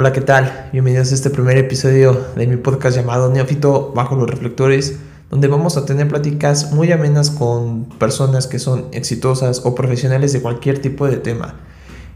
Hola, 0.00 0.14
¿qué 0.14 0.22
tal? 0.22 0.70
Bienvenidos 0.72 1.12
a 1.12 1.14
este 1.14 1.28
primer 1.28 1.58
episodio 1.58 2.28
de 2.34 2.46
mi 2.46 2.56
podcast 2.56 2.96
llamado 2.96 3.30
Neófito 3.30 3.92
Bajo 3.94 4.16
los 4.16 4.30
Reflectores, 4.30 4.96
donde 5.28 5.46
vamos 5.46 5.76
a 5.76 5.84
tener 5.84 6.08
pláticas 6.08 6.72
muy 6.72 6.90
amenas 6.90 7.28
con 7.28 7.84
personas 7.98 8.46
que 8.46 8.58
son 8.58 8.86
exitosas 8.92 9.60
o 9.66 9.74
profesionales 9.74 10.32
de 10.32 10.40
cualquier 10.40 10.78
tipo 10.78 11.06
de 11.06 11.18
tema. 11.18 11.56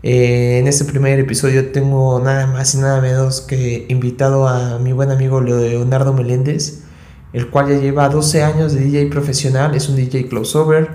Eh, 0.03 0.61
en 0.61 0.67
este 0.67 0.87
primer 0.87 1.21
episodio 1.21 1.73
tengo 1.73 2.19
nada 2.21 2.47
más 2.47 2.75
y 2.75 2.79
nada 2.79 3.03
menos 3.03 3.43
que 3.43 3.85
invitado 3.91 4.49
a 4.49 4.79
mi 4.79 4.93
buen 4.93 5.11
amigo 5.11 5.43
Leonardo 5.43 6.15
Meléndez, 6.15 6.85
el 7.35 7.51
cual 7.51 7.69
ya 7.69 7.79
lleva 7.79 8.09
12 8.09 8.45
años 8.45 8.73
de 8.73 8.81
DJ 8.81 9.11
profesional, 9.11 9.75
es 9.75 9.91
un 9.91 9.97
DJ 9.97 10.31
crossover, 10.31 10.89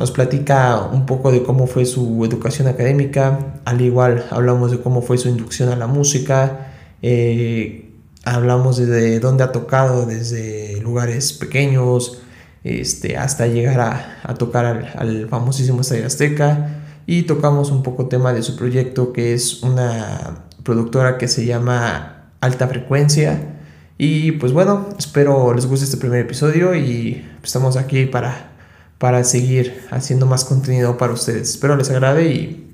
nos 0.00 0.10
platica 0.12 0.88
un 0.90 1.04
poco 1.04 1.30
de 1.30 1.42
cómo 1.42 1.66
fue 1.66 1.84
su 1.84 2.24
educación 2.24 2.68
académica, 2.68 3.60
al 3.66 3.82
igual 3.82 4.24
hablamos 4.30 4.70
de 4.70 4.80
cómo 4.80 5.02
fue 5.02 5.18
su 5.18 5.28
inducción 5.28 5.68
a 5.68 5.76
la 5.76 5.86
música, 5.86 6.72
eh, 7.02 7.92
hablamos 8.24 8.78
de 8.78 9.20
dónde 9.20 9.44
ha 9.44 9.52
tocado, 9.52 10.06
desde 10.06 10.80
lugares 10.80 11.34
pequeños 11.34 12.22
este, 12.64 13.18
hasta 13.18 13.46
llegar 13.46 13.80
a, 13.80 14.20
a 14.22 14.32
tocar 14.36 14.64
al, 14.64 14.90
al 14.96 15.28
famosísimo 15.28 15.82
Estadio 15.82 16.06
Azteca 16.06 16.82
y 17.06 17.24
tocamos 17.24 17.70
un 17.70 17.82
poco 17.82 18.06
tema 18.06 18.32
de 18.32 18.42
su 18.42 18.56
proyecto 18.56 19.12
que 19.12 19.34
es 19.34 19.62
una 19.62 20.44
productora 20.62 21.18
que 21.18 21.28
se 21.28 21.44
llama 21.44 22.30
Alta 22.40 22.68
Frecuencia. 22.68 23.58
Y 23.98 24.32
pues 24.32 24.54
bueno, 24.54 24.88
espero 24.98 25.52
les 25.52 25.66
guste 25.66 25.84
este 25.84 25.98
primer 25.98 26.20
episodio 26.20 26.74
y 26.74 27.22
estamos 27.42 27.76
aquí 27.76 28.06
para, 28.06 28.50
para 29.00 29.24
seguir 29.24 29.82
haciendo 29.90 30.26
más 30.26 30.44
contenido 30.44 30.98
para 30.98 31.14
ustedes. 31.14 31.48
Espero 31.48 31.74
les 31.74 31.88
agrade 31.88 32.34
y 32.34 32.70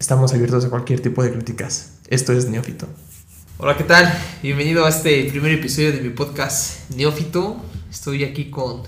estamos 0.00 0.32
abiertos 0.32 0.64
a 0.64 0.68
cualquier 0.68 0.98
tipo 0.98 1.22
de 1.22 1.30
críticas. 1.30 1.92
Esto 2.08 2.32
es 2.32 2.48
Neófito. 2.48 2.88
Hola, 3.58 3.76
¿qué 3.76 3.84
tal? 3.84 4.12
Bienvenido 4.42 4.84
a 4.84 4.88
este 4.88 5.22
primer 5.30 5.52
episodio 5.52 5.92
de 5.92 6.00
mi 6.00 6.10
podcast 6.10 6.90
Neófito. 6.90 7.62
Estoy 7.88 8.24
aquí 8.24 8.50
con 8.50 8.82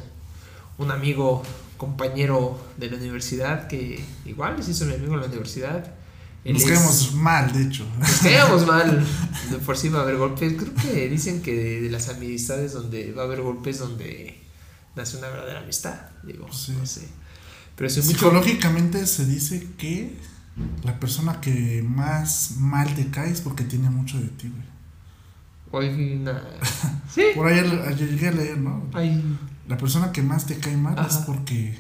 un 0.78 0.90
amigo 0.90 1.44
compañero 1.76 2.58
de 2.76 2.90
la 2.90 2.96
universidad 2.96 3.68
que 3.68 4.04
igual 4.24 4.60
se 4.60 4.72
hizo 4.72 4.86
mi 4.86 4.94
amigo 4.94 5.14
en 5.14 5.20
la 5.20 5.26
universidad. 5.26 5.94
Él 6.42 6.54
nos 6.54 6.64
quedamos 6.64 7.14
mal, 7.14 7.52
de 7.52 7.62
hecho. 7.62 7.86
Nos 7.96 8.18
quedamos 8.18 8.66
mal. 8.66 9.06
De 9.52 9.58
por 9.58 9.76
sí 9.76 9.88
va 9.88 10.00
a 10.00 10.02
haber 10.02 10.16
golpes. 10.16 10.54
Creo 10.54 10.74
que 10.74 11.08
dicen 11.08 11.42
que 11.42 11.54
de, 11.54 11.80
de, 11.82 11.90
las 11.90 12.08
amistades 12.08 12.72
donde 12.72 13.12
va 13.12 13.22
a 13.22 13.26
haber 13.26 13.42
golpes 13.42 13.78
donde 13.78 14.45
nace 14.96 15.18
una 15.18 15.28
verdadera 15.28 15.60
amistad. 15.60 15.94
Digo, 16.24 16.52
sí. 16.52 16.72
no 16.78 16.86
sé. 16.86 17.08
Pero 17.76 17.90
si 17.90 18.02
Psicológicamente 18.02 18.98
mucho... 18.98 19.12
se 19.12 19.26
dice 19.26 19.68
que 19.78 20.18
la 20.82 20.98
persona 20.98 21.40
que 21.40 21.84
más 21.86 22.52
mal 22.56 22.94
te 22.94 23.10
cae 23.10 23.30
es 23.30 23.42
porque 23.42 23.64
tiene 23.64 23.90
mucho 23.90 24.18
de 24.18 24.28
ti, 24.28 24.48
güey. 24.48 24.76
Hoy 25.70 26.16
nada. 26.16 26.42
¿Sí? 27.14 27.22
Por 27.34 27.46
ahí 27.46 27.58
ayer 27.58 28.08
llegué 28.08 28.28
a 28.28 28.32
leer, 28.32 28.58
¿no? 28.58 28.88
Ay 28.94 29.22
la 29.68 29.76
persona 29.76 30.12
que 30.12 30.22
más 30.22 30.46
te 30.46 30.58
cae 30.58 30.76
mal 30.76 30.96
es 31.06 31.16
porque 31.18 31.76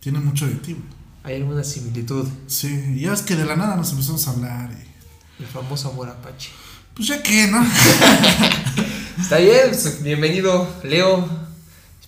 tiene 0.00 0.18
mucho 0.18 0.46
de 0.46 0.54
ti. 0.54 0.76
Hay 1.22 1.36
alguna 1.36 1.62
similitud. 1.62 2.26
Sí, 2.46 2.94
y 2.96 3.00
ya 3.00 3.12
es 3.12 3.22
que 3.22 3.36
de 3.36 3.44
la 3.44 3.56
nada 3.56 3.76
nos 3.76 3.90
empezamos 3.90 4.26
a 4.26 4.30
hablar. 4.32 4.70
Y... 4.72 5.42
El 5.42 5.48
famoso 5.48 5.90
amor 5.90 6.08
apache. 6.08 6.50
Pues 6.94 7.08
ya 7.08 7.22
que, 7.22 7.46
¿no? 7.46 7.64
Está 9.20 9.38
bien, 9.38 9.68
pues, 9.68 10.02
bienvenido, 10.02 10.68
Leo. 10.82 11.28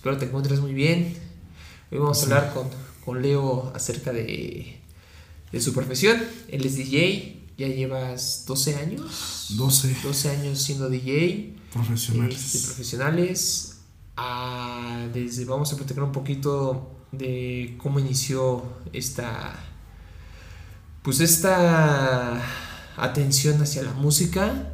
Espero 0.03 0.17
te 0.17 0.25
encuentres 0.25 0.59
muy 0.59 0.73
bien. 0.73 1.15
Hoy 1.89 1.97
vamos 1.97 2.19
a 2.19 2.23
hablar 2.23 2.53
con, 2.53 2.67
con 3.05 3.21
Leo 3.21 3.71
acerca 3.73 4.11
de, 4.11 4.81
de 5.49 5.61
su 5.61 5.71
profesión. 5.73 6.21
Él 6.49 6.65
es 6.65 6.75
DJ, 6.75 7.41
ya 7.57 7.69
llevas 7.69 8.43
12 8.45 8.75
años. 8.75 9.55
12. 9.55 9.95
12 10.03 10.29
años 10.29 10.61
siendo 10.61 10.89
DJ. 10.89 11.55
Profesionales. 11.71 12.53
Este, 12.53 12.67
profesionales 12.67 13.77
a, 14.17 15.07
desde, 15.13 15.45
vamos 15.45 15.71
a 15.71 15.77
platicar 15.77 16.03
un 16.03 16.11
poquito 16.11 16.97
de 17.13 17.77
cómo 17.81 17.97
inició 17.97 18.61
esta, 18.91 19.57
pues 21.01 21.21
esta 21.21 22.41
atención 22.97 23.61
hacia 23.61 23.83
la 23.83 23.93
música, 23.93 24.73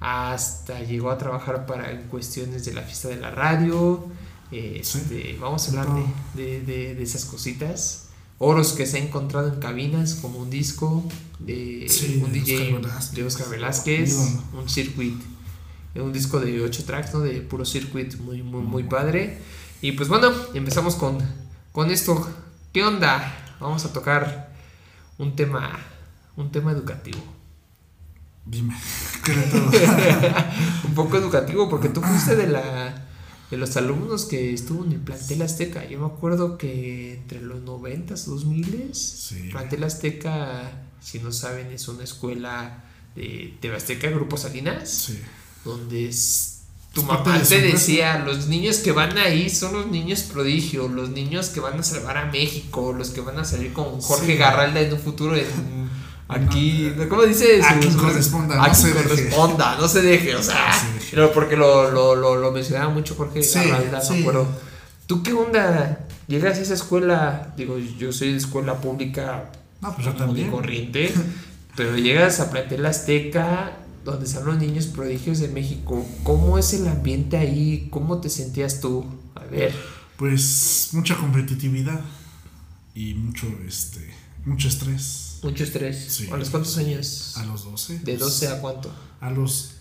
hasta 0.00 0.80
llegó 0.80 1.10
a 1.10 1.16
trabajar 1.16 1.64
para 1.64 1.92
en 1.92 2.08
cuestiones 2.08 2.66
de 2.66 2.74
la 2.74 2.82
fiesta 2.82 3.08
de 3.08 3.16
la 3.16 3.30
radio, 3.30 4.12
este, 4.50 5.36
vamos 5.40 5.66
a 5.66 5.70
hablar 5.70 5.88
de, 6.34 6.60
de, 6.60 6.94
de, 6.94 7.02
esas 7.02 7.24
cositas. 7.24 8.08
Oros 8.38 8.72
que 8.72 8.86
se 8.86 8.98
ha 8.98 9.00
encontrado 9.00 9.52
en 9.52 9.60
cabinas, 9.60 10.14
como 10.14 10.38
un 10.38 10.50
disco 10.50 11.02
de 11.38 11.86
un 12.22 12.32
DJ 12.32 12.78
de 13.12 13.24
Oscar 13.24 13.48
Velázquez, 13.48 14.14
un 14.52 14.68
circuit 14.68 15.16
un 16.02 16.12
disco 16.12 16.40
de 16.40 16.62
8 16.62 16.84
tracks, 16.84 17.14
¿no? 17.14 17.20
De 17.20 17.40
puro 17.40 17.64
circuit, 17.64 18.16
muy, 18.18 18.42
muy, 18.42 18.62
muy 18.62 18.84
padre. 18.84 19.38
Y 19.80 19.92
pues 19.92 20.08
bueno, 20.08 20.32
empezamos 20.54 20.96
con, 20.96 21.18
con 21.72 21.90
esto. 21.90 22.28
¿Qué 22.72 22.84
onda? 22.84 23.56
Vamos 23.60 23.84
a 23.84 23.92
tocar 23.92 24.52
un 25.18 25.36
tema, 25.36 25.78
un 26.36 26.50
tema 26.50 26.72
educativo. 26.72 27.18
Dime, 28.44 28.76
un 30.84 30.94
poco 30.94 31.16
educativo, 31.16 31.68
porque 31.68 31.88
tú 31.88 32.00
fuiste 32.00 32.36
de 32.36 32.46
la 32.48 33.05
de 33.50 33.56
los 33.56 33.76
alumnos 33.76 34.24
que 34.24 34.52
estuvo 34.52 34.84
en 34.84 34.92
el 34.92 35.00
plantel 35.00 35.42
Azteca. 35.42 35.88
Yo 35.88 36.00
me 36.00 36.06
acuerdo 36.06 36.58
que 36.58 37.14
entre 37.14 37.40
los 37.40 37.62
90s, 37.62 38.24
2000 38.24 38.90
sí. 38.92 39.48
plantel 39.50 39.84
Azteca, 39.84 40.86
si 41.00 41.20
no 41.20 41.32
saben, 41.32 41.68
es 41.68 41.88
una 41.88 42.04
escuela 42.04 42.84
de 43.14 43.54
TV 43.60 43.76
Azteca, 43.76 44.10
Grupo 44.10 44.36
Salinas. 44.36 44.90
Sí 44.90 45.18
donde 45.66 46.10
tu 46.94 47.02
mamá 47.02 47.42
te 47.42 47.60
decía, 47.60 48.18
los 48.20 48.46
niños 48.46 48.78
que 48.78 48.92
van 48.92 49.18
ahí 49.18 49.50
son 49.50 49.74
los 49.74 49.86
niños 49.88 50.22
prodigio, 50.22 50.88
los 50.88 51.10
niños 51.10 51.48
que 51.48 51.60
van 51.60 51.78
a 51.78 51.82
salvar 51.82 52.16
a 52.16 52.26
México, 52.26 52.94
los 52.94 53.10
que 53.10 53.20
van 53.20 53.38
a 53.38 53.44
salir 53.44 53.74
con 53.74 54.00
Jorge 54.00 54.32
sí. 54.32 54.38
Garralda 54.38 54.80
en 54.80 54.94
un 54.94 55.00
futuro 55.00 55.36
en, 55.36 55.85
aquí, 56.28 56.92
no. 56.96 57.08
¿cómo 57.08 57.22
dice? 57.22 57.60
Aquí 57.62 57.88
corresponda, 57.88 58.62
aquí 58.62 58.70
no 58.70 58.74
se 58.74 58.92
corresponda, 58.92 59.70
deje. 59.70 59.82
no 59.82 59.88
se 59.88 60.02
deje, 60.02 60.36
o 60.36 60.42
sea, 60.42 60.72
porque 61.34 61.56
lo, 61.56 61.90
lo, 61.90 62.14
lo, 62.14 62.36
lo, 62.36 62.52
mencionaba 62.52 62.90
mucho 62.90 63.14
Jorge 63.14 63.42
sí, 63.42 63.58
Garralda, 63.58 64.00
sí. 64.00 64.14
me 64.14 64.20
acuerdo. 64.20 64.48
¿Tú 65.06 65.22
qué 65.22 65.32
onda? 65.32 66.06
Llegas 66.26 66.58
a 66.58 66.62
esa 66.62 66.74
escuela, 66.74 67.54
digo, 67.56 67.78
yo 67.78 68.12
soy 68.12 68.32
de 68.32 68.38
escuela 68.38 68.80
pública 68.80 69.50
no, 69.80 69.94
pues 69.94 70.06
yo 70.06 70.14
también. 70.14 70.50
corriente, 70.50 71.12
pero 71.76 71.96
llegas 71.96 72.40
a 72.40 72.50
Plantel 72.50 72.84
Azteca 72.86 73.76
donde 74.04 74.24
están 74.24 74.46
los 74.46 74.56
niños 74.56 74.86
prodigios 74.86 75.40
de 75.40 75.48
México. 75.48 76.06
¿Cómo 76.22 76.58
es 76.58 76.72
el 76.74 76.86
ambiente 76.86 77.36
ahí? 77.36 77.88
¿Cómo 77.90 78.20
te 78.20 78.30
sentías 78.30 78.80
tú? 78.80 79.04
A 79.34 79.44
ver. 79.44 79.74
Pues 80.16 80.90
mucha 80.92 81.16
competitividad 81.16 82.00
y 82.94 83.14
mucho 83.14 83.46
este 83.66 84.14
mucho 84.46 84.68
estrés. 84.68 85.25
Mucho 85.42 85.64
estrés. 85.64 86.06
Sí. 86.08 86.28
¿A 86.30 86.36
los 86.36 86.50
cuántos 86.50 86.76
años? 86.78 87.34
A 87.36 87.44
los 87.44 87.64
12. 87.64 88.00
¿De 88.00 88.16
12 88.16 88.48
a 88.48 88.60
cuánto? 88.60 88.92
A 89.20 89.30
los 89.30 89.72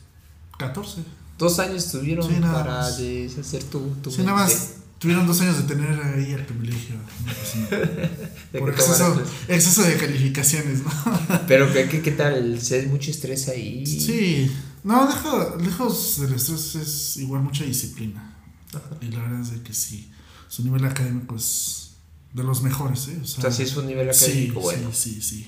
14. 0.58 1.04
Dos 1.38 1.60
años 1.60 1.92
tuvieron 1.92 2.28
sí, 2.28 2.36
para 2.42 2.90
deshacer 2.92 3.64
tu, 3.64 3.80
tu 4.02 4.10
sí, 4.10 4.18
mente. 4.18 4.32
nada 4.32 4.46
más 4.46 4.76
tuvieron 5.00 5.28
dos 5.28 5.42
años 5.42 5.58
de 5.58 5.64
tener 5.76 6.02
ahí 6.02 6.32
el 6.32 6.46
privilegio. 6.46 6.96
¿no? 6.96 8.60
Por 8.60 8.70
exceso, 8.70 9.22
exceso, 9.48 9.84
de 9.84 9.98
calificaciones, 9.98 10.80
¿no? 10.84 10.92
Pero 11.48 11.72
¿qué, 11.74 11.90
qué, 11.90 12.02
qué 12.02 12.12
tal? 12.12 12.62
¿Se 12.62 12.80
hay 12.80 12.86
mucho 12.88 13.12
estrés 13.12 13.50
ahí? 13.50 13.86
Sí. 13.86 14.52
No, 14.84 15.08
lejos, 15.08 15.62
lejos 15.62 16.22
del 16.22 16.34
estrés 16.34 16.76
es 16.76 17.18
igual 17.18 17.42
mucha 17.42 17.66
disciplina. 17.66 18.34
Ajá. 18.70 18.98
Y 19.02 19.08
la 19.12 19.22
verdad 19.24 19.42
es 19.42 19.52
de 19.52 19.62
que 19.62 19.74
sí, 19.74 20.10
su 20.48 20.64
nivel 20.64 20.86
académico 20.86 21.36
es 21.36 21.85
de 22.36 22.44
los 22.44 22.62
mejores, 22.64 23.08
¿eh? 23.08 23.20
O 23.22 23.26
sea, 23.26 23.40
o 23.40 23.42
sea 23.44 23.52
sí 23.52 23.64
es 23.64 23.78
un 23.78 23.88
nivel 23.88 24.10
académico 24.10 24.60
sí, 24.60 24.64
bueno. 24.64 24.90
Sí, 24.92 25.14
sí, 25.14 25.22
sí. 25.22 25.48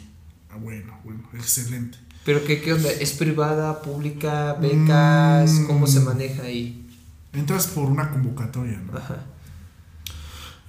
Ah, 0.50 0.56
bueno, 0.56 0.98
bueno, 1.03 1.22
excelente. 1.34 1.98
¿Pero 2.24 2.46
qué, 2.46 2.62
qué 2.62 2.74
onda? 2.74 2.90
¿Es 2.90 3.12
privada, 3.12 3.81
pública, 3.81 4.53
becas? 4.53 5.51
Mm. 5.51 5.68
¿Cómo 5.68 5.86
se 5.86 6.00
maneja 6.00 6.44
ahí? 6.44 6.88
Entras 7.34 7.68
por 7.68 7.89
una 7.89 8.10
convocatoria, 8.10 8.80
¿no? 8.80 8.98
Ajá. 8.98 9.25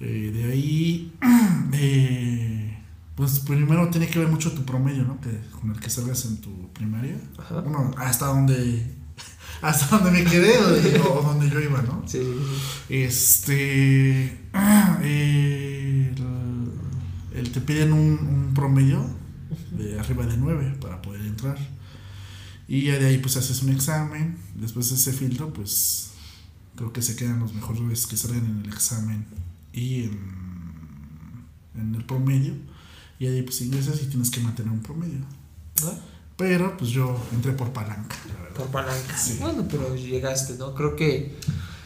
Eh, 0.01 0.31
de 0.33 0.51
ahí, 0.51 1.13
eh, 1.73 2.77
pues 3.15 3.39
primero 3.39 3.89
tiene 3.89 4.07
que 4.07 4.19
ver 4.19 4.27
mucho 4.27 4.51
tu 4.51 4.65
promedio, 4.65 5.03
¿no? 5.03 5.21
Que, 5.21 5.39
con 5.57 5.71
el 5.71 5.79
que 5.79 5.89
salgas 5.89 6.25
en 6.25 6.37
tu 6.41 6.69
primaria. 6.73 7.15
Ajá. 7.37 7.61
Bueno, 7.61 7.91
hasta 7.97 8.25
donde, 8.25 8.93
hasta 9.61 9.97
donde 9.97 10.11
me 10.11 10.29
quedé 10.29 10.57
o, 10.59 11.21
donde 11.21 11.49
yo 11.49 11.59
iba, 11.59 11.81
¿no? 11.81 12.03
Sí. 12.07 12.21
Este, 12.89 14.25
eh, 15.03 16.13
el, 16.15 17.37
el, 17.37 17.51
te 17.51 17.61
piden 17.61 17.93
un, 17.93 18.19
un, 18.19 18.53
promedio 18.53 19.05
de 19.71 19.99
arriba 19.99 20.25
de 20.25 20.37
9 20.37 20.77
para 20.81 21.01
poder 21.01 21.21
entrar. 21.21 21.57
Y 22.67 22.83
ya 22.83 22.99
de 22.99 23.07
ahí 23.07 23.17
pues 23.17 23.35
haces 23.37 23.63
un 23.63 23.69
examen, 23.69 24.37
después 24.55 24.89
de 24.89 24.95
ese 24.95 25.11
filtro 25.11 25.51
pues 25.51 26.11
creo 26.75 26.93
que 26.93 27.01
se 27.01 27.15
quedan 27.15 27.39
los 27.39 27.53
mejores 27.53 28.05
que 28.07 28.15
salen 28.15 28.45
en 28.45 28.61
el 28.63 28.69
examen 28.69 29.25
y 29.73 30.03
en, 30.03 30.19
en 31.75 31.95
el 31.95 32.05
promedio. 32.05 32.53
Y 33.19 33.27
ahí 33.27 33.41
pues 33.41 33.61
ingresas 33.61 34.01
y 34.01 34.05
tienes 34.05 34.29
que 34.29 34.39
mantener 34.39 34.71
un 34.71 34.81
promedio. 34.81 35.19
¿verdad? 35.75 35.99
Pero 36.39 36.75
pues 36.77 36.89
yo 36.89 37.15
entré 37.33 37.51
por 37.51 37.71
palanca, 37.73 38.15
la 38.27 38.49
Por 38.55 38.67
palanca. 38.67 39.15
Sí. 39.17 39.37
Bueno, 39.39 39.65
pero 39.69 39.93
llegaste, 39.95 40.53
¿no? 40.55 40.73
Creo 40.73 40.95
que 40.95 41.35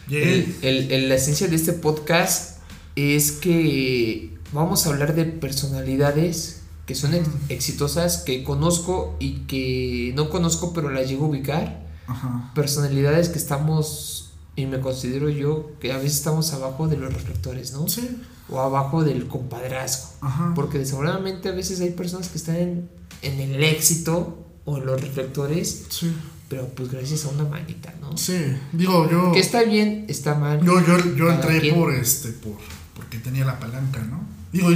el, 0.10 0.56
el- 0.62 0.92
el- 0.92 1.10
la 1.10 1.16
esencia 1.16 1.48
de 1.50 1.56
este 1.58 1.74
podcast 1.74 2.60
es 2.96 3.32
que 3.34 4.32
vamos 4.54 4.86
a 4.86 4.92
hablar 4.92 5.16
de 5.16 5.26
personalidades 5.26 6.62
que 6.86 6.96
son 6.96 7.14
ex- 7.14 7.28
exitosas, 7.50 8.18
que 8.18 8.44
conozco 8.44 9.16
y 9.20 9.42
que 9.48 10.14
no 10.16 10.30
conozco, 10.30 10.74
pero 10.74 10.90
las 10.90 11.08
llego 11.10 11.26
a 11.26 11.30
ubicar. 11.30 11.84
Ajá. 12.08 12.52
Personalidades 12.54 13.30
que 13.30 13.38
estamos, 13.40 14.34
y 14.56 14.66
me 14.66 14.80
considero 14.82 15.30
yo, 15.30 15.72
que 15.80 15.92
a 15.94 15.98
veces 15.98 16.18
estamos 16.18 16.52
abajo 16.54 16.88
de 16.88 16.98
los 16.98 17.14
reflectores, 17.14 17.72
¿no? 17.72 17.88
Sí. 17.88 18.18
O 18.50 18.60
abajo 18.60 19.04
del 19.04 19.28
compadrazgo. 19.28 20.10
Ajá. 20.22 20.52
Porque 20.54 20.78
desafortunadamente 20.78 21.48
a 21.50 21.54
veces 21.54 21.80
hay 21.82 21.92
personas 21.92 22.28
que 22.28 22.38
están 22.38 22.58
en, 22.58 22.90
en 23.22 23.40
el 23.40 23.64
éxito 23.64 24.43
o 24.66 24.78
en 24.78 24.86
los 24.86 25.00
reflectores, 25.02 25.86
Sí. 25.90 26.12
pero 26.50 26.68
pues 26.70 26.90
gracias 26.92 27.26
a 27.26 27.30
una 27.30 27.44
manita, 27.46 27.94
¿no? 28.02 28.18
Sí. 28.18 28.38
Digo, 28.72 29.10
yo. 29.10 29.32
Que 29.32 29.40
está 29.40 29.64
bien, 29.64 30.06
está 30.08 30.36
mal. 30.36 30.64
Yo, 30.64 30.80
yo, 30.86 31.16
yo 31.16 31.32
entré 31.32 31.60
quien. 31.62 31.76
por 31.76 31.94
este, 31.94 32.30
por, 32.30 32.58
porque 32.96 33.18
tenía 33.20 33.46
la 33.46 33.60
palanca, 33.60 34.00
¿no? 34.04 34.24
Digo, 34.52 34.70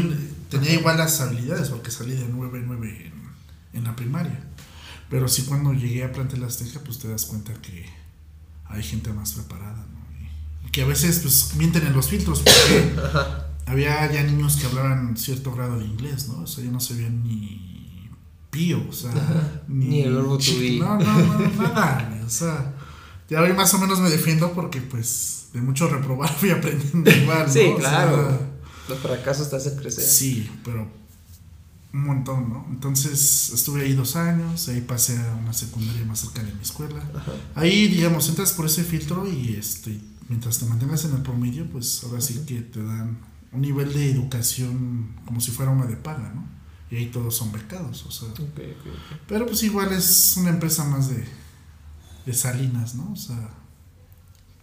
tenía 0.50 0.74
igual 0.74 0.98
las 0.98 1.22
habilidades 1.22 1.69
porque 1.69 1.92
salí 1.92 2.13
de 2.16 2.28
9-9 2.28 2.84
en, 2.84 3.13
en 3.74 3.84
la 3.84 3.95
primaria. 3.95 4.44
Pero 5.10 5.28
sí 5.28 5.44
cuando 5.44 5.72
llegué 5.74 6.04
a 6.04 6.12
Plantel 6.12 6.44
Azteca, 6.44 6.81
pues 6.83 7.00
te 7.00 7.07
das 7.07 7.25
cuenta 7.25 7.54
que 7.62 7.86
hay 8.66 8.83
gente 8.83 9.13
más 9.13 9.33
preparada, 9.33 9.86
¿no? 9.94 10.68
Y 10.68 10.72
que 10.72 10.81
a 10.81 10.86
veces 10.86 11.19
pues 11.19 11.54
mienten 11.56 11.88
en 11.88 11.94
los 11.94 12.10
filtros 12.10 12.42
porque 12.42 12.94
había 13.68 14.12
ya 14.12 14.24
niños 14.24 14.57
que 14.57 14.66
hablaban 14.66 15.16
cierto 15.16 15.54
grado 15.54 15.78
de 15.80 15.86
inglés, 15.86 16.28
¿no? 16.28 16.42
O 16.42 16.48
sea, 16.48 16.63
yo 16.63 16.72
no 16.72 16.80
sabía 16.81 17.10
ni 17.10 17.67
pío, 18.57 18.83
o 18.89 18.94
sea. 18.94 19.12
Ni 19.68 20.01
el 20.01 20.13
verbo 20.15 20.38
to 20.38 20.57
be. 20.59 20.77
No, 20.80 20.98
no, 20.98 21.04
no, 21.04 21.62
nada, 21.62 22.24
o 22.25 22.30
sea, 22.30 22.74
ya 23.30 23.42
hoy 23.42 23.54
más 23.54 23.74
o 23.74 23.77
menos 23.77 24.00
me 24.00 24.09
defiendo 24.09 24.51
porque 24.54 24.81
pues 24.81 25.50
de 25.54 25.62
mucho 25.62 25.88
reprobar 25.88 26.33
fui 26.39 26.50
aprendiendo 26.50 27.09
igual, 27.12 27.48
¿no? 27.48 27.54
Sí, 27.54 27.59
O 27.59 27.80
sea, 27.80 27.89
claro. 27.89 28.39
Los 28.89 29.00
fracasos 29.00 29.50
te 29.50 29.57
hacen 29.57 29.75
crecer. 29.75 30.04
sí, 30.04 30.50
pero 30.63 30.88
un 31.94 32.04
montón, 32.06 32.50
¿no? 32.50 32.65
Entonces 32.69 33.51
estuve 33.54 33.81
ahí 33.81 33.94
dos 33.94 34.15
años, 34.15 34.68
ahí 34.69 34.81
pasé 34.81 35.18
a 35.18 35.36
una 35.36 35.54
secundaria 35.54 36.06
más 36.06 36.19
cerca 36.19 36.44
de 36.44 36.54
mi 36.54 36.62
escuela. 36.62 37.01
Ajá. 37.15 37.33
Ahí, 37.56 37.88
digamos, 37.88 38.27
entras 38.30 38.54
por 38.54 38.65
ese 38.65 38.83
filtro 38.83 39.27
y 39.27 39.56
este, 39.56 40.00
mientras 40.30 40.59
te 40.59 40.65
mantengas 40.65 41.06
en 41.06 41.15
el 41.15 41.21
promedio, 41.21 41.69
pues 41.69 42.01
ahora 42.04 42.21
sí 42.21 42.42
que 42.45 42.62
te 42.62 42.83
dan 42.83 43.18
un 43.51 43.62
nivel 43.62 43.94
de 43.94 44.12
educación 44.12 45.15
como 45.25 45.42
si 45.42 45.51
fuera 45.51 45.71
una 45.71 45.86
de 45.86 45.98
paga, 45.98 46.31
¿no? 46.33 46.56
Y 46.89 46.95
ahí 46.95 47.06
todos 47.07 47.36
son 47.36 47.51
becados, 47.51 48.06
o 48.06 48.12
sea. 48.12 48.30
Pero 49.28 49.45
pues 49.45 49.62
igual 49.63 49.92
es 49.92 50.36
una 50.38 50.50
empresa 50.51 50.84
más 50.86 51.10
de, 51.10 51.25
de 52.25 52.34
salinas, 52.34 52.95
¿no? 52.95 53.12
O 53.12 53.16
sea, 53.16 53.50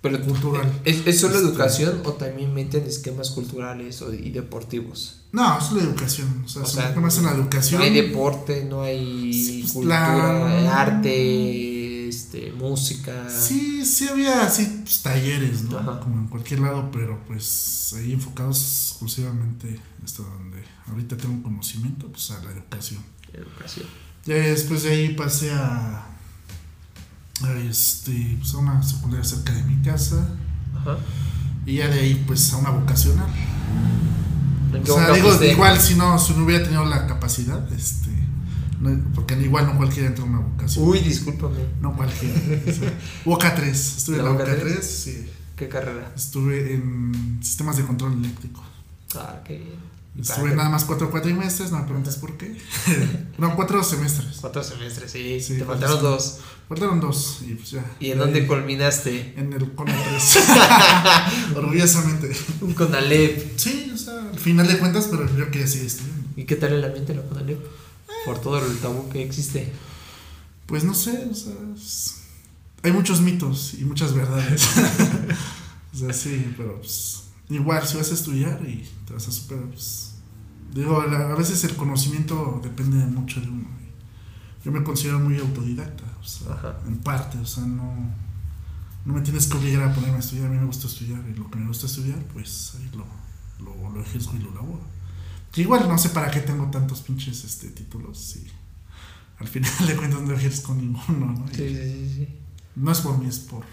Pero 0.01 0.21
Cultural. 0.23 0.81
¿es, 0.85 1.07
es 1.07 1.21
solo 1.21 1.35
Este- 1.37 1.49
educación 1.49 2.01
o 2.05 2.13
también 2.15 2.53
meten 2.55 2.85
esquemas 2.85 3.31
culturales 3.31 4.01
o, 4.03 4.13
y 4.13 4.31
deportivos? 4.31 5.21
no, 5.33 5.59
es 5.59 5.73
la 5.73 5.83
educación, 5.83 6.43
o 6.45 6.49
sea, 6.49 6.63
O 6.63 6.67
se 6.67 6.75
sea, 6.77 6.93
más 6.97 7.19
en 7.19 7.25
la 7.25 7.33
educación. 7.33 7.81
No 7.81 7.85
hay 7.87 7.93
deporte, 7.95 8.65
no 8.65 8.83
hay 8.83 9.33
Sí, 9.33 9.61
pues, 9.63 9.73
cultura, 9.73 10.61
la- 10.63 10.81
arte, 10.81 11.09
este, 12.35 12.53
música. 12.53 13.29
Sí, 13.29 13.85
sí 13.85 14.09
había 14.09 14.45
así 14.45 14.81
pues, 14.83 15.03
talleres, 15.03 15.63
¿no? 15.65 15.79
Ajá. 15.79 16.01
Como 16.01 16.17
en 16.19 16.29
cualquier 16.29 16.61
lado, 16.61 16.91
pero 16.93 17.19
pues 17.27 17.95
ahí 17.97 18.13
enfocados 18.13 18.91
exclusivamente 18.91 19.81
hasta 20.05 20.23
donde 20.23 20.63
ahorita 20.89 21.17
tengo 21.17 21.43
conocimiento, 21.43 22.09
pues 22.09 22.31
a 22.33 22.43
la 22.43 22.51
educación. 22.51 23.03
Educación. 23.33 23.87
Ya 24.25 24.35
después 24.37 24.83
de 24.83 24.91
ahí 24.91 25.15
pasé 25.15 25.53
a, 25.53 26.07
a 27.43 27.53
este, 27.69 28.37
pues 28.39 28.55
a 28.55 28.59
una 28.59 28.83
secundaria 28.83 29.25
cerca 29.25 29.53
de 29.53 29.63
mi 29.65 29.83
casa 29.83 30.29
Ajá. 30.77 30.97
y 31.67 31.77
ya 31.77 31.89
de 31.89 32.01
ahí 32.01 32.25
pues 32.27 32.53
a 32.53 32.57
una 32.59 32.71
vocacional. 32.71 33.29
¿En 34.73 34.83
O 34.83 34.87
sea, 34.87 35.13
digo, 35.13 35.45
igual 35.45 35.81
si 35.81 35.95
no, 35.95 36.19
si 36.19 36.33
no 36.33 36.45
hubiera 36.45 36.65
tenido 36.65 36.85
la 36.85 37.07
capacidad, 37.07 37.71
este, 37.73 38.11
porque 39.15 39.35
igual 39.41 39.67
no 39.67 39.77
cualquiera 39.77 40.09
entra 40.09 40.25
a 40.25 40.27
una 40.29 40.39
vocación. 40.41 40.87
Uy, 40.89 40.99
discúlpame. 41.01 41.59
No 41.81 41.97
cualquiera. 41.97 42.35
o 42.69 42.73
sea, 42.73 42.93
Boca 43.25 43.55
3, 43.55 43.97
estuve 43.99 44.19
en 44.19 44.25
¿La 44.25 44.31
Boca 44.31 44.45
Boca 44.45 44.57
3? 44.61 44.75
3, 44.75 44.87
sí. 44.87 45.31
¿Qué 45.57 45.69
carrera? 45.69 46.13
Estuve 46.17 46.75
en 46.75 47.39
sistemas 47.43 47.77
de 47.77 47.85
control 47.85 48.13
eléctrico. 48.15 48.63
Ah, 49.17 49.41
qué 49.47 49.59
bien. 49.59 49.95
¿Y 50.17 50.23
para 50.23 50.35
Estuve 50.35 50.55
nada 50.57 50.69
más 50.69 50.85
cuatro 50.85 51.11
cuatrimestres, 51.11 51.73
no 51.73 51.79
me 51.79 51.85
preguntes 51.85 52.17
por 52.17 52.37
qué. 52.37 52.57
no, 53.39 53.55
cuatro 53.57 53.83
semestres. 53.83 54.39
Cuatro 54.41 54.63
semestres, 54.63 55.11
sí. 55.11 55.41
Sí, 55.41 55.59
Te 55.59 55.65
faltaron 55.65 55.99
semestres. 55.99 56.37
dos. 56.37 56.41
Faltaron 56.69 57.01
dos 57.01 57.41
y 57.43 57.55
pues 57.55 57.73
ya. 57.73 57.85
¿Y 58.01 58.11
en 58.11 58.19
De 58.19 58.25
dónde 58.25 58.41
ahí, 58.41 58.47
culminaste? 58.47 59.35
En 59.37 59.53
el 59.53 59.73
CONA 59.73 59.95
3. 60.11 60.39
Orgullosamente. 61.57 62.31
Un 62.61 62.75
Conalep. 62.75 63.59
Sí, 63.59 63.91
o 63.93 63.97
sea, 63.99 64.15
al 64.33 64.39
final 64.39 64.67
de 64.67 64.79
cuentas, 64.79 65.09
pero 65.11 65.27
yo 65.37 65.51
quería 65.51 65.67
seguir 65.67 65.87
estudiando. 65.89 66.29
¿Y 66.37 66.45
qué 66.45 66.57
tal 66.57 66.73
el 66.73 66.85
ambiente 66.85 67.13
de 67.13 67.21
la 67.23 67.29
Conalep? 67.29 67.59
Por 68.25 68.39
todo 68.41 68.65
el 68.65 68.79
tabú 68.79 69.09
que 69.11 69.23
existe. 69.23 69.73
Pues 70.67 70.85
no 70.85 70.95
sé, 70.95 71.29
o 71.31 71.35
sea, 71.35 71.53
es- 71.75 72.21
hay 72.83 72.93
muchos 72.93 73.21
mitos 73.21 73.75
y 73.75 73.85
muchas 73.85 74.15
verdades. 74.15 74.67
o 75.95 75.97
sea, 75.97 76.13
sí, 76.13 76.53
pero 76.57 76.79
pues 76.79 77.25
igual 77.49 77.87
si 77.87 77.97
vas 77.97 78.11
a 78.11 78.15
estudiar 78.15 78.61
y 78.67 78.89
te 79.07 79.13
vas 79.15 79.27
a 79.29 79.33
superar, 79.33 79.65
pues 79.67 80.15
digo, 80.75 81.01
a 81.01 81.35
veces 81.35 81.63
el 81.65 81.77
conocimiento 81.77 82.61
depende 82.63 82.99
mucho 83.07 83.41
de 83.41 83.49
uno. 83.49 83.69
Yo 84.65 84.73
me 84.73 84.83
considero 84.83 85.19
muy 85.21 85.39
autodidacta, 85.39 86.05
o 86.21 86.25
sea, 86.25 86.53
Ajá. 86.55 86.79
en 86.87 86.97
parte, 86.99 87.37
o 87.39 87.45
sea, 87.47 87.65
no, 87.65 87.95
no 89.05 89.13
me 89.15 89.21
tienes 89.21 89.47
que 89.47 89.59
obligar 89.59 89.83
a 89.83 89.95
ponerme 89.95 90.17
a 90.17 90.21
estudiar, 90.21 90.47
a 90.47 90.51
mí 90.51 90.57
me 90.59 90.65
gusta 90.65 90.87
estudiar 90.87 91.23
y 91.29 91.35
lo 91.39 91.51
que 91.51 91.59
me 91.59 91.67
gusta 91.67 91.85
estudiar, 91.87 92.19
pues 92.33 92.75
ahí 92.79 92.91
lo, 92.97 93.05
lo, 93.65 93.91
lo 93.91 94.01
ejerzo 94.01 94.33
y 94.35 94.39
lo 94.39 94.55
laboro. 94.55 94.83
Que 95.55 95.61
igual 95.63 95.89
no 95.89 95.97
sé 95.97 96.09
para 96.11 96.31
qué 96.31 96.41
tengo 96.41 96.69
tantos 96.71 97.01
pinches 97.03 97.45
este, 97.45 97.69
títulos 97.69 98.37
y 98.37 98.47
al 99.39 99.47
final 99.49 99.71
de 99.87 99.97
cuentas 99.97 100.21
no 100.23 100.35
ejerzo 100.35 100.75
ninguno, 100.75 101.27
¿no? 101.33 101.45
Y 101.53 101.55
Sí, 101.55 101.69
sí, 101.69 101.75
sí. 102.09 102.15
sí. 102.17 102.29
No 102.77 102.91
es 102.91 103.01
por 103.01 103.17
mí, 103.19 103.27
es 103.29 103.39
por... 103.39 103.65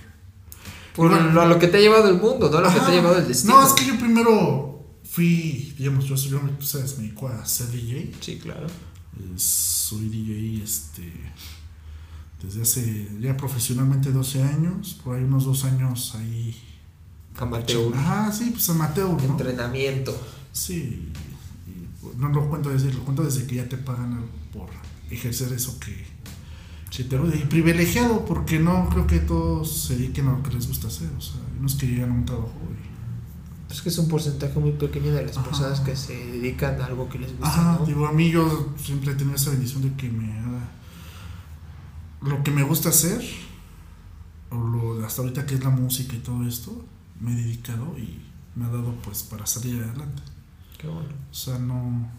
Por 0.95 1.11
Igual- 1.11 1.49
lo, 1.49 1.57
que 1.59 1.67
te 1.67 1.77
ha 1.77 1.79
llevado 1.81 2.09
el 2.09 2.19
mundo, 2.21 2.49
¿no? 2.51 2.61
Lo 2.61 2.67
que 2.71 2.79
te 2.79 2.85
ha 2.85 2.91
llevado 2.91 3.17
el 3.17 3.27
destino. 3.27 3.55
No, 3.61 3.65
es 3.65 3.73
que 3.73 3.85
yo 3.85 3.97
primero 3.97 4.85
fui, 5.03 5.73
digamos, 5.77 6.05
yo, 6.05 6.15
yo 6.15 6.39
tú 6.59 6.65
sabes, 6.65 6.97
me 6.97 7.05
dedico 7.05 7.27
a 7.29 7.45
ser 7.45 7.71
DJ. 7.71 8.13
Sí, 8.19 8.37
claro. 8.37 8.67
Eh, 8.67 9.33
soy 9.37 10.07
DJ 10.09 10.61
este, 10.63 11.11
desde 12.43 12.61
hace 12.61 13.07
ya 13.19 13.35
profesionalmente 13.37 14.11
12 14.11 14.43
años, 14.43 14.99
por 15.03 15.15
ahí 15.17 15.23
unos 15.23 15.45
dos 15.45 15.63
años 15.63 16.13
ahí. 16.15 16.61
Amateur. 17.37 17.95
Ajá, 17.95 18.31
sí, 18.31 18.49
pues 18.51 18.69
amateur, 18.69 19.09
¿no? 19.09 19.19
Entrenamiento. 19.23 20.15
Sí, 20.51 21.09
no 22.17 22.29
lo 22.29 22.49
cuento 22.49 22.69
desde, 22.69 22.93
lo 22.93 23.03
cuento 23.03 23.23
desde 23.23 23.45
que 23.45 23.55
ya 23.55 23.69
te 23.69 23.77
pagan 23.77 24.25
por 24.53 24.69
ejercer 25.09 25.53
eso 25.53 25.79
que, 25.79 26.05
que 26.89 27.03
te. 27.03 27.15
Y 27.15 27.45
privilegiado, 27.45 28.25
porque 28.25 28.59
no 28.59 28.89
creo 28.89 29.07
que 29.07 29.19
todos 29.19 29.85
se 29.87 29.95
dediquen 29.95 30.27
a 30.27 30.31
lo 30.31 30.43
que 30.43 30.51
les 30.51 30.67
gusta 30.67 30.87
hacer. 30.87 31.09
O 31.17 31.21
sea, 31.21 31.35
hay 31.41 31.59
unos 31.59 31.75
que 31.75 31.87
llegan 31.87 32.11
a 32.11 32.13
un 32.13 32.25
trabajo 32.25 32.51
y. 32.71 32.91
Es 33.71 33.81
que 33.81 33.87
es 33.87 33.97
un 33.97 34.09
porcentaje 34.09 34.59
muy 34.59 34.73
pequeño 34.73 35.13
de 35.13 35.25
las 35.25 35.37
Ajá. 35.37 35.47
personas 35.47 35.79
que 35.79 35.95
se 35.95 36.13
dedican 36.13 36.81
a 36.81 36.87
algo 36.87 37.07
que 37.07 37.19
les 37.19 37.31
gusta, 37.31 37.47
Ajá, 37.47 37.77
¿no? 37.79 37.85
digo, 37.85 38.05
a 38.05 38.11
mí 38.11 38.29
yo 38.29 38.73
siempre 38.77 39.13
he 39.13 39.15
tenido 39.15 39.37
esa 39.37 39.51
bendición 39.51 39.81
de 39.83 39.93
que 39.93 40.09
me 40.09 40.25
haga 40.39 40.69
lo 42.21 42.43
que 42.43 42.51
me 42.51 42.63
gusta 42.63 42.89
hacer, 42.89 43.21
o 44.49 44.57
lo 44.57 45.05
hasta 45.05 45.21
ahorita 45.21 45.45
que 45.45 45.55
es 45.55 45.63
la 45.63 45.69
música 45.69 46.15
y 46.15 46.19
todo 46.19 46.45
esto, 46.45 46.85
me 47.21 47.31
he 47.31 47.35
dedicado 47.35 47.97
y 47.97 48.19
me 48.55 48.65
ha 48.65 48.69
dado 48.69 48.93
pues 49.03 49.23
para 49.23 49.45
salir 49.45 49.81
adelante. 49.81 50.21
Qué 50.81 50.87
bueno. 50.87 51.09
O 51.29 51.33
sea, 51.33 51.59
no. 51.59 52.09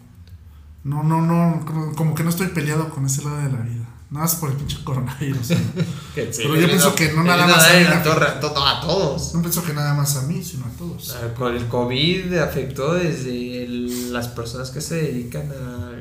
No, 0.83 1.03
no, 1.03 1.21
no. 1.21 1.65
Como, 1.95 2.15
que 2.15 2.23
no 2.23 2.29
estoy 2.29 2.47
peleado 2.47 2.89
con 2.89 3.05
ese 3.05 3.23
lado 3.23 3.37
de 3.37 3.51
la 3.51 3.59
vida. 3.59 3.89
Nada 4.09 4.25
más 4.25 4.35
por 4.35 4.51
el 4.51 4.55
pinche 4.57 4.83
coronavirus. 4.83 5.49
¿no? 5.51 5.57
Pero 6.15 6.55
yo 6.55 6.67
pienso 6.67 6.93
que 6.95 7.11
no 7.13 7.23
nada 7.23 7.47
más 7.47 7.65
a 7.69 7.73
mí, 7.79 7.83
a, 7.85 7.89
la- 7.89 8.03
torre, 8.03 8.27
a 8.27 8.39
to- 8.39 8.65
a 8.67 8.79
todos. 8.81 9.33
No 9.33 9.41
pienso 9.41 9.63
que 9.63 9.73
nada 9.73 9.93
más 9.95 10.15
a 10.17 10.21
mí, 10.23 10.43
sino 10.43 10.65
a 10.65 10.69
todos. 10.77 11.15
Con 11.37 11.55
el 11.55 11.67
COVID 11.67 12.33
afectó 12.37 12.93
desde 12.93 13.63
el- 13.63 14.13
las 14.13 14.27
personas 14.27 14.69
que 14.71 14.81
se 14.81 14.95
dedican 14.95 15.51
a 15.51 15.91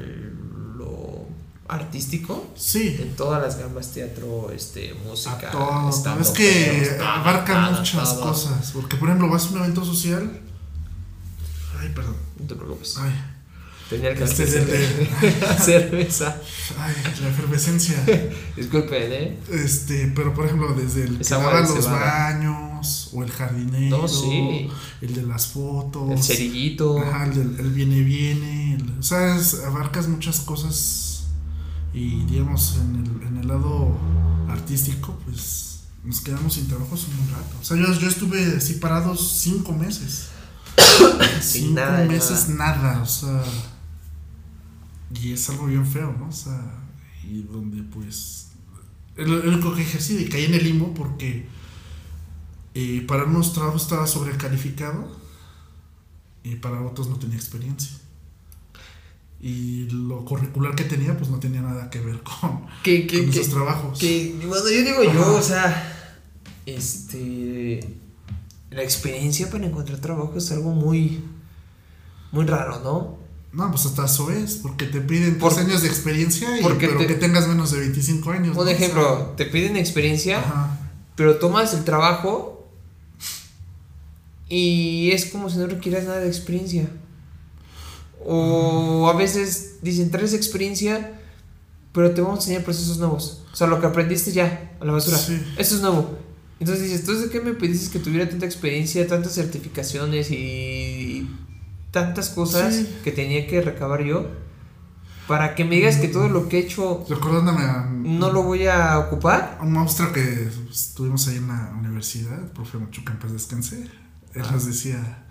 lo 0.77 1.27
artístico 1.69 2.49
Sí. 2.55 2.99
en 3.01 3.17
todas 3.17 3.41
las 3.41 3.59
gamas 3.59 3.89
teatro, 3.93 4.51
este, 4.55 4.93
música, 5.07 5.49
A 5.49 5.51
todo. 5.51 6.19
Es 6.21 6.29
que 6.31 6.99
abarca 7.03 7.71
muchas 7.71 8.15
todo. 8.17 8.29
cosas. 8.29 8.73
Porque, 8.73 8.97
por 8.97 9.09
ejemplo, 9.09 9.31
vas 9.31 9.47
a 9.47 9.51
un 9.51 9.59
evento 9.61 9.85
social. 9.85 10.39
Ay, 11.83 11.93
perdón. 11.95 12.17
No 12.41 12.47
te 12.47 12.55
preocupes. 12.55 12.97
Ay, 12.99 13.13
Tenía 13.91 14.15
que 14.15 14.25
Este 14.25 14.45
hacer 14.45 14.69
es 14.71 14.91
el 15.23 15.59
cerveza. 15.63 16.41
ay, 16.79 16.95
la 17.21 17.29
efervescencia. 17.29 17.97
Disculpen, 18.57 19.13
¿eh? 19.13 19.39
Este, 19.51 20.11
pero 20.15 20.33
por 20.33 20.47
ejemplo, 20.47 20.73
desde 20.75 21.05
el 21.05 21.17
que 21.17 21.23
Esa 21.23 21.37
agua 21.37 21.61
lava 21.61 21.75
los 21.75 21.85
baños, 21.91 23.11
o 23.13 23.23
el 23.23 23.31
jardinero, 23.31 23.99
No, 23.99 24.09
sí. 24.09 24.69
el 25.03 25.15
de 25.15 25.23
las 25.23 25.47
fotos, 25.49 26.11
El 26.11 26.23
cerillito. 26.23 26.99
Ajá, 27.01 27.27
el, 27.27 27.35
del- 27.35 27.61
el 27.61 27.71
viene 27.73 28.01
viene, 28.01 28.75
el- 28.77 28.99
o 28.99 29.03
sea, 29.03 29.37
es- 29.37 29.61
abarcas 29.65 30.09
muchas 30.09 30.41
cosas 30.41 31.25
y 31.93 32.25
digamos 32.25 32.77
en 32.81 32.97
el, 33.05 33.29
en 33.29 33.37
el 33.39 33.49
lado 33.49 33.95
artístico, 34.49 35.19
pues 35.27 35.81
nos 36.03 36.21
quedamos 36.23 36.55
sin 36.55 36.67
trabajo 36.67 36.95
hace 36.95 37.07
un 37.07 37.31
rato. 37.31 37.57
O 37.61 37.65
sea, 37.65 37.77
yo, 37.77 37.93
yo 38.01 38.09
estuve 38.09 38.57
así 38.57 38.75
parado 38.75 39.15
cinco 39.17 39.73
meses. 39.73 40.29
Sin 41.41 41.63
cinco 41.63 41.75
nada 41.75 42.01
de 42.01 42.09
meses 42.09 42.49
nada. 42.49 43.03
o 43.03 43.07
sea. 43.07 43.43
Y 45.21 45.33
es 45.33 45.51
algo 45.51 45.67
bien 45.67 45.87
feo, 45.87 46.15
¿no? 46.19 46.29
O 46.29 46.33
sea, 46.33 46.61
y 47.25 47.43
donde 47.43 47.83
pues. 47.83 48.49
El, 49.17 49.31
único 49.31 49.75
que 49.75 49.83
ejercí 49.83 50.17
y 50.17 50.29
caí 50.29 50.47
en 50.47 50.55
el 50.55 50.65
limbo 50.65 50.95
porque 50.95 51.47
eh, 52.75 53.05
para 53.07 53.25
unos 53.25 53.53
trabajos 53.53 53.83
estaba 53.83 54.07
sobrecalificado 54.07 55.15
y 56.43 56.57
para 56.57 56.81
otros 56.83 57.09
no 57.09 57.19
tenía 57.19 57.37
experiencia. 57.37 57.99
Y 59.41 59.89
lo 59.91 60.25
curricular 60.25 60.75
que 60.77 60.85
tenía, 60.85 61.17
pues 61.19 61.29
no 61.29 61.41
tenía 61.41 61.61
nada 61.61 61.91
que 61.91 62.01
ver 62.01 62.23
con, 62.23 62.65
Que, 62.83 63.07
que, 63.07 63.19
con 63.19 63.29
esos 63.31 63.49
trabajos. 63.49 63.99
que, 63.99 64.35
bueno, 64.47 64.71
yo 64.71 64.83
digo 64.83 65.13
yo, 65.13 65.35
o 65.37 65.43
sea, 65.43 66.15
este, 66.65 67.81
la 68.75 68.83
experiencia 68.83 69.51
para 69.51 69.67
encontrar 69.67 69.99
trabajo 70.01 70.35
es 70.37 70.51
algo 70.53 70.71
muy, 70.73 71.25
muy 72.33 72.45
raro, 72.47 72.81
¿no? 72.83 73.19
No, 73.53 73.71
pues 73.71 73.85
hasta 73.85 74.07
eso 74.07 74.31
es, 74.31 74.55
porque 74.57 74.87
te 74.87 75.01
piden 75.03 75.39
Por- 75.39 75.53
tres 75.55 75.67
años 75.67 75.83
de 75.83 75.89
experiencia, 75.89 76.59
y, 76.59 76.63
porque 76.63 76.87
pero 76.87 77.01
te- 77.01 77.07
que 77.07 77.15
tengas 77.17 77.47
menos 77.49 77.71
de 77.71 77.81
25 77.81 78.31
años. 78.31 78.57
Un 78.57 78.65
¿no? 78.65 78.71
O 78.71 78.75
ejemplo, 78.75 79.35
te 79.37 79.45
piden 79.47 79.77
experiencia, 79.77 80.39
ajá. 80.39 80.79
pero 81.17 81.37
tomas 81.39 81.75
el 81.75 81.85
trabajo 81.85 82.67
y 84.49 85.11
es 85.13 85.27
como 85.27 85.49
si 85.51 85.59
no 85.59 85.67
requieras 85.67 86.05
nada 86.05 86.21
de 86.21 86.29
experiencia. 86.29 86.89
O 88.25 89.09
a 89.09 89.17
veces 89.17 89.77
dicen, 89.83 90.11
traes 90.11 90.33
experiencia, 90.33 91.21
pero 91.93 92.13
te 92.15 92.21
vamos 92.21 92.39
a 92.39 92.43
enseñar 92.43 92.63
procesos 92.65 92.99
nuevos. 92.99 93.43
O 93.53 93.57
sea, 93.57 93.67
lo 93.67 93.81
que 93.81 93.87
aprendiste 93.87 94.33
ya, 94.33 94.73
a 94.81 94.85
la 94.85 94.93
basura. 94.93 95.19
Sí. 95.19 95.43
Eso 95.59 95.75
es 95.77 95.81
nuevo. 95.83 96.17
Entonces 96.63 96.85
dices, 96.85 97.05
¿tú 97.05 97.13
de 97.19 97.29
qué 97.29 97.41
me 97.41 97.55
pediste 97.55 97.91
que 97.91 97.99
tuviera 98.05 98.29
tanta 98.31 98.47
experiencia, 98.47 99.05
tantas 99.09 99.35
certificaciones 99.35 100.31
y 100.31 101.29
tantas 101.91 102.29
cosas 102.31 102.73
Sí. 102.77 102.97
que 103.03 103.11
tenía 103.11 103.49
que 103.49 103.61
recabar 103.61 104.05
yo? 104.05 104.29
Para 105.27 105.57
que 105.57 105.65
me 105.65 105.75
digas 105.75 105.97
que 105.97 106.07
todo 106.07 106.29
lo 106.29 106.49
que 106.49 106.59
he 106.59 106.61
hecho 106.61 107.05
Recordándome 107.09 107.65
a, 107.65 107.89
no 107.91 108.31
lo 108.33 108.45
voy 108.45 108.67
a 108.69 108.97
ocupar. 109.01 109.57
a 109.61 109.65
un 109.65 109.73
monstruo 109.73 110.13
que 110.13 110.49
estuvimos 110.71 111.27
ahí 111.27 111.39
en 111.39 111.49
la 111.49 111.73
universidad, 111.81 112.39
el 112.39 112.51
profe 112.51 112.79
Machuca 112.79 113.13
en 113.13 113.19
paz 113.19 113.33
descanse. 113.33 113.89
Él 114.35 114.43
Ah. 114.45 114.51
nos 114.53 114.65
decía: 114.67 115.25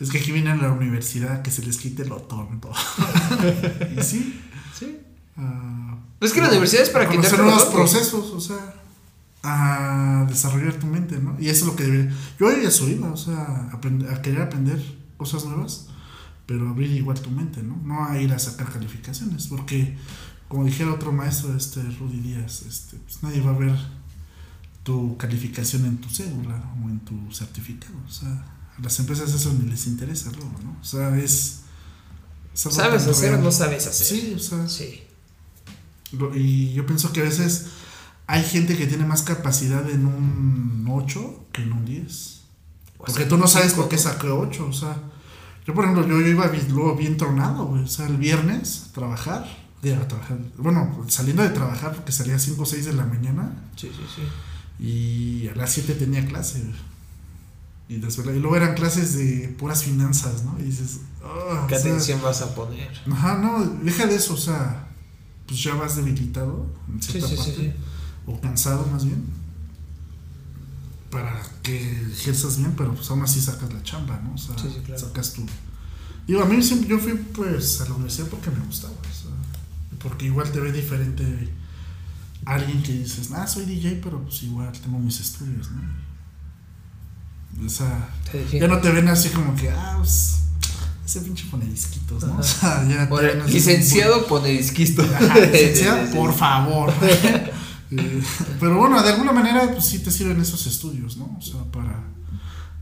Es 0.00 0.10
que 0.10 0.18
aquí 0.18 0.32
vienen 0.32 0.58
a 0.58 0.62
la 0.62 0.72
universidad 0.72 1.42
que 1.42 1.52
se 1.52 1.62
les 1.64 1.76
quite 1.76 2.04
lo 2.06 2.16
tonto. 2.22 2.72
y 3.96 4.02
sí. 4.02 4.40
Sí. 4.76 4.98
ah, 5.36 5.96
Pues 6.18 6.32
que 6.32 6.40
la 6.40 6.48
universidad 6.48 6.82
es 6.82 6.90
para 6.90 7.04
a 7.04 7.08
quitarte 7.08 7.36
conocer 7.36 7.38
lo 7.40 7.44
nuevos 7.46 7.64
tonto. 7.64 7.78
procesos, 7.78 8.30
o 8.32 8.40
sea, 8.40 8.74
a 9.42 10.24
desarrollar 10.28 10.74
tu 10.74 10.86
mente, 10.86 11.18
¿no? 11.18 11.36
Y 11.40 11.48
eso 11.48 11.64
es 11.64 11.70
lo 11.70 11.76
que 11.76 11.84
debería. 11.84 12.12
Yo 12.38 12.50
ya 12.62 12.70
soy, 12.70 12.94
¿no? 12.96 13.12
o 13.12 13.16
sea, 13.16 13.70
a 13.72 14.22
querer 14.22 14.42
aprender 14.42 14.80
cosas 15.16 15.44
nuevas, 15.44 15.86
pero 16.46 16.68
abrir 16.68 16.90
igual 16.92 17.20
tu 17.20 17.30
mente, 17.30 17.62
¿no? 17.62 17.76
No 17.84 18.04
a 18.06 18.20
ir 18.20 18.32
a 18.32 18.38
sacar 18.38 18.70
calificaciones, 18.72 19.46
porque, 19.48 19.96
como 20.48 20.64
dijera 20.64 20.92
otro 20.92 21.12
maestro, 21.12 21.56
este 21.56 21.82
Rudy 21.82 22.20
Díaz, 22.20 22.62
este, 22.62 22.96
pues 22.98 23.22
nadie 23.22 23.40
va 23.40 23.50
a 23.50 23.58
ver 23.58 23.76
tu 24.84 25.16
calificación 25.16 25.84
en 25.86 25.98
tu 25.98 26.08
cédula 26.08 26.60
o 26.84 26.88
en 26.88 27.00
tu 27.00 27.14
certificado, 27.32 27.94
o 28.06 28.10
sea, 28.10 28.28
a 28.76 28.80
las 28.82 28.98
empresas 28.98 29.32
eso 29.32 29.52
ni 29.60 29.68
les 29.70 29.86
interesa 29.86 30.30
luego, 30.32 30.52
¿no? 30.64 30.76
O 30.80 30.84
sea, 30.84 31.16
es. 31.18 31.60
es 32.54 32.60
¿Sabes 32.60 33.06
hacer 33.06 33.34
o 33.34 33.38
no 33.38 33.52
sabes 33.52 33.86
hacer? 33.86 34.06
Sí, 34.06 34.32
o 34.34 34.38
sea, 34.40 34.68
Sí. 34.68 35.02
lo- 36.12 36.34
Y 36.36 36.72
yo 36.74 36.84
pienso 36.86 37.12
que 37.12 37.20
a 37.20 37.24
veces 37.24 37.66
hay 38.26 38.42
gente 38.44 38.76
que 38.76 38.86
tiene 38.86 39.04
más 39.04 39.22
capacidad 39.22 39.88
en 39.90 40.06
un 40.06 40.86
8 40.90 41.46
que 41.52 41.62
en 41.62 41.72
un 41.72 41.84
10. 41.84 42.42
O 42.98 43.04
Porque 43.04 43.24
tú 43.24 43.36
no 43.36 43.46
sabes 43.46 43.74
por 43.74 43.88
qué 43.88 43.98
saqué 43.98 44.28
8. 44.28 44.66
O 44.66 44.72
sea, 44.72 44.96
yo 45.66 45.74
por 45.74 45.84
ejemplo, 45.84 46.06
yo, 46.06 46.20
yo 46.20 46.26
iba 46.28 46.46
bien, 46.48 46.66
luego 46.72 46.96
bien 46.96 47.16
tronado, 47.16 47.66
güey. 47.66 47.82
O 47.84 47.88
sea, 47.88 48.06
el 48.06 48.16
viernes 48.16 48.86
a 48.90 48.92
trabajar. 48.92 49.46
digo, 49.82 49.96
a 50.00 50.08
trabajar. 50.08 50.38
Bueno, 50.56 51.04
saliendo 51.08 51.42
de 51.42 51.50
trabajar 51.50 51.94
porque 51.94 52.12
salía 52.12 52.36
a 52.36 52.38
5 52.38 52.62
o 52.62 52.66
6 52.66 52.84
de 52.86 52.92
la 52.94 53.04
mañana 53.04 53.52
Sí, 53.76 53.88
sí, 53.94 54.04
sí. 54.16 54.22
y 54.84 55.48
a 55.48 55.54
las 55.56 55.70
7 55.72 55.94
tenía 55.94 56.24
clase. 56.26 56.62
Y, 57.88 57.96
desvelado. 57.96 58.36
y 58.36 58.40
luego 58.40 58.56
eran 58.56 58.74
clases 58.74 59.14
de 59.18 59.54
puras 59.58 59.82
finanzas, 59.82 60.44
¿no? 60.44 60.56
Y 60.58 60.62
dices, 60.62 61.00
"Ah", 61.22 61.66
¿Qué 61.68 61.74
o 61.74 61.78
sea, 61.78 61.90
atención 61.90 62.22
vas 62.22 62.40
a 62.40 62.54
poner? 62.54 62.90
Ajá, 63.10 63.36
no, 63.38 63.64
deja 63.82 64.06
de 64.06 64.14
eso, 64.14 64.32
o 64.34 64.36
sea, 64.38 64.88
pues 65.46 65.62
ya 65.62 65.74
vas 65.74 65.96
debilitado 65.96 66.66
en 66.88 67.02
Sí, 67.02 67.10
cierta 67.12 67.28
sí, 67.28 67.36
sí, 67.36 67.42
parte, 67.42 67.56
sí. 67.60 67.72
O 68.26 68.40
cansado 68.40 68.86
más 68.86 69.04
bien, 69.04 69.24
para 71.10 71.42
que 71.62 72.02
ejerzas 72.12 72.56
bien, 72.58 72.74
pero 72.76 72.94
pues 72.94 73.10
aún 73.10 73.22
así 73.22 73.40
sacas 73.40 73.72
la 73.72 73.82
chamba, 73.82 74.20
¿no? 74.24 74.34
O 74.34 74.38
sea, 74.38 74.56
Sí, 74.58 74.68
sí, 74.74 74.80
claro. 74.84 75.00
sacas 75.00 75.32
tu... 75.34 75.44
Digo, 76.26 76.42
a 76.42 76.46
mí 76.46 76.62
siempre, 76.62 76.88
yo 76.88 76.98
fui 76.98 77.14
pues 77.14 77.80
a 77.80 77.84
la 77.84 77.94
universidad 77.94 78.28
porque 78.28 78.50
me 78.50 78.64
gustaba, 78.64 78.94
o 78.94 79.04
sea, 79.14 79.30
porque 79.98 80.26
igual 80.26 80.50
te 80.50 80.60
ve 80.60 80.72
diferente 80.72 81.52
alguien 82.44 82.82
que 82.82 82.92
dices, 82.92 83.30
ah, 83.34 83.46
soy 83.46 83.66
DJ, 83.66 84.00
pero 84.02 84.22
pues 84.22 84.42
igual 84.44 84.72
tengo 84.72 84.98
mis 84.98 85.20
estudios, 85.20 85.70
¿no? 85.70 85.82
O 87.66 87.68
sea, 87.68 88.08
ya 88.50 88.66
no 88.66 88.78
te 88.80 88.90
ven 88.90 89.08
así 89.08 89.28
como 89.28 89.54
que, 89.54 89.70
ah, 89.70 89.96
pues, 89.98 90.38
ese 91.04 91.20
pinche 91.20 91.44
pone 91.50 91.66
disquitos, 91.66 92.22
¿no? 92.24 92.32
Ajá. 92.32 92.40
O 92.40 92.42
sea, 92.42 92.88
ya 92.88 93.44
licenciado 93.46 94.26
pone 94.26 94.58
Ajá, 94.58 95.38
licenciado, 95.40 96.10
por 96.14 96.32
favor. 96.34 96.92
Eh, 97.96 98.22
Pero 98.60 98.78
bueno, 98.78 99.02
de 99.02 99.10
alguna 99.10 99.32
manera, 99.32 99.70
pues 99.72 99.84
sí 99.84 99.98
te 100.00 100.10
sirven 100.10 100.40
esos 100.40 100.66
estudios, 100.66 101.16
¿no? 101.16 101.36
O 101.38 101.42
sea, 101.42 101.62
para 101.64 102.02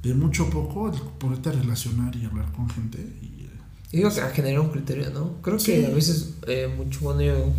de 0.03 0.15
mucho 0.15 0.45
a 0.45 0.51
poco 0.51 0.91
poderte 1.19 1.53
relacionar 1.53 2.15
y 2.17 2.25
hablar 2.25 2.51
con 2.53 2.69
gente. 2.71 2.99
Y, 2.99 3.45
eh, 3.45 3.51
Digo 3.93 4.13
que 4.13 4.21
a 4.21 4.31
generar 4.31 4.61
un 4.61 4.71
criterio, 4.71 5.11
¿no? 5.11 5.43
Creo 5.43 5.59
que 5.59 5.87
a 5.87 5.91
veces 5.91 6.35
eh, 6.47 6.73
mucho 6.75 7.01
cuando 7.01 7.23
yo 7.23 7.53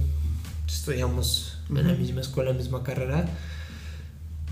estudiamos 0.68 1.60
en 1.70 1.88
la 1.88 1.94
misma 1.94 2.22
escuela, 2.22 2.52
en 2.52 2.58
la 2.58 2.64
misma 2.64 2.84
carrera, 2.84 3.30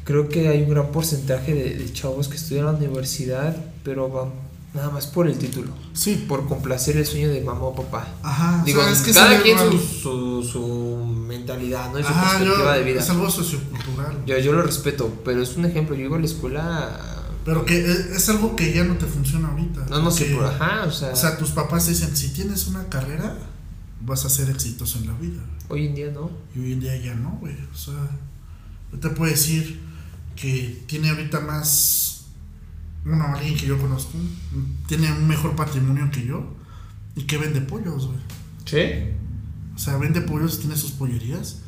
creo 0.04 0.30
que 0.30 0.50
hay 0.50 0.64
un 0.64 0.70
gran 0.70 0.92
porcentaje 0.92 1.54
de, 1.54 1.76
de 1.76 1.94
chavos 1.94 2.28
que 2.28 2.36
estudian 2.36 2.68
en 2.68 2.74
la 2.74 2.78
universidad, 2.78 3.56
pero 3.84 4.10
van 4.10 4.49
nada 4.74 4.90
más 4.92 5.08
por 5.08 5.28
el 5.28 5.38
título, 5.38 5.72
sí, 5.94 6.26
por 6.28 6.48
complacer 6.48 6.96
el 6.98 7.06
sueño 7.06 7.30
de 7.30 7.42
mamá 7.42 7.62
o 7.64 7.76
papá. 7.76 8.08
ajá. 8.24 8.62
Digo, 8.66 8.82
o 8.82 8.84
sea, 8.84 8.92
es 8.94 9.02
que 9.02 9.12
cada 9.14 9.42
quien 9.42 9.58
su, 9.58 9.80
su, 9.80 10.44
su 10.44 11.06
mentalidad, 11.28 11.92
¿no? 11.92 12.00
Y 12.00 12.04
su 12.04 12.10
Ajá, 12.10 12.38
perspectiva 12.38 12.74
yo- 12.76 12.80
de 12.80 12.84
vida. 12.92 13.00
Es 13.02 13.10
algo 13.10 13.30
sociocultural. 13.30 14.26
Yo, 14.26 14.38
yo 14.38 14.54
lo 14.54 14.62
respeto, 14.62 15.22
pero 15.26 15.42
es 15.42 15.56
un 15.58 15.66
ejemplo. 15.66 15.96
Yo 15.96 16.06
iba 16.06 16.18
a 16.18 16.20
la 16.20 16.26
escuela. 16.26 17.00
Pero 17.46 17.66
que 17.66 17.80
es, 17.80 18.30
algo 18.30 18.56
que 18.56 18.72
ya 18.74 18.84
no 18.84 18.96
te 18.98 19.06
funciona 19.08 19.48
ahorita. 19.50 19.86
No, 19.90 20.02
no 20.04 20.12
sé, 20.12 20.26
por 20.26 20.46
ajá, 20.46 20.84
o 20.86 20.92
sea, 20.92 21.12
O 21.12 21.16
sea, 21.16 21.38
tus 21.38 21.50
papás 21.52 21.88
dicen, 21.88 22.16
si 22.16 22.30
tienes 22.30 22.68
una 22.68 22.88
carrera, 22.90 23.36
vas 24.02 24.26
a 24.26 24.30
ser 24.30 24.50
exitoso 24.50 25.00
en 25.00 25.08
la 25.08 25.14
vida. 25.14 25.42
hoy 25.70 25.88
en 25.88 25.96
día 25.96 26.12
no. 26.12 26.30
Y 26.56 26.60
hoy 26.60 26.74
en 26.74 26.80
día 26.82 26.96
ya 26.98 27.16
no, 27.16 27.38
güey. 27.40 27.56
O 27.74 27.78
sea, 27.78 27.96
yo 28.92 29.00
te 29.00 29.10
puedo 29.10 29.32
decir 29.32 29.80
que 30.36 30.84
tiene 30.86 31.10
ahorita 31.10 31.40
más. 31.40 32.09
Bueno, 33.06 33.26
alguien 33.26 33.56
que 33.56 33.66
yo 33.66 33.80
conozco, 33.80 34.18
tiene 34.88 35.12
un 35.12 35.28
mejor 35.28 35.56
patrimonio 35.56 36.10
que 36.12 36.26
yo 36.26 36.56
y 37.16 37.24
que 37.24 37.38
vende 37.38 37.62
pollos, 37.62 38.08
güey. 38.08 38.20
¿Sí? 38.66 39.12
O 39.76 39.80
sea, 39.80 39.98
vende 39.98 40.22
pollos, 40.22 40.60
tiene 40.60 40.76
sus 40.76 40.92
pollerías 40.92 41.62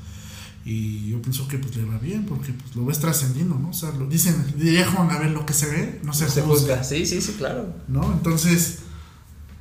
y 0.64 1.10
yo 1.10 1.22
pienso 1.22 1.48
que 1.48 1.58
pues 1.58 1.76
le 1.76 1.86
va 1.86 1.98
bien 1.98 2.26
porque 2.26 2.54
pues 2.54 2.76
lo 2.76 2.86
ves 2.86 3.00
trascendiendo, 3.00 3.56
¿no? 3.56 3.70
O 3.70 3.74
sea, 3.74 3.92
lo 3.92 4.08
dicen, 4.08 4.36
diría 4.58 4.90
Juan 4.90 5.08
Gabriel, 5.08 5.34
lo 5.34 5.46
que 5.46 5.54
se 5.54 5.70
ve, 5.70 6.02
no 6.04 6.14
se, 6.14 6.30
Se 6.30 6.42
juzga. 6.42 6.84
Sí, 6.84 7.06
sí, 7.06 7.22
sí, 7.22 7.34
claro. 7.38 7.74
¿no? 7.88 8.12
Entonces, 8.14 8.80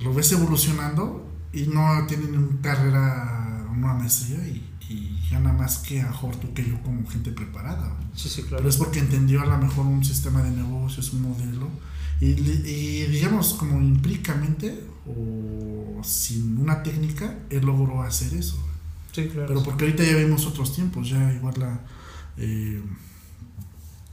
lo 0.00 0.12
ves 0.12 0.30
evolucionando 0.32 1.26
y 1.52 1.62
no 1.62 2.06
tienen 2.06 2.36
una 2.36 2.60
carrera, 2.60 3.66
una 3.74 3.94
maestría 3.94 4.46
y, 4.46 4.69
gana 5.30 5.52
más 5.52 5.78
que 5.78 6.00
a 6.00 6.12
tú 6.40 6.52
que 6.54 6.66
yo 6.68 6.80
como 6.82 7.06
gente 7.08 7.30
preparada. 7.32 7.96
Sí, 8.14 8.28
sí, 8.28 8.42
claro. 8.42 8.58
Pero 8.58 8.68
es 8.68 8.76
porque 8.76 8.98
entendió 8.98 9.42
a 9.42 9.46
lo 9.46 9.58
mejor 9.58 9.86
un 9.86 10.04
sistema 10.04 10.42
de 10.42 10.50
negocios, 10.50 11.12
un 11.12 11.22
modelo 11.22 11.68
y, 12.20 12.32
digamos 12.34 13.54
como 13.54 13.78
empíricamente 13.78 14.84
o 15.06 16.02
sin 16.04 16.58
una 16.58 16.82
técnica, 16.82 17.38
él 17.48 17.64
logró 17.64 18.02
hacer 18.02 18.34
eso. 18.34 18.58
Sí, 19.12 19.28
claro. 19.28 19.46
Pero 19.48 19.62
porque 19.62 19.84
ahorita 19.84 20.04
ya 20.04 20.16
vimos 20.16 20.46
otros 20.46 20.74
tiempos, 20.74 21.08
ya 21.08 21.32
igual 21.32 21.54
la, 21.58 21.80
eh, 22.36 22.82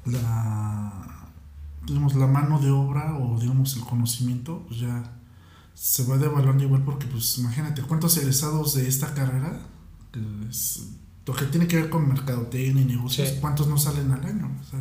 la, 0.05 1.29
digamos, 1.86 2.15
la 2.15 2.27
mano 2.27 2.59
de 2.59 2.71
obra 2.71 3.17
o 3.17 3.39
digamos 3.39 3.75
el 3.75 3.83
conocimiento, 3.83 4.63
pues 4.67 4.79
ya 4.81 5.13
se 5.74 6.05
va 6.05 6.17
devaluando 6.17 6.63
igual 6.63 6.83
porque 6.83 7.05
pues 7.07 7.38
imagínate 7.38 7.81
cuántos 7.83 8.17
egresados 8.17 8.74
de 8.75 8.88
esta 8.88 9.13
carrera, 9.13 9.59
que 10.12 10.19
es- 10.50 10.88
lo 11.27 11.34
que 11.36 11.46
tiene 11.46 11.67
que 11.67 11.75
ver 11.75 11.89
con 11.89 12.07
mercadotecnia 12.07 12.81
y 12.81 12.86
negocios, 12.86 13.29
Sí. 13.29 13.36
cuántos 13.41 13.67
no 13.67 13.77
salen 13.77 14.12
al 14.12 14.25
año, 14.25 14.50
o 14.60 14.63
sea, 14.69 14.79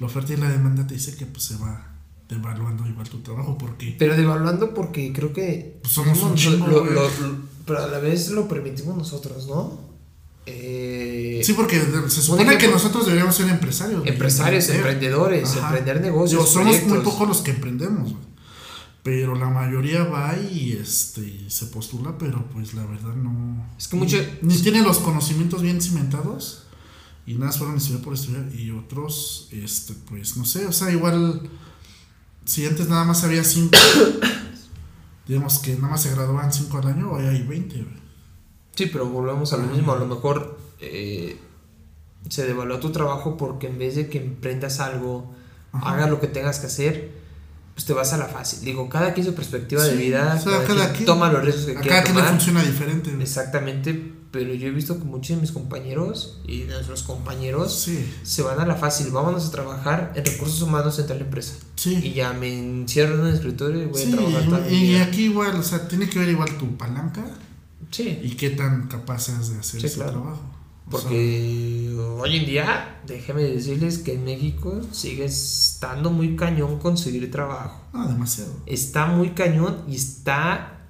la 0.00 0.06
oferta 0.06 0.32
y 0.32 0.36
la 0.36 0.50
demanda 0.50 0.86
te 0.86 0.94
dice 0.94 1.14
que 1.14 1.26
pues 1.26 1.44
se 1.44 1.56
va 1.56 1.84
devaluando 2.28 2.86
igual 2.86 3.08
tu 3.08 3.18
trabajo 3.20 3.56
porque 3.56 3.94
Pero 3.98 4.16
devaluando 4.16 4.74
porque 4.74 5.12
creo 5.12 5.32
que 5.32 5.78
Pues 5.82 5.92
somos 5.94 6.20
un 6.22 6.34
chingo, 6.34 6.66
lo- 6.66 6.80
güey. 6.80 6.94
lo- 6.94 7.02
lo- 7.02 7.36
pero 7.66 7.84
a 7.84 7.86
la 7.86 7.98
vez 7.98 8.30
lo 8.30 8.48
permitimos 8.48 8.96
nosotros, 8.96 9.46
¿no? 9.46 9.86
Eh, 10.46 11.40
Sí, 11.44 11.52
porque 11.52 11.78
se 12.08 12.22
supone 12.22 12.56
que 12.56 12.68
nosotros 12.68 13.04
deberíamos 13.04 13.34
ser 13.36 13.48
empresarios. 13.50 14.06
empresarios, 14.06 14.68
emprendedores, 14.70 15.50
Ajá. 15.56 15.68
emprender 15.68 16.00
negocios. 16.00 16.48
Somos 16.50 16.82
muy 16.84 17.00
pocos 17.00 17.28
los 17.28 17.40
que 17.42 17.50
emprendemos, 17.50 18.12
güey. 18.12 18.24
Pero 19.08 19.34
la 19.36 19.48
mayoría 19.48 20.04
va 20.04 20.36
y 20.36 20.72
este, 20.72 21.48
se 21.48 21.64
postula, 21.66 22.18
pero 22.18 22.44
pues 22.52 22.74
la 22.74 22.84
verdad 22.84 23.14
no. 23.14 23.66
Es 23.78 23.88
que 23.88 23.96
mucho- 23.96 24.18
Ni, 24.42 24.54
ni 24.54 24.60
tienen 24.62 24.84
los 24.84 24.98
conocimientos 24.98 25.62
bien 25.62 25.80
cimentados. 25.80 26.64
Y 27.24 27.34
nada, 27.36 27.52
fueron 27.52 27.76
a 27.76 27.78
estudiar 27.78 28.02
por 28.02 28.12
estudiar. 28.12 28.46
Y 28.54 28.70
otros, 28.70 29.48
este, 29.50 29.94
pues 29.94 30.36
no 30.36 30.44
sé, 30.44 30.66
o 30.66 30.72
sea, 30.72 30.90
igual. 30.90 31.48
Si 32.44 32.66
antes 32.66 32.88
nada 32.90 33.04
más 33.04 33.24
había 33.24 33.44
cinco. 33.44 33.78
digamos 35.26 35.58
que 35.58 35.74
nada 35.76 35.88
más 35.88 36.02
se 36.02 36.10
graduaban 36.10 36.52
cinco 36.52 36.78
al 36.78 36.88
año, 36.88 37.10
hoy 37.12 37.24
hay 37.24 37.42
20, 37.42 37.76
güey. 37.82 37.96
Sí, 38.74 38.86
pero 38.92 39.06
volvemos 39.08 39.52
a 39.54 39.56
lo 39.56 39.66
mismo. 39.68 39.92
A 39.92 39.98
lo 39.98 40.06
mejor 40.06 40.58
eh, 40.80 41.38
se 42.28 42.46
devaluó 42.46 42.78
tu 42.78 42.90
trabajo 42.92 43.36
porque 43.38 43.68
en 43.68 43.78
vez 43.78 43.96
de 43.96 44.08
que 44.08 44.18
emprendas 44.18 44.80
algo, 44.80 45.34
Ajá. 45.72 45.94
hagas 45.94 46.10
lo 46.10 46.20
que 46.20 46.26
tengas 46.28 46.60
que 46.60 46.66
hacer, 46.66 47.12
pues 47.78 47.86
te 47.86 47.92
vas 47.92 48.12
a 48.12 48.16
la 48.18 48.24
fácil. 48.26 48.58
Digo, 48.62 48.88
cada 48.88 49.14
quien 49.14 49.24
su 49.24 49.34
perspectiva 49.34 49.84
de 49.84 49.92
Sí, 49.92 49.96
vida, 49.98 50.34
o 50.36 50.42
sea, 50.42 50.52
cada, 50.52 50.64
cada 50.66 50.80
quien 50.86 50.94
quien- 50.94 51.06
toma 51.06 51.30
los 51.30 51.44
riesgos 51.44 51.64
que 51.66 51.70
A 51.76 51.80
quiera 51.80 51.88
cada 51.88 52.02
quien 52.02 52.16
le 52.16 52.22
tomar. 52.22 52.34
funciona 52.34 52.62
diferente, 52.64 53.10
güey. 53.10 53.22
Exactamente, 53.22 54.12
pero 54.32 54.52
yo 54.52 54.66
he 54.66 54.70
visto 54.72 54.98
que 54.98 55.04
muchos 55.04 55.36
de 55.36 55.42
mis 55.42 55.52
compañeros 55.52 56.40
y 56.44 56.62
de 56.62 56.74
nuestros 56.74 57.04
compañeros 57.04 57.72
Sí, 57.84 58.04
se 58.24 58.42
van 58.42 58.58
a 58.58 58.66
la 58.66 58.74
fácil. 58.74 59.12
Vámonos 59.12 59.46
a 59.46 59.50
trabajar 59.52 60.12
en 60.16 60.24
recursos 60.24 60.60
humanos 60.60 60.98
en 60.98 61.06
tal 61.06 61.20
empresa. 61.20 61.54
sí. 61.76 61.94
Y 62.02 62.14
ya 62.14 62.32
me 62.32 62.52
encierro 62.52 63.14
en 63.14 63.20
un 63.20 63.28
escritorio 63.28 63.80
y 63.82 63.86
voy 63.86 64.02
a 64.02 64.10
trabajar 64.10 64.66
y, 64.68 64.74
y 64.74 64.80
vida. 64.94 65.04
aquí 65.04 65.26
igual, 65.26 65.54
o 65.54 65.62
sea, 65.62 65.86
tiene 65.86 66.10
que 66.10 66.18
ver 66.18 66.30
igual 66.30 66.58
tu 66.58 66.76
palanca 66.76 67.24
Sí, 67.92 68.18
y 68.24 68.30
qué 68.32 68.50
tan 68.50 68.88
capaz 68.88 69.20
seas 69.20 69.50
de 69.50 69.58
hacer 69.60 69.84
ese 69.84 69.94
claro. 69.94 70.10
trabajo. 70.10 70.42
O 70.88 70.90
porque 70.90 71.94
hoy 72.18 72.36
en 72.36 72.46
día, 72.46 73.00
déjeme 73.06 73.42
decirles 73.42 73.98
que 73.98 74.14
en 74.14 74.24
México 74.24 74.80
sigue 74.90 75.24
estando 75.26 76.10
muy 76.10 76.34
cañón 76.36 76.78
conseguir 76.78 77.30
trabajo. 77.30 77.82
no, 77.92 78.08
demasiado. 78.08 78.52
Está 78.66 79.06
muy 79.06 79.30
cañón 79.30 79.82
y 79.86 79.96
está. 79.96 80.80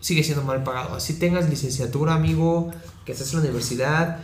sigue 0.00 0.22
siendo 0.22 0.44
mal 0.44 0.62
pagado. 0.62 0.94
Así 0.94 1.14
tengas 1.14 1.48
licenciatura, 1.48 2.14
amigo, 2.14 2.70
que 3.06 3.12
estás 3.12 3.30
en 3.32 3.38
la 3.40 3.44
universidad, 3.46 4.18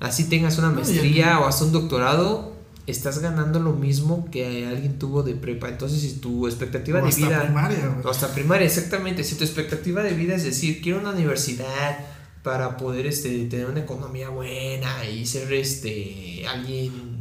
así 0.00 0.24
tengas 0.24 0.58
una 0.58 0.70
y 0.70 0.74
maestría 0.74 1.38
o 1.40 1.46
hasta 1.46 1.64
un 1.64 1.72
doctorado, 1.72 2.54
estás 2.86 3.18
ganando 3.18 3.60
lo 3.60 3.72
mismo 3.72 4.28
que 4.30 4.66
alguien 4.66 4.98
tuvo 4.98 5.22
de 5.22 5.34
prepa. 5.34 5.68
Entonces, 5.68 6.00
si 6.00 6.14
tu 6.14 6.46
expectativa 6.46 7.00
O 7.00 7.02
de 7.02 7.08
hasta 7.10 7.26
vida. 7.26 7.42
primaria. 7.42 7.96
O 8.02 8.08
hasta 8.08 8.32
primaria, 8.32 8.66
exactamente. 8.66 9.22
Si 9.24 9.34
tu 9.34 9.44
expectativa 9.44 10.02
de 10.02 10.14
vida 10.14 10.34
es 10.34 10.44
decir, 10.44 10.80
quiero 10.80 11.00
una 11.00 11.10
universidad 11.10 11.98
para 12.46 12.76
poder 12.76 13.06
este, 13.06 13.46
tener 13.46 13.66
una 13.66 13.80
economía 13.80 14.28
buena 14.28 15.04
y 15.04 15.26
ser 15.26 15.52
este 15.52 16.46
alguien 16.46 17.20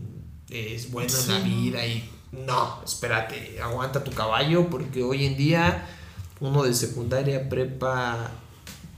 es 0.51 0.91
bueno 0.91 1.11
en 1.19 1.27
la 1.27 1.39
vida 1.39 1.87
y 1.87 2.07
no, 2.31 2.83
espérate, 2.85 3.59
aguanta 3.59 4.03
tu 4.03 4.11
caballo 4.11 4.69
porque 4.69 5.01
hoy 5.01 5.25
en 5.25 5.35
día 5.35 5.83
uno 6.39 6.61
de 6.61 6.75
secundaria, 6.75 7.49
prepa 7.49 8.29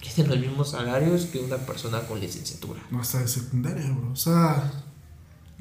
tiene 0.01 0.29
los 0.29 0.39
mismos 0.39 0.72
salarios 0.72 1.27
que 1.27 1.39
una 1.39 1.55
persona 1.55 2.01
con 2.01 2.19
licenciatura. 2.19 2.81
No 2.91 3.00
hasta 3.00 3.19
de 3.19 3.29
secundaria, 3.29 3.89
bro. 3.93 4.12
O 4.12 4.15
sea, 4.17 4.69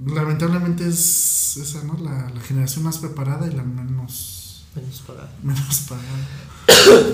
lamentablemente 0.05 0.89
es 0.89 1.57
esa, 1.59 1.85
¿no? 1.85 1.97
La, 1.99 2.29
la 2.29 2.41
generación 2.41 2.83
más 2.83 2.99
preparada 2.99 3.47
y 3.47 3.53
la 3.55 3.63
menos, 3.63 4.65
Menos 4.75 5.01
pagado. 5.07 5.29
menos 5.45 5.79
pagada. 5.89 6.27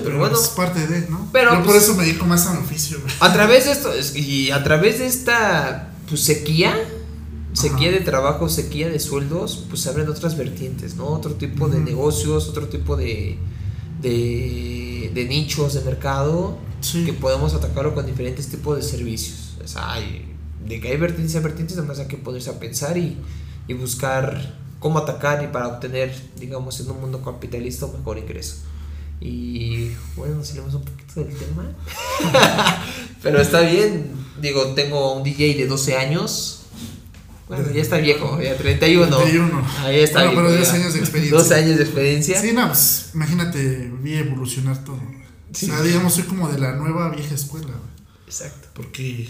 Pero 0.03 0.17
bueno, 0.19 0.37
es 0.39 0.47
parte 0.49 0.85
de, 0.87 1.07
¿no? 1.09 1.29
pero, 1.31 1.51
Yo 1.51 1.57
por 1.63 1.73
pues- 1.73 1.83
eso 1.83 1.95
me 1.95 2.03
dedico 2.05 2.25
más 2.25 2.45
a 2.47 2.53
mi 2.53 2.59
oficio, 2.63 2.99
güey. 3.01 3.13
A 3.19 3.33
través 3.33 3.65
de 3.65 3.71
esto, 3.71 3.93
es- 3.93 4.15
y 4.15 4.51
a 4.51 4.63
través 4.63 4.99
de 4.99 5.07
esta 5.07 5.93
pues, 6.09 6.21
sequía, 6.21 6.75
sequía 7.53 7.89
Ajá. 7.89 7.99
de 7.99 8.03
trabajo, 8.05 8.49
sequía 8.49 8.89
de 8.89 8.99
sueldos, 8.99 9.65
pues 9.69 9.81
se 9.81 9.89
abren 9.89 10.09
otras 10.09 10.37
vertientes, 10.37 10.95
¿no? 10.95 11.05
Otro 11.07 11.33
tipo 11.35 11.67
de 11.69 11.79
negocios, 11.79 12.47
otro 12.49 12.67
tipo 12.67 12.95
de, 12.95 13.37
de, 14.01 15.11
de 15.13 15.25
nichos 15.25 15.73
de 15.73 15.81
mercado 15.81 16.57
Sí. 16.81 17.05
que 17.05 17.13
podemos 17.13 17.53
atacarlo 17.53 17.93
con 17.95 18.05
diferentes 18.05 18.47
tipos 18.49 18.75
de 18.75 18.83
servicios. 18.83 19.55
O 19.63 19.67
sea, 19.67 19.93
hay, 19.93 20.25
de 20.67 20.81
que 20.81 20.89
hay 20.89 20.97
vertientes 20.97 21.35
a 21.35 21.39
vertientes, 21.39 21.77
además 21.77 21.99
hay 21.99 22.07
que 22.07 22.17
ponerse 22.17 22.49
a 22.49 22.59
pensar 22.59 22.97
y, 22.97 23.17
y 23.67 23.73
buscar 23.73 24.55
cómo 24.79 24.99
atacar 24.99 25.41
y 25.43 25.47
para 25.47 25.67
obtener, 25.69 26.13
digamos, 26.37 26.79
en 26.81 26.91
un 26.91 26.99
mundo 26.99 27.21
capitalista 27.23 27.85
un 27.85 27.99
mejor 27.99 28.17
ingreso. 28.17 28.55
Y 29.25 29.91
bueno, 30.17 30.35
nos 30.35 30.47
salimos 30.49 30.73
un 30.73 30.83
poquito 30.83 31.23
del 31.23 31.33
tema. 31.33 31.71
Pero 33.23 33.39
está 33.39 33.61
bien. 33.61 34.11
Digo, 34.41 34.73
tengo 34.73 35.13
un 35.15 35.23
DJ 35.23 35.55
de 35.55 35.67
12 35.67 35.95
años. 35.95 36.63
Bueno, 37.47 37.71
ya 37.71 37.81
está 37.81 37.97
viejo, 37.97 38.41
ya 38.41 38.57
31. 38.57 39.15
31. 39.15 39.67
Ahí 39.79 39.99
está 39.99 40.25
Bueno, 40.25 40.35
pero 40.35 40.47
viejo, 40.49 40.63
10 40.63 40.67
ya. 40.67 40.75
años 40.75 40.93
de 40.93 40.99
experiencia. 40.99 41.37
12 41.37 41.55
años 41.55 41.77
de 41.77 41.83
experiencia. 41.83 42.41
Sí, 42.41 42.51
no, 42.53 42.67
pues 42.67 43.11
imagínate, 43.13 43.91
vi 44.01 44.15
evolucionar 44.15 44.83
todo. 44.83 44.99
Sí. 45.51 45.69
O 45.69 45.73
sea, 45.73 45.81
digamos, 45.83 46.13
soy 46.13 46.23
como 46.23 46.49
de 46.49 46.57
la 46.57 46.73
nueva 46.73 47.09
vieja 47.09 47.35
escuela, 47.35 47.67
güey. 47.67 48.07
Exacto. 48.25 48.69
Porque 48.73 49.29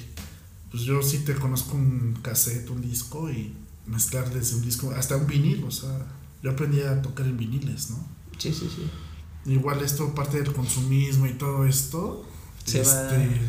pues 0.72 0.84
yo 0.84 1.02
sí 1.04 1.20
te 1.20 1.36
conozco 1.36 1.76
un 1.76 2.18
cassette, 2.22 2.70
un 2.70 2.82
disco 2.82 3.30
y 3.30 3.54
mezclar 3.86 4.32
desde 4.32 4.56
un 4.56 4.64
disco 4.64 4.92
hasta 4.98 5.18
un 5.18 5.28
vinil, 5.28 5.64
o 5.66 5.72
sea, 5.72 5.90
yo 6.42 6.52
aprendí 6.52 6.82
a 6.82 7.02
tocar 7.02 7.26
en 7.26 7.38
viniles, 7.38 7.92
¿no? 7.92 7.98
Sí, 8.38 8.54
sí, 8.54 8.70
sí. 8.74 8.90
Igual 9.46 9.82
esto, 9.82 10.14
parte 10.16 10.42
del 10.42 10.54
consumismo 10.54 11.26
y 11.28 11.34
todo 11.34 11.66
esto, 11.66 12.26
Se 12.66 12.82
va- 12.82 12.84
este, 13.14 13.42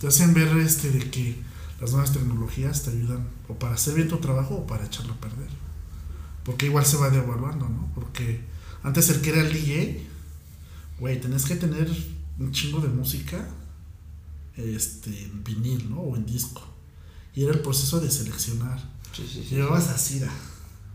te 0.00 0.06
hacen 0.08 0.34
ver 0.34 0.48
este 0.58 0.90
de 0.90 1.10
que 1.10 1.36
las 1.80 1.92
nuevas 1.92 2.12
tecnologías 2.12 2.82
te 2.82 2.90
ayudan 2.90 3.28
o 3.48 3.54
para 3.58 3.74
hacer 3.74 3.94
bien 3.94 4.08
tu 4.08 4.16
trabajo 4.18 4.56
o 4.56 4.66
para 4.66 4.84
echarlo 4.86 5.12
a 5.14 5.16
perder. 5.20 5.48
Porque 6.44 6.66
igual 6.66 6.84
se 6.84 6.96
va 6.96 7.10
devaluando, 7.10 7.68
¿no? 7.68 7.90
Porque 7.94 8.40
antes 8.82 9.08
el 9.10 9.20
que 9.20 9.30
era 9.30 9.40
el 9.42 9.52
DJ, 9.52 10.06
güey, 10.98 11.20
tenés 11.20 11.44
que 11.44 11.54
tener 11.56 11.88
un 12.38 12.50
chingo 12.52 12.80
de 12.80 12.88
música 12.88 13.48
este, 14.56 15.10
en 15.24 15.44
vinil, 15.44 15.88
¿no? 15.90 16.00
O 16.00 16.16
en 16.16 16.26
disco. 16.26 16.62
Y 17.34 17.44
era 17.44 17.52
el 17.52 17.60
proceso 17.60 18.00
de 18.00 18.10
seleccionar. 18.10 18.78
Sí, 19.12 19.22
sí, 19.32 19.44
sí. 19.48 19.54
Llevabas 19.54 19.88
así, 19.88 20.18
Sí, 20.18 20.24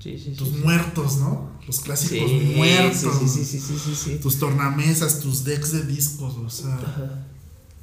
sí, 0.03 0.19
sí. 0.19 0.35
tus 0.35 0.49
sí. 0.49 0.55
muertos, 0.63 1.17
¿no? 1.17 1.51
Los 1.65 1.79
clásicos 1.79 2.29
muertos. 2.55 3.31
Sí, 3.31 3.45
sí, 3.45 3.95
sí. 3.95 4.19
Tus 4.21 4.37
tornamesas, 4.37 5.19
tus 5.19 5.43
decks 5.43 5.71
de 5.71 5.83
discos, 5.83 6.35
o 6.35 6.49
sea, 6.49 6.75
Ajá. 6.75 7.25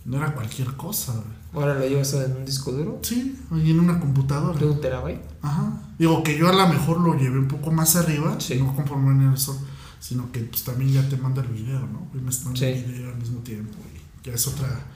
no 0.04 0.16
era 0.18 0.34
cualquier 0.34 0.76
cosa, 0.76 1.12
güey. 1.12 1.40
Ahora 1.52 1.74
lo 1.78 1.86
llevas 1.86 2.12
en 2.14 2.36
un 2.36 2.44
disco 2.44 2.70
duro. 2.70 3.00
Sí, 3.02 3.36
en 3.50 3.80
una 3.80 3.98
computadora. 3.98 4.58
De 4.58 4.66
un 4.66 4.80
terabyte. 4.80 5.20
Ajá. 5.42 5.82
Digo 5.98 6.22
que 6.22 6.38
yo 6.38 6.48
a 6.48 6.52
lo 6.52 6.68
mejor 6.68 7.00
lo 7.00 7.14
llevé 7.14 7.38
un 7.38 7.48
poco 7.48 7.72
más 7.72 7.96
arriba, 7.96 8.38
no 8.58 8.76
conforme 8.76 9.10
en 9.10 9.32
eso, 9.32 9.60
sino 9.98 10.30
que 10.30 10.40
pues 10.40 10.62
también 10.62 10.92
ya 10.92 11.08
te 11.08 11.16
manda 11.16 11.42
el 11.42 11.48
video, 11.48 11.80
¿no? 11.80 12.08
Y 12.14 12.18
me 12.18 12.30
Sí. 12.32 12.64
el 12.66 12.84
video 12.84 13.10
al 13.10 13.18
mismo 13.18 13.40
tiempo. 13.40 13.74
Y 14.22 14.26
ya 14.26 14.34
es 14.34 14.46
otra, 14.46 14.86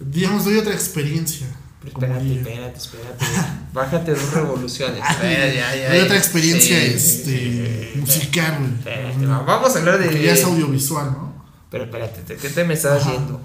digamos, 0.00 0.44
doy 0.44 0.56
otra 0.56 0.72
experiencia. 0.72 1.46
Espérate, 1.84 2.32
espérate, 2.38 2.78
espérate. 2.78 3.24
Bájate 3.72 4.10
dos 4.14 4.32
revoluciones. 4.34 5.00
Ya, 5.22 5.52
ya, 5.52 5.94
ya. 5.96 6.04
otra 6.04 6.16
experiencia 6.16 6.78
Sí, 6.78 6.84
este, 6.94 7.90
sí, 7.94 7.98
musical. 8.00 8.74
Espérate, 8.78 9.26
va- 9.26 9.42
vamos 9.42 9.74
a 9.74 9.78
hablar 9.78 9.98
de. 9.98 10.04
Porque 10.06 10.22
ya 10.22 10.32
es 10.32 10.44
audiovisual, 10.44 11.06
¿no? 11.12 11.44
Pero 11.70 11.84
espérate, 11.84 12.22
¿de 12.22 12.36
¿qué 12.36 12.48
te 12.50 12.64
me 12.64 12.74
estás 12.74 13.00
Ajá. 13.02 13.10
haciendo? 13.10 13.40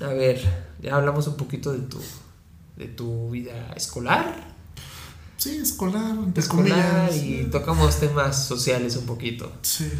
A 0.00 0.08
ver, 0.08 0.40
ya 0.82 0.94
hablamos 0.96 1.26
un 1.26 1.36
poquito 1.36 1.72
de 1.72 1.78
tu, 1.80 2.00
de 2.76 2.86
tu 2.86 3.30
vida 3.30 3.72
escolar. 3.74 4.54
Sí, 5.38 5.56
escolar, 5.56 6.14
entre 6.24 6.42
Escolar 6.42 7.08
comillas. 7.08 7.16
y 7.24 7.44
tocamos 7.50 7.98
temas 8.00 8.46
sociales 8.46 8.96
un 8.96 9.06
poquito. 9.06 9.52
Sí. 9.62 9.90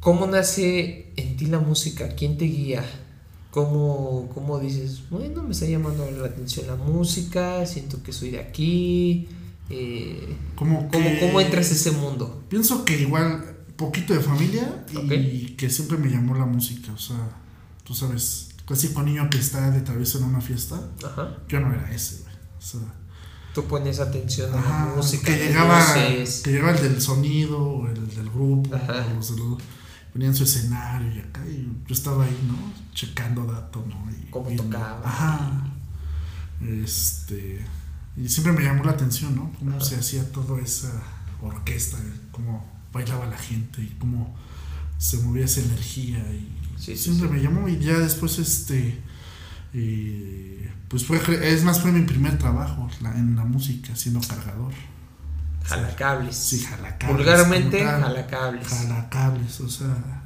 ¿Cómo 0.00 0.26
nace 0.26 1.12
en 1.16 1.36
ti 1.36 1.46
la 1.46 1.58
música? 1.60 2.08
¿Quién 2.08 2.36
te 2.38 2.44
guía? 2.46 2.84
¿Cómo, 3.52 4.30
¿Cómo 4.34 4.58
dices, 4.58 5.02
bueno, 5.10 5.42
me 5.44 5.52
está 5.52 5.66
llamando 5.66 6.10
la 6.10 6.26
atención 6.26 6.66
la 6.66 6.74
música, 6.76 7.64
siento 7.66 8.02
que 8.02 8.12
soy 8.12 8.30
de 8.30 8.40
aquí? 8.40 9.28
Eh, 9.68 10.36
¿cómo, 10.56 10.90
que- 10.90 11.18
¿Cómo 11.20 11.38
entras 11.40 11.68
a 11.70 11.74
ese 11.74 11.90
mundo? 11.92 12.42
Pienso 12.48 12.84
que 12.86 12.98
igual 12.98 13.58
poquito 13.76 14.14
de 14.14 14.20
familia 14.20 14.84
y 15.10 15.48
que 15.56 15.68
siempre 15.68 15.98
me 15.98 16.08
llamó 16.10 16.34
la 16.34 16.46
música, 16.46 16.92
o 16.94 16.98
sea, 16.98 17.16
tú 17.84 17.94
sabes, 17.94 18.48
clásico 18.64 19.02
niño 19.02 19.28
que 19.28 19.36
está 19.38 19.70
de 19.70 19.82
travieso 19.82 20.16
en 20.18 20.24
una 20.24 20.40
fiesta, 20.40 20.80
Ajá. 21.04 21.36
yo 21.46 21.60
no 21.60 21.72
era 21.74 21.92
ese, 21.94 22.22
güey. 22.22 22.34
O 22.58 22.62
sea, 22.62 22.80
Tú 23.54 23.64
pones 23.64 24.00
atención 24.00 24.50
a 24.50 24.56
la 24.62 24.94
música, 24.96 25.26
que 25.26 25.36
llegaba, 25.48 25.84
que 25.94 26.50
llegaba 26.50 26.70
el 26.72 26.82
del 26.82 27.02
sonido, 27.02 27.86
el 27.86 28.08
del 28.16 28.30
grupo, 28.30 28.74
Ajá. 28.74 29.04
o 29.12 29.14
los 29.18 29.36
en 30.14 30.34
su 30.34 30.44
escenario 30.44 31.10
y 31.14 31.18
acá, 31.20 31.42
y 31.46 31.66
yo 31.86 31.94
estaba 31.94 32.24
ahí, 32.24 32.38
¿no? 32.46 32.54
Checando 32.94 33.44
datos, 33.46 33.86
¿no? 33.86 34.06
Y 34.10 34.30
Cómo 34.30 34.46
viendo. 34.46 34.64
tocaba. 34.64 35.00
Ajá. 35.08 35.66
Este, 36.60 37.64
y 38.16 38.28
siempre 38.28 38.52
me 38.52 38.62
llamó 38.62 38.84
la 38.84 38.92
atención, 38.92 39.34
¿no? 39.34 39.50
Cómo 39.58 39.76
Ajá. 39.76 39.84
se 39.84 39.96
hacía 39.96 40.30
toda 40.30 40.60
esa 40.60 40.92
orquesta, 41.40 41.98
cómo 42.30 42.64
bailaba 42.92 43.26
la 43.26 43.38
gente 43.38 43.82
y 43.82 43.88
cómo 43.98 44.34
se 44.98 45.18
movía 45.18 45.44
esa 45.46 45.60
energía 45.60 46.18
y 46.32 46.48
Sí, 46.76 46.96
sí, 46.96 47.04
siempre 47.04 47.28
sí. 47.28 47.34
me 47.34 47.42
llamó 47.42 47.68
y 47.68 47.78
ya 47.78 47.98
después 47.98 48.38
este 48.38 49.00
Y 49.74 50.58
pues 50.88 51.04
fue, 51.06 51.18
es 51.50 51.64
más, 51.64 51.80
fue 51.80 51.90
mi 51.92 52.02
primer 52.02 52.36
trabajo 52.38 52.90
en 53.16 53.34
la 53.36 53.44
música, 53.44 53.96
siendo 53.96 54.20
cargador. 54.20 54.72
Jalacables. 55.64 56.36
Sí, 56.36 56.60
jalacables. 56.60 57.16
Vulgarmente, 57.16 57.84
jalacables. 57.84 58.68
Jalacables, 58.68 59.60
o 59.60 59.68
sea. 59.68 60.22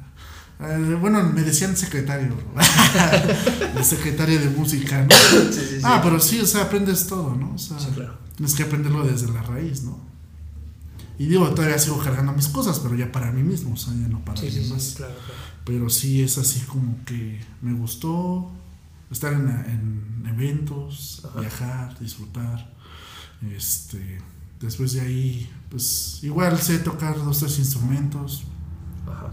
Eh, 0.59 0.97
bueno, 0.99 1.23
me 1.23 1.43
decían 1.43 1.77
secretario, 1.77 2.35
el 3.75 3.85
secretario 3.85 4.39
de 4.39 4.49
música, 4.49 5.03
¿no? 5.03 5.15
Sí, 5.51 5.61
sí, 5.69 5.79
ah, 5.83 5.99
pero 6.03 6.19
sí, 6.19 6.39
o 6.39 6.47
sea, 6.47 6.63
aprendes 6.63 7.05
todo, 7.05 7.35
¿no? 7.35 7.53
O 7.53 7.57
sea, 7.59 7.77
tienes 8.35 8.55
que 8.55 8.63
aprenderlo 8.63 9.05
desde 9.05 9.31
la 9.31 9.43
raíz, 9.43 9.83
¿no? 9.83 9.99
Y 11.19 11.27
digo, 11.27 11.47
todavía 11.51 11.77
sigo 11.77 11.99
cargando 11.99 12.31
mis 12.31 12.47
cosas, 12.47 12.79
pero 12.79 12.95
ya 12.95 13.11
para 13.11 13.31
mí 13.31 13.43
mismo, 13.43 13.73
o 13.73 13.77
sea, 13.77 13.93
ya 13.93 14.07
no 14.07 14.23
para 14.25 14.39
alguien 14.39 14.69
más. 14.69 14.95
Claro, 14.97 15.13
Pero 15.63 15.89
sí 15.89 16.23
es 16.23 16.39
así 16.39 16.61
como 16.61 17.03
que 17.05 17.39
me 17.61 17.73
gustó 17.73 18.51
estar 19.11 19.33
en, 19.33 19.49
en 19.49 20.23
eventos, 20.27 21.27
viajar, 21.39 21.97
disfrutar. 21.99 22.73
Este, 23.55 24.19
después 24.59 24.93
de 24.93 25.01
ahí, 25.01 25.49
pues 25.69 26.19
igual 26.23 26.59
sé 26.59 26.79
tocar 26.79 27.15
dos, 27.15 27.39
tres 27.39 27.59
instrumentos. 27.59 28.43
Ajá. 29.05 29.31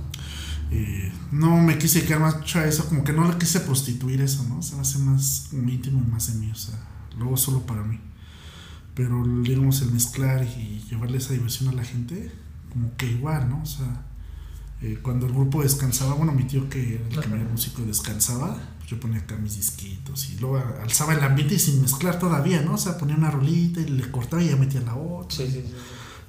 Eh, 0.70 1.12
no 1.30 1.60
me 1.60 1.78
quise 1.78 2.04
quedar 2.04 2.20
más 2.20 2.56
a 2.56 2.66
eso, 2.66 2.88
como 2.88 3.04
que 3.04 3.12
no 3.12 3.30
le 3.30 3.38
quise 3.38 3.60
prostituir 3.60 4.20
eso, 4.20 4.44
¿no? 4.48 4.62
Se 4.62 4.74
me 4.74 4.82
hace 4.82 4.98
más 4.98 5.48
íntimo 5.52 6.02
y 6.04 6.10
más 6.10 6.32
de 6.32 6.38
mí, 6.40 6.50
o 6.50 6.54
sea, 6.54 6.74
luego 7.18 7.36
solo 7.36 7.60
para 7.60 7.82
mí. 7.82 8.00
Pero 8.94 9.22
digamos 9.42 9.82
el 9.82 9.92
mezclar 9.92 10.44
y 10.44 10.84
llevarle 10.88 11.18
esa 11.18 11.32
diversión 11.32 11.68
a 11.68 11.72
la 11.72 11.84
gente, 11.84 12.32
como 12.72 12.96
que 12.96 13.10
igual, 13.10 13.48
¿no? 13.48 13.62
O 13.62 13.66
sea, 13.66 14.04
eh, 14.82 14.98
cuando 15.02 15.26
el 15.26 15.32
grupo 15.32 15.62
descansaba, 15.62 16.14
bueno, 16.14 16.32
mi 16.32 16.44
tío 16.44 16.68
que 16.68 16.96
era 16.96 17.22
el 17.22 17.30
primer 17.30 17.48
músico 17.48 17.82
descansaba, 17.82 18.58
yo 18.86 19.00
ponía 19.00 19.20
acá 19.20 19.36
mis 19.36 19.56
disquitos 19.56 20.30
y 20.30 20.38
luego 20.38 20.62
alzaba 20.82 21.14
el 21.14 21.22
ambiente 21.22 21.54
y 21.54 21.58
sin 21.58 21.80
mezclar 21.80 22.18
todavía, 22.18 22.62
¿no? 22.62 22.74
O 22.74 22.78
sea, 22.78 22.98
ponía 22.98 23.16
una 23.16 23.30
rolita 23.30 23.80
y 23.80 23.86
le 23.86 24.10
cortaba 24.10 24.42
y 24.42 24.48
ya 24.48 24.56
metía 24.56 24.80
la 24.80 24.94
otra. 24.94 25.36
Sí, 25.36 25.46
sí, 25.46 25.62
sí 25.66 25.74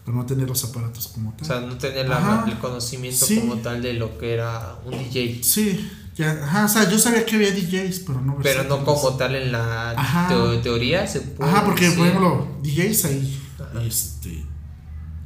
pero 0.06 0.18
no 0.18 0.26
tener 0.26 0.48
los 0.48 0.64
aparatos 0.64 1.08
como 1.08 1.34
tal. 1.34 1.42
O 1.42 1.46
sea, 1.46 1.62
no 1.62 1.78
tener 1.78 2.06
el 2.06 2.58
conocimiento 2.60 3.26
como 3.40 3.56
tal 3.58 3.82
de 3.82 3.94
lo 3.94 4.20
que 4.20 4.34
era 4.34 4.78
un 4.86 4.92
DJ. 4.92 5.44
Sí, 5.44 5.90
ya, 6.16 6.44
ajá, 6.44 6.66
o 6.66 6.70
sea, 6.70 6.90
yo 6.90 7.00
sabía 7.00 7.26
que 7.26 7.36
había 7.36 7.52
DJs, 7.52 8.00
pero 8.06 8.22
no. 8.22 8.38
Pero 8.44 8.64
no 8.66 8.86
como 8.86 9.16
tal 9.16 9.36
en 9.36 9.52
la 9.52 10.62
teoría 10.62 11.08
se 11.08 11.22
puede. 11.22 11.50
Ajá, 11.50 11.66
porque 11.66 11.90
por 11.90 12.06
ejemplo, 12.06 12.48
DJs 12.62 13.06
ahí, 13.06 13.42
este, 13.84 14.46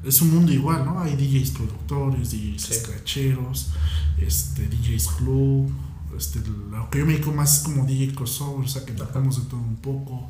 es 0.06 0.22
un 0.22 0.34
mundo 0.34 0.54
igual, 0.54 0.86
¿no? 0.86 1.02
Hay 1.02 1.16
DJs 1.18 1.52
productores, 1.52 2.32
DJs 2.32 2.62
sí. 2.62 2.74
scratcheros, 2.76 3.72
este, 4.18 4.66
DJs 4.70 5.08
club, 5.18 5.70
este, 6.20 6.42
lo 6.70 6.90
que 6.90 7.00
yo 7.00 7.06
me 7.06 7.14
dedico 7.14 7.32
más 7.32 7.60
es 7.60 7.64
como 7.64 7.86
DJ 7.86 8.14
crossover, 8.14 8.66
o 8.66 8.68
sea, 8.68 8.86
que 8.86 8.92
tratamos 8.92 9.42
de 9.42 9.50
todo 9.50 9.60
un 9.60 9.78
poco. 9.78 10.30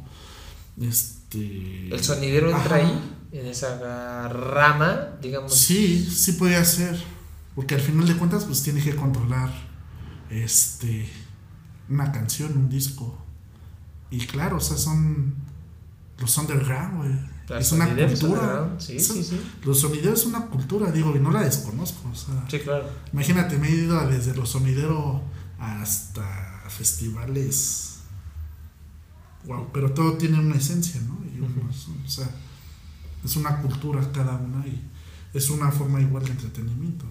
Este. 0.80 1.90
¿El 1.90 2.04
sonidero 2.04 2.50
entra 2.56 2.78
ahí? 2.78 3.16
En 3.32 3.46
esa 3.46 4.30
rama, 4.30 5.18
digamos. 5.22 5.54
Sí, 5.54 6.04
sí 6.10 6.34
podía 6.34 6.64
ser. 6.64 6.98
Porque 7.56 7.76
al 7.76 7.82
final 7.82 8.08
de 8.08 8.16
cuentas, 8.16 8.46
pues 8.46 8.64
tiene 8.64 8.82
que 8.82 8.96
controlar 8.96 9.50
este 10.30 11.10
una 11.90 12.12
canción, 12.12 12.56
un 12.56 12.70
disco. 12.70 13.18
Y 14.12 14.20
claro, 14.28 14.58
o 14.58 14.62
sea, 14.62 14.78
son 14.78 15.36
los 16.20 16.38
underground, 16.38 16.98
güey. 16.98 17.60
Es 17.60 17.72
una 17.72 17.88
cultura. 17.88 18.76
Sí, 18.78 19.00
sí, 19.00 19.24
sí. 19.24 19.42
Los 19.64 19.80
sonideros 19.80 20.20
es 20.22 20.26
una 20.28 20.46
cultura, 20.46 20.92
digo, 20.92 21.16
y 21.16 21.20
no 21.20 21.32
la 21.32 21.42
desconozco. 21.42 22.08
O 22.10 22.16
sea, 22.16 22.46
sí, 22.48 22.60
claro. 22.60 22.88
Imagínate, 23.12 23.58
me 23.58 23.68
he 23.68 23.72
ido 23.72 24.08
desde 24.08 24.36
los 24.36 24.50
sonideros 24.50 25.22
hasta 25.60 26.64
festivales 26.70 27.90
wow, 29.46 29.70
pero 29.74 29.92
todo 29.92 30.14
tiene 30.14 30.40
una 30.40 30.56
esencia, 30.56 31.02
¿no? 31.02 31.20
o 31.20 32.10
sea, 32.10 32.30
es 33.24 33.36
una 33.36 33.62
cultura 33.62 34.12
cada 34.12 34.36
una 34.36 34.66
y 34.66 34.82
es 35.34 35.50
una 35.50 35.72
forma 35.72 36.02
igual 36.02 36.24
de 36.26 36.32
entretenimiento. 36.32 37.06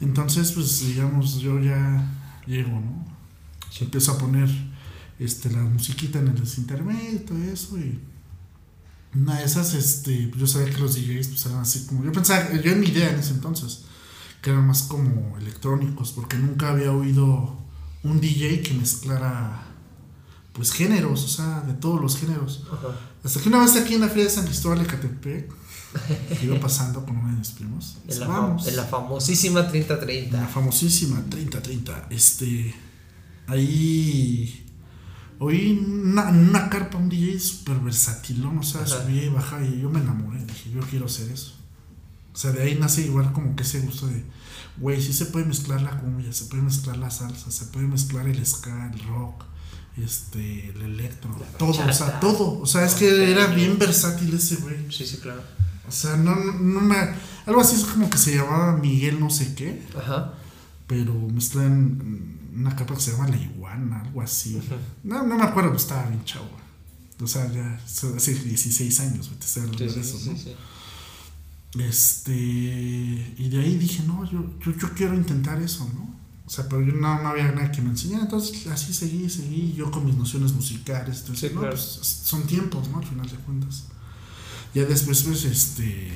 Entonces, 0.00 0.52
pues 0.52 0.80
digamos, 0.86 1.40
yo 1.40 1.58
ya 1.58 2.06
llego, 2.46 2.80
¿no? 2.80 3.06
Empiezo 3.80 4.12
a 4.12 4.18
poner 4.18 4.48
este, 5.18 5.50
la 5.50 5.62
musiquita 5.62 6.18
en 6.18 6.28
el 6.28 6.42
intermedio 6.56 7.12
y 7.12 7.18
todo 7.18 7.38
eso 7.44 7.78
y 7.78 8.00
una 9.14 9.38
de 9.38 9.44
esas, 9.44 9.74
este, 9.74 10.30
yo 10.36 10.46
sabía 10.46 10.74
que 10.74 10.80
los 10.80 10.94
DJs 10.94 11.28
pues 11.28 11.46
eran 11.46 11.60
así 11.60 11.86
como, 11.86 12.04
yo 12.04 12.12
pensaba, 12.12 12.52
yo 12.52 12.72
en 12.72 12.80
mi 12.80 12.86
idea 12.88 13.10
en 13.10 13.20
ese 13.20 13.34
entonces, 13.34 13.84
que 14.42 14.50
eran 14.50 14.66
más 14.66 14.82
como 14.82 15.36
electrónicos, 15.38 16.12
porque 16.12 16.36
nunca 16.36 16.70
había 16.70 16.92
oído 16.92 17.56
un 18.02 18.20
DJ 18.20 18.62
que 18.62 18.74
mezclara 18.74 19.64
pues 20.52 20.72
géneros, 20.72 21.24
o 21.24 21.28
sea, 21.28 21.60
de 21.60 21.74
todos 21.74 22.00
los 22.00 22.16
géneros. 22.16 22.64
Hasta 23.22 23.40
que 23.40 23.48
una 23.48 23.60
vez 23.60 23.76
aquí 23.76 23.94
en 23.94 24.00
la 24.00 24.08
Feria 24.08 24.24
de 24.24 24.30
San 24.30 24.44
Cristóbal 24.44 24.80
de 24.80 24.86
Catepec, 24.86 25.52
iba 26.42 26.58
pasando 26.58 27.04
con 27.04 27.16
uno 27.16 27.28
de 27.28 27.38
mis 27.38 27.50
primos. 27.50 27.98
En 28.08 28.20
la, 28.20 28.26
vamos. 28.26 28.66
En 28.66 28.76
la 28.76 28.84
famosísima 28.84 29.68
3030. 29.68 30.36
En 30.36 30.42
la 30.42 30.48
famosísima 30.48 31.22
3030. 31.30 32.08
Este. 32.10 32.74
Ahí. 33.46 34.64
Oí 35.38 35.78
una, 35.88 36.28
una 36.30 36.68
carpa 36.68 36.98
un 36.98 37.08
DJ 37.08 37.38
súper 37.38 37.78
versatilón, 37.78 38.58
o 38.58 38.62
sea, 38.64 38.84
subía 38.84 39.24
y 39.24 39.28
bajaba 39.28 39.64
y 39.64 39.80
yo 39.80 39.88
me 39.88 40.00
enamoré. 40.00 40.44
Dije, 40.44 40.70
yo 40.72 40.80
quiero 40.80 41.06
hacer 41.06 41.30
eso. 41.30 41.54
O 42.34 42.36
sea, 42.36 42.50
de 42.50 42.62
ahí 42.62 42.76
nace 42.80 43.02
igual 43.02 43.32
como 43.32 43.54
que 43.54 43.62
ese 43.62 43.80
gusto 43.80 44.08
de, 44.08 44.24
güey, 44.80 45.00
sí 45.02 45.12
se 45.12 45.26
puede 45.26 45.44
mezclar 45.44 45.82
la 45.82 45.98
cumbia, 45.98 46.32
se 46.32 46.46
puede 46.46 46.62
mezclar 46.62 46.96
la 46.96 47.10
salsa, 47.10 47.50
se 47.50 47.66
puede 47.66 47.86
mezclar 47.86 48.26
el 48.28 48.44
ska, 48.44 48.90
el 48.92 48.98
rock 49.08 49.44
este, 50.04 50.70
el 50.70 50.82
electro, 50.82 51.30
todo, 51.58 51.70
o 51.70 51.92
sea, 51.92 52.20
todo. 52.20 52.60
O 52.60 52.66
sea, 52.66 52.84
es 52.84 52.94
que 52.94 53.30
era 53.30 53.46
bien 53.46 53.78
versátil 53.78 54.32
ese 54.34 54.56
güey. 54.56 54.90
Sí, 54.90 55.06
sí, 55.06 55.18
claro. 55.18 55.42
O 55.86 55.90
sea, 55.90 56.16
no, 56.16 56.34
no 56.36 56.80
me. 56.80 56.96
Algo 57.46 57.60
así 57.60 57.76
es 57.76 57.84
como 57.84 58.08
que 58.10 58.18
se 58.18 58.36
llamaba 58.36 58.76
Miguel 58.76 59.18
no 59.18 59.30
sé 59.30 59.54
qué. 59.54 59.82
Ajá. 59.96 60.34
Pero 60.86 61.14
mezclan 61.14 62.38
una 62.54 62.76
capa 62.76 62.94
que 62.94 63.00
se 63.00 63.12
llama 63.12 63.28
La 63.28 63.36
Iguana, 63.36 64.02
algo 64.02 64.22
así. 64.22 64.60
no, 65.02 65.22
no 65.24 65.36
me 65.36 65.42
acuerdo, 65.42 65.74
estaba 65.74 66.06
bien 66.08 66.24
chavo. 66.24 66.48
O 67.20 67.26
sea, 67.26 67.50
ya 67.50 67.80
hace 68.16 68.34
16 68.34 69.00
años, 69.00 69.30
te 69.40 69.60
de 69.60 69.86
eso, 69.86 70.18
¿no? 70.26 70.38
Este. 71.74 72.32
Y 72.32 73.48
de 73.50 73.60
ahí 73.60 73.76
dije, 73.76 74.02
no, 74.04 74.24
yo, 74.24 74.58
yo, 74.60 74.76
yo 74.76 74.94
quiero 74.94 75.14
intentar 75.14 75.60
eso, 75.60 75.88
¿no? 75.94 76.18
O 76.48 76.50
sea, 76.50 76.66
pero 76.66 76.80
yo 76.80 76.94
no, 76.94 77.08
había 77.08 77.52
nada 77.52 77.70
que 77.70 77.82
me 77.82 77.90
enseñara, 77.90 78.22
entonces 78.22 78.66
así 78.68 78.94
seguí, 78.94 79.28
seguí, 79.28 79.74
yo 79.74 79.90
con 79.90 80.06
mis 80.06 80.16
nociones 80.16 80.54
musicales, 80.54 81.20
entonces, 81.20 81.52
pues, 81.54 81.78
son 82.24 82.44
tiempos, 82.44 82.88
¿no? 82.88 83.00
Al 83.00 83.04
final 83.04 83.28
de 83.28 83.36
cuentas. 83.36 83.84
Ya 84.74 84.86
después, 84.86 85.24
pues, 85.24 85.44
este, 85.44 86.10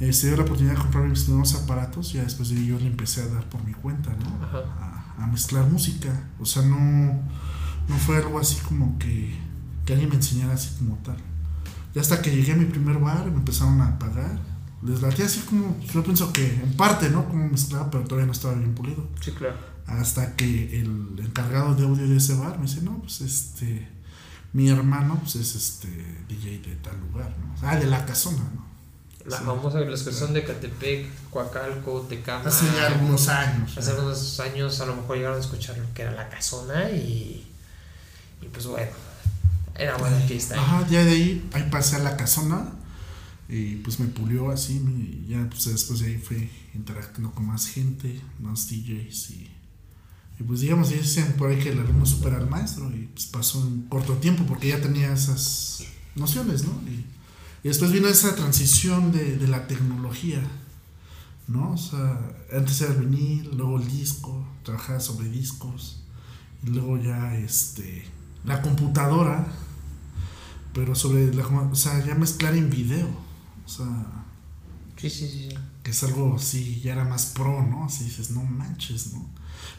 eh, 0.00 0.12
se 0.12 0.26
dio 0.26 0.36
la 0.36 0.42
oportunidad 0.42 0.74
de 0.74 0.82
comprar 0.82 1.08
mis 1.08 1.26
nuevos 1.30 1.54
aparatos, 1.54 2.12
ya 2.12 2.24
después 2.24 2.50
de 2.50 2.62
yo 2.62 2.78
le 2.78 2.88
empecé 2.88 3.22
a 3.22 3.28
dar 3.28 3.48
por 3.48 3.64
mi 3.64 3.72
cuenta, 3.72 4.14
¿no? 4.22 4.44
A, 4.44 5.14
a, 5.16 5.26
mezclar 5.28 5.66
música, 5.66 6.28
o 6.38 6.44
sea, 6.44 6.60
no, 6.60 6.76
no 6.76 7.96
fue 8.04 8.18
algo 8.18 8.38
así 8.38 8.56
como 8.68 8.98
que, 8.98 9.34
que 9.86 9.94
alguien 9.94 10.10
me 10.10 10.16
enseñara 10.16 10.52
así 10.52 10.74
como 10.76 10.94
tal. 10.96 11.16
Ya 11.96 12.02
hasta 12.02 12.22
que 12.22 12.30
llegué 12.30 12.52
a 12.52 12.56
mi 12.56 12.66
primer 12.66 12.98
bar, 12.98 13.24
me 13.24 13.38
empezaron 13.38 13.80
a 13.80 13.98
pagar 13.98 14.38
les 14.86 15.02
latía 15.02 15.26
así 15.26 15.40
como, 15.40 15.76
yo 15.92 16.02
pienso 16.04 16.32
que 16.32 16.46
en 16.46 16.72
parte, 16.74 17.10
¿no? 17.10 17.26
Como 17.26 17.48
mezclaba, 17.48 17.90
pero 17.90 18.04
todavía 18.04 18.26
no 18.26 18.32
estaba 18.32 18.54
bien 18.54 18.74
pulido. 18.74 19.08
Sí, 19.20 19.32
claro. 19.32 19.56
Hasta 19.86 20.34
que 20.36 20.80
el 20.80 21.16
encargado 21.18 21.74
de 21.74 21.84
audio 21.84 22.06
de 22.06 22.16
ese 22.16 22.34
bar 22.34 22.58
me 22.58 22.66
dice, 22.66 22.82
no, 22.82 22.98
pues 23.00 23.20
este, 23.20 23.88
mi 24.52 24.68
hermano, 24.68 25.18
pues 25.20 25.36
es 25.36 25.54
este 25.54 25.88
DJ 26.28 26.58
de 26.58 26.76
tal 26.76 26.98
lugar, 27.00 27.34
¿no? 27.38 27.54
Ah, 27.66 27.76
de 27.76 27.86
la 27.86 28.04
casona, 28.04 28.44
¿no? 28.54 28.66
La 29.24 29.38
famosa, 29.38 29.80
los 29.80 30.04
que 30.04 30.12
son 30.12 30.32
de 30.32 30.44
Catepec, 30.44 31.30
Coacalco, 31.30 32.02
Tecama. 32.02 32.44
Hace 32.44 32.66
ya 32.66 32.86
algunos 32.86 33.26
años. 33.28 33.76
Hace 33.76 33.90
algunos 33.90 34.38
años 34.38 34.80
a 34.80 34.86
lo 34.86 34.94
mejor 34.94 35.16
llegaron 35.16 35.38
a 35.38 35.40
escuchar 35.40 35.76
lo 35.78 35.92
que 35.94 36.02
era 36.02 36.12
la 36.12 36.28
casona 36.28 36.90
y, 36.90 37.44
y 38.40 38.46
pues 38.52 38.66
bueno, 38.66 38.92
era 39.78 39.96
buena 39.96 40.18
fiesta. 40.20 40.60
Ajá, 40.60 40.86
ya 40.88 41.04
de 41.04 41.10
ahí, 41.10 41.48
ahí 41.52 41.68
pasé 41.70 41.96
a 41.96 42.00
la 42.00 42.16
casona 42.16 42.72
y 43.48 43.76
pues 43.76 44.00
me 44.00 44.06
pulió 44.06 44.50
así, 44.50 44.74
y 44.74 45.30
ya 45.30 45.46
pues 45.48 45.66
después 45.66 46.00
de 46.00 46.06
ahí 46.06 46.18
fue 46.18 46.50
interactuando 46.74 47.32
con 47.32 47.46
más 47.46 47.68
gente, 47.68 48.20
más 48.40 48.68
DJs 48.68 49.30
y, 49.30 49.50
y 50.40 50.42
pues 50.42 50.60
digamos, 50.60 50.90
dicen 50.90 51.34
por 51.34 51.50
ahí 51.50 51.58
que 51.58 51.70
el 51.70 51.78
alumno 51.78 52.04
supera 52.04 52.36
al 52.38 52.48
maestro 52.48 52.90
y 52.90 53.08
pues 53.12 53.26
pasó 53.26 53.62
en 53.66 53.82
corto 53.82 54.14
tiempo 54.14 54.44
porque 54.46 54.68
ya 54.68 54.80
tenía 54.80 55.12
esas 55.12 55.84
nociones, 56.14 56.64
¿no? 56.64 56.72
Y, 56.88 57.04
después 57.62 57.90
vino 57.90 58.06
esa 58.06 58.36
transición 58.36 59.10
de, 59.10 59.38
de, 59.38 59.48
la 59.48 59.66
tecnología, 59.66 60.40
¿no? 61.48 61.72
O 61.72 61.76
sea, 61.76 62.20
antes 62.52 62.80
era 62.80 62.92
el 62.92 63.06
vinil, 63.06 63.50
luego 63.56 63.80
el 63.80 63.88
disco, 63.88 64.46
trabajaba 64.62 65.00
sobre 65.00 65.28
discos, 65.28 66.04
y 66.62 66.70
luego 66.70 66.96
ya 66.96 67.36
este, 67.36 68.04
la 68.44 68.62
computadora, 68.62 69.46
pero 70.76 70.94
sobre 70.94 71.32
la, 71.32 71.46
o 71.46 71.74
sea, 71.74 72.04
ya 72.04 72.14
mezclar 72.14 72.54
en 72.54 72.68
video. 72.68 73.08
O 73.64 73.68
sea. 73.68 73.86
Sí, 74.98 75.08
sí, 75.08 75.26
sí. 75.26 75.48
Que 75.82 75.90
es 75.90 76.02
algo 76.04 76.36
así, 76.36 76.82
ya 76.82 76.92
era 76.92 77.04
más 77.04 77.26
pro, 77.34 77.62
¿no? 77.62 77.86
Así 77.86 78.04
dices, 78.04 78.30
no 78.30 78.44
manches, 78.44 79.14
¿no? 79.14 79.26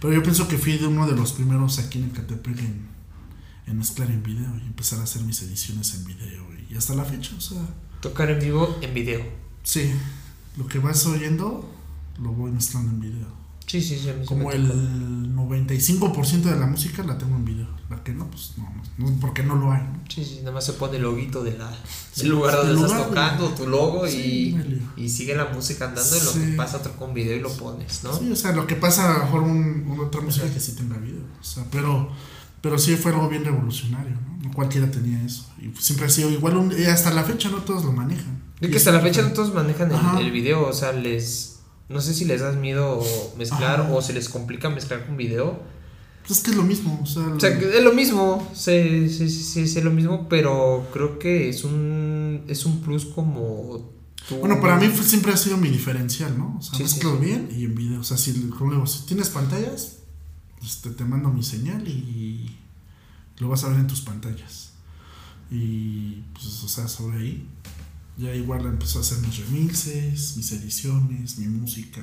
Pero 0.01 0.13
yo 0.13 0.23
pienso 0.23 0.47
que 0.47 0.57
fui 0.57 0.77
de 0.79 0.87
uno 0.87 1.05
de 1.05 1.15
los 1.15 1.33
primeros 1.33 1.77
aquí 1.77 1.99
en 1.99 2.05
Ecatepec 2.05 2.57
en, 2.59 2.87
en 3.67 3.77
mezclar 3.77 4.09
en 4.09 4.23
video 4.23 4.57
y 4.57 4.61
empezar 4.65 4.99
a 4.99 5.03
hacer 5.03 5.21
mis 5.21 5.39
ediciones 5.43 5.93
en 5.93 6.05
video 6.05 6.47
y 6.69 6.75
hasta 6.75 6.95
la 6.95 7.05
fecha, 7.05 7.35
o 7.37 7.41
sea, 7.41 7.61
Tocar 8.01 8.31
en 8.31 8.39
vivo 8.39 8.77
en 8.81 8.93
video. 8.93 9.23
sí, 9.63 9.91
lo 10.57 10.67
que 10.67 10.79
vas 10.79 11.05
oyendo 11.05 11.73
lo 12.19 12.31
voy 12.31 12.51
mezclando 12.51 12.91
en 12.91 12.99
video. 12.99 13.46
Sí, 13.67 13.81
sí, 13.81 13.99
sí. 13.99 14.09
Como 14.25 14.51
el 14.51 14.65
tocó. 14.67 14.79
95% 14.79 16.41
de 16.43 16.55
la 16.59 16.65
música 16.67 17.03
la 17.03 17.17
tengo 17.17 17.35
en 17.35 17.45
video, 17.45 17.67
la 17.89 18.01
que 18.03 18.13
no, 18.13 18.27
pues 18.29 18.53
no, 18.57 18.67
no, 18.97 19.19
porque 19.19 19.43
no 19.43 19.55
lo 19.55 19.71
hay, 19.71 19.81
¿no? 19.83 19.99
Sí, 20.09 20.23
sí, 20.25 20.37
nada 20.39 20.53
más 20.53 20.65
se 20.65 20.73
pone 20.73 20.97
el 20.97 21.03
loguito 21.03 21.43
de 21.43 21.57
la, 21.57 21.69
Sí, 22.13 22.21
del 22.21 22.31
lugar 22.31 22.55
donde 22.55 22.81
estás 22.85 23.07
tocando, 23.07 23.49
tu 23.49 23.67
logo 23.67 24.07
Sí, 24.07 24.55
y, 24.97 25.03
y 25.03 25.09
sigue 25.09 25.35
la 25.35 25.45
música 25.45 25.85
andando 25.85 26.15
y 26.17 26.19
lo 26.21 26.33
que 26.33 26.53
pasa 26.55 26.77
otro 26.77 26.93
con 26.95 27.13
video 27.13 27.35
y 27.35 27.39
lo 27.41 27.51
pones, 27.51 28.03
¿no? 28.03 28.17
Sí, 28.17 28.31
o 28.31 28.35
sea, 28.35 28.53
lo 28.53 28.65
que 28.67 28.75
pasa 28.75 29.13
a 29.13 29.17
lo 29.19 29.25
mejor 29.25 29.43
un, 29.43 29.85
una 29.87 30.03
otra 30.03 30.21
música 30.21 30.51
que 30.51 30.59
sí 30.59 30.73
tenga 30.75 30.97
video, 30.97 31.21
o 31.39 31.43
sea, 31.43 31.65
pero, 31.71 32.09
pero 32.61 32.79
sí 32.79 32.95
fue 32.95 33.11
algo 33.11 33.27
bien 33.29 33.43
revolucionario, 33.45 34.11
¿no? 34.15 34.47
No 34.47 34.53
cualquiera 34.53 34.89
tenía 34.89 35.21
eso. 35.23 35.45
Y 35.61 35.67
pues 35.67 35.83
siempre 35.85 36.05
ha 36.05 36.09
sido 36.09 36.29
igual, 36.31 36.57
un- 36.57 36.71
hasta 36.87 37.11
la 37.11 37.23
fecha 37.23 37.49
no 37.49 37.57
todos 37.57 37.83
lo 37.83 37.91
manejan. 37.91 38.41
Es 38.61 38.69
Y 38.69 38.71
que 38.71 38.77
hasta 38.77 38.91
la 38.91 39.01
fecha 39.01 39.21
no 39.21 39.33
todos 39.33 39.53
manejan 39.53 39.91
Ajá. 39.91 40.19
el, 40.19 40.27
el 40.27 40.31
video, 40.31 40.65
o 40.67 40.73
sea, 40.73 40.93
les... 40.93 41.56
No 41.89 42.01
sé 42.01 42.13
si 42.13 42.25
les 42.25 42.41
das 42.41 42.55
miedo 42.57 43.01
mezclar 43.37 43.81
Ajá. 43.81 43.93
o 43.93 44.01
se 44.01 44.13
les 44.13 44.27
complica 44.29 44.69
mezclar 44.69 45.05
con 45.05 45.15
video. 45.17 45.59
Pues 46.25 46.39
es 46.39 46.43
que 46.43 46.51
es 46.51 46.57
lo 46.57 46.63
mismo, 46.63 46.99
o 47.01 47.05
sea, 47.05 47.23
O 47.23 47.39
sea, 47.39 47.49
es 47.57 47.83
lo 47.83 47.93
mismo, 47.93 48.45
sí, 48.53 49.07
sí, 49.09 49.29
sí, 49.29 49.61
es 49.61 49.81
lo 49.83 49.91
mismo, 49.91 50.27
pero 50.27 50.85
creo 50.91 51.17
que 51.19 51.47
es 51.47 51.63
un, 51.63 52.43
es 52.49 52.65
un 52.65 52.81
plus 52.81 53.05
como... 53.05 53.89
tú- 54.27 54.35
Bueno, 54.39 54.59
para 54.59 54.75
mí 54.75 54.91
siempre 55.03 55.31
ha 55.31 55.37
sido 55.37 55.55
mi 55.55 55.69
diferencial, 55.69 56.37
¿no? 56.37 56.57
O 56.59 56.61
sea, 56.61 56.75
Sí, 56.75 56.83
mezclo 56.83 57.17
sí. 57.17 57.25
bien 57.25 57.47
y 57.55 57.63
en 57.63 57.75
video. 57.75 58.01
O 58.01 58.03
sea, 58.03 58.17
si, 58.17 58.33
digo, 58.33 58.85
si 58.85 59.05
tienes 59.05 59.29
pantallas, 59.29 59.99
este, 60.61 60.89
te 60.89 61.05
mando 61.05 61.29
mi 61.29 61.43
señal 61.43 61.87
y 61.87 62.57
lo 63.37 63.47
vas 63.47 63.63
a 63.63 63.69
ver 63.69 63.79
en 63.79 63.87
tus 63.87 64.01
pantallas. 64.01 64.71
Y 65.49 66.23
pues, 66.33 66.61
o 66.61 66.67
sea, 66.67 66.89
sobre 66.89 67.19
ahí, 67.19 67.47
ya 68.17 68.33
igual 68.33 68.65
empezó 68.65 68.99
a 68.99 69.01
hacer 69.01 69.19
mis 69.19 69.37
remixes, 69.37 70.37
mis 70.37 70.51
ediciones, 70.51 71.37
mi 71.37 71.47
música, 71.47 72.01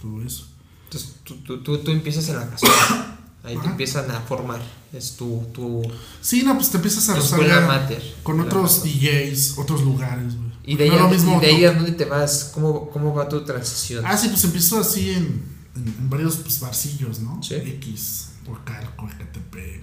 todo 0.00 0.22
eso. 0.22 0.48
Entonces 0.84 1.16
tú, 1.24 1.36
tú, 1.36 1.62
tú, 1.62 1.78
tú 1.78 1.90
empiezas 1.90 2.28
en 2.30 2.36
la 2.36 2.48
casa, 2.48 3.18
ahí 3.42 3.56
te 3.58 3.66
empiezan 3.66 4.10
a 4.10 4.20
formar, 4.20 4.62
es 4.92 5.16
tu, 5.16 5.46
tu, 5.52 5.82
Sí, 6.20 6.42
no, 6.42 6.54
pues 6.54 6.70
te 6.70 6.78
empiezas 6.78 7.08
a 7.10 7.16
rozar 7.16 7.88
con 8.22 8.40
otros. 8.40 8.82
DJs, 8.82 9.58
otros 9.58 9.82
lugares, 9.82 10.36
güey. 10.36 10.46
Y 10.64 10.76
de 10.76 10.84
ahí, 10.84 10.90
No 10.90 10.96
a, 10.96 11.02
lo 11.02 11.08
mismo 11.10 11.36
y 11.36 11.40
de 11.40 11.46
ahí 11.46 11.64
a 11.64 11.72
dónde 11.74 11.92
te 11.92 12.06
vas, 12.06 12.50
¿Cómo, 12.52 12.90
cómo 12.90 13.14
va 13.14 13.28
tu 13.28 13.44
transición? 13.44 14.04
Ah, 14.04 14.16
sí, 14.16 14.28
pues 14.28 14.42
empezó 14.44 14.80
así 14.80 15.10
en, 15.10 15.44
en, 15.76 15.86
en 15.86 16.10
varios 16.10 16.36
pues, 16.36 16.58
barcillos, 16.58 17.20
¿no? 17.20 17.40
Sí. 17.42 17.54
X, 17.54 18.30
Huacalco, 18.46 19.08
Ecatepec. 19.08 19.82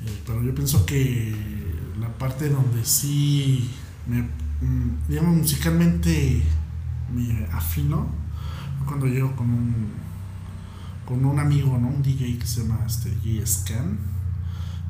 Eh, 0.00 0.22
pero 0.24 0.42
yo 0.42 0.54
pienso 0.54 0.86
que 0.86 1.34
la 2.00 2.08
parte 2.16 2.48
donde 2.48 2.84
sí 2.84 3.68
me, 4.08 4.22
mm, 4.22 4.98
digamos, 5.08 5.36
musicalmente 5.36 6.42
me 7.14 7.46
afino 7.52 8.08
cuando 8.86 9.06
llego 9.06 9.34
con 9.36 9.48
un, 9.50 9.86
con 11.06 11.24
un 11.24 11.38
amigo, 11.38 11.78
¿no? 11.78 11.88
Un 11.88 12.02
DJ 12.02 12.38
que 12.38 12.46
se 12.46 12.62
llama 12.62 12.80
este, 12.86 13.10
G-Scan. 13.22 13.98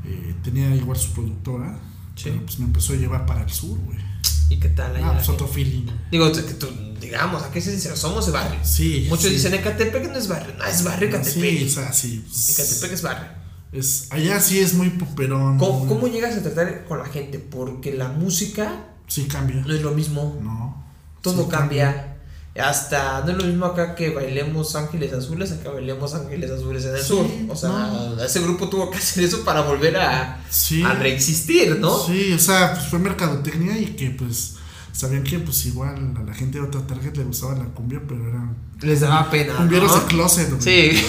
Eh, 0.05 0.35
tenía 0.43 0.75
igual 0.75 0.97
su 0.99 1.13
productora. 1.13 1.77
Sí. 2.17 2.31
pero, 2.31 2.41
pues 2.45 2.59
me 2.59 2.65
empezó 2.67 2.93
a 2.95 2.97
llevar 2.97 3.27
para 3.27 3.43
el 3.43 3.51
sur, 3.51 3.79
güey. 3.79 3.99
¿Y 4.51 4.59
qué 4.59 4.71
tal 4.71 4.97
allá? 4.97 5.11
Ah, 5.11 5.15
pues 5.15 5.29
otro 5.29 5.47
feeling. 5.47 5.87
Digo, 6.11 6.33
que 6.33 6.41
tú, 6.55 6.67
digamos, 7.01 7.43
aquí 7.43 7.61
se 7.61 7.73
dice, 7.73 7.95
somos 7.97 8.27
de 8.27 8.33
barrio. 8.33 8.59
Sí. 8.63 9.07
Muchos 9.09 9.27
sí. 9.27 9.35
dicen 9.35 9.55
Ecatepec 9.55 10.11
no 10.11 10.17
es 10.17 10.27
barrio, 10.27 10.55
no 10.59 10.65
es 10.65 10.83
barrio 10.85 11.09
Ecatepec. 11.09 11.59
Sí, 11.59 11.65
o 11.65 11.69
sea, 11.69 11.93
sí. 11.93 12.25
pues, 12.27 12.59
Ecatepec 12.59 12.93
es 12.93 13.03
barrio. 13.03 13.29
es, 13.73 14.09
allá 14.11 14.41
sí 14.41 14.59
es 14.59 14.75
muy 14.75 14.89
poperón. 14.91 15.59
¿Cómo, 15.59 15.81
muy- 15.81 15.89
cómo 15.89 16.07
llegas 16.09 16.35
a 16.37 16.43
tratar 16.43 16.87
con 16.87 16.99
la 16.99 17.05
gente? 17.05 17.39
Porque 17.39 17.93
la 17.95 18.09
música 18.09 18.87
Sí, 19.09 19.25
cambia. 19.25 19.57
no 19.67 19.73
es 19.75 19.83
lo 19.83 19.91
mismo, 19.93 20.39
No. 20.43 20.85
todo 21.23 21.45
Sí, 21.45 21.49
cambia. 21.51 22.05
Hasta 22.61 23.21
no 23.25 23.31
es 23.31 23.37
lo 23.37 23.45
mismo 23.45 23.67
acá 23.67 23.95
que 23.95 24.11
bailemos 24.11 24.75
Ángeles 24.75 25.13
Azules, 25.13 25.53
acá 25.53 25.71
bailemos 25.71 26.13
Ángeles 26.15 26.51
Azules 26.51 26.85
en 26.87 26.95
el 26.97 27.01
Sí, 27.01 27.07
sur. 27.07 27.27
O 27.49 27.55
sea, 27.55 27.69
no. 27.69 28.21
ese 28.23 28.41
grupo 28.41 28.69
tuvo 28.69 28.91
que 28.91 28.99
hacer 28.99 29.23
eso 29.25 29.45
para 29.45 29.61
volver 29.61 29.97
a, 29.97 30.41
Sí. 30.51 30.83
a 30.83 30.93
reexistir, 30.95 31.79
¿no? 31.79 31.97
Sí, 32.05 32.33
o 32.33 32.39
sea, 32.39 32.73
pues 32.75 32.87
fue 32.89 32.99
mercadotecnia 32.99 33.79
y 33.79 33.87
que 33.95 34.11
pues 34.11 34.55
sabían 34.93 35.23
que 35.23 35.39
pues 35.39 35.65
igual 35.67 36.17
a 36.19 36.23
la 36.25 36.35
gente 36.35 36.59
de 36.59 36.65
otra 36.67 36.85
target 36.85 37.17
le 37.17 37.25
gustaba 37.25 37.55
la 37.55 37.67
cumbia, 37.67 38.01
pero 38.09 38.29
eran 38.29 38.57
Les 38.81 39.01
daba 39.01 39.31
pena. 39.31 39.55
cumbieros 39.57 39.95
¿no? 39.95 40.01
de 40.01 40.07
closet. 40.07 40.61
Sí. 40.61 41.01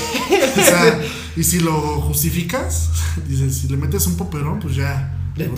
O 0.55 0.62
sea, 0.63 0.99
y 1.35 1.43
si 1.43 1.62
lo 1.62 1.73
justificas, 2.01 2.89
dices, 3.27 3.57
si 3.57 3.67
le 3.69 3.77
metes 3.77 4.05
un 4.05 4.17
poperón, 4.17 4.59
pues 4.59 4.75
ya. 4.75 5.15
Le- 5.39 5.47
lo 5.47 5.56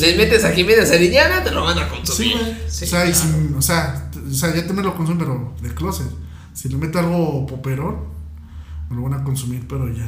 les 0.00 0.16
metes 0.16 0.44
a 0.44 0.52
Jiménez 0.52 0.90
Arillana, 0.90 1.42
te 1.44 1.50
lo 1.50 1.64
van 1.64 1.78
a 1.78 1.84
Sí, 1.84 1.90
consumir. 1.90 2.36
güey. 2.38 2.56
Sí, 2.68 2.84
o, 2.84 2.88
sea, 2.88 3.06
y 3.06 3.12
claro. 3.12 3.28
sin- 3.28 3.54
o, 3.56 3.62
sea, 3.62 4.10
t- 4.10 4.18
o 4.20 4.32
sea, 4.34 4.54
ya 4.54 4.66
te 4.66 4.72
me 4.72 4.82
lo 4.82 4.96
consumen, 4.96 5.18
pero 5.18 5.54
de 5.62 5.74
closet. 5.74 6.06
Si 6.54 6.68
le 6.68 6.76
meto 6.76 6.98
algo 6.98 7.46
poperón, 7.46 7.96
me 8.90 8.96
lo 8.96 9.02
van 9.02 9.14
a 9.14 9.24
consumir, 9.24 9.66
pero 9.68 9.92
ya 9.92 10.06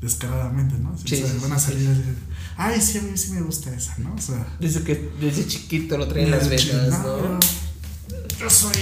descaradamente, 0.00 0.76
¿no? 0.78 0.96
Sí, 0.96 1.14
o 1.14 1.18
sea, 1.18 1.26
sí, 1.34 1.38
van 1.42 1.52
a 1.52 1.58
sí, 1.58 1.72
salir 1.72 2.16
Ay, 2.56 2.80
sí, 2.80 2.98
a 2.98 3.02
mí 3.02 3.16
sí 3.16 3.32
me 3.32 3.40
gusta 3.42 3.74
esa, 3.74 3.96
¿no? 3.98 4.14
O 4.14 4.18
sea, 4.20 4.46
Desde 4.60 4.82
que 4.82 5.10
desde 5.20 5.46
chiquito 5.46 5.96
lo 5.98 6.06
traen 6.08 6.30
las 6.30 6.48
venas, 6.48 6.88
¿no? 6.90 7.38
Yo 8.40 8.48
soy 8.50 8.72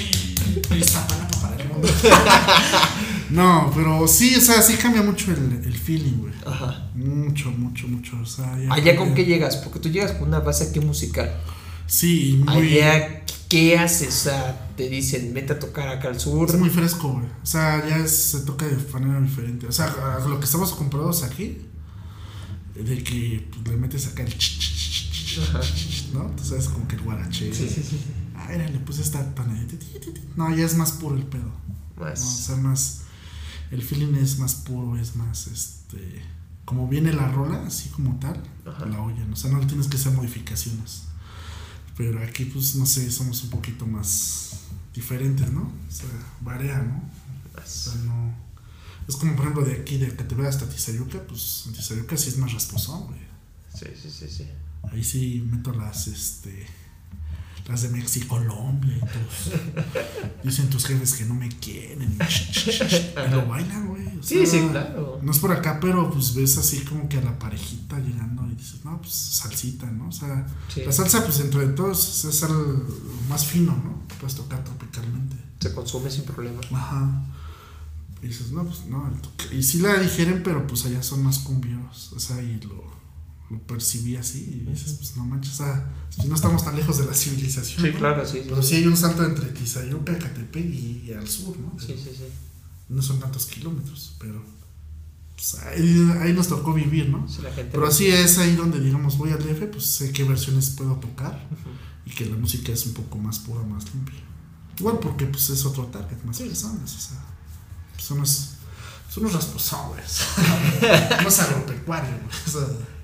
Iztapalapa 0.79 1.40
para 1.40 1.57
el 1.62 1.69
mundo. 1.69 1.88
no, 3.30 3.72
pero 3.74 4.06
sí, 4.08 4.34
o 4.36 4.40
sea, 4.40 4.62
sí 4.62 4.74
cambia 4.74 5.02
mucho 5.02 5.32
el, 5.32 5.60
el 5.64 5.74
feeling, 5.76 6.18
güey. 6.18 6.32
Ajá. 6.46 6.90
Mucho, 6.94 7.50
mucho, 7.50 7.88
mucho. 7.88 8.16
O 8.20 8.26
sea, 8.26 8.58
ya 8.58 8.72
Allá 8.72 8.96
con 8.96 9.14
qué 9.14 9.24
llegas, 9.24 9.56
porque 9.56 9.78
tú 9.80 9.88
llegas 9.90 10.12
con 10.12 10.28
una 10.28 10.40
base 10.40 10.64
aquí 10.64 10.80
musical. 10.80 11.34
Sí, 11.86 12.42
muy. 12.44 12.78
Allá, 12.78 13.24
¿qué 13.48 13.78
haces? 13.78 14.08
O 14.08 14.24
sea, 14.30 14.70
te 14.76 14.88
dicen, 14.88 15.32
vete 15.34 15.52
a 15.54 15.58
tocar 15.58 15.88
acá 15.88 16.08
al 16.08 16.18
sur. 16.20 16.48
Es 16.48 16.56
muy 16.58 16.70
fresco, 16.70 17.12
güey. 17.12 17.26
O 17.42 17.46
sea, 17.46 17.86
ya 17.88 17.98
es- 17.98 18.16
se 18.16 18.40
toca 18.40 18.66
de 18.66 18.76
manera 18.92 19.20
diferente. 19.20 19.66
O 19.66 19.72
sea, 19.72 19.86
a 19.86 20.26
lo 20.28 20.38
que 20.38 20.44
estamos 20.44 20.72
comprados 20.72 21.22
aquí, 21.22 21.58
de 22.74 23.02
que 23.02 23.48
pues, 23.50 23.68
le 23.68 23.76
metes 23.76 24.06
acá 24.08 24.22
el 24.22 24.32
ch, 24.36 24.58
ch, 24.58 24.58
ch, 24.58 25.36
ch, 25.36 25.38
Ajá. 25.40 25.60
¿no? 26.12 26.26
Tú 26.36 26.44
sabes 26.44 26.68
como 26.68 26.86
que 26.88 26.96
el 26.96 27.02
guarache. 27.02 27.52
Sí, 27.54 27.68
sí, 27.68 27.82
sí. 27.82 28.00
Ah, 28.34 28.52
era, 28.52 28.68
le 28.68 28.78
puse 28.80 29.02
esta 29.02 29.34
ti. 29.34 29.76
No, 30.36 30.54
ya 30.54 30.64
es 30.64 30.76
más 30.76 30.92
puro 30.92 31.16
el 31.16 31.24
pedo. 31.24 31.50
No, 31.96 32.04
o 32.12 32.16
sea, 32.16 32.56
más. 32.56 33.02
El 33.70 33.83
feeling 33.83 34.14
es 34.14 34.38
más 34.38 34.55
puro, 34.55 34.96
es 34.96 35.16
más 35.16 35.46
este. 35.48 36.22
Como 36.64 36.88
viene 36.88 37.12
la 37.12 37.29
rola, 37.29 37.64
así 37.66 37.88
como 37.90 38.18
tal, 38.18 38.42
Ajá. 38.64 38.87
la 38.87 39.00
oyen. 39.00 39.33
O 39.33 39.37
sea, 39.37 39.50
no 39.50 39.64
tienes 39.66 39.87
que 39.87 39.96
hacer 39.96 40.12
modificaciones. 40.12 41.05
Pero 41.96 42.22
aquí, 42.22 42.44
pues, 42.46 42.74
no 42.74 42.87
sé, 42.87 43.11
somos 43.11 43.42
un 43.44 43.50
poquito 43.50 43.87
más 43.87 44.61
diferentes, 44.94 45.50
¿no? 45.52 45.62
O 45.62 45.90
sea, 45.90 46.09
varía, 46.40 46.79
¿no? 46.83 47.02
O 47.57 47.66
sea, 47.66 47.94
no. 48.05 48.35
Es 49.09 49.16
como, 49.16 49.37
por 49.37 49.44
ejemplo, 49.46 49.64
de 49.64 49.74
aquí, 49.81 49.98
de 49.98 50.09
que 50.16 50.24
te 50.24 50.35
veas 50.35 50.57
hasta 50.57 50.68
Tizayuca, 50.68 51.22
pues 51.26 51.68
Tizayuca 51.74 52.16
sí 52.16 52.31
es 52.31 52.38
más 52.38 52.52
rasposón, 52.52 53.07
güey. 53.07 53.20
Sí, 53.72 53.87
sí, 54.00 54.11
sí, 54.11 54.29
sí. 54.29 54.48
Ahí 54.90 55.05
sí 55.05 55.46
meto 55.50 55.72
las, 55.72 56.09
este. 56.09 56.66
Las 57.68 57.83
de 57.83 57.88
México, 57.88 58.37
Colombia 58.37 58.96
y 58.96 59.00
todos. 59.00 59.61
Dicen 60.44 60.70
tus 60.70 60.87
jefes 60.87 61.14
que 61.14 61.24
no 61.24 61.35
me 61.35 61.48
quieren. 61.48 62.16
Y, 62.16 63.31
lo 63.31 63.46
bailan, 63.48 63.88
güey. 63.88 64.07
o 64.18 64.22
Sí, 64.22 64.46
sea, 64.46 64.61
sí, 64.62 64.68
claro. 64.70 65.18
No 65.20 65.33
es 65.33 65.38
por 65.40 65.50
acá, 65.52 65.79
pero 65.81 66.09
pues 66.12 66.35
ves 66.35 66.57
así 66.59 66.81
como 66.83 67.09
que 67.09 67.18
a 67.18 67.22
la 67.22 67.37
parejita 67.38 67.98
llegando 67.98 68.46
y 68.46 68.55
dices, 68.55 68.85
no, 68.85 69.00
pues 69.00 69.12
salsita, 69.12 69.87
¿no? 69.90 70.09
O 70.09 70.12
sea, 70.12 70.46
Sí. 70.72 70.83
la 70.85 70.92
salsa, 70.92 71.24
pues 71.24 71.40
entre 71.40 71.66
todos 71.68 72.24
es 72.24 72.42
el 72.42 72.50
más 73.29 73.44
fino, 73.46 73.72
¿no? 73.72 74.00
Puedes 74.20 74.37
tocar 74.37 74.62
tropicalmente. 74.62 75.37
Se 75.61 75.74
consume 75.74 76.09
sin 76.11 76.22
problema. 76.24 76.61
Ajá. 76.72 77.24
Y 78.22 78.29
dices, 78.29 78.52
no, 78.52 78.64
pues 78.64 78.87
no. 78.87 79.11
Y 79.52 79.62
sí 79.62 79.81
la 79.81 79.98
digieren, 79.98 80.42
pero 80.44 80.66
pues 80.68 80.85
allá 80.87 81.02
son 81.02 81.22
más 81.24 81.40
cumbieros. 81.40 82.12
O 82.14 82.20
sea, 82.20 82.40
y 82.40 82.61
lo, 82.61 82.85
lo 83.50 83.59
percibí 83.61 84.16
así. 84.16 84.62
Y 84.62 84.70
dices, 84.70 84.94
pues 84.94 85.16
no 85.16 85.24
manches, 85.24 85.54
o 85.54 85.56
sea, 85.64 85.92
si 86.11 86.26
no 86.28 86.35
estamos 86.35 86.64
tan 86.64 86.76
lejos 86.76 86.98
de 86.98 87.06
la 87.06 87.14
civilización. 87.14 87.82
Sí, 87.82 87.92
¿no? 87.92 87.98
claro, 87.98 88.26
sí. 88.26 88.38
sí. 88.38 88.46
Pero 88.48 88.62
sí 88.62 88.76
hay 88.76 88.87
un 88.87 88.96
salto 88.96 89.24
entre 89.24 89.48
Tizayuca, 89.50 90.18
Catepec 90.18 90.64
y, 90.66 91.12
al 91.12 91.28
sur, 91.28 91.56
¿no? 91.59 91.78
Sí, 91.78 91.94
sí, 91.96 92.11
sí. 92.16 92.24
No 92.88 93.02
son 93.02 93.18
tantos 93.18 93.46
kilómetros, 93.46 94.14
pero 94.18 94.42
pues, 95.35 95.54
ahí, 95.56 96.12
ahí 96.20 96.32
nos 96.32 96.48
tocó 96.48 96.72
vivir, 96.72 97.09
¿no? 97.09 97.28
Sí, 97.28 97.42
la 97.42 97.52
gente. 97.52 97.70
Pero 97.72 97.87
así 97.87 98.06
es 98.06 98.38
ahí 98.38 98.56
donde, 98.56 98.80
digamos, 98.80 99.18
voy 99.18 99.30
al 99.30 99.38
DF, 99.38 99.70
pues 99.70 99.87
sé 99.87 100.12
qué 100.12 100.24
versiones 100.24 100.70
puedo 100.70 100.96
tocar 100.96 101.48
y 102.06 102.11
que 102.11 102.26
la 102.26 102.37
música 102.37 102.72
es 102.72 102.87
un 102.87 102.94
poco 102.94 103.18
más 103.18 103.40
pura, 103.40 103.62
más 103.62 103.85
limpia. 103.92 104.20
Igual 104.78 104.98
porque 105.00 105.26
pues 105.26 105.50
es 105.50 105.64
otro 105.64 105.87
target, 105.87 106.22
más 106.24 106.38
personas, 106.38 106.94
o 106.94 107.00
sea, 107.00 107.24
pues, 107.94 108.04
son 108.04 108.18
unos, 109.24 109.32
rasposones, 109.32 110.20
más 111.24 111.40
agropecuario, 111.40 112.11
güey, 112.11 112.37
o 112.46 112.50
sea, 112.50 112.95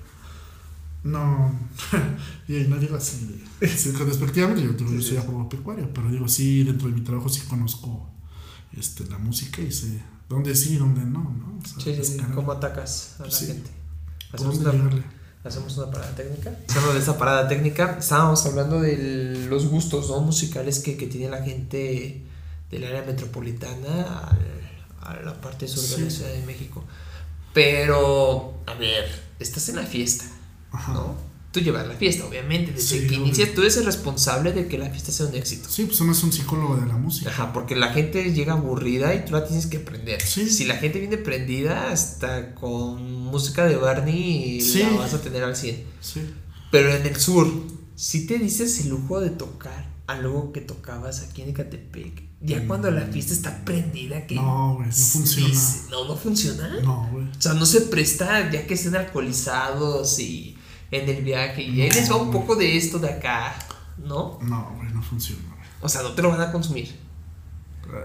no, 1.03 1.51
y 2.47 2.53
no 2.67 2.77
digo 2.77 2.95
así, 2.95 3.41
de, 3.59 3.67
sí, 3.67 3.91
con 3.91 4.07
despectivamente, 4.07 4.63
yo, 4.63 4.73
yo 4.75 5.01
soy 5.01 5.17
agropecuario, 5.17 5.93
pero 5.93 6.09
digo, 6.09 6.27
sí, 6.27 6.63
dentro 6.63 6.87
de 6.87 6.95
mi 6.95 7.01
trabajo 7.01 7.29
sí 7.29 7.41
conozco 7.41 8.09
este, 8.77 9.05
la 9.05 9.17
música 9.17 9.61
y 9.61 9.71
sé 9.71 10.01
dónde 10.29 10.55
sí 10.55 10.73
y 10.73 10.77
dónde 10.77 11.01
no, 11.01 11.19
¿no? 11.23 11.59
O 11.63 11.67
sea, 11.81 11.95
Sí, 11.95 12.03
sí. 12.03 12.17
¿Cómo 12.33 12.51
atacas 12.53 13.17
a 13.19 13.25
la 13.25 13.31
Sí. 13.31 13.47
gente? 13.47 13.69
Hacemos 14.31 14.57
una, 14.57 14.71
llegarle? 14.71 15.03
hacemos 15.43 15.77
una 15.77 15.91
parada 15.91 16.15
técnica. 16.15 16.57
Hablando 16.69 16.93
de 16.93 16.99
esa 16.99 17.17
parada 17.17 17.47
técnica, 17.47 17.97
estábamos 17.99 18.45
hablando 18.45 18.79
de 18.81 19.45
los 19.49 19.67
gustos 19.67 20.09
¿no? 20.09 20.21
musicales 20.21 20.79
que, 20.79 20.97
que 20.97 21.05
tiene 21.07 21.29
la 21.29 21.43
gente 21.43 22.23
del 22.71 22.83
área 22.85 23.03
metropolitana 23.03 24.19
al- 24.29 24.63
a 25.01 25.21
la 25.21 25.39
parte 25.41 25.67
sur 25.67 25.83
de 25.97 26.05
la. 26.05 26.09
Ciudad 26.09 26.31
de 26.31 26.45
México. 26.45 26.83
Pero, 27.53 28.55
a 28.65 28.73
ver, 28.73 29.05
estás 29.39 29.69
en 29.69 29.75
la 29.75 29.83
fiesta, 29.83 30.25
Ajá. 30.73 30.93
¿no? 30.93 31.33
Tú 31.53 31.59
llevas 31.59 31.87
la 31.87 31.93
fiesta, 31.93 32.25
obviamente. 32.25 32.71
Desde 32.71 33.01
Sí, 33.01 33.07
que 33.07 33.13
inicias, 33.13 33.53
tú 33.53 33.61
eres 33.61 33.77
el 33.77 33.85
responsable 33.85 34.53
de 34.53 34.67
que 34.67 34.79
la 34.79 34.89
fiesta 34.89 35.11
sea 35.11 35.27
un 35.27 35.35
éxito. 35.35 35.69
Sí, 35.69 35.85
pues 35.85 36.01
uno 36.01 36.11
es 36.11 36.23
un 36.23 36.33
psicólogo 36.33 36.77
de 36.77 36.87
la 36.87 36.97
música. 36.97 37.29
Ajá, 37.29 37.53
porque 37.53 37.75
la 37.75 37.89
gente 37.93 38.33
llega 38.33 38.53
aburrida 38.53 39.13
y 39.13 39.23
tú 39.23 39.33
la 39.33 39.45
tienes 39.45 39.67
que 39.67 39.79
prender. 39.79 40.19
Sí. 40.19 40.49
Si 40.49 40.65
la 40.65 40.77
gente 40.77 40.97
viene 40.99 41.17
prendida, 41.17 41.91
hasta 41.91 42.55
con 42.55 43.03
música 43.25 43.65
de 43.65 43.75
Barney 43.75 44.61
Sí. 44.61 44.79
la 44.79 44.93
vas 44.97 45.13
a 45.13 45.21
tener 45.21 45.43
al 45.43 45.55
100. 45.55 45.83
Sí. 46.01 46.21
Pero 46.71 46.91
en 46.91 47.05
el 47.05 47.15
sur, 47.17 47.47
si 47.95 48.25
te 48.25 48.39
dices 48.39 48.79
el 48.81 48.89
lujo 48.89 49.21
de 49.21 49.29
tocar 49.29 49.93
algo 50.07 50.51
que 50.53 50.61
tocabas 50.61 51.21
aquí 51.21 51.43
en 51.43 51.49
Ecatepec, 51.49 52.23
ya 52.41 52.65
cuando 52.67 52.89
la 52.89 53.01
fiesta 53.01 53.31
está 53.31 53.63
prendida, 53.63 54.25
que. 54.25 54.33
Mm. 54.35 54.37
No, 54.43 54.73
güey, 54.77 54.87
no 54.87 54.95
funciona. 54.95 55.59
No, 55.91 56.05
no 56.07 56.17
funciona. 56.17 56.79
No, 56.81 57.09
güey. 57.11 57.25
O 57.25 57.41
sea, 57.41 57.53
no 57.53 57.65
se 57.67 57.81
presta 57.81 58.51
ya 58.51 58.65
que 58.65 58.73
estén 58.73 58.95
alcoholizados 58.95 60.17
y 60.19 60.57
en 60.93 61.09
el 61.09 61.23
viaje. 61.23 61.63
Y 61.63 61.81
ahí 61.81 61.89
les 61.89 62.09
va 62.09 62.17
un 62.17 62.31
poco 62.31 62.55
de 62.55 62.77
esto 62.77 62.99
de 62.99 63.09
acá, 63.09 63.55
¿no? 63.97 64.39
No, 64.41 64.73
güey, 64.77 64.91
no 64.93 65.01
funciona, 65.01 65.43
güey. 65.55 65.67
O 65.81 65.89
sea, 65.89 66.01
no 66.01 66.11
te 66.13 66.21
lo 66.21 66.29
van 66.29 66.41
a 66.41 66.51
consumir. 66.51 66.95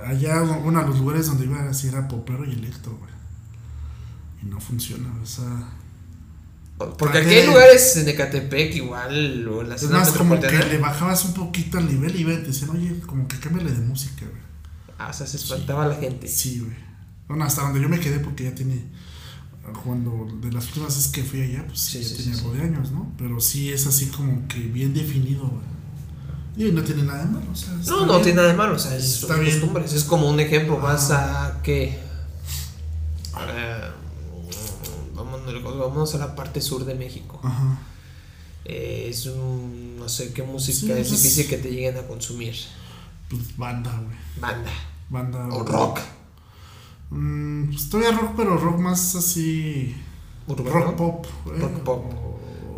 Allá, 0.05 0.43
uno 0.43 0.81
de 0.81 0.87
los 0.87 0.99
lugares 0.99 1.27
donde 1.27 1.45
iba 1.45 1.63
así 1.69 1.89
era 1.89 2.07
popero 2.09 2.45
y 2.45 2.53
electro, 2.53 2.97
güey. 2.97 3.13
Y 4.43 4.47
no 4.47 4.61
funciona, 4.61 5.09
o 5.23 5.27
sea. 5.27 5.69
Porque 6.77 7.05
¿Para 7.05 7.21
aquí 7.21 7.35
hay 7.35 7.47
lugares 7.47 7.97
en 7.97 8.09
Ecatepec 8.09 8.77
igual, 8.77 9.49
o 9.49 9.63
en 9.63 9.69
la 9.69 9.75
Es 9.75 9.81
zona 9.83 9.99
más, 9.99 10.11
como 10.11 10.39
que 10.39 10.51
le 10.51 10.79
bajabas 10.79 11.25
un 11.25 11.35
poquito 11.35 11.79
el 11.79 11.87
nivel 11.87 12.15
y 12.15 12.25
te 12.25 12.37
decían, 12.43 12.71
oye, 12.71 13.01
como 13.01 13.27
que 13.27 13.39
cámbiale 13.39 13.73
de 13.73 13.81
música, 13.81 14.27
güey. 14.27 14.43
Ah, 14.99 15.09
o 15.11 15.13
sea, 15.13 15.27
se 15.27 15.39
espantaba 15.39 15.87
la 15.87 15.97
gente. 15.97 16.29
Sí, 16.29 16.61
güey. 16.61 16.77
Bueno, 17.27 17.45
hasta 17.45 17.63
donde 17.63 17.81
yo 17.81 17.89
me 17.89 17.99
quedé 17.99 18.21
porque 18.21 18.45
ya 18.45 18.55
tiene. 18.55 18.85
Cuando 19.73 20.27
de 20.41 20.53
las 20.53 20.67
últimas 20.69 20.95
veces 20.97 21.11
que 21.13 21.23
fui 21.25 21.43
allá, 21.43 21.65
pues 21.67 21.79
Sí, 21.81 22.01
ya 22.03 22.09
sí, 22.09 22.15
tiene 22.17 22.35
sí, 22.35 22.41
algo 22.41 22.53
de 22.55 22.63
años, 22.63 22.91
¿no? 22.93 23.13
Pero 23.19 23.41
sí 23.41 23.73
es 23.73 23.87
así 23.87 24.07
como 24.07 24.47
que 24.49 24.59
bien 24.61 24.93
definido, 24.95 25.47
güey. 25.49 26.69
Y 26.69 26.73
no 26.73 26.83
tiene 26.83 27.05
nada 27.05 27.25
de 27.25 27.31
malo, 27.31 27.47
o 27.53 27.55
sea. 27.55 27.73
No, 27.87 28.01
no 28.07 28.13
bien. 28.15 28.23
tiene 28.23 28.37
nada 28.37 28.49
de 28.49 28.55
malo, 28.55 28.75
o 28.75 28.79
sea, 28.79 28.97
es 28.97 29.05
Está 29.23 29.29
son 29.29 29.41
bien. 29.41 29.53
costumbres. 29.53 29.93
Es 29.93 30.05
como 30.05 30.29
un 30.29 30.41
ejemplo, 30.41 30.81
vas 30.81 31.11
Ah. 31.13 31.47
a 31.59 31.63
que. 31.63 31.99
vámonos, 35.15 35.63
vámonos 35.63 36.15
a 36.15 36.19
la 36.19 36.35
parte 36.35 36.61
sur 36.61 36.85
de 36.85 36.95
México. 36.95 37.41
Ajá. 37.43 37.79
Eh, 38.65 39.07
es 39.11 39.27
un. 39.27 39.97
No 39.99 40.09
sé 40.09 40.33
qué 40.33 40.43
música 40.43 40.97
es 40.99 41.09
pues- 41.09 41.23
difícil 41.23 41.49
que 41.49 41.59
te 41.59 41.71
lleguen 41.71 41.97
a 41.97 42.03
consumir. 42.07 42.55
Pues 43.29 43.57
banda, 43.57 43.91
güey. 43.97 44.17
Banda. 44.41 44.71
Banda. 45.11 45.49
O 45.55 45.63
rock. 45.65 46.01
Mm, 47.11 47.65
pues 47.71 47.89
todavía 47.91 48.19
rock, 48.19 48.33
pero 48.37 48.57
rock 48.57 48.79
más 48.79 49.15
así. 49.15 49.95
Urbano. 50.47 50.71
Rock 50.71 50.97
pop. 50.97 51.27
güey. 51.45 51.59
Rock 51.61 51.79
pop. 51.81 52.13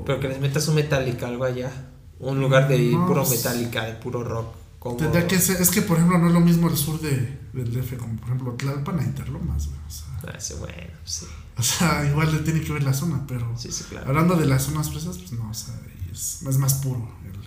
Pero 0.06 0.20
que 0.20 0.28
les 0.28 0.40
metas 0.40 0.66
un 0.68 0.74
Metallica, 0.76 1.26
algo 1.28 1.44
allá. 1.44 1.70
Un 2.18 2.40
lugar 2.40 2.68
de 2.68 2.78
No, 2.92 3.06
puro 3.06 3.22
pues- 3.24 3.36
Metallica, 3.44 3.84
de 3.84 3.92
puro 3.94 4.22
rock. 4.24 4.54
Como... 4.78 4.96
Tendría 4.96 5.26
que 5.26 5.38
ser, 5.38 5.60
es 5.60 5.70
que 5.70 5.82
por 5.82 5.98
ejemplo 5.98 6.18
no 6.18 6.28
es 6.28 6.32
lo 6.32 6.40
mismo 6.40 6.68
el 6.70 6.76
sur 6.76 6.98
de, 7.00 7.38
del 7.52 7.70
DF 7.70 7.98
como 7.98 8.16
por 8.16 8.24
ejemplo 8.28 8.52
Tlalpan 8.54 8.98
a 8.98 9.02
Interlomas, 9.02 9.66
güey. 9.68 9.78
O 9.86 9.90
sea, 9.90 10.06
Ah, 10.26 10.40
sí, 10.40 10.54
bueno, 10.58 10.74
sí. 11.04 11.26
o 11.58 11.62
sea, 11.62 12.04
igual 12.10 12.32
le 12.32 12.38
tiene 12.38 12.62
que 12.62 12.72
ver 12.72 12.82
la 12.82 12.94
zona, 12.94 13.22
pero 13.28 13.52
Sí, 13.58 13.70
sí, 13.72 13.84
claro. 13.90 14.08
hablando 14.08 14.36
de 14.36 14.46
las 14.46 14.62
zonas 14.62 14.90
fresas, 14.90 15.18
pues 15.18 15.32
no, 15.32 15.50
o 15.50 15.54
sea, 15.54 15.74
es, 16.10 16.42
es 16.48 16.56
más 16.58 16.74
puro. 16.74 17.06
el- 17.26 17.40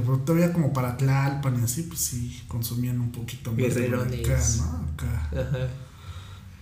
por- 0.00 0.24
todavía 0.24 0.52
como 0.52 0.72
para 0.72 0.96
Tlalpan 0.96 1.60
y 1.60 1.64
así, 1.64 1.82
pues 1.82 2.00
sí, 2.00 2.42
consumían 2.46 3.00
un 3.00 3.10
poquito 3.10 3.50
más 3.52 3.74
de 3.74 3.86
acá, 3.86 4.40
¿no? 4.58 4.88
Acá. 4.94 5.28
Ajá. 5.32 5.68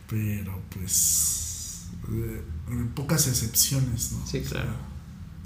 Pero 0.08 0.62
pues 0.70 1.88
eh, 2.10 2.42
pocas 2.94 3.26
excepciones, 3.28 4.12
¿no? 4.12 4.26
Sí, 4.26 4.38
O 4.38 4.48
sea, 4.48 4.62
claro. 4.62 4.72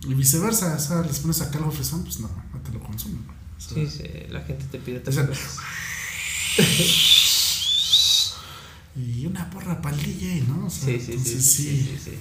y 0.06 0.14
viceversa, 0.14 0.76
o 0.76 0.78
sea, 0.78 1.02
les 1.02 1.18
pones 1.18 1.40
acá 1.40 1.58
algo 1.58 1.72
fresón, 1.72 2.04
pues 2.04 2.20
no, 2.20 2.28
no 2.52 2.60
te 2.60 2.70
lo 2.72 2.80
consumen. 2.80 3.24
O 3.56 3.60
sea, 3.60 3.74
Sí, 3.74 3.86
sí, 3.88 4.04
la 4.30 4.40
gente 4.42 4.64
te 4.70 4.78
pide 4.78 5.02
cosas. 5.02 5.28
Y 8.94 9.24
una 9.26 9.48
porra 9.48 9.80
para 9.80 9.96
el 9.96 10.02
DJ, 10.02 10.44
¿no? 10.48 10.66
O 10.66 10.70
sea, 10.70 10.84
Sí, 10.86 11.00
sí, 11.00 11.06
sí, 11.06 11.12
entonces 11.12 11.44
sí, 11.46 11.62
sí, 11.64 11.98
sí, 12.04 12.10
sí. 12.10 12.18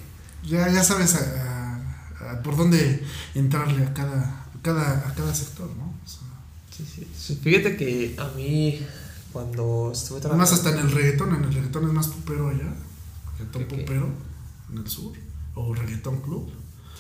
Ya, 0.49 0.71
ya 0.71 0.83
sabes 0.83 1.15
a- 1.15 1.77
a- 2.21 2.31
a 2.31 2.41
por 2.43 2.55
dónde 2.55 3.03
entrarle 3.35 3.83
a 3.85 3.93
cada, 3.93 4.40
cada, 4.61 5.07
a 5.07 5.13
cada 5.15 5.33
sector, 5.33 5.69
¿no? 5.77 5.93
O 6.03 6.07
sea, 6.07 6.19
Sí, 6.75 6.85
sí. 7.17 7.39
Fíjate 7.43 7.77
que 7.77 8.15
a 8.17 8.27
mí, 8.35 8.79
cuando 9.31 9.91
estuve 9.93 10.19
trabajando. 10.19 10.43
más 10.43 10.51
hasta 10.53 10.71
en 10.71 10.79
el 10.79 10.91
reggaetón, 10.91 11.35
en 11.35 11.43
el 11.43 11.53
reggaetón 11.53 11.85
es 11.87 11.93
más 11.93 12.07
popero 12.07 12.49
allá, 12.49 12.73
reggaetón 13.37 13.63
Ok. 13.63 13.69
popero 13.69 14.09
en 14.71 14.77
el 14.79 14.87
sur, 14.87 15.13
o 15.55 15.73
reggaetón 15.75 16.21
club, 16.21 16.49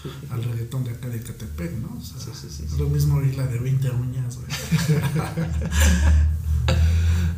Sí, 0.03 0.09
sí, 0.19 0.27
al 0.31 0.43
reggaetón 0.43 0.83
de 0.83 0.91
acá 0.91 1.07
de 1.09 1.21
Catepec, 1.21 1.73
¿no? 1.77 1.95
O 1.97 2.01
sea, 2.01 2.33
Sí, 2.33 2.65
lo 2.77 2.89
mismo 2.89 3.21
ir 3.21 3.35
la 3.37 3.45
de 3.47 3.59
20 3.59 3.89
uñas, 3.91 4.35
güey. 4.37 4.47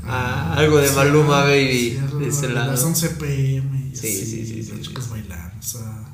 Ah, 0.05 0.55
algo 0.57 0.77
de 0.79 0.91
Maluma, 0.91 1.43
baby, 1.43 1.97
de 2.19 2.27
ese 2.27 2.47
de 2.47 2.53
lado. 2.53 2.71
Las 2.71 2.83
11 2.83 3.09
pm 3.12 3.89
y 3.91 3.95
Sí, 3.95 4.07
así, 4.07 4.45
sí, 4.45 4.63
sí, 4.63 4.81
chicos 4.81 5.05
sí. 5.05 5.09
bailando, 5.12 5.55
o 5.59 5.63
sea, 5.63 6.12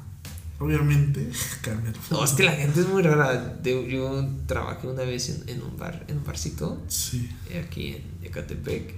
obviamente 0.60 1.30
cambia 1.62 1.90
el 1.92 1.96
No, 2.12 2.24
es 2.24 2.32
que 2.32 2.44
la 2.44 2.52
gente 2.54 2.82
es 2.82 2.88
muy 2.88 3.02
rara. 3.02 3.60
Yo 3.64 4.28
trabajé 4.46 4.88
una 4.88 5.04
vez 5.04 5.30
en, 5.30 5.50
en 5.50 5.62
un 5.64 5.78
bar, 5.78 6.06
en 6.08 6.18
un 6.18 6.24
barcito, 6.26 6.82
Sí. 6.88 7.30
aquí 7.64 7.96
en 7.96 8.26
Ecatepec. 8.28 8.96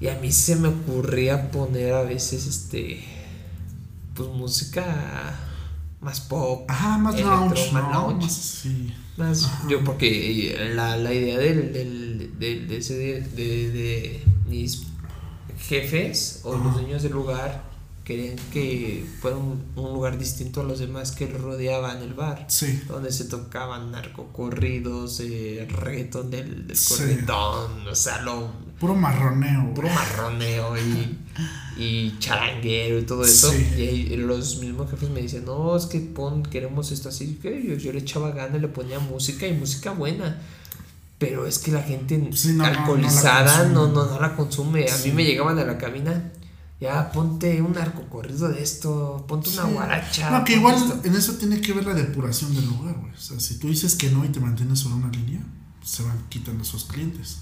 Y 0.00 0.08
a 0.08 0.18
mí 0.18 0.32
se 0.32 0.56
me 0.56 0.68
ocurría 0.68 1.50
poner 1.50 1.94
a 1.94 2.02
veces 2.02 2.46
este. 2.46 3.04
Pues 4.14 4.28
música 4.28 5.38
más 6.00 6.20
pop. 6.20 6.64
Ajá, 6.68 6.98
más 6.98 7.18
lounge, 7.20 7.70
más 7.72 7.90
lounge. 7.92 8.26
Más 9.16 9.44
Ajá. 9.44 9.68
yo 9.68 9.84
porque 9.84 10.72
la, 10.74 10.96
la 10.96 11.12
idea 11.14 11.38
del, 11.38 11.72
del, 11.72 12.38
del- 12.38 12.66
de, 12.68 12.76
ese, 12.78 12.94
de, 12.96 13.20
de 13.70 14.24
mis 14.48 14.82
jefes 15.68 16.40
o 16.44 16.56
los 16.56 16.74
dueños 16.74 17.02
del 17.02 17.12
lugar 17.12 17.62
querían 18.04 18.36
que 18.52 19.06
fuera 19.20 19.36
un, 19.36 19.62
un 19.76 19.92
lugar 19.92 20.18
distinto 20.18 20.60
a 20.60 20.64
los 20.64 20.80
demás 20.80 21.12
que 21.12 21.26
rodeaban 21.28 22.02
el 22.02 22.14
bar 22.14 22.46
Sí. 22.48 22.80
donde 22.88 23.12
se 23.12 23.24
tocaban 23.26 23.92
narcocorridos 23.92 25.20
eh, 25.20 25.66
reggaetón 25.70 26.30
del, 26.30 26.66
del 26.66 26.76
Sí. 26.76 26.94
corridón 26.94 27.86
o 27.88 27.94
sea 27.94 28.20
lo 28.22 28.50
Puro 28.80 28.96
marroneo. 28.96 29.72
puro 29.74 29.88
marroneo 29.88 30.74
y, 30.76 31.16
y 31.80 32.18
charanguero 32.18 32.98
y 32.98 33.02
todo 33.02 33.24
eso. 33.24 33.52
Sí. 33.52 33.80
Y 33.80 34.16
los 34.16 34.58
mismos 34.58 34.90
jefes 34.90 35.08
me 35.10 35.22
decían, 35.22 35.44
no, 35.44 35.76
es 35.76 35.86
que 35.86 36.00
pon, 36.00 36.42
queremos 36.42 36.90
esto 36.90 37.08
así. 37.10 37.38
Que 37.40 37.62
yo, 37.64 37.74
yo 37.76 37.92
le 37.92 38.00
echaba 38.00 38.32
gana, 38.32 38.58
le 38.58 38.66
ponía 38.66 38.98
música 38.98 39.46
y 39.46 39.52
música 39.52 39.92
buena. 39.92 40.36
Pero 41.18 41.46
es 41.46 41.60
que 41.60 41.70
la 41.70 41.82
gente 41.82 42.30
Sí, 42.32 42.48
no, 42.54 42.64
no, 42.64 42.72
no 42.72 42.78
alcoholizada 42.80 43.44
consume. 43.68 43.72
no, 43.72 43.86
no, 43.86 44.06
no, 44.06 44.20
la 44.20 44.34
consume. 44.34 44.84
A 44.86 44.88
Sí. 44.96 45.10
mí 45.10 45.14
me 45.14 45.24
llegaban 45.26 45.56
a 45.60 45.64
la 45.64 45.78
cabina, 45.78 46.32
ya 46.82 47.12
ponte 47.12 47.62
un 47.62 47.72
narcocorrido 47.72 48.48
de 48.48 48.62
esto, 48.62 49.24
ponte 49.28 49.48
una 49.50 49.64
Sí. 49.66 49.72
guaracha. 49.72 50.30
No, 50.30 50.44
que 50.44 50.54
igual 50.56 50.74
esto". 50.76 51.00
en 51.04 51.14
eso 51.16 51.34
tiene 51.34 51.60
que 51.60 51.72
ver 51.72 51.86
la 51.86 51.94
depuración 51.94 52.54
del 52.54 52.66
lugar, 52.66 52.96
güey. 53.00 53.12
O 53.14 53.18
sea, 53.18 53.38
si 53.40 53.58
tú 53.58 53.68
dices 53.68 53.94
que 53.94 54.10
no 54.10 54.24
y 54.24 54.28
te 54.28 54.40
mantienes 54.40 54.80
sobre 54.80 54.96
una 54.96 55.08
línea, 55.10 55.40
se 55.84 56.02
van 56.02 56.18
quitando 56.28 56.62
esos 56.62 56.84
clientes. 56.84 57.38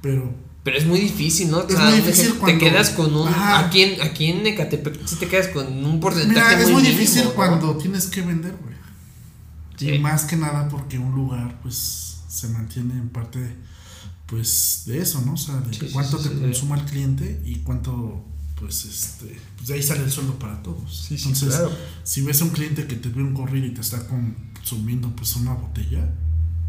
Pero 0.00 0.34
Pero 0.64 0.78
es 0.78 0.86
muy 0.86 1.00
difícil, 1.00 1.50
¿no? 1.50 1.58
O 1.58 1.66
Es 1.68 1.74
sea, 1.74 1.84
muy 1.86 1.94
difícil 1.94 2.20
ejemplo, 2.26 2.40
cuando- 2.42 2.58
Te 2.64 2.70
quedas 2.70 2.90
con 2.90 3.14
un. 3.16 3.26
Ajá. 3.28 3.58
Aquí 3.66 3.82
en, 3.82 4.00
aquí 4.00 4.26
en 4.26 4.46
Ecatepec, 4.46 5.06
sí 5.06 5.16
te 5.16 5.26
quedas 5.26 5.48
con 5.48 5.66
un 5.84 5.98
porcentaje 5.98 6.50
mira, 6.56 6.60
es 6.60 6.64
muy, 6.66 6.74
muy 6.74 6.82
mínimo, 6.82 7.00
difícil 7.00 7.24
¿no? 7.24 7.30
cuando 7.34 7.76
tienes 7.78 8.06
que 8.06 8.22
vender, 8.22 8.54
güey. 8.62 8.74
Sí. 9.76 9.90
Y 9.90 9.98
más 9.98 10.22
que 10.24 10.36
nada 10.36 10.68
porque 10.68 10.98
un 11.00 11.12
lugar, 11.16 11.58
pues, 11.62 12.18
se 12.28 12.46
mantiene 12.48 12.94
en 12.94 13.08
parte, 13.08 13.56
pues, 14.26 14.84
de 14.86 15.00
eso, 15.02 15.20
¿no? 15.26 15.32
O 15.34 15.36
sea, 15.36 15.56
de 15.56 15.74
Sí, 15.74 15.90
cuánto 15.92 16.16
sí, 16.22 16.28
te 16.28 16.40
consuma 16.40 16.76
el 16.78 16.84
cliente 16.84 17.42
y 17.44 17.56
cuánto, 17.56 18.24
pues, 18.62 18.84
este, 18.84 19.40
pues 19.56 19.66
de 19.66 19.74
ahí 19.74 19.82
sale 19.82 20.04
el 20.04 20.10
sueldo 20.12 20.38
para 20.38 20.62
todos. 20.62 21.04
Sí, 21.08 21.18
sí, 21.18 21.28
Entonces, 21.30 21.48
claro. 21.58 21.76
si 22.04 22.22
ves 22.22 22.40
a 22.42 22.44
un 22.44 22.50
cliente 22.50 22.86
que 22.86 22.94
te 22.94 23.08
ve 23.08 23.20
un 23.20 23.34
corrido 23.34 23.66
y 23.66 23.74
te 23.74 23.80
está 23.80 24.06
consumiendo, 24.06 25.10
pues, 25.16 25.34
una 25.34 25.52
botella, 25.54 26.14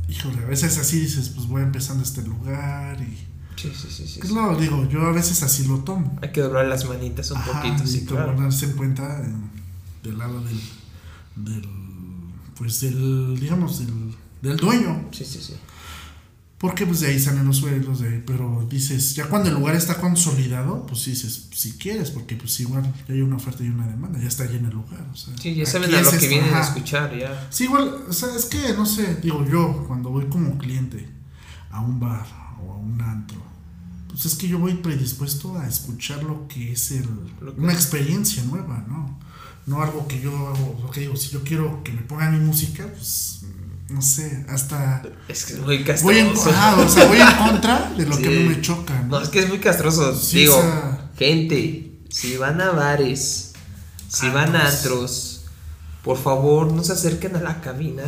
híjole, 0.10 0.40
a 0.40 0.48
veces 0.48 0.80
así 0.80 1.00
dices, 1.00 1.30
pues, 1.30 1.48
voy 1.48 1.62
empezando 1.62 2.04
este 2.04 2.24
lugar 2.24 3.00
y... 3.00 3.16
Sí, 3.56 3.72
sí, 3.80 3.88
sí. 3.92 4.08
sí, 4.08 4.20
¿Qué 4.20 4.26
es 4.26 4.30
sí. 4.30 4.36
lo 4.36 4.58
digo? 4.58 4.90
Yo 4.90 5.02
a 5.06 5.12
veces 5.12 5.44
así 5.44 5.68
lo 5.68 5.84
tomo. 5.84 6.18
Hay 6.24 6.32
que 6.32 6.42
doblar 6.42 6.66
las 6.66 6.84
manitas 6.86 7.30
un 7.30 7.38
Ajá, 7.38 7.62
poquito, 7.62 7.86
sí, 7.86 8.00
y 8.00 8.06
claro. 8.06 8.36
darse 8.42 8.66
en 8.66 8.72
cuenta 8.72 9.24
del 10.02 10.18
lado 10.18 10.42
del, 10.42 10.60
del, 11.36 11.70
pues 12.56 12.82
del, 12.82 13.40
digamos, 13.40 13.78
del, 13.78 14.16
del 14.42 14.58
dueño. 14.58 15.10
Sí, 15.12 15.24
sí, 15.26 15.40
sí. 15.40 15.54
Porque 16.64 16.86
pues 16.86 17.02
de 17.02 17.08
ahí 17.08 17.20
salen 17.20 17.46
los 17.46 17.58
sueldos, 17.58 18.00
de 18.00 18.08
ahí, 18.08 18.24
pero 18.26 18.66
dices, 18.70 19.16
ya 19.16 19.28
cuando 19.28 19.50
el 19.50 19.56
lugar 19.56 19.76
está 19.76 19.96
consolidado, 20.00 20.86
pues 20.88 21.04
dices, 21.04 21.50
si 21.54 21.74
quieres, 21.74 22.10
porque 22.10 22.38
pues 22.38 22.58
igual 22.62 22.84
ya 23.06 23.14
hay 23.14 23.20
una 23.22 23.36
oferta 23.36 23.66
y 23.66 23.68
una 23.68 23.86
demanda, 23.86 24.18
ya 24.18 24.30
está 24.30 24.46
lleno 24.46 24.70
el 24.70 24.76
lugar. 24.76 25.06
O 25.12 25.16
sea, 25.16 25.34
Sí, 25.38 25.54
ya 25.56 25.66
saben 25.66 25.94
a 25.94 26.02
lo 26.02 26.10
es 26.10 26.18
que 26.18 26.28
vienen 26.30 26.54
a 26.54 26.62
escuchar, 26.62 27.20
ya. 27.20 27.48
Sí, 27.50 27.66
igual, 27.66 28.06
o 28.08 28.14
sea, 28.14 28.34
es 28.34 28.46
que, 28.46 28.74
no 28.78 28.86
sé, 28.86 29.16
digo 29.22 29.46
yo, 29.46 29.84
cuando 29.90 30.10
voy 30.10 30.28
como 30.28 30.58
cliente 30.58 31.06
a 31.70 31.82
un 31.82 32.00
bar 32.00 32.26
o 32.66 32.72
a 32.72 32.78
un 32.78 33.02
antro, 33.02 33.42
pues 34.08 34.26
es 34.26 34.36
que 34.36 34.48
yo 34.48 34.58
voy 34.58 34.76
predispuesto 34.76 35.58
a 35.60 35.68
escuchar 35.68 36.24
lo 36.24 36.48
que 36.48 36.72
es 36.72 36.92
el, 36.92 37.10
Lo 37.42 37.54
que- 37.54 37.60
una 37.60 37.74
experiencia 37.74 38.42
nueva, 38.46 38.86
¿no? 38.88 39.20
No 39.66 39.82
algo 39.82 40.08
que 40.08 40.22
yo 40.22 40.32
hago, 40.48 40.78
porque 40.82 41.02
digo, 41.02 41.18
si 41.18 41.30
yo 41.30 41.44
quiero 41.44 41.84
que 41.84 41.92
me 41.92 42.04
pongan 42.04 42.40
mi 42.40 42.46
música, 42.46 42.88
pues, 42.88 43.42
no 43.90 44.02
sé, 44.02 44.46
hasta... 44.50 45.04
Es 45.28 45.46
que 45.46 45.54
es 45.54 45.60
muy 45.60 45.68
Voy 45.68 46.18
en, 46.18 46.28
castroso. 46.30 46.50
ajá, 46.50 46.76
o 46.82 46.90
sea, 46.90 47.06
voy 47.06 47.20
en 47.20 47.38
contra 47.50 47.94
de 47.98 48.06
lo 48.06 48.18
que 48.18 48.28
a 48.28 48.32
mí 48.32 48.44
me 48.50 48.62
choca, 48.62 49.02
¿no? 49.02 49.08
No, 49.20 49.22
es 49.22 49.30
que 49.30 49.40
es 49.40 49.50
muy 49.50 49.60
castroso. 49.60 50.16
Sí, 50.16 50.40
Digo, 50.40 50.58
o 50.58 50.62
sea- 50.62 51.12
gente, 51.18 52.00
si 52.10 52.38
van 52.38 52.60
a 52.62 52.72
bares, 52.72 53.54
si 54.10 54.26
Antros. 54.28 54.34
van 54.34 54.56
a 54.56 54.68
antros, 54.70 55.42
por 56.04 56.18
favor 56.18 56.72
no 56.72 56.84
se 56.84 56.94
acerquen 56.94 57.36
a 57.36 57.42
la 57.42 57.62
cabina 57.62 58.04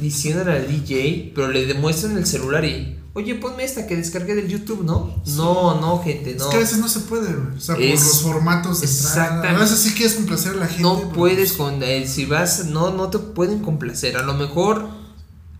diciéndole 0.00 0.52
al 0.52 0.66
DJ, 0.68 1.32
pero 1.34 1.48
le 1.48 1.66
demuestren 1.66 2.16
el 2.16 2.24
celular 2.26 2.64
y, 2.64 2.98
oye, 3.14 3.34
ponme 3.34 3.64
esta 3.64 3.86
que 3.86 3.96
descargué 3.96 4.34
del 4.34 4.46
YouTube, 4.48 4.84
¿no? 4.84 5.20
No, 5.26 5.80
no, 5.80 6.00
gente, 6.02 6.30
Es 6.32 6.38
no. 6.38 6.48
que 6.48 6.56
a 6.56 6.60
veces 6.60 6.78
no 6.78 6.88
se 6.88 7.00
puede, 7.00 7.32
güey. 7.32 7.56
O 7.56 7.60
sea, 7.60 7.74
por 7.74 7.84
Es- 7.84 8.02
los 8.04 8.22
formatos 8.22 8.80
de 8.80 8.86
entrada. 8.86 9.10
exactamente. 9.24 9.48
A 9.56 9.58
veces 9.64 9.78
sí 9.80 9.92
quieres 9.94 10.14
complacer 10.14 10.52
a 10.52 10.56
la 10.56 10.66
gente. 10.66 10.82
No 10.82 11.12
puedes 11.12 11.52
pues, 11.52 11.70
con 11.72 11.82
eh, 11.82 12.06
si 12.06 12.24
vas, 12.26 12.66
no, 12.66 12.90
no 12.92 13.08
te 13.10 13.18
pueden 13.18 13.58
complacer. 13.60 14.16
A 14.16 14.22
lo 14.22 14.34
mejor 14.34 14.99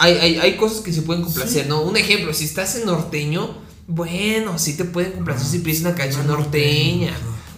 hay, 0.01 0.15
hay, 0.15 0.39
hay 0.39 0.57
cosas 0.57 0.81
que 0.81 0.93
se 0.93 1.03
pueden 1.03 1.23
complacer, 1.23 1.63
Sí. 1.65 1.69
¿no? 1.69 1.83
Un 1.83 1.97
ejemplo, 1.97 2.35
si 2.35 2.45
estás 2.47 2.75
en 2.77 2.87
norteño, 2.87 3.57
bueno, 3.87 4.59
sí 4.59 4.77
te 4.77 4.85
pueden 4.85 5.13
complacer 5.13 5.47
Ah, 5.47 5.51
si 5.51 5.59
pides 5.61 5.81
una 5.83 5.95
canción 5.95 6.27
norteña. 6.27 7.13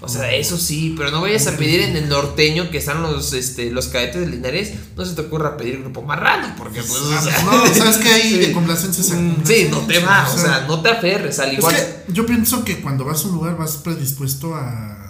O 0.05 0.09
sea, 0.09 0.34
eso 0.34 0.59
sí, 0.59 0.95
pero 0.99 1.12
no 1.12 1.20
vayas 1.20 1.47
a 1.47 1.57
pedir 1.57 1.80
en 1.82 1.95
el 1.97 2.09
norteño 2.09 2.70
que 2.70 2.78
están 2.78 3.03
los 3.03 3.32
este 3.34 3.70
los 3.70 3.86
cadetes 3.86 4.20
de 4.22 4.26
Linares, 4.26 4.72
no 4.97 5.05
se 5.05 5.14
te 5.14 5.20
ocurra 5.20 5.57
pedir 5.57 5.78
grupo 5.80 6.03
marrano, 6.03 6.55
porque 6.59 6.80
pues 6.82 7.01
Ah, 7.12 7.20
o 7.20 7.22
sea, 7.24 7.43
no, 7.45 7.66
sabes 7.74 7.99
que 7.99 8.09
hay 8.09 8.22
sí. 8.30 8.38
de 8.38 8.53
complacencias 8.53 9.11
Mm, 9.11 9.45
Sí, 9.47 9.68
no 9.70 9.78
te 9.86 10.01
va, 10.01 10.28
o 10.28 10.36
sea, 10.36 10.64
no 10.66 10.82
te 10.82 10.88
aferres, 10.88 11.38
al 11.38 11.51
Es 11.53 11.59
igual. 11.59 11.76
que 11.76 12.12
yo 12.12 12.26
pienso 12.26 12.64
que 12.64 12.80
cuando 12.80 13.05
vas 13.05 13.24
a 13.24 13.28
un 13.28 13.34
lugar 13.34 13.57
vas 13.57 13.76
predispuesto 13.76 14.57
a 14.57 15.01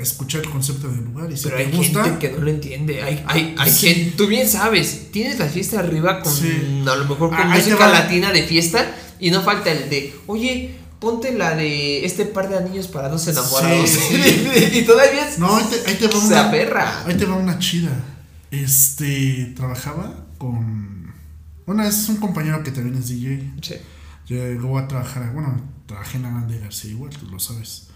escuchar 0.00 0.42
el 0.42 0.50
concepto 0.50 0.88
del 0.88 1.04
lugar 1.04 1.30
y 1.30 1.36
si 1.36 1.44
Pero 1.44 1.56
te 1.56 1.62
hay 1.66 1.72
gusta, 1.76 2.04
gente 2.04 2.18
que 2.28 2.34
no 2.36 2.40
lo 2.44 2.50
entiende. 2.50 3.02
Hay, 3.02 3.24
hay, 3.26 3.54
hay 3.58 3.70
Sí. 3.70 3.88
gente, 3.94 4.14
tú 4.16 4.26
bien 4.26 4.48
sabes, 4.48 5.10
tienes 5.12 5.38
la 5.38 5.46
fiesta 5.46 5.80
arriba 5.80 6.20
con 6.20 6.32
Sí. 6.34 6.84
a 6.86 6.94
lo 6.96 7.02
mejor 7.04 7.30
con 7.30 7.34
Ah, 7.34 7.44
música 7.54 7.88
latina 7.88 8.32
de 8.32 8.42
fiesta 8.44 8.94
y 9.20 9.30
no 9.30 9.42
falta 9.42 9.70
el 9.72 9.88
de, 9.90 10.14
oye, 10.26 10.74
ponte 11.00 11.32
la 11.32 11.54
de 11.54 12.04
este 12.04 12.26
par 12.26 12.48
de 12.48 12.56
anillos 12.58 12.88
para 12.88 13.08
dos 13.08 13.26
enamorados. 13.28 13.88
Sí, 13.90 14.16
y 14.74 14.82
todavía 14.82 15.28
es- 15.28 15.38
no, 15.38 15.56
ahí 15.56 15.64
te, 15.70 15.90
ahí 15.90 15.96
te 15.96 16.06
va 16.08 16.18
una, 16.18 16.46
aferra. 16.48 17.04
ahí 17.06 17.16
te 17.16 17.24
va 17.24 17.36
una 17.36 17.58
chida. 17.58 17.90
Este, 18.50 19.52
trabajaba 19.56 20.26
con, 20.38 21.12
bueno, 21.66 21.82
es 21.84 22.08
un 22.08 22.16
compañero 22.16 22.62
que 22.62 22.70
también 22.70 22.96
es 22.96 23.08
DJ. 23.08 23.52
Sí. 23.62 23.74
Llegó 24.28 24.78
a 24.78 24.88
trabajar, 24.88 25.32
bueno, 25.32 25.60
trabajé 25.86 26.18
en 26.18 26.24
Aranda 26.26 26.56
García 26.56 26.90
igual, 26.90 27.10
tú 27.10 27.26
lo 27.30 27.38
sabes. 27.38 27.87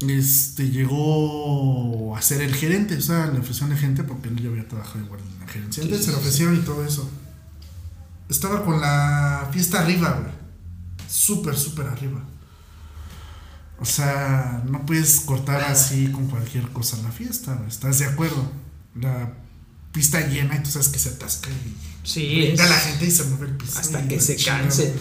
Este 0.00 0.68
llegó 0.70 2.16
a 2.16 2.20
ser 2.22 2.42
el 2.42 2.54
gerente, 2.54 2.96
o 2.96 3.00
sea, 3.00 3.26
le 3.26 3.38
ofrecieron 3.38 3.70
de 3.70 3.76
gente 3.76 4.02
porque 4.04 4.28
él 4.28 4.40
ya 4.42 4.48
había 4.50 4.68
trabajado 4.68 5.00
igual 5.04 5.20
en 5.20 5.40
la 5.40 5.46
gerencia. 5.46 5.82
Antes 5.82 5.98
sí, 6.00 6.04
se 6.06 6.10
sí. 6.10 6.16
ofrecieron 6.16 6.56
y 6.56 6.60
todo 6.60 6.84
eso. 6.84 7.08
Estaba 8.28 8.64
con 8.64 8.80
la 8.80 9.48
fiesta 9.52 9.80
arriba, 9.80 10.10
güey. 10.20 10.32
Súper, 11.08 11.56
súper 11.56 11.86
arriba. 11.86 12.22
O 13.78 13.84
sea, 13.84 14.62
no 14.68 14.84
puedes 14.86 15.20
cortar 15.20 15.62
así 15.62 16.08
con 16.08 16.26
cualquier 16.28 16.68
cosa 16.70 16.96
la 17.02 17.10
fiesta, 17.10 17.54
güey. 17.54 17.68
¿Estás 17.68 17.98
de 17.98 18.06
acuerdo? 18.06 18.50
La 18.94 19.32
pista 19.92 20.20
llena 20.26 20.56
y 20.56 20.62
tú 20.62 20.70
sabes 20.70 20.88
que 20.88 20.98
se 20.98 21.10
atasca 21.10 21.50
y 21.50 21.76
Sí, 22.06 22.52
la 22.56 22.66
gente 22.66 23.06
y 23.06 23.10
se 23.10 23.24
mueve 23.24 23.46
el 23.46 23.56
piso. 23.56 23.78
hasta 23.78 24.06
que 24.06 24.20
se 24.20 24.36
cansen. 24.36 24.92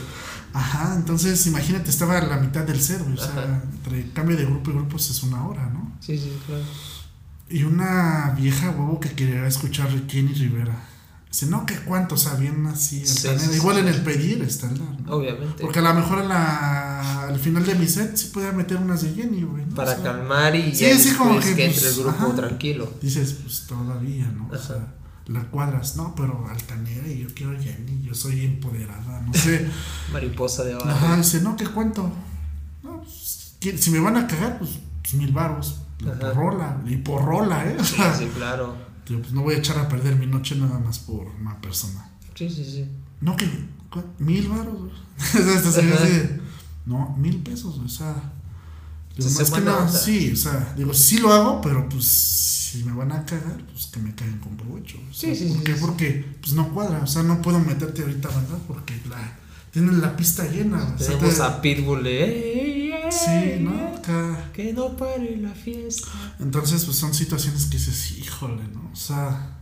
Ajá, 0.54 0.94
entonces 0.96 1.46
imagínate, 1.48 1.90
estaba 1.90 2.18
a 2.18 2.26
la 2.26 2.38
mitad 2.38 2.62
del 2.64 2.80
cero, 2.80 3.06
o 3.12 3.18
sea, 3.18 3.64
entre 3.74 4.12
cambio 4.12 4.38
de 4.38 4.46
grupo 4.46 4.70
y 4.72 4.74
grupos 4.76 5.10
es 5.10 5.24
una 5.24 5.46
hora, 5.48 5.68
¿no? 5.74 5.92
Sí, 6.00 6.18
sí, 6.18 6.32
claro. 6.46 6.64
Y 7.50 7.64
una 7.64 8.34
vieja 8.38 8.70
huevo 8.70 9.00
que 9.00 9.10
quería 9.12 9.46
escuchar 9.48 9.90
Kenny 10.08 10.34
Rivera. 10.34 10.76
Dice, 11.32 11.48
no, 11.48 11.66
que 11.66 11.76
cuánto, 11.80 12.14
o 12.14 12.18
sea, 12.18 12.36
bien 12.36 12.64
así, 12.68 13.04
Sí, 13.08 13.28
sí, 13.40 13.56
igual 13.56 13.78
sí. 13.78 13.82
en 13.82 13.88
el 13.88 14.02
pedir 14.04 14.44
está 14.44 14.70
¿no? 14.70 15.16
Obviamente. 15.16 15.64
Porque 15.64 15.80
a 15.80 15.82
lo 15.82 15.94
mejor 15.96 16.20
a 16.20 16.24
la, 16.26 17.24
al 17.24 17.40
final 17.40 17.66
de 17.66 17.74
mi 17.74 17.88
set 17.88 18.16
sí 18.16 18.30
podía 18.32 18.52
meter 18.52 18.78
unas 18.78 19.02
de 19.02 19.14
Jenny, 19.16 19.42
güey. 19.42 19.66
¿no? 19.66 19.74
para 19.76 19.94
O 19.94 19.96
sea, 19.96 20.04
calmar 20.04 20.56
y 20.56 20.72
ya 20.72 20.96
sí, 20.98 21.14
como 21.16 21.40
que, 21.40 21.56
que, 21.56 21.66
pues, 21.66 21.78
entre 21.78 21.90
el 21.90 21.96
grupo 21.96 22.10
ajá. 22.28 22.36
tranquilo. 22.36 22.94
Dices, 23.02 23.36
pues 23.42 23.66
todavía, 23.68 24.28
¿no? 24.28 24.48
O 24.52 24.54
Ajá. 24.56 24.64
sea, 24.64 24.88
la 25.28 25.42
cuadras, 25.50 25.96
no, 25.96 26.14
pero 26.16 26.48
altanera 26.50 27.08
y 27.08 27.20
yo 27.20 27.28
quiero 27.34 27.54
Jenny, 27.60 28.02
yo 28.04 28.14
soy 28.14 28.42
empoderada, 28.46 29.22
no 29.22 29.34
sé. 29.34 29.68
Mariposa 30.12 30.64
de 30.64 30.74
abajo. 30.74 30.90
Ajá, 30.90 31.18
dice, 31.18 31.42
no, 31.42 31.56
¿qué 31.56 31.66
cuánto? 31.66 32.12
No, 32.84 33.02
pues, 33.02 33.56
¿qui- 33.62 33.78
si 33.78 33.92
me 33.92 34.00
van 34.00 34.18
a 34.18 34.28
cagar, 34.28 34.60
pues, 34.60 34.80
pues, 35.02 35.14
mil 35.14 35.32
Ajá. 36.06 36.20
por 36.20 36.36
rola, 36.36 36.82
y 36.86 36.98
por 36.98 37.24
rola, 37.24 37.66
¿eh? 37.66 37.78
O 37.80 37.84
Sí, 37.84 37.96
sea, 37.96 38.14
sí, 38.14 38.30
claro. 38.36 38.76
digo, 39.08 39.22
pues 39.22 39.34
no 39.34 39.42
voy 39.44 39.56
a 39.56 39.58
echar 39.60 39.78
a 39.80 39.88
perder 39.88 40.16
mi 40.18 40.26
noche 40.28 40.56
nada 40.58 40.78
más 40.80 41.00
por 41.00 41.28
una 41.40 41.60
persona. 41.62 42.10
Sí, 42.36 42.50
sí, 42.50 42.66
sí. 42.66 42.90
No, 43.22 43.38
que 43.38 43.48
¿cu- 43.90 44.04
mil 44.20 44.50
así 45.66 46.12
de, 46.18 46.42
no, 46.86 47.16
mil 47.18 47.38
pesos, 47.42 47.78
o 47.78 47.88
sea. 47.88 48.33
Digo, 49.16 49.30
Sí, 49.30 49.46
se 49.46 49.52
que 49.52 49.62
no, 49.62 49.78
onda. 49.78 49.92
sí, 49.92 50.32
o 50.34 50.36
sea, 50.36 50.74
digo, 50.78 50.94
sí 50.94 51.18
lo 51.20 51.32
hago, 51.32 51.62
pero 51.62 51.88
pues 51.88 52.06
si 52.06 52.84
me 52.84 52.94
van 52.94 53.12
a 53.12 53.24
cagar, 53.26 53.64
pues 53.72 53.86
que 53.88 54.00
me 54.00 54.14
caigan 54.16 54.40
con 54.40 54.58
provecho. 54.58 54.98
o 55.10 55.14
sea, 55.14 55.34
Sí, 55.36 55.48
sí, 55.48 55.50
¿Por 55.50 55.58
sí, 55.60 55.64
qué? 55.64 55.74
sí. 55.76 55.80
Porque 55.82 56.26
pues 56.42 56.54
no 56.54 56.74
cuadra, 56.74 57.00
o 57.04 57.08
sea, 57.08 57.22
no 57.24 57.42
puedo 57.42 57.60
meterte 57.60 58.02
ahorita, 58.02 58.30
¿verdad? 58.30 58.58
Porque 58.68 58.96
la, 59.10 59.38
tienen 59.72 60.02
la 60.02 60.16
pista 60.18 60.46
llena. 60.50 60.96
o 60.96 60.98
sea, 60.98 61.10
Tenemos 61.18 61.36
te- 61.36 61.44
a 61.44 61.62
Pitbull 61.62 62.04
de, 62.04 62.24
"Ey, 62.24 62.92
ey, 62.92 63.12
Sí, 63.12 63.60
¿no? 63.64 63.96
Acá. 63.98 64.50
Que 64.54 64.74
no 64.74 64.98
pare 64.98 65.38
la 65.38 65.52
fiesta. 65.54 66.08
Entonces, 66.40 66.84
pues 66.86 66.98
son 66.98 67.14
situaciones 67.14 67.66
que 67.66 67.78
dices, 67.78 68.18
híjole, 68.18 68.64
¿no? 68.74 68.90
O 68.92 68.96
sea, 68.96 69.60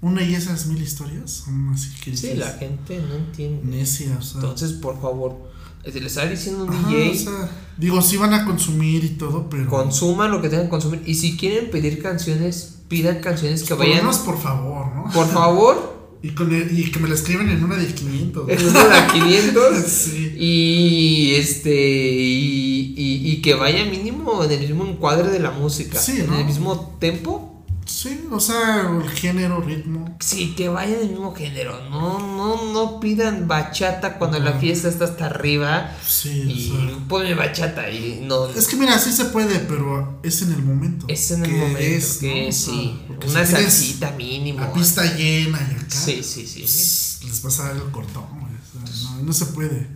una 0.00 0.22
y 0.22 0.34
esas 0.36 0.66
mil 0.66 0.80
historias 0.82 1.30
son 1.30 1.70
así 1.74 1.88
que 1.96 2.16
Sí, 2.16 2.28
dices, 2.28 2.38
la 2.38 2.52
gente 2.52 3.00
no 3.08 3.14
entiende. 3.16 3.64
necia, 3.76 4.16
o 4.18 4.22
sea. 4.22 4.40
Entonces, 4.40 4.72
por 4.72 5.00
favor, 5.00 5.50
le 5.84 6.06
está 6.06 6.26
diciendo 6.26 6.64
un 6.64 6.70
Ajá, 6.70 6.88
DJ, 6.88 7.10
o 7.10 7.14
sea, 7.14 7.50
digo, 7.76 8.02
sí 8.02 8.16
van 8.16 8.34
a 8.34 8.44
consumir 8.44 9.04
y 9.04 9.10
todo, 9.10 9.48
pero. 9.50 9.68
consuman 9.68 10.30
lo 10.30 10.40
que 10.40 10.48
tengan 10.48 10.66
que 10.66 10.70
consumir. 10.70 11.02
Y 11.06 11.14
si 11.14 11.36
quieren 11.36 11.70
pedir 11.70 12.00
canciones, 12.02 12.76
pidan 12.88 13.20
canciones 13.20 13.62
que 13.64 13.74
por 13.74 13.78
vayan. 13.86 14.04
por 14.24 14.38
favor, 14.40 14.94
¿no? 14.94 15.10
Por 15.12 15.26
favor, 15.28 15.92
Y, 16.24 16.28
con 16.36 16.54
el- 16.54 16.78
y 16.78 16.88
que 16.92 17.00
me 17.00 17.08
la 17.08 17.16
escriben 17.16 17.48
en 17.48 17.64
una 17.64 17.74
de 17.74 17.84
500. 17.92 18.48
en 18.48 18.68
una 18.68 18.84
de 19.06 19.12
500. 19.12 19.76
sí. 19.88 20.34
Y 20.38 21.34
este 21.34 21.74
y, 21.74 22.94
y, 22.96 23.32
y 23.32 23.42
que 23.42 23.54
vaya 23.54 23.84
mínimo 23.86 24.44
en 24.44 24.52
el 24.52 24.60
mismo 24.60 24.86
encuadre 24.86 25.30
de 25.30 25.40
la 25.40 25.50
música. 25.50 25.98
Sí, 25.98 26.20
en 26.20 26.28
¿no? 26.28 26.38
el 26.38 26.44
mismo 26.44 26.96
tempo. 27.00 27.51
Sí, 27.92 28.24
o 28.30 28.40
sea, 28.40 28.90
el 29.02 29.10
género, 29.10 29.60
ritmo. 29.60 30.16
Sí, 30.18 30.54
que 30.56 30.70
vaya 30.70 30.94
en 30.96 31.02
el 31.02 31.10
mismo 31.10 31.34
género. 31.34 31.78
No, 31.90 32.18
no, 32.18 32.72
no 32.72 33.00
pidan 33.00 33.46
bachata 33.46 34.18
cuando 34.18 34.38
la 34.38 34.54
fiesta 34.54 34.88
está 34.88 35.04
hasta 35.04 35.26
arriba. 35.26 35.94
Sí, 36.06 36.30
Y 36.30 36.70
o 36.70 36.88
sea. 36.88 37.06
ponme 37.06 37.34
bachata 37.34 37.90
y 37.90 38.22
no. 38.24 38.46
Es 38.48 38.66
que 38.66 38.76
mira, 38.76 38.98
sí 38.98 39.12
se 39.12 39.26
puede, 39.26 39.58
pero 39.58 40.18
es 40.22 40.40
en 40.40 40.52
el 40.52 40.62
momento. 40.62 41.04
Es 41.06 41.30
en 41.32 41.44
el 41.44 41.52
momento 41.52 41.78
es, 41.80 42.16
que 42.16 42.50
sí. 42.50 42.98
porque 43.06 43.28
Una 43.28 43.44
si 43.44 43.52
salsita 43.52 44.12
mínimo. 44.12 44.60
La 44.60 44.72
pista 44.72 45.04
llena 45.14 45.58
y 45.70 45.74
acá. 45.74 45.90
Sí, 45.90 46.22
sí, 46.22 46.46
sí, 46.46 46.66
sí. 46.66 47.18
pues, 47.20 47.20
les 47.24 47.42
vas 47.42 47.60
a 47.60 47.64
dar 47.64 47.76
el 47.76 47.90
cortón, 47.90 48.24
güey. 48.40 48.54
O 48.84 48.86
sea, 48.86 49.10
no, 49.16 49.22
no 49.22 49.32
se 49.34 49.46
puede. 49.46 49.86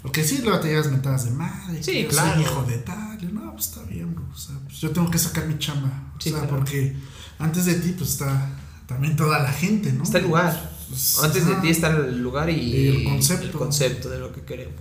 Porque 0.00 0.22
sí, 0.24 0.38
luego 0.42 0.60
te 0.60 0.68
llevas 0.68 0.90
mentadas 0.90 1.24
de 1.24 1.32
madre. 1.32 1.82
Sí, 1.82 2.06
claro. 2.08 2.34
Soy 2.34 2.42
hijo 2.42 2.62
de 2.64 2.78
tal. 2.78 3.34
No, 3.34 3.52
pues 3.52 3.66
está 3.66 3.82
bien. 3.82 4.01
O 4.32 4.36
sea, 4.36 4.56
pues 4.64 4.78
yo 4.78 4.90
tengo 4.90 5.10
que 5.10 5.18
sacar 5.18 5.46
mi 5.46 5.58
chamba. 5.58 6.12
O 6.16 6.20
sea, 6.20 6.32
claro. 6.32 6.48
porque 6.48 6.96
antes 7.38 7.66
de 7.66 7.74
ti, 7.74 7.92
pues 7.96 8.10
está 8.10 8.48
también 8.86 9.16
toda 9.16 9.38
la 9.40 9.52
gente, 9.52 9.92
¿no? 9.92 10.02
Está 10.04 10.18
el 10.18 10.24
lugar. 10.24 10.72
Pues, 10.88 11.18
Antes 11.22 11.46
de 11.46 11.54
ti 11.56 11.68
está 11.70 11.88
el 11.88 12.22
lugar 12.22 12.50
y, 12.50 12.54
Y 12.54 12.86
el 12.88 13.04
concepto. 13.04 13.46
el 13.46 13.52
concepto 13.52 14.08
de 14.10 14.18
lo 14.18 14.32
que 14.32 14.42
queremos. 14.42 14.80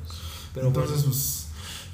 Pero 0.54 0.68
Entonces, 0.68 0.98
bueno. 0.98 1.12
pues, 1.12 1.46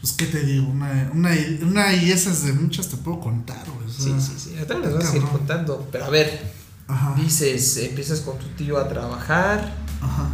pues, 0.01 0.13
¿qué 0.13 0.25
te 0.27 0.43
digo? 0.43 0.67
Una, 0.67 1.11
una, 1.13 1.31
una 1.61 1.93
y 1.93 2.11
esas 2.11 2.43
de 2.43 2.53
muchas 2.53 2.87
te 2.89 2.97
puedo 2.97 3.19
contar, 3.19 3.63
o 3.69 3.89
Sí, 3.91 4.03
sea, 4.09 4.19
sí, 4.19 4.33
sí. 4.37 4.53
Ahorita 4.55 4.79
les 4.79 4.91
voy 4.93 5.01
a 5.01 5.05
seguir 5.05 5.21
cabrón. 5.21 5.37
contando. 5.39 5.87
Pero 5.91 6.05
a 6.05 6.09
ver, 6.09 6.51
Ajá. 6.87 7.13
dices, 7.15 7.77
empiezas 7.77 8.21
con 8.21 8.37
tu 8.39 8.47
tío 8.49 8.77
a 8.79 8.87
trabajar, 8.89 9.75
Ajá. 10.01 10.27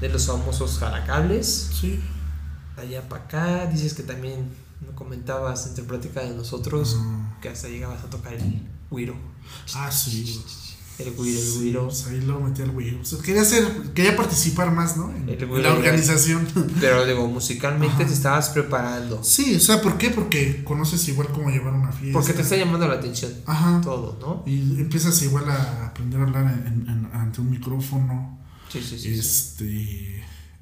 de 0.00 0.08
los 0.08 0.26
famosos 0.26 0.78
jalacables, 0.78 1.70
Sí. 1.78 2.00
allá 2.76 3.06
para 3.08 3.24
acá. 3.24 3.66
Dices 3.66 3.92
que 3.94 4.02
también 4.04 4.48
me 4.80 4.94
comentabas 4.94 5.66
entre 5.66 5.84
plática 5.84 6.20
de 6.22 6.34
nosotros 6.34 6.96
que 7.42 7.48
hasta 7.48 7.68
llegabas 7.68 8.02
a 8.04 8.10
tocar 8.10 8.34
el 8.34 8.62
güiro. 8.90 9.14
Ah, 9.74 9.90
sí. 9.90 10.42
El 10.98 11.12
güiro, 11.12 11.38
el 11.38 11.44
Sí, 11.46 11.58
güiro. 11.58 11.84
pues 11.86 12.06
ahí 12.08 12.20
lo 12.22 12.40
metí 12.40 12.60
al 12.62 12.72
güiro. 12.72 13.00
O 13.00 13.04
sea, 13.04 13.20
quería 13.20 13.42
hacer, 13.42 13.64
quería 13.94 14.16
participar 14.16 14.72
más, 14.72 14.96
¿no? 14.96 15.10
En, 15.14 15.28
El 15.28 15.40
en 15.40 15.48
güiro, 15.48 15.62
la 15.68 15.74
organización. 15.74 16.44
Pero 16.80 17.06
digo, 17.06 17.28
musicalmente 17.28 17.94
Ajá. 17.94 18.06
te 18.06 18.12
estabas 18.12 18.48
preparando. 18.48 19.22
Sí, 19.22 19.54
o 19.54 19.60
sea, 19.60 19.80
¿por 19.80 19.96
qué? 19.96 20.10
Porque 20.10 20.64
conoces 20.64 21.06
igual 21.08 21.28
cómo 21.28 21.50
llevar 21.50 21.72
una 21.74 21.92
fiesta. 21.92 22.18
Porque 22.18 22.32
te 22.32 22.42
está 22.42 22.56
llamando 22.56 22.88
la 22.88 22.94
atención 22.94 23.32
Ajá. 23.46 23.80
todo, 23.80 24.18
¿no? 24.20 24.42
Y 24.50 24.80
empiezas 24.80 25.22
igual 25.22 25.48
a 25.48 25.86
aprender 25.86 26.18
a 26.20 26.24
hablar 26.24 26.42
en- 26.66 26.88
en- 26.88 27.10
ante 27.12 27.40
un 27.42 27.50
micrófono. 27.50 28.36
Sí, 28.68 28.82
sí, 28.82 28.98
sí. 28.98 29.22
sí. 29.22 30.17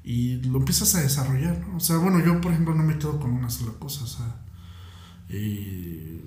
Y 0.09 0.37
lo 0.43 0.59
empiezas 0.59 0.95
a 0.95 1.01
desarrollar, 1.01 1.59
¿no? 1.67 1.75
O 1.75 1.79
sea, 1.81 1.97
bueno, 1.97 2.23
yo 2.23 2.39
por 2.39 2.53
ejemplo 2.53 2.73
no 2.73 2.81
me 2.81 2.97
quedo 2.97 3.19
con 3.19 3.31
una 3.31 3.49
sola 3.49 3.73
cosa, 3.77 4.05
o 4.05 4.07
sea. 4.07 4.41
eh, 5.27 6.21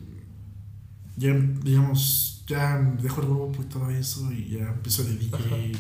ya, 1.16 1.33
digamos, 1.64 2.45
ya 2.47 2.76
dejo 3.03 3.22
el 3.22 3.28
grupo 3.28 3.62
y 3.62 3.66
todo 3.66 3.89
eso 3.91 4.31
y 4.33 4.51
ya 4.51 4.68
empiezo 4.68 5.05
de 5.05 5.16
DJ. 5.16 5.35
Ajá. 5.35 5.57
Y 5.57 5.72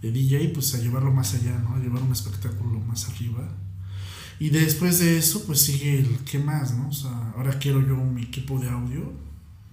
de 0.00 0.10
DJ, 0.10 0.48
pues 0.54 0.74
a 0.74 0.78
llevarlo 0.78 1.12
más 1.12 1.34
allá, 1.34 1.58
¿no? 1.58 1.74
A 1.74 1.78
llevar 1.78 2.02
un 2.02 2.12
espectáculo 2.12 2.80
más 2.80 3.08
arriba. 3.10 3.46
Y 4.40 4.48
después 4.48 4.98
de 5.00 5.18
eso, 5.18 5.44
pues 5.44 5.60
sigue 5.60 5.98
el 5.98 6.18
qué 6.24 6.38
más, 6.38 6.74
¿no? 6.74 6.88
O 6.88 6.92
sea, 6.92 7.32
ahora 7.36 7.58
quiero 7.58 7.86
yo 7.86 7.96
mi 7.96 8.22
equipo 8.22 8.58
de 8.58 8.70
audio 8.70 9.12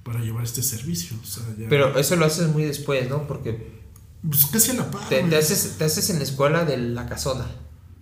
para 0.04 0.20
llevar 0.20 0.44
este 0.44 0.62
servicio. 0.62 1.16
O 1.22 1.26
sea, 1.26 1.44
ya. 1.58 1.70
Pero 1.70 1.98
eso 1.98 2.18
lo 2.18 2.26
haces 2.26 2.50
muy 2.52 2.64
después, 2.64 3.10
¿no? 3.10 3.28
Porque 3.28 3.75
Pues 4.28 4.46
casi 4.48 4.72
a 4.72 4.74
la 4.76 4.92
par. 4.92 5.08
te, 5.10 5.36
haces, 5.36 5.76
te 5.78 5.84
haces 5.86 6.10
en 6.10 6.18
la 6.18 6.24
escuela 6.24 6.66
de 6.66 6.78
la 6.78 7.06
casona, 7.08 7.46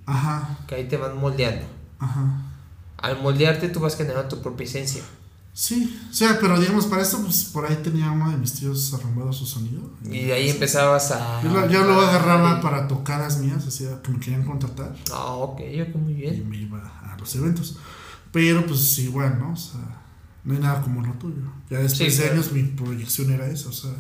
Ajá, 0.06 0.58
que 0.68 0.76
ahí 0.76 0.88
te 0.88 0.98
van 0.98 1.18
moldeando. 1.18 1.66
ajá. 2.00 2.50
Al 2.98 3.22
moldearte 3.22 3.68
tú 3.68 3.82
vas 3.82 3.98
generando 3.98 4.30
tu 4.30 4.42
propia 4.42 4.66
esencia. 4.66 5.04
Sí, 5.56 6.00
o 6.10 6.14
sea, 6.14 6.40
pero 6.40 6.58
digamos, 6.60 6.86
para 6.88 7.02
esto, 7.02 7.20
pues 7.22 7.44
por 7.46 7.66
ahí 7.66 7.76
tenía 7.84 8.10
uno 8.10 8.32
de 8.32 8.38
mis 8.38 8.54
tíos 8.54 8.94
arrumbado 8.94 9.32
su 9.34 9.46
sonido. 9.46 9.82
Y 10.04 10.24
de 10.24 10.34
ahí 10.34 10.50
empezabas 10.50 11.12
a... 11.12 11.42
Yo 11.44 11.50
lo, 11.50 11.70
yo 11.70 11.84
lo 11.84 12.00
agarraba 12.00 12.60
para 12.62 12.88
tocadas 12.88 13.38
mías, 13.40 13.68
así 13.68 13.86
que 14.04 14.10
me 14.12 14.20
querían 14.20 14.44
contratar. 14.46 14.96
Ah, 15.12 15.26
ok, 15.34 15.60
ok, 15.90 15.96
muy 15.96 16.14
Y 16.14 16.16
bien. 16.16 16.50
me 16.50 16.58
iba 16.58 16.80
a 16.80 17.18
los 17.20 17.36
eventos. 17.36 17.76
Pero 18.32 18.66
pues 18.66 18.98
igual, 19.00 19.38
¿no? 19.38 19.52
O 19.52 19.56
sea, 19.58 19.82
no 20.46 20.54
hay 20.54 20.60
nada 20.60 20.82
como 20.82 21.02
lo 21.06 21.12
tuyo. 21.14 21.36
Ya 21.70 21.80
después 21.80 22.14
Sí, 22.16 22.18
de 22.22 22.24
claro. 22.24 22.34
años 22.42 22.52
mi 22.54 22.64
proyección 22.64 23.32
era 23.32 23.46
esa, 23.48 23.70
o 23.70 23.74
sea. 23.74 23.92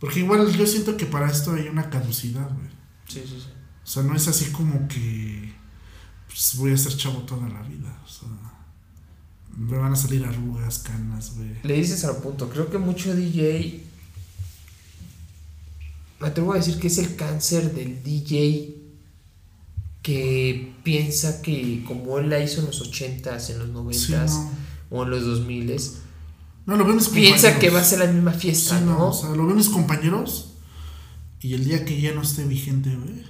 Porque 0.00 0.20
igual 0.20 0.50
yo 0.56 0.66
siento 0.66 0.96
que 0.96 1.06
para 1.06 1.30
esto 1.30 1.52
hay 1.54 1.68
una 1.68 1.88
caducidad, 1.88 2.48
güey. 2.52 2.68
Sí, 3.08 3.20
sí, 3.24 3.38
sí. 3.40 3.48
O 3.82 3.86
sea, 3.86 4.02
no 4.02 4.14
es 4.14 4.26
así 4.28 4.46
como 4.50 4.86
que 4.88 5.52
pues, 6.26 6.56
voy 6.56 6.72
a 6.72 6.76
ser 6.76 6.96
chavo 6.96 7.20
toda 7.20 7.48
la 7.48 7.62
vida. 7.62 7.96
O 8.04 8.08
sea, 8.08 8.28
me 9.56 9.78
van 9.78 9.92
a 9.92 9.96
salir 9.96 10.24
arrugas, 10.24 10.80
canas, 10.80 11.36
güey. 11.36 11.50
Le 11.62 11.74
dices 11.74 12.04
al 12.04 12.16
punto, 12.16 12.48
creo 12.48 12.70
que 12.70 12.78
mucho 12.78 13.14
DJ... 13.14 13.84
Me 16.20 16.28
atrevo 16.28 16.52
a 16.52 16.56
decir 16.56 16.78
que 16.78 16.86
es 16.86 16.98
el 16.98 17.16
cáncer 17.16 17.74
del 17.74 18.02
DJ 18.02 18.76
que 20.02 20.74
piensa 20.82 21.40
que 21.42 21.82
como 21.86 22.18
él 22.18 22.30
la 22.30 22.38
hizo 22.42 22.60
en 22.60 22.66
los 22.66 22.82
80s, 22.92 23.50
en 23.50 23.58
los 23.58 23.68
90s 23.70 23.94
Sí, 23.94 24.12
no. 24.12 24.50
o 24.90 25.02
en 25.04 25.10
los 25.10 25.22
2000s, 25.24 25.92
No, 26.66 26.76
lo 26.76 26.84
ven 26.86 26.96
mis 26.96 27.08
piensa 27.08 27.48
compañeros. 27.52 27.60
que 27.60 27.70
va 27.70 27.80
a 27.80 27.84
ser 27.84 27.98
la 28.00 28.06
misma 28.06 28.32
Sí, 28.32 28.38
fiesta, 28.40 28.80
no, 28.80 28.98
¿no? 28.98 29.08
o 29.08 29.12
sea, 29.12 29.30
lo 29.30 29.46
ven 29.46 29.56
mis 29.56 29.68
compañeros. 29.68 30.50
Y 31.40 31.54
el 31.54 31.64
día 31.64 31.84
que 31.84 32.00
ya 32.00 32.12
no 32.14 32.22
esté 32.22 32.44
vigente, 32.44 32.94
güey, 32.96 33.22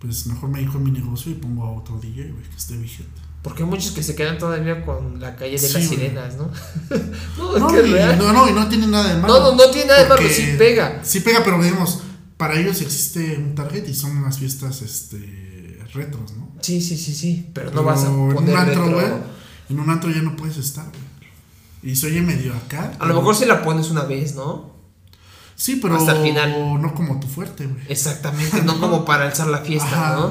pues 0.00 0.26
mejor 0.26 0.48
me 0.50 0.58
a 0.64 0.70
mi 0.78 0.90
negocio 0.90 1.30
y 1.30 1.36
pongo 1.36 1.64
a 1.64 1.72
otro 1.72 1.98
DJ, 2.00 2.32
güey, 2.32 2.42
que 2.42 2.56
esté 2.56 2.76
vigente. 2.76 3.20
Porque 3.42 3.62
hay 3.62 3.68
muchos 3.68 3.92
que 3.92 4.02
se 4.02 4.16
quedan 4.16 4.38
todavía 4.38 4.84
con 4.84 5.20
la 5.20 5.36
calle 5.36 5.52
de 5.52 5.58
Sí, 5.58 5.74
las 5.74 5.86
güey. 5.86 5.98
sirenas, 5.98 6.36
¿no? 6.36 6.50
no, 7.38 7.54
es 7.56 7.60
No, 7.62 7.68
que 7.68 7.78
es 7.80 7.86
y, 7.86 7.92
real. 7.92 8.18
no, 8.18 8.32
no, 8.32 8.48
y 8.48 8.52
no 8.52 8.68
tiene 8.68 8.88
nada 8.88 9.14
de 9.14 9.20
malo. 9.20 9.34
No, 9.38 9.52
no, 9.52 9.56
no 9.64 9.70
tiene 9.70 9.86
nada 9.86 10.02
de 10.02 10.08
malo, 10.08 10.22
sí 10.28 10.54
pega. 10.58 11.00
Sí 11.04 11.20
pega, 11.20 11.42
pero 11.44 11.62
digamos, 11.62 12.00
para 12.36 12.58
ellos 12.58 12.80
existe 12.80 13.36
un 13.38 13.54
target 13.54 13.86
y 13.88 13.94
son 13.94 14.16
unas 14.16 14.38
fiestas 14.38 14.82
este 14.82 15.78
retros, 15.94 16.32
¿no? 16.36 16.50
Sí, 16.60 16.80
sí, 16.82 16.96
sí, 16.96 17.14
sí. 17.14 17.48
Pero 17.54 17.70
no 17.70 17.84
vas 17.84 18.02
a 18.02 18.08
en 18.08 18.12
un 18.14 18.34
poner 18.34 18.56
antro, 18.56 18.84
retro. 18.86 18.94
güey, 19.00 19.12
En 19.70 19.78
un 19.80 19.88
antro 19.88 20.10
ya 20.10 20.20
no 20.22 20.34
puedes 20.34 20.56
estar, 20.56 20.84
güey. 20.86 21.05
Y 21.86 21.96
se 21.96 22.06
oye 22.08 22.20
medio 22.20 22.52
acá. 22.54 22.92
A 22.98 23.06
lo 23.06 23.14
mejor 23.14 23.36
si 23.36 23.44
la 23.44 23.62
pones 23.62 23.90
una 23.90 24.02
vez, 24.04 24.34
¿no? 24.34 24.74
Sí, 25.54 25.76
pero 25.80 25.96
hasta 25.96 26.16
el 26.16 26.22
final. 26.22 26.82
no 26.82 26.94
como 26.94 27.18
tu 27.20 27.26
fuerte, 27.28 27.66
güey. 27.66 27.82
Exactamente, 27.88 28.62
no 28.62 28.78
como 28.80 29.04
para 29.04 29.24
alzar 29.26 29.46
la 29.46 29.58
fiesta, 29.58 29.86
Ajá. 29.88 30.16
¿no? 30.16 30.26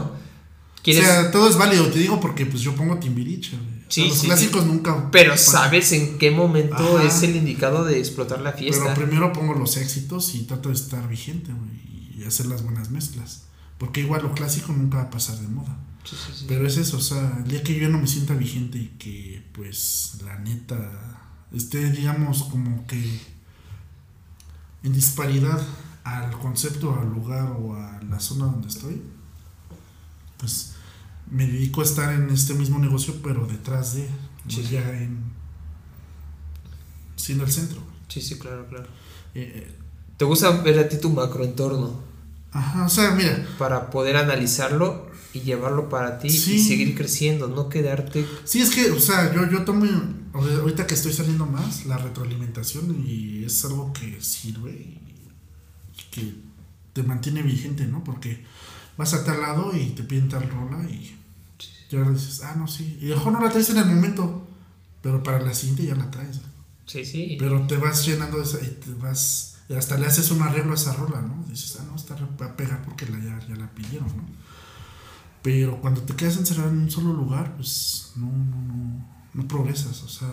O 0.88 0.93
sea, 0.93 1.32
todo 1.32 1.49
es 1.49 1.58
válido, 1.58 1.88
te 1.88 1.97
digo, 1.97 2.20
porque 2.20 2.45
pues 2.45 2.62
yo 2.62 2.76
pongo 2.76 2.97
Timbiriche, 2.99 3.58
güey. 3.58 3.68
O 3.68 3.72
sea, 3.72 3.86
Sí, 3.88 4.08
los 4.10 4.18
sí, 4.20 4.28
clásicos 4.28 4.64
sí. 4.64 4.68
nunca. 4.68 5.10
pero 5.12 5.32
pasan. 5.32 5.64
sabes 5.64 5.91
en 5.93 6.18
qué 6.20 6.30
momento 6.32 6.76
Ajá. 6.97 7.03
es 7.08 7.24
el 7.24 7.36
indicado 7.36 7.86
de 7.86 7.97
explotar 7.99 8.41
la 8.41 8.51
fiesta. 8.51 8.93
Pero 8.93 9.08
primero 9.08 9.34
pongo 9.34 9.53
los 9.56 9.78
éxitos 9.78 10.36
y 10.36 10.43
trato 10.43 10.70
de 10.70 10.76
estar 10.76 11.08
vigente, 11.08 11.51
güey, 11.53 12.20
y 12.20 12.24
hacer 12.26 12.45
las 12.47 12.64
buenas 12.64 12.91
mezclas. 12.91 13.45
Porque 13.80 14.01
igual 14.01 14.22
lo 14.24 14.34
clásico 14.34 14.74
nunca 14.74 14.97
va 14.97 15.03
a 15.03 15.10
pasar 15.10 15.38
de 15.38 15.47
moda. 15.47 15.78
Sí, 16.03 16.16
sí, 16.16 16.32
sí. 16.36 16.45
Pero 16.47 16.68
es 16.68 16.78
eso, 16.78 16.97
o 16.97 17.01
sea, 17.01 17.39
el 17.43 17.49
día 17.49 17.64
que 17.64 17.74
yo 17.80 17.89
no 17.89 17.97
me 17.99 18.08
sienta 18.08 18.36
vigente 18.36 18.78
y 18.78 18.88
que, 18.99 19.43
pues, 19.53 20.18
la 20.24 20.38
neta, 20.39 21.14
esté, 21.54 21.91
digamos, 21.91 22.43
como 22.43 22.86
que 22.88 23.22
en 24.84 24.93
disparidad 24.93 25.62
al 26.04 26.32
concepto, 26.39 26.98
al 27.00 27.10
lugar 27.10 27.52
o 27.60 27.76
a 27.76 28.00
la 28.10 28.20
zona 28.20 28.46
donde 28.46 28.68
estoy, 28.68 29.02
pues 30.38 30.74
me 31.32 31.48
dedico 31.48 31.82
a 31.82 31.86
estar 31.86 32.14
en 32.14 32.30
este 32.30 32.54
mismo 32.54 32.78
negocio, 32.80 33.16
pero 33.24 33.48
detrás 33.48 33.96
de, 33.96 34.08
Sí, 34.48 34.64
sí. 34.64 34.70
ya 34.74 34.82
en. 34.98 35.24
siendo 37.16 37.43
el 37.46 37.52
centro. 37.52 37.82
Sí, 38.08 38.22
sí, 38.22 38.38
claro, 38.38 38.68
claro. 38.68 38.86
Eh, 39.34 39.52
eh, 39.56 39.76
¿Te 40.18 40.26
gusta 40.26 40.52
ver 40.62 40.78
a 40.80 40.88
ti 40.88 40.98
tu 40.98 41.10
macroentorno 41.10 42.00
ajá, 42.52 42.86
o 42.86 42.89
sea, 42.89 43.12
mira, 43.12 43.46
para 43.58 43.89
poder 43.89 44.16
analizarlo 44.16 45.08
y 45.34 45.41
llevarlo 45.41 45.89
para 45.89 46.20
ti 46.20 46.30
Sí. 46.30 46.54
y 46.56 46.64
seguir 46.64 46.96
creciendo, 46.96 47.48
no 47.50 47.68
quedarte 47.68 48.26
Sí, 48.46 48.62
es 48.62 48.70
que, 48.70 48.91
o 48.91 49.00
sea, 49.00 49.34
yo, 49.34 49.50
yo 49.50 49.66
tomo, 49.66 49.86
ahorita 50.36 50.86
que 50.86 50.93
estoy 50.93 51.13
saliendo 51.13 51.45
más, 51.45 51.86
la 51.86 51.97
retroalimentación 51.97 53.03
y 53.05 53.45
es 53.45 53.63
algo 53.65 53.93
que 53.93 54.21
sirve 54.21 54.71
y 54.71 56.03
que 56.11 56.36
te 56.93 57.03
mantiene 57.03 57.41
vigente, 57.41 57.86
¿no? 57.86 58.03
Porque 58.03 58.43
vas 58.97 59.13
a 59.13 59.23
tal 59.23 59.41
lado 59.41 59.75
y 59.75 59.89
te 59.89 60.03
piden 60.03 60.29
tal 60.29 60.49
rola 60.49 60.89
y 60.89 61.17
ya 61.89 62.01
dices, 62.09 62.41
ah, 62.43 62.55
no, 62.57 62.67
sí. 62.67 62.97
Y 63.01 63.05
mejor 63.05 63.33
no 63.33 63.41
la 63.41 63.49
traes 63.49 63.69
en 63.69 63.77
el 63.77 63.86
momento, 63.86 64.47
pero 65.01 65.23
para 65.23 65.39
la 65.41 65.53
siguiente 65.53 65.86
ya 65.86 65.95
la 65.95 66.09
traes. 66.11 66.41
Sí, 66.86 67.05
sí. 67.05 67.38
Pero 67.39 67.65
te 67.67 67.77
vas 67.77 68.05
llenando 68.05 68.38
de 68.38 68.43
esa 68.43 68.59
y 68.61 68.69
te 68.69 68.93
vas, 68.93 69.57
y 69.69 69.73
hasta 69.73 69.97
le 69.97 70.05
haces 70.05 70.31
un 70.31 70.41
arreglo 70.41 70.71
a 70.71 70.75
esa 70.75 70.93
rola, 70.93 71.21
¿no? 71.21 71.45
Dices, 71.49 71.77
ah, 71.79 71.86
no, 71.88 71.95
esta 71.95 72.15
va 72.15 72.45
a 72.45 72.55
pegar 72.55 72.83
porque 72.83 73.05
la, 73.05 73.19
ya, 73.19 73.39
ya 73.47 73.55
la 73.55 73.69
pidieron, 73.73 74.07
¿no? 74.07 74.23
Pero 75.41 75.79
cuando 75.79 76.01
te 76.01 76.15
quedas 76.15 76.38
encerrado 76.38 76.71
en 76.71 76.79
un 76.79 76.91
solo 76.91 77.13
lugar, 77.13 77.55
pues 77.55 78.13
no, 78.15 78.25
no, 78.25 78.61
no, 78.61 79.14
no 79.36 79.47
progresas, 79.47 80.01
o 80.03 80.09
sea, 80.09 80.27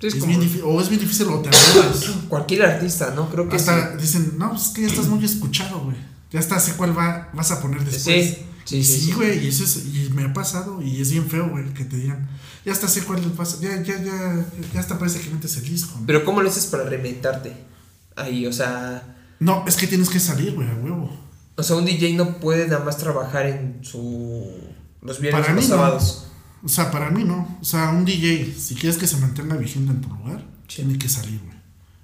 Sí, 0.00 0.08
es 0.08 0.14
es 0.14 0.26
bien 0.26 0.40
difícil, 0.40 0.62
o 0.64 0.80
es 0.80 0.88
bien 0.88 1.00
difícil 1.00 1.28
o 1.28 1.38
te 1.40 1.48
aburres. 1.48 2.10
cualquier 2.28 2.62
artista, 2.64 3.12
¿no? 3.14 3.30
Creo 3.30 3.48
que 3.48 3.54
Hasta 3.56 3.92
sí. 3.92 3.98
dicen, 4.00 4.34
no, 4.36 4.50
pues 4.50 4.62
es 4.62 4.68
que 4.70 4.80
ya 4.82 4.88
estás 4.88 5.06
muy 5.06 5.24
escuchado, 5.24 5.78
güey. 5.80 5.96
Ya 6.32 6.40
está, 6.40 6.58
sé 6.58 6.72
cuál 6.72 6.96
va, 6.96 7.30
vas 7.34 7.50
a 7.52 7.60
poner 7.62 7.84
después. 7.84 8.02
Sí, 8.04 8.36
sí, 8.64 8.82
sí, 8.82 8.84
sí, 8.84 9.00
sí. 9.06 9.12
güey, 9.12 9.44
y 9.44 9.48
eso 9.48 9.62
es, 9.62 9.76
y 9.86 10.10
me 10.14 10.24
ha 10.24 10.32
pasado, 10.32 10.82
y 10.82 11.00
es 11.00 11.12
bien 11.12 11.28
feo, 11.28 11.48
güey, 11.50 11.72
que 11.74 11.84
te 11.84 11.96
digan, 11.98 12.28
ya 12.64 12.72
está, 12.72 12.88
sé 12.88 13.04
cuál 13.04 13.22
les 13.22 13.30
pasa, 13.32 13.58
ya, 13.60 13.80
ya, 13.82 14.02
ya, 14.02 14.44
ya 14.74 14.80
hasta 14.80 14.98
parece 14.98 15.20
que 15.20 15.30
metes 15.30 15.56
el 15.58 15.64
disco. 15.68 16.00
Pero 16.06 16.24
¿cómo 16.24 16.42
lo 16.42 16.48
haces 16.48 16.66
para 16.66 16.82
reinventarte? 16.84 17.52
Ahí, 18.16 18.44
o 18.46 18.52
sea, 18.52 19.16
No, 19.38 19.64
es 19.68 19.76
que 19.76 19.86
tienes 19.86 20.08
que 20.10 20.18
salir, 20.18 20.54
güey, 20.54 20.68
a 20.68 20.74
huevo. 20.74 21.16
o 21.54 21.62
sea, 21.62 21.76
un 21.76 21.84
DJ 21.84 22.14
no 22.14 22.38
puede 22.38 22.66
nada 22.66 22.84
más 22.84 22.96
trabajar 22.96 23.46
en 23.46 23.78
su 23.84 24.50
los 25.00 25.20
viernes 25.20 25.42
Para 25.42 25.52
o 25.52 25.56
los 25.56 25.68
no. 25.68 26.31
O 26.64 26.68
sea, 26.68 26.90
para 26.90 27.10
mí 27.10 27.24
no. 27.24 27.58
O 27.60 27.64
sea, 27.64 27.90
un 27.90 28.04
DJ, 28.04 28.54
si 28.58 28.74
quieres 28.74 28.96
que 28.98 29.06
se 29.06 29.16
mantenga 29.18 29.56
vigente 29.56 29.90
en 29.92 30.00
tu 30.00 30.08
lugar, 30.08 30.46
Sí. 30.68 30.76
tiene 30.82 30.96
que 30.98 31.08
salir, 31.08 31.40
güey. 31.44 31.56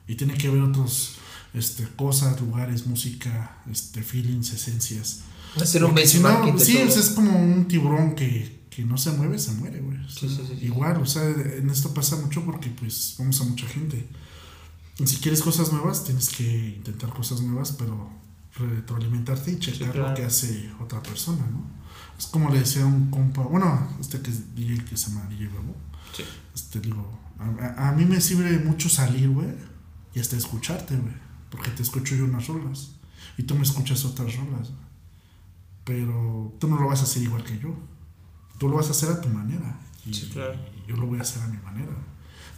Y 0.08 0.14
tiene 0.16 0.34
que 0.34 0.48
ver 0.50 0.62
otros 0.62 1.14
este, 1.54 1.86
cosas, 1.96 2.40
lugares, 2.40 2.86
música, 2.86 3.58
este, 3.70 4.02
feelings, 4.02 4.52
esencias. 4.52 5.20
Hacer 5.60 5.84
un 5.84 5.96
si 6.06 6.20
no, 6.20 6.58
sí, 6.58 6.74
todo. 6.74 6.84
es 7.00 7.10
como 7.10 7.38
un 7.38 7.66
tiburón 7.68 8.14
que, 8.14 8.66
que 8.68 8.84
no 8.84 8.98
se 8.98 9.12
mueve, 9.12 9.38
se 9.38 9.52
muere, 9.52 9.80
güey. 9.80 9.96
O 10.04 10.08
Sí, 10.10 10.28
sea, 10.28 10.28
sí, 10.28 10.42
sí, 10.48 10.56
sí. 10.60 10.66
Igual, 10.66 11.00
o 11.00 11.06
sea, 11.06 11.24
en 11.24 11.70
esto 11.70 11.94
pasa 11.94 12.16
mucho 12.16 12.44
porque 12.44 12.68
pues 12.70 13.14
vamos 13.18 13.40
a 13.40 13.44
mucha 13.44 13.66
gente. 13.66 14.06
Y 14.98 15.06
si 15.06 15.16
quieres 15.18 15.40
cosas 15.42 15.72
nuevas, 15.72 16.04
tienes 16.04 16.28
que 16.30 16.74
intentar 16.76 17.10
cosas 17.10 17.40
nuevas, 17.40 17.72
pero 17.72 18.10
retroalimentarte 18.56 19.52
y 19.52 19.58
checar 19.58 19.92
claro. 19.92 20.08
lo 20.10 20.14
que 20.14 20.24
hace 20.24 20.70
otra 20.80 21.02
persona, 21.02 21.46
¿no? 21.50 21.64
Es 22.18 22.26
como 22.26 22.50
le 22.50 22.58
decía 22.60 22.82
a 22.82 22.86
un 22.86 23.10
compa, 23.10 23.42
bueno, 23.42 23.88
este 24.00 24.20
que 24.20 24.30
es 24.30 24.54
DJ 24.54 24.84
que 24.84 24.96
se 24.96 25.10
llama 25.10 25.26
DJ 25.30 25.46
Bebo, 25.48 25.76
Sí. 26.16 26.24
este, 26.54 26.80
digo, 26.80 27.18
a, 27.38 27.88
a- 27.88 27.92
mí 27.92 28.04
me 28.04 28.20
sirve 28.20 28.58
mucho 28.58 28.88
salir, 28.88 29.28
güey, 29.30 29.54
y 30.14 30.20
hasta 30.20 30.36
escucharte, 30.36 30.96
güey, 30.96 31.14
porque 31.50 31.70
te 31.70 31.82
escucho 31.82 32.16
yo 32.16 32.24
unas 32.24 32.46
rolas 32.48 32.90
y 33.36 33.44
tú 33.44 33.54
me 33.54 33.62
escuchas 33.62 34.04
otras 34.04 34.34
rolas, 34.36 34.68
güey. 34.70 34.88
pero 35.84 36.54
tú 36.58 36.68
no 36.68 36.78
lo 36.80 36.88
vas 36.88 37.00
a 37.00 37.04
hacer 37.04 37.22
igual 37.22 37.44
que 37.44 37.58
yo, 37.58 37.74
tú 38.58 38.68
lo 38.68 38.76
vas 38.76 38.88
a 38.88 38.90
hacer 38.90 39.10
a 39.10 39.20
tu 39.20 39.28
manera 39.28 39.78
y 40.04 40.12
Sí, 40.12 40.28
claro. 40.32 40.54
yo 40.86 40.96
lo 40.96 41.06
voy 41.06 41.18
a 41.18 41.22
hacer 41.22 41.42
a 41.42 41.46
mi 41.48 41.58
manera, 41.58 41.92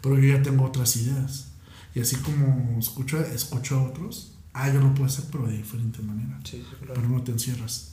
pero 0.02 0.18
yo 0.18 0.36
ya 0.36 0.42
tengo 0.42 0.64
otras 0.64 0.96
ideas 0.96 1.52
y 1.94 2.00
así 2.00 2.16
como 2.16 2.78
escucho, 2.78 3.20
escucho 3.20 3.78
a 3.78 3.82
otros, 3.84 4.32
ah, 4.52 4.68
yo 4.72 4.80
lo 4.80 4.92
puedo 4.94 5.06
hacer, 5.06 5.26
pero 5.30 5.46
de 5.46 5.56
diferente 5.58 6.00
manera. 6.02 6.40
Sí, 6.44 6.58
sí, 6.68 6.76
claro. 6.78 6.94
Pero 6.94 7.08
no 7.08 7.22
te 7.22 7.32
encierras. 7.32 7.89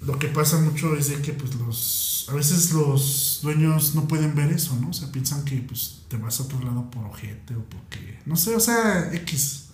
Lo 0.00 0.18
que 0.18 0.28
pasa 0.28 0.58
mucho 0.60 0.94
es 0.96 1.08
de 1.08 1.22
que 1.22 1.32
pues 1.32 1.54
los 1.54 2.26
a 2.28 2.34
veces 2.34 2.72
los 2.72 3.40
dueños 3.42 3.94
no 3.94 4.08
pueden 4.08 4.34
ver 4.34 4.50
eso, 4.52 4.76
¿no? 4.80 4.90
O 4.90 4.92
sea, 4.92 5.10
piensan 5.12 5.44
que 5.44 5.56
pues 5.58 6.00
te 6.08 6.16
vas 6.16 6.40
a 6.40 6.44
otro 6.44 6.60
lado 6.60 6.90
por 6.90 7.04
ojete 7.04 7.54
o 7.54 7.64
porque 7.64 8.18
no 8.26 8.36
sé, 8.36 8.54
o 8.54 8.60
sea, 8.60 9.10
X. 9.12 9.66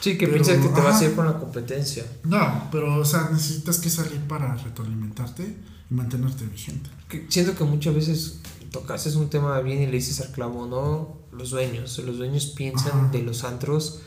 Sí, 0.00 0.18
que 0.18 0.26
Pero, 0.26 0.42
piensas 0.42 0.62
que 0.62 0.68
te 0.68 0.80
vas 0.82 1.00
a 1.00 1.04
ir 1.06 1.14
con 1.14 1.24
la 1.24 1.38
competencia. 1.38 2.04
No, 2.24 2.68
pero 2.70 2.96
o 2.96 3.04
sea, 3.04 3.30
necesitas 3.32 3.78
que 3.78 3.88
salir 3.88 4.20
para 4.28 4.54
retroalimentarte 4.54 5.56
y 5.90 5.94
mantenerte 5.94 6.44
vigente. 6.44 6.90
Que 7.08 7.26
siento 7.30 7.56
que 7.56 7.64
muchas 7.64 7.94
veces 7.94 8.40
tocas 8.70 9.06
es 9.06 9.14
un 9.14 9.30
tema 9.30 9.58
bien 9.60 9.80
y 9.82 9.86
le 9.86 9.92
dices 9.92 10.20
al 10.20 10.32
clavo, 10.32 10.66
¿no? 10.66 11.18
Los 11.32 11.50
dueños, 11.50 11.98
los 12.00 12.18
dueños 12.18 12.46
piensan 12.46 12.98
Ajá. 12.98 13.08
de 13.08 13.22
los 13.22 13.44
antros 13.44 14.02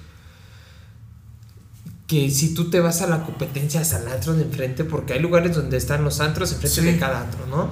que 2.08 2.30
si 2.32 2.54
tú 2.54 2.70
te 2.70 2.80
vas 2.80 3.02
a 3.02 3.08
la 3.08 3.24
competencia 3.26 3.82
hasta 3.82 4.00
el 4.00 4.08
antro 4.08 4.34
de 4.34 4.44
enfrente, 4.44 4.84
porque 4.86 5.14
hay 5.14 5.20
lugares 5.20 5.54
donde 5.56 5.76
están 5.78 6.04
los 6.04 6.20
antros 6.22 6.54
enfrente 6.54 6.82
Sí. 6.82 6.86
de 6.88 6.98
cada 6.98 7.22
antro, 7.22 7.46
¿no? 7.48 7.70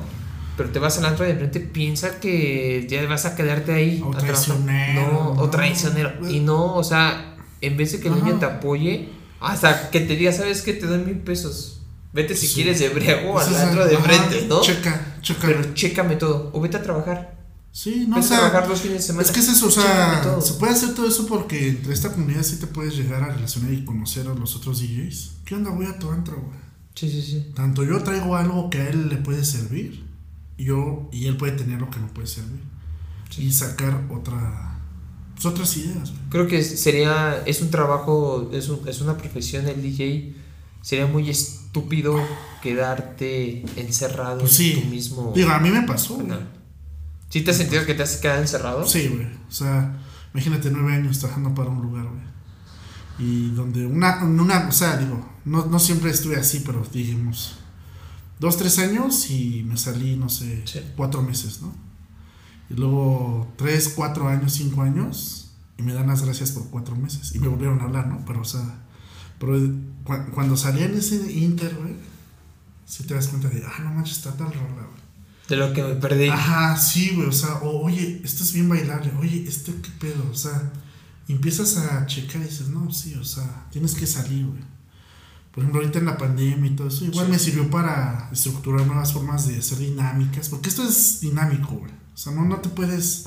Pero 0.58 0.70
te 0.70 0.80
vas 0.80 0.98
al 0.98 1.06
antro 1.06 1.26
de 1.26 1.32
enfrente, 1.32 1.60
piensa 1.62 2.20
que 2.20 2.86
ya 2.90 3.06
vas 3.08 3.26
a 3.26 3.36
quedarte 3.36 3.74
ahí. 3.74 4.02
O 4.06 4.12
traicionero, 4.12 5.02
No, 5.12 5.20
o 5.32 5.36
¿no? 5.36 5.50
traicionero. 5.50 6.30
Y 6.30 6.40
no, 6.42 6.76
o 6.76 6.84
sea, 6.84 7.36
en 7.62 7.78
vez 7.78 7.94
de 7.94 8.00
que 8.02 8.10
el 8.10 8.14
Ajá. 8.16 8.40
te 8.40 8.46
apoye, 8.46 9.10
hasta 9.40 9.90
que 9.90 10.02
te 10.02 10.16
diga, 10.16 10.32
¿sabes 10.32 10.62
qué? 10.62 10.74
Te 10.74 10.86
doy 10.86 11.00
mil 11.00 11.20
pesos. 11.20 11.82
Vete 12.14 12.36
si 12.36 12.48
Sí. 12.48 12.56
quieres 12.56 12.80
de 12.80 12.90
briago 12.90 13.38
al 13.40 13.50
es 13.52 13.58
antro 13.58 13.86
de 13.86 13.96
enfrente, 13.96 14.46
¿no? 14.48 14.62
Checa, 14.62 15.18
checa. 15.22 15.48
Pero 15.48 15.74
chécame 15.74 16.16
todo. 16.16 16.50
O 16.54 16.62
vete 16.62 16.78
a 16.78 16.82
trabajar. 16.84 17.35
Sí, 17.76 18.06
no, 18.08 18.18
o 18.20 18.22
sea, 18.24 18.40
trabajar 18.40 18.68
dos 18.70 18.80
fines 18.82 18.98
de 18.98 19.04
semana. 19.04 19.24
Es 19.28 19.32
que 19.32 19.40
es 19.42 19.50
eso, 19.50 19.68
o 19.68 19.72
sea, 19.72 20.40
se 20.42 20.54
puede 20.54 20.72
hacer 20.74 20.94
todo 20.96 21.08
eso 21.08 21.26
porque 21.28 21.68
entre 21.70 21.94
esta 21.94 22.12
comunidad 22.12 22.44
sí 22.44 22.56
te 22.58 22.68
puedes 22.68 22.96
llegar 22.96 23.22
a 23.24 23.34
relacionar 23.34 23.74
y 23.74 23.84
conocer 23.84 24.28
a 24.28 24.34
los 24.34 24.56
otros 24.56 24.80
DJs. 24.82 25.32
¿Qué 25.46 25.56
onda? 25.56 25.72
Voy 25.72 25.86
a 25.86 26.00
tu 26.00 26.10
antro, 26.12 26.38
güey. 26.42 26.58
Sí, 26.96 27.10
sí, 27.10 27.22
sí. 27.22 27.52
Tanto 27.54 27.84
yo 27.84 28.02
traigo 28.04 28.36
algo 28.38 28.70
que 28.70 28.78
a 28.80 28.90
él 28.90 29.10
le 29.10 29.18
puede 29.18 29.44
servir, 29.44 30.06
yo 30.58 31.10
y 31.12 31.28
él 31.28 31.36
puede 31.38 31.52
tener 31.54 31.82
lo 31.82 31.90
que 31.90 32.00
me 32.00 32.08
puede 32.08 32.28
servir. 32.28 32.62
Y 33.38 33.52
sacar 33.52 34.08
otra, 34.10 34.80
pues, 35.34 35.46
otras 35.46 35.76
ideas, 35.76 36.10
güey. 36.12 36.22
Creo 36.30 36.48
que 36.48 36.64
sería, 36.64 37.44
es 37.46 37.62
un 37.62 37.70
trabajo, 37.70 38.50
es, 38.54 38.70
un- 38.70 38.88
es 38.88 39.02
una 39.02 39.18
profesión 39.18 39.68
el 39.68 39.82
DJ. 39.82 40.34
Sería 40.82 41.06
muy 41.08 41.30
estúpido 41.30 42.18
quedarte 42.64 43.66
encerrado 43.76 44.40
Pues 44.40 44.54
sí. 44.56 44.72
en 44.74 44.84
tu 44.84 44.88
mismo. 44.90 45.34
Digo, 45.36 45.50
a 45.50 45.60
mí 45.60 45.70
me 45.70 45.82
pasó, 45.82 46.18
canal. 46.18 46.48
¿Sí 47.30 47.42
te 47.42 47.52
has 47.52 47.58
sentido 47.58 47.86
que 47.86 47.94
te 47.94 48.04
has 48.04 48.18
quedado 48.18 48.42
encerrado? 48.42 48.86
Sí, 48.88 49.08
güey. 49.08 49.26
O 49.48 49.52
sea, 49.52 49.98
imagínate 50.34 50.72
nueve 50.72 50.94
años 50.94 51.20
trabajando 51.20 51.54
para 51.54 51.70
un 51.70 51.82
lugar, 51.82 52.06
güey. 52.06 52.26
Y 53.18 53.52
donde 53.52 53.86
una, 53.86 54.24
una, 54.24 54.68
o 54.68 54.72
sea, 54.72 54.98
digo, 54.98 55.26
no, 55.46 55.66
no 55.66 55.80
siempre 55.80 56.12
estuve 56.12 56.36
así, 56.38 56.62
pero 56.66 56.86
digamos, 56.92 57.58
dos, 58.40 58.58
tres 58.58 58.78
años 58.80 59.30
y 59.32 59.64
me 59.64 59.78
salí, 59.78 60.18
no 60.18 60.28
sé, 60.30 60.62
Sí. 60.66 60.82
cuatro 60.98 61.22
meses, 61.22 61.62
¿no? 61.62 61.74
Y 62.70 62.74
luego 62.74 63.48
tres, 63.58 63.90
cuatro 63.96 64.28
años, 64.28 64.54
cinco 64.54 64.82
años, 64.82 65.52
y 65.78 65.84
me 65.84 65.94
dan 65.94 66.08
las 66.08 66.24
gracias 66.24 66.52
por 66.52 66.70
cuatro 66.70 66.96
meses. 66.96 67.34
Y 67.36 67.40
me 67.40 67.48
volvieron 67.48 67.80
a 67.80 67.84
hablar, 67.84 68.08
¿no? 68.08 68.24
Pero, 68.26 68.42
o 68.42 68.46
sea, 68.46 68.82
pero 69.40 69.58
cu- 70.04 70.32
cuando 70.34 70.58
salí 70.58 70.84
en 70.84 70.96
ese 70.96 71.32
inter, 71.32 71.76
güey, 71.76 71.96
sí 72.86 73.04
te 73.06 73.14
das 73.14 73.28
cuenta 73.28 73.48
de, 73.50 73.64
ah, 73.66 73.82
no 73.84 73.92
manches, 73.94 74.18
está 74.18 74.32
tal 74.36 74.48
rola, 74.54 74.88
güey. 74.88 75.05
De 75.50 75.56
lo 75.56 75.72
que 75.74 75.84
me 75.84 75.96
perdí. 75.96 76.28
Ajá, 76.30 76.76
sí, 76.78 77.12
güey, 77.16 77.28
o 77.28 77.32
sea, 77.32 77.56
o, 77.58 77.84
oye, 77.86 78.22
esto 78.24 78.44
es 78.44 78.52
bien 78.54 78.68
bailable, 78.68 79.12
oye, 79.20 79.46
esto 79.48 79.72
qué 79.82 79.90
pedo, 80.00 80.28
o 80.32 80.36
sea, 80.36 80.72
y 81.28 81.34
empiezas 81.34 81.78
a 81.78 82.06
checar 82.08 82.42
y 82.42 82.46
dices, 82.46 82.70
no, 82.70 82.92
sí, 82.92 83.14
o 83.16 83.24
sea, 83.24 83.68
tienes 83.72 83.94
que 83.94 84.08
salir, 84.08 84.46
güey. 84.48 84.62
Por 85.52 85.64
ejemplo, 85.64 85.80
ahorita 85.82 86.00
en 86.00 86.06
la 86.06 86.18
pandemia 86.18 86.70
y 86.72 86.76
todo 86.76 86.88
eso, 86.88 87.06
igual 87.06 87.28
Sí. 87.28 87.32
me 87.32 87.40
sirvió 87.40 87.70
para 87.70 88.30
estructurar 88.34 88.86
nuevas 88.88 89.14
formas 89.14 89.48
de 89.48 89.62
ser 89.62 89.78
dinámicas, 89.78 90.50
porque 90.50 90.70
esto 90.70 90.84
es 90.88 91.22
dinámico, 91.22 91.76
güey. 91.76 91.92
O 92.14 92.18
sea, 92.18 92.34
no, 92.34 92.44
no 92.46 92.58
te 92.58 92.70
puedes, 92.70 93.26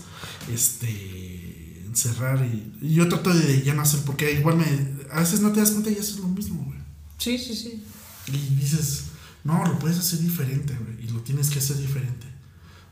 este, 0.53 1.85
encerrar 1.87 2.45
y, 2.45 2.73
y 2.83 2.95
yo 2.95 3.09
trato 3.09 3.33
de 3.33 3.63
ya 3.63 3.75
no 3.75 3.83
hacer, 3.83 4.01
porque 4.01 4.33
igual 4.33 4.57
me, 4.57 4.65
a 5.11 5.21
veces 5.21 5.41
no 5.41 5.53
te 5.53 5.61
das 5.61 5.71
cuenta 5.71 5.91
y 5.91 5.95
haces 5.99 6.19
lo 6.19 6.29
mismo, 6.29 6.63
güey. 6.65 6.79
Sí, 7.19 7.39
sí, 7.39 7.55
sí. 7.55 7.83
Y 8.27 8.55
dices, 8.57 9.05
no, 9.49 9.65
lo 9.65 9.79
puedes 9.79 9.99
hacer 9.99 10.19
diferente, 10.19 10.75
güey. 10.75 11.07
Y 11.07 11.09
lo 11.09 11.21
tienes 11.23 11.49
que 11.49 11.59
hacer 11.59 11.79
diferente. 11.79 12.27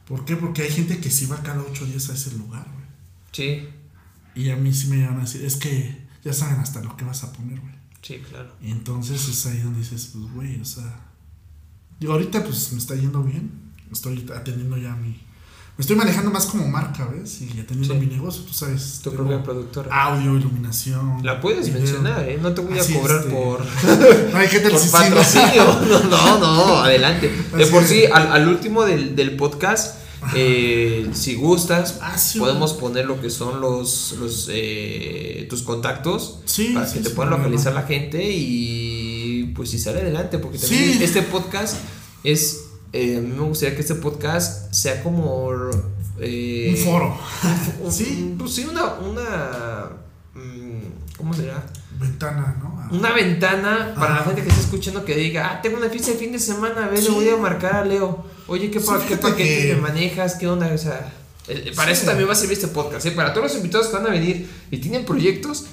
¿Por 0.07 0.25
qué? 0.25 0.37
Porque 0.37 0.63
hay 0.63 0.71
gente 0.71 0.99
que 1.01 1.11
sí 1.11 1.27
va 1.27 1.43
cada 1.43 1.61
ocho 1.61 1.85
días 1.85 2.09
a 2.09 2.15
ese 2.15 2.35
lugar, 2.39 2.67
güey. 2.73 2.87
Sí, 3.31 3.69
Y 4.35 4.49
a 4.49 4.57
mí 4.57 4.73
sí 4.73 4.87
me 4.87 4.97
llevan 4.97 5.19
a 5.19 5.25
decir, 5.25 5.45
es 5.45 5.57
que 5.57 6.07
ya 6.25 6.33
saben 6.33 6.59
hasta 6.59 6.81
lo 6.83 6.97
que 6.97 7.05
vas 7.05 7.25
a 7.25 7.33
poner, 7.35 7.61
güey. 7.61 7.75
sí, 8.01 8.23
claro. 8.27 8.57
Y 8.63 8.71
entonces 8.71 9.29
es 9.29 9.45
ahí 9.45 9.59
donde 9.59 9.81
dices, 9.81 10.13
pues, 10.15 10.33
güey, 10.33 10.59
o 10.59 10.65
sea. 10.65 11.11
Digo, 12.01 12.15
ahorita 12.15 12.43
pues 12.43 12.73
me 12.73 12.79
está 12.79 12.95
yendo 12.95 13.23
bien. 13.23 13.51
Estoy 13.93 14.27
atendiendo 14.35 14.79
ya 14.79 14.97
mi. 14.97 15.21
Me 15.79 15.83
estoy 15.83 15.97
manejando 15.97 16.31
más 16.31 16.47
como 16.47 16.67
marca, 16.67 17.07
¿ves? 17.07 17.43
Y 17.43 17.61
atendiendo 17.61 17.95
Sí. 17.95 18.01
mi 18.01 18.07
negocio, 18.07 18.43
tú 18.45 18.55
sabes. 18.55 19.01
Tu 19.05 19.13
propia 19.13 19.43
productora. 19.43 19.95
Audio, 20.05 20.35
iluminación. 20.39 21.21
La 21.23 21.39
puedes 21.39 21.67
video. 21.67 21.81
mencionar, 21.83 22.27
¿eh? 22.27 22.39
No 22.41 22.55
te 22.55 22.63
voy 22.63 22.79
a 22.79 22.83
cobrar 22.95 23.19
este, 23.19 23.31
por, 23.31 23.61
No, 24.33 24.39
hay 24.39 24.49
gente 24.49 24.71
por 24.71 24.91
patrocinio. 24.91 25.65
No, 26.09 26.39
no, 26.39 26.39
no, 26.39 26.79
adelante. 26.79 27.31
De 27.55 27.63
Así 27.65 27.73
por 27.73 27.83
es. 27.83 27.91
sí, 27.91 28.05
al, 28.11 28.33
al 28.33 28.49
último 28.49 28.85
del, 28.87 29.15
del 29.15 29.37
podcast, 29.37 29.97
eh, 30.35 31.11
si 31.13 31.35
gustas, 31.35 31.99
Ah, 32.01 32.17
sí, 32.17 32.39
podemos 32.39 32.73
poner 32.73 33.05
lo 33.05 33.21
que 33.21 33.29
son 33.29 33.61
los, 33.61 34.15
los 34.19 34.49
eh, 34.51 35.47
tus 35.51 35.61
contactos 35.63 36.39
Sí, 36.47 36.71
para 36.73 36.91
que 36.91 37.01
te 37.01 37.11
puedan 37.11 37.33
localizar 37.35 37.75
la 37.75 37.83
gente 37.83 38.25
y 38.33 39.53
pues 39.55 39.71
si 39.71 39.79
sale 39.79 40.01
adelante, 40.01 40.39
porque 40.39 40.57
también 40.59 41.03
este 41.03 41.21
podcast 41.23 41.77
es, 42.25 42.66
eh, 42.97 43.17
a 43.19 43.21
mí 43.21 43.33
me 43.33 43.43
gustaría 43.45 43.75
que 43.75 43.83
este 43.83 43.95
podcast 43.97 44.73
sea 44.73 45.03
como... 45.03 45.51
eh, 46.21 46.75
Un 46.79 46.85
foro. 46.85 47.19
un- 47.83 47.93
Sí. 47.93 48.35
Pues 48.39 48.55
sí, 48.55 48.67
una... 48.71 48.95
una 48.95 49.91
mm, 50.35 50.81
¿Cómo 51.17 51.33
será? 51.35 51.65
Ventana, 51.99 52.57
¿no? 52.63 52.79
Ah, 52.79 52.89
Una 52.93 53.13
ventana 53.13 53.95
para 53.99 54.17
la 54.17 54.23
gente 54.25 54.43
que 54.43 54.49
está 54.49 54.61
escuchando 54.61 55.05
que 55.05 55.17
diga, 55.17 55.51
ah, 55.51 55.63
tengo 55.63 55.79
una 55.79 55.89
fiesta 55.89 56.11
de 56.13 56.19
fin 56.19 56.31
de 56.33 56.39
semana, 56.39 56.85
a 56.85 56.89
ver, 56.89 56.99
Sí. 56.99 57.05
le 57.09 57.11
voy 57.15 57.29
a 57.31 57.37
marcar 57.39 57.75
a 57.77 57.85
Leo. 57.85 58.25
Oye, 58.49 58.71
¿qué, 58.71 58.81
Sí, 58.81 58.87
pa- 58.87 58.99
qué 58.99 59.05
fíjate 59.05 59.23
paquetes 59.23 59.75
que- 59.77 59.81
manejas? 59.81 60.35
¿Qué 60.35 60.47
onda? 60.47 60.71
O 60.75 60.79
sea, 60.79 61.11
para 61.75 61.89
Sí. 61.89 62.01
eso 62.01 62.07
también 62.07 62.29
va 62.29 62.33
a 62.33 62.37
servir 62.37 62.53
este 62.59 62.69
podcast, 62.69 63.07
¿eh? 63.07 63.13
Para 63.13 63.33
todos 63.33 63.47
los 63.49 63.57
invitados 63.57 63.87
que 63.89 63.97
van 63.97 64.07
a 64.07 64.11
venir 64.11 64.47
y 64.71 64.77
tienen 64.79 65.05
proyectos, 65.07 65.67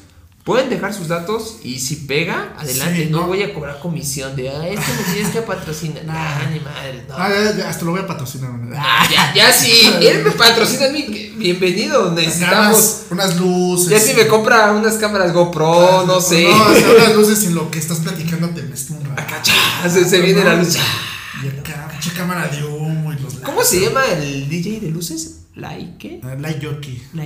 pueden 0.44 0.70
dejar 0.70 0.94
sus 0.94 1.08
datos 1.08 1.58
y 1.64 1.80
si 1.80 1.96
pega, 1.96 2.54
adelante. 2.58 3.06
Sí, 3.06 3.10
no, 3.10 3.22
no. 3.22 3.28
voy 3.28 3.44
a 3.44 3.54
cobrar 3.54 3.80
comisión 3.80 4.36
de, 4.36 4.50
ah, 4.50 4.68
esto 4.68 4.92
me 4.98 5.14
tienes 5.14 5.32
que 5.32 5.42
patrocinar. 5.42 6.04
nah, 6.04 6.50
ni 6.50 6.60
madre, 6.60 7.06
no. 7.08 7.16
Ah, 7.18 7.30
ya, 7.30 7.58
ya, 7.58 7.70
hasta 7.70 7.86
lo 7.86 7.92
voy 7.92 8.02
a 8.02 8.08
patrocinar. 8.08 8.52
Ah, 8.76 9.08
ya, 9.10 9.34
ya 9.34 9.54
sí, 9.54 9.90
él 10.02 10.24
me 10.24 10.32
patrocina 10.32 10.88
a 10.88 10.90
mí, 10.90 11.34
bienvenido, 11.38 12.12
necesitamos. 12.12 13.04
Unas, 13.10 13.30
unas 13.30 13.40
luces. 13.40 13.90
Ya 13.90 14.00
si 14.00 14.14
me 14.16 14.28
compra 14.28 14.74
unas 14.74 14.96
cámaras 14.96 15.32
GoPro, 15.32 16.06
no 16.06 16.20
sé. 16.20 16.50
No, 16.50 16.66
o 16.66 16.76
sea, 16.76 16.90
unas 16.90 17.16
luces 17.16 17.44
en 17.46 17.56
lo 17.56 17.72
que 17.72 17.80
estás 17.80 18.00
platicando 18.00 18.50
te 18.50 18.64
mezcla 18.64 18.98
un 18.98 19.06
rato. 19.06 19.22
Acá, 19.22 19.42
se, 19.90 20.04
se 20.04 20.20
viene 20.20 20.44
la 20.44 20.56
luz. 20.56 20.76
Y 20.76 21.48
acá, 21.48 21.90
mucha 21.94 22.14
cámara 22.14 22.48
de 22.48 22.64
humo 22.66 23.14
y 23.14 23.20
los 23.20 23.36
¿Cómo 23.36 23.64
se 23.64 23.80
llama 23.80 24.06
el 24.06 24.50
DJ 24.50 24.82
de 24.82 24.90
luces? 24.90 25.43
¿Like? 25.56 26.20
Ah, 26.24 26.36
Light 26.40 26.64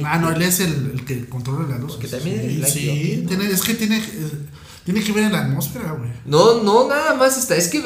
ah, 0.06 0.18
no, 0.20 0.32
él 0.32 0.42
es 0.42 0.60
el, 0.60 0.92
el 0.94 1.06
que 1.06 1.26
controla 1.28 1.68
la 1.70 1.78
luz. 1.78 1.94
Porque 1.94 2.08
también 2.10 2.42
sí, 2.42 2.62
es 2.62 2.74
sí, 2.74 2.88
jockey, 2.88 3.18
¿no? 3.24 3.30
tiene, 3.30 3.52
es 3.52 3.62
que 3.62 3.74
tiene, 3.76 3.98
eh, 4.00 4.32
tiene 4.84 5.02
que 5.02 5.12
ver 5.14 5.24
en 5.26 5.32
la 5.32 5.46
atmósfera, 5.46 5.94
güey. 5.94 6.10
No, 6.26 6.62
no, 6.62 6.90
nada 6.90 7.16
más 7.16 7.38
está. 7.38 7.56
Es 7.56 7.70
que, 7.70 7.78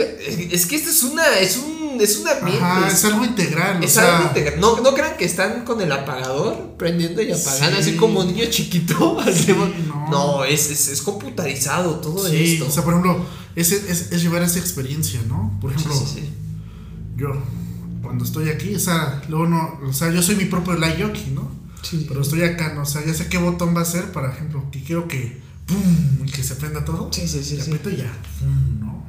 es 0.51 0.65
que 0.65 0.75
esto 0.75 0.89
es 0.89 1.03
una, 1.03 1.27
es 1.37 1.57
un, 1.57 2.01
es 2.01 2.17
un 2.17 2.27
ambiente. 2.27 2.63
Ajá, 2.63 2.87
es, 2.87 2.93
es 2.95 3.05
algo 3.05 3.23
integral. 3.23 3.83
es 3.83 3.91
o 3.97 4.01
sea, 4.01 4.17
algo 4.17 4.27
integral. 4.29 4.59
No, 4.59 4.81
no 4.81 4.93
crean 4.95 5.15
que 5.15 5.25
están 5.25 5.63
con 5.63 5.79
el 5.79 5.91
apagador 5.91 6.75
prendiendo 6.75 7.21
y 7.21 7.31
apagando, 7.31 7.75
Sí. 7.77 7.89
así 7.89 7.95
como 7.97 8.23
niño 8.23 8.45
chiquito. 8.49 9.19
así, 9.25 9.53
no. 9.87 10.09
no, 10.09 10.43
es, 10.43 10.71
es, 10.71 10.87
es 10.87 11.01
computarizado 11.03 11.97
todo 11.99 12.27
Sí, 12.27 12.53
esto. 12.53 12.65
o 12.67 12.71
sea, 12.71 12.83
por 12.83 12.93
ejemplo, 12.93 13.23
es, 13.55 13.71
es, 13.71 14.23
llevar 14.23 14.41
esa 14.41 14.57
experiencia, 14.57 15.19
¿no? 15.27 15.55
Por 15.61 15.69
Sí, 15.71 15.75
ejemplo, 15.77 15.99
sí, 15.99 16.19
sí. 16.21 16.29
yo, 17.15 17.27
cuando 18.01 18.23
estoy 18.23 18.49
aquí, 18.49 18.75
o 18.75 18.79
sea, 18.79 19.21
luego 19.29 19.47
no, 19.47 19.79
o 19.87 19.93
sea, 19.93 20.11
yo 20.11 20.21
soy 20.21 20.35
mi 20.35 20.45
propio 20.45 20.73
light 20.73 21.01
jockey, 21.01 21.31
¿no? 21.33 21.51
Sí. 21.81 22.05
Pero 22.07 22.21
estoy 22.21 22.43
acá, 22.43 22.73
¿no? 22.73 22.83
O 22.83 22.85
sea, 22.85 23.05
ya 23.05 23.13
sé 23.13 23.27
qué 23.27 23.37
botón 23.37 23.75
va 23.75 23.81
a 23.81 23.85
ser, 23.85 24.11
por 24.11 24.25
ejemplo, 24.25 24.69
que 24.71 24.83
quiero 24.83 25.07
que, 25.07 25.41
¡pum! 25.65 26.25
y 26.25 26.31
que 26.31 26.43
se 26.43 26.55
prenda 26.55 26.85
todo. 26.85 27.09
Sí, 27.11 27.27
sí, 27.27 27.43
sí, 27.43 27.55
y 27.55 27.61
sí. 27.61 27.71
y 27.71 27.95
ya, 27.97 28.11
¡pum! 28.39 28.79
¿no? 28.79 29.05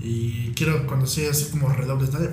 Y 0.00 0.52
quiero 0.54 0.86
cuando 0.86 1.06
sea 1.06 1.30
así 1.30 1.46
como 1.50 1.68
redobles, 1.68 2.12
¿no? 2.12 2.20
De 2.20 2.30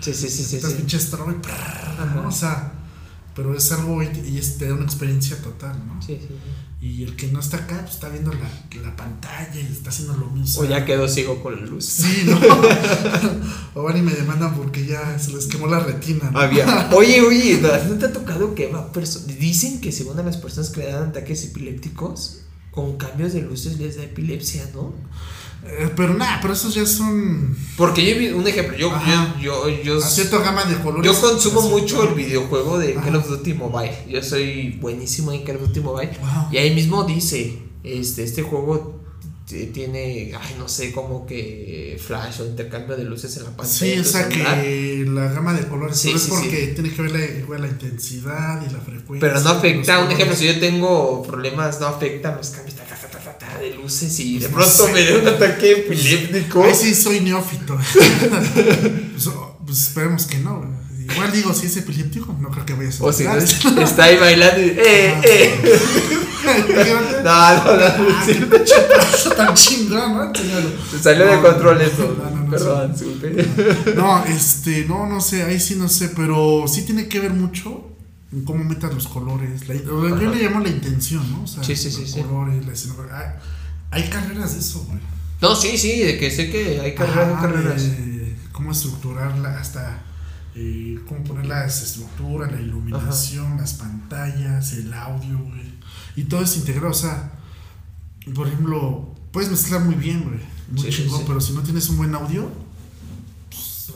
Sí, 0.00 0.14
sí, 0.14 0.28
sí, 0.28 0.44
sí, 0.44 0.56
estas 0.56 0.72
sí. 0.72 0.78
pinches. 0.78 1.12
¿no? 1.12 2.28
O 2.28 2.32
sea, 2.32 2.72
pero 3.34 3.54
es 3.54 3.70
algo 3.72 4.02
y 4.02 4.38
es, 4.38 4.58
te 4.58 4.66
da 4.68 4.74
una 4.74 4.84
experiencia 4.84 5.40
total, 5.40 5.78
¿no? 5.86 6.00
Sí, 6.02 6.18
sí, 6.20 6.26
sí. 6.28 6.34
Y 6.82 7.02
el 7.02 7.14
que 7.14 7.26
no 7.26 7.40
está 7.40 7.58
acá, 7.58 7.80
pues 7.82 7.96
está 7.96 8.08
viendo 8.08 8.32
la, 8.32 8.50
la 8.80 8.96
pantalla 8.96 9.54
y 9.54 9.70
está 9.70 9.90
haciendo 9.90 10.16
lo 10.16 10.30
mismo. 10.30 10.62
O 10.62 10.64
ya 10.64 10.86
quedó 10.86 11.06
ciego 11.08 11.42
con 11.42 11.54
la 11.54 11.66
luz. 11.66 11.84
Sí, 11.84 12.24
¿no? 12.24 12.40
o 13.74 13.82
van 13.82 13.98
y 13.98 14.00
me 14.00 14.12
demandan 14.12 14.54
porque 14.54 14.86
ya 14.86 15.18
se 15.18 15.32
les 15.32 15.44
quemó 15.44 15.66
la 15.66 15.80
retina. 15.80 16.30
¿no? 16.30 16.40
Había. 16.40 16.88
Oye, 16.94 17.20
oye, 17.20 17.60
¿no 17.60 17.98
te 17.98 18.06
ha 18.06 18.12
tocado 18.12 18.54
que 18.54 18.68
va 18.68 18.90
Dicen 19.38 19.82
que 19.82 19.92
según 19.92 20.18
a 20.18 20.22
las 20.22 20.38
personas 20.38 20.70
que 20.70 20.80
le 20.80 20.92
dan 20.92 21.10
ataques 21.10 21.44
epilépticos, 21.44 22.40
con 22.70 22.96
cambios 22.96 23.34
de 23.34 23.42
luces 23.42 23.78
les 23.78 23.96
da 23.96 24.04
epilepsia, 24.04 24.70
¿no? 24.74 24.94
Eh, 25.62 25.90
pero 25.94 26.14
nada, 26.14 26.38
pero 26.40 26.54
esos 26.54 26.74
ya 26.74 26.86
son. 26.86 27.56
Porque 27.76 28.04
yo 28.04 28.18
vi 28.18 28.28
un 28.28 28.46
ejemplo, 28.46 28.76
yo, 28.76 28.90
Ajá. 28.90 29.36
yo, 29.40 29.68
yo, 29.68 29.82
yo, 29.82 29.98
A 29.98 30.00
cierta 30.00 30.38
gama 30.38 30.64
de 30.64 30.76
colores. 30.76 31.10
yo 31.10 31.20
consumo 31.20 31.62
mucho 31.68 32.08
el 32.08 32.14
videojuego 32.14 32.78
de 32.78 32.94
Ajá. 32.94 33.04
Call 33.04 33.16
of 33.16 33.28
Duty 33.28 33.54
Mobile. 33.54 34.04
Yo 34.08 34.22
soy 34.22 34.78
buenísimo 34.80 35.32
en 35.32 35.42
Call 35.42 35.56
of 35.56 35.62
Duty 35.68 35.80
Mobile. 35.80 36.10
Ajá. 36.22 36.48
Y 36.50 36.56
ahí 36.56 36.74
mismo 36.74 37.04
dice, 37.04 37.58
este, 37.84 38.24
este 38.24 38.42
juego 38.42 39.00
tiene, 39.72 40.32
ay, 40.40 40.54
no 40.58 40.68
sé, 40.68 40.92
como 40.92 41.26
que 41.26 42.00
flash 42.04 42.40
o 42.40 42.46
intercambio 42.46 42.96
de 42.96 43.04
luces 43.04 43.36
en 43.36 43.44
la 43.44 43.50
pantalla. 43.50 43.68
Sí, 43.68 43.98
o 43.98 44.04
sea 44.04 44.28
que 44.28 45.04
la 45.08 45.32
gama 45.32 45.54
de 45.54 45.66
colores 45.66 45.98
Sí, 45.98 46.08
pero 46.08 46.16
es 46.16 46.22
sí, 46.22 46.30
porque 46.30 46.66
tiene 46.68 46.92
que 46.92 47.02
ver 47.02 47.60
la, 47.60 47.66
intensidad 47.66 48.62
y 48.62 48.72
la 48.72 48.80
frecuencia. 48.80 49.28
Pero 49.28 49.40
no 49.40 49.50
afecta, 49.50 49.98
un 50.04 50.10
ejemplo, 50.10 50.36
si 50.36 50.46
yo 50.46 50.60
tengo 50.60 51.22
problemas, 51.22 51.80
no 51.80 51.86
afecta 51.86 52.34
los 52.36 52.50
cambios 52.50 52.76
de 53.60 53.74
luces 53.74 54.18
y 54.20 54.38
de 54.38 54.48
no 54.48 54.54
pronto 54.56 54.86
sé. 54.86 54.92
me 54.92 55.04
da 55.04 55.18
un 55.18 55.28
ataque 55.28 55.72
epiléptico. 55.72 56.64
Ahí 56.64 56.74
sí 56.74 56.94
soy 56.94 57.20
neófito. 57.20 57.76
pues, 59.12 59.26
oh, 59.28 59.58
pues 59.64 59.78
esperemos 59.82 60.26
que 60.26 60.38
no. 60.38 60.58
güey. 60.58 60.70
Igual 61.12 61.32
digo, 61.32 61.52
si 61.52 61.66
es 61.66 61.76
epiléptico, 61.76 62.36
no 62.40 62.50
creo 62.50 62.64
que 62.64 62.74
vaya 62.74 62.88
a 62.88 62.92
ser. 62.92 63.06
O 63.06 63.12
si 63.12 63.24
no, 63.24 63.36
está 63.82 64.04
ahí 64.04 64.16
bailando 64.16 64.60
y, 64.60 64.68
eh, 64.70 65.20
eh. 65.24 65.60
Imagínate. 66.42 67.20
No, 67.22 67.54
no, 67.54 67.76
no, 67.76 67.84
Ah, 67.86 68.26
paso 68.98 69.30
tan 69.32 69.54
chingón, 69.54 70.16
¿no? 70.16 70.32
Se 70.90 70.98
salió 70.98 71.26
de 71.26 71.36
No, 71.36 71.42
control 71.42 71.82
esto. 71.82 72.16
no, 72.18 72.30
no, 72.30 72.44
no, 72.44 72.50
Perdón, 72.50 72.96
sí. 72.96 73.04
supe. 73.04 73.46
No, 73.94 74.24
este, 74.24 74.84
no, 74.86 75.06
no 75.06 75.20
sé, 75.20 75.42
ahí 75.42 75.60
sí 75.60 75.74
no 75.76 75.88
sé, 75.88 76.10
pero 76.16 76.64
sí 76.66 76.82
tiene 76.86 77.08
que 77.08 77.20
ver 77.20 77.32
mucho 77.32 77.89
en 78.32 78.44
cómo 78.44 78.62
metas 78.64 78.94
los 78.94 79.08
colores. 79.08 79.66
la- 79.68 79.74
yo 79.74 80.16
le 80.16 80.42
llamo 80.42 80.60
la 80.60 80.68
intención, 80.68 81.30
¿no? 81.32 81.42
O 81.42 81.46
sea, 81.46 81.62
Sí, 81.64 81.74
sí, 81.76 81.90
los 82.00 82.10
sí. 82.10 82.20
colores, 82.22 82.64
la 82.66 82.72
escenografía. 82.72 83.40
Hay, 83.90 84.02
hay 84.02 84.08
carreras 84.10 84.54
de 84.54 84.60
eso, 84.60 84.84
güey. 84.88 85.00
No, 85.40 85.56
sí, 85.56 85.76
sí, 85.78 86.00
de 86.00 86.18
que 86.18 86.30
sé 86.30 86.50
que 86.50 86.80
hay 86.80 86.94
carreras, 86.94 87.28
hay 87.28 87.32
Ajá, 87.34 87.40
carreras. 87.42 87.82
de 87.82 88.36
cómo 88.52 88.72
estructurarla 88.72 89.58
hasta 89.58 90.02
eh, 90.54 90.98
cómo 91.08 91.22
poner 91.24 91.46
las 91.46 91.80
estructuras, 91.82 92.50
la 92.52 92.60
iluminación, 92.60 93.56
las 93.56 93.74
pantallas, 93.74 94.72
el 94.74 94.92
audio, 94.92 95.38
güey. 95.38 95.72
Y 96.16 96.24
todo 96.24 96.42
es 96.42 96.56
integrado, 96.56 96.90
o 96.90 96.94
sea, 96.94 97.32
por 98.34 98.48
ejemplo, 98.48 99.14
puedes 99.32 99.48
mezclar 99.50 99.80
muy 99.84 99.94
bien, 99.94 100.24
güey. 100.24 100.40
Muy 100.70 100.82
Sí, 100.82 100.92
sí, 100.92 101.02
chingón, 101.04 101.20
sí. 101.20 101.24
pero 101.26 101.40
si 101.40 101.52
no 101.52 101.62
tienes 101.62 101.88
un 101.88 101.98
buen 101.98 102.14
audio, 102.14 102.50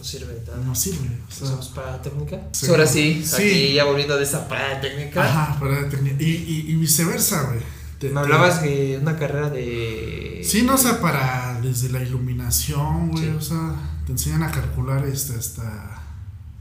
Sirve 0.04 0.34
de 0.34 0.46
nada. 0.46 0.58
no 0.64 0.74
sirve. 0.74 1.18
O 1.28 1.32
sea, 1.32 1.46
¿Somos 1.48 1.68
para 1.68 2.00
técnica? 2.02 2.42
Sí. 2.52 2.66
Ahora 2.68 2.86
sí, 2.86 3.24
Sí. 3.24 3.34
aquí 3.36 3.72
ya 3.74 3.84
volviendo 3.84 4.16
de 4.16 4.24
esa 4.24 4.46
para 4.48 4.80
técnica. 4.80 5.24
Ajá, 5.24 5.58
para 5.58 5.88
tener- 5.88 6.20
y, 6.20 6.26
y, 6.26 6.72
y 6.72 6.74
viceversa, 6.76 7.42
güey. 7.44 7.60
Te- 7.98 8.08
Me 8.08 8.14
te- 8.14 8.18
hablabas 8.20 8.62
de 8.62 8.98
una 9.00 9.16
carrera 9.16 9.48
de. 9.50 10.42
Sí, 10.44 10.62
no, 10.62 10.74
o 10.74 10.78
sea, 10.78 11.00
para 11.00 11.58
desde 11.62 11.88
la 11.88 12.02
iluminación, 12.02 13.10
güey, 13.10 13.24
Sí. 13.24 13.30
o 13.30 13.40
sea, 13.40 13.74
te 14.04 14.12
enseñan 14.12 14.42
a 14.42 14.50
calcular 14.50 15.04
este 15.06 15.34
hasta 15.36 16.02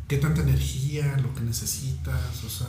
qué 0.08 0.18
tanta 0.18 0.42
energía, 0.42 1.18
lo 1.22 1.34
que 1.34 1.42
necesitas, 1.42 2.44
o 2.46 2.50
sea, 2.50 2.68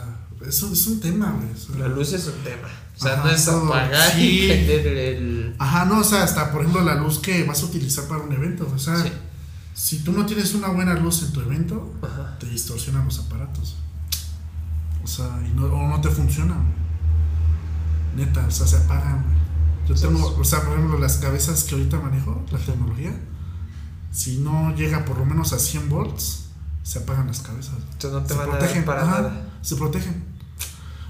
eso 0.48 0.72
es 0.72 0.86
un 0.86 0.98
tema, 1.00 1.32
güey. 1.38 1.52
o 1.52 1.56
sea. 1.56 1.76
La 1.76 1.88
luz 1.94 2.12
es 2.12 2.26
un 2.26 2.42
tema. 2.42 2.68
O 2.96 3.00
sea, 3.00 3.14
Ajá, 3.14 3.24
no 3.24 3.30
es 3.30 3.44
todo. 3.44 3.66
apagar 3.74 4.12
Sí. 4.12 4.44
y 4.44 4.46
prender 4.48 4.86
el. 4.86 5.54
Ajá, 5.58 5.84
no, 5.84 5.98
o 6.00 6.04
sea, 6.04 6.22
hasta 6.22 6.50
por 6.52 6.60
ejemplo 6.62 6.82
la 6.82 6.94
luz 6.94 7.18
que 7.18 7.44
vas 7.44 7.62
a 7.62 7.66
utilizar 7.66 8.04
para 8.06 8.22
un 8.22 8.32
evento, 8.32 8.70
o 8.74 8.78
sea, 8.78 8.96
Sí. 9.02 9.12
Si 9.74 9.98
tú 9.98 10.12
no 10.12 10.24
tienes 10.24 10.54
una 10.54 10.68
buena 10.68 10.94
luz 10.94 11.22
en 11.24 11.32
tu 11.32 11.40
evento, 11.40 11.92
Ajá. 12.02 12.38
te 12.38 12.46
distorsionan 12.46 13.04
los 13.04 13.18
aparatos. 13.18 13.76
O 15.02 15.06
sea, 15.06 15.26
y 15.46 15.54
no, 15.54 15.66
o 15.66 15.88
no 15.88 16.00
te 16.00 16.08
funcionan. 16.08 16.72
Neta, 18.16 18.46
o 18.46 18.50
sea, 18.50 18.66
se 18.66 18.76
apagan. 18.76 19.24
Yo 19.86 19.94
tengo, 19.94 20.36
o 20.38 20.44
sea, 20.44 20.62
por 20.62 20.74
ejemplo, 20.78 20.98
las 20.98 21.18
cabezas 21.18 21.64
que 21.64 21.74
ahorita 21.74 22.00
manejo, 22.00 22.42
la 22.50 22.58
tecnología, 22.58 23.14
si 24.12 24.38
no 24.38 24.74
llega 24.74 25.04
por 25.04 25.18
lo 25.18 25.26
menos 25.26 25.52
a 25.52 25.58
100 25.58 25.88
volts, 25.90 26.46
se 26.84 27.00
apagan 27.00 27.26
las 27.26 27.40
cabezas. 27.40 27.74
Entonces 27.92 28.12
no 28.12 28.22
te 28.22 28.28
Se 28.28 28.34
van 28.34 28.48
a 28.48 28.50
dar 28.52 28.58
protegen, 28.60 28.84
para 28.84 29.02
ajá, 29.02 29.20
nada. 29.22 29.48
se 29.60 29.76
protegen. 29.76 30.24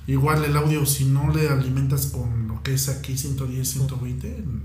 Igual 0.07 0.45
el 0.45 0.57
audio, 0.57 0.85
si 0.87 1.05
no 1.05 1.31
le 1.33 1.49
alimentas 1.49 2.07
con 2.07 2.49
lo 2.49 2.63
que 2.63 2.75
es 2.75 2.89
aquí 2.89 3.17
110, 3.17 3.69
120, 3.69 4.37
en 4.39 4.63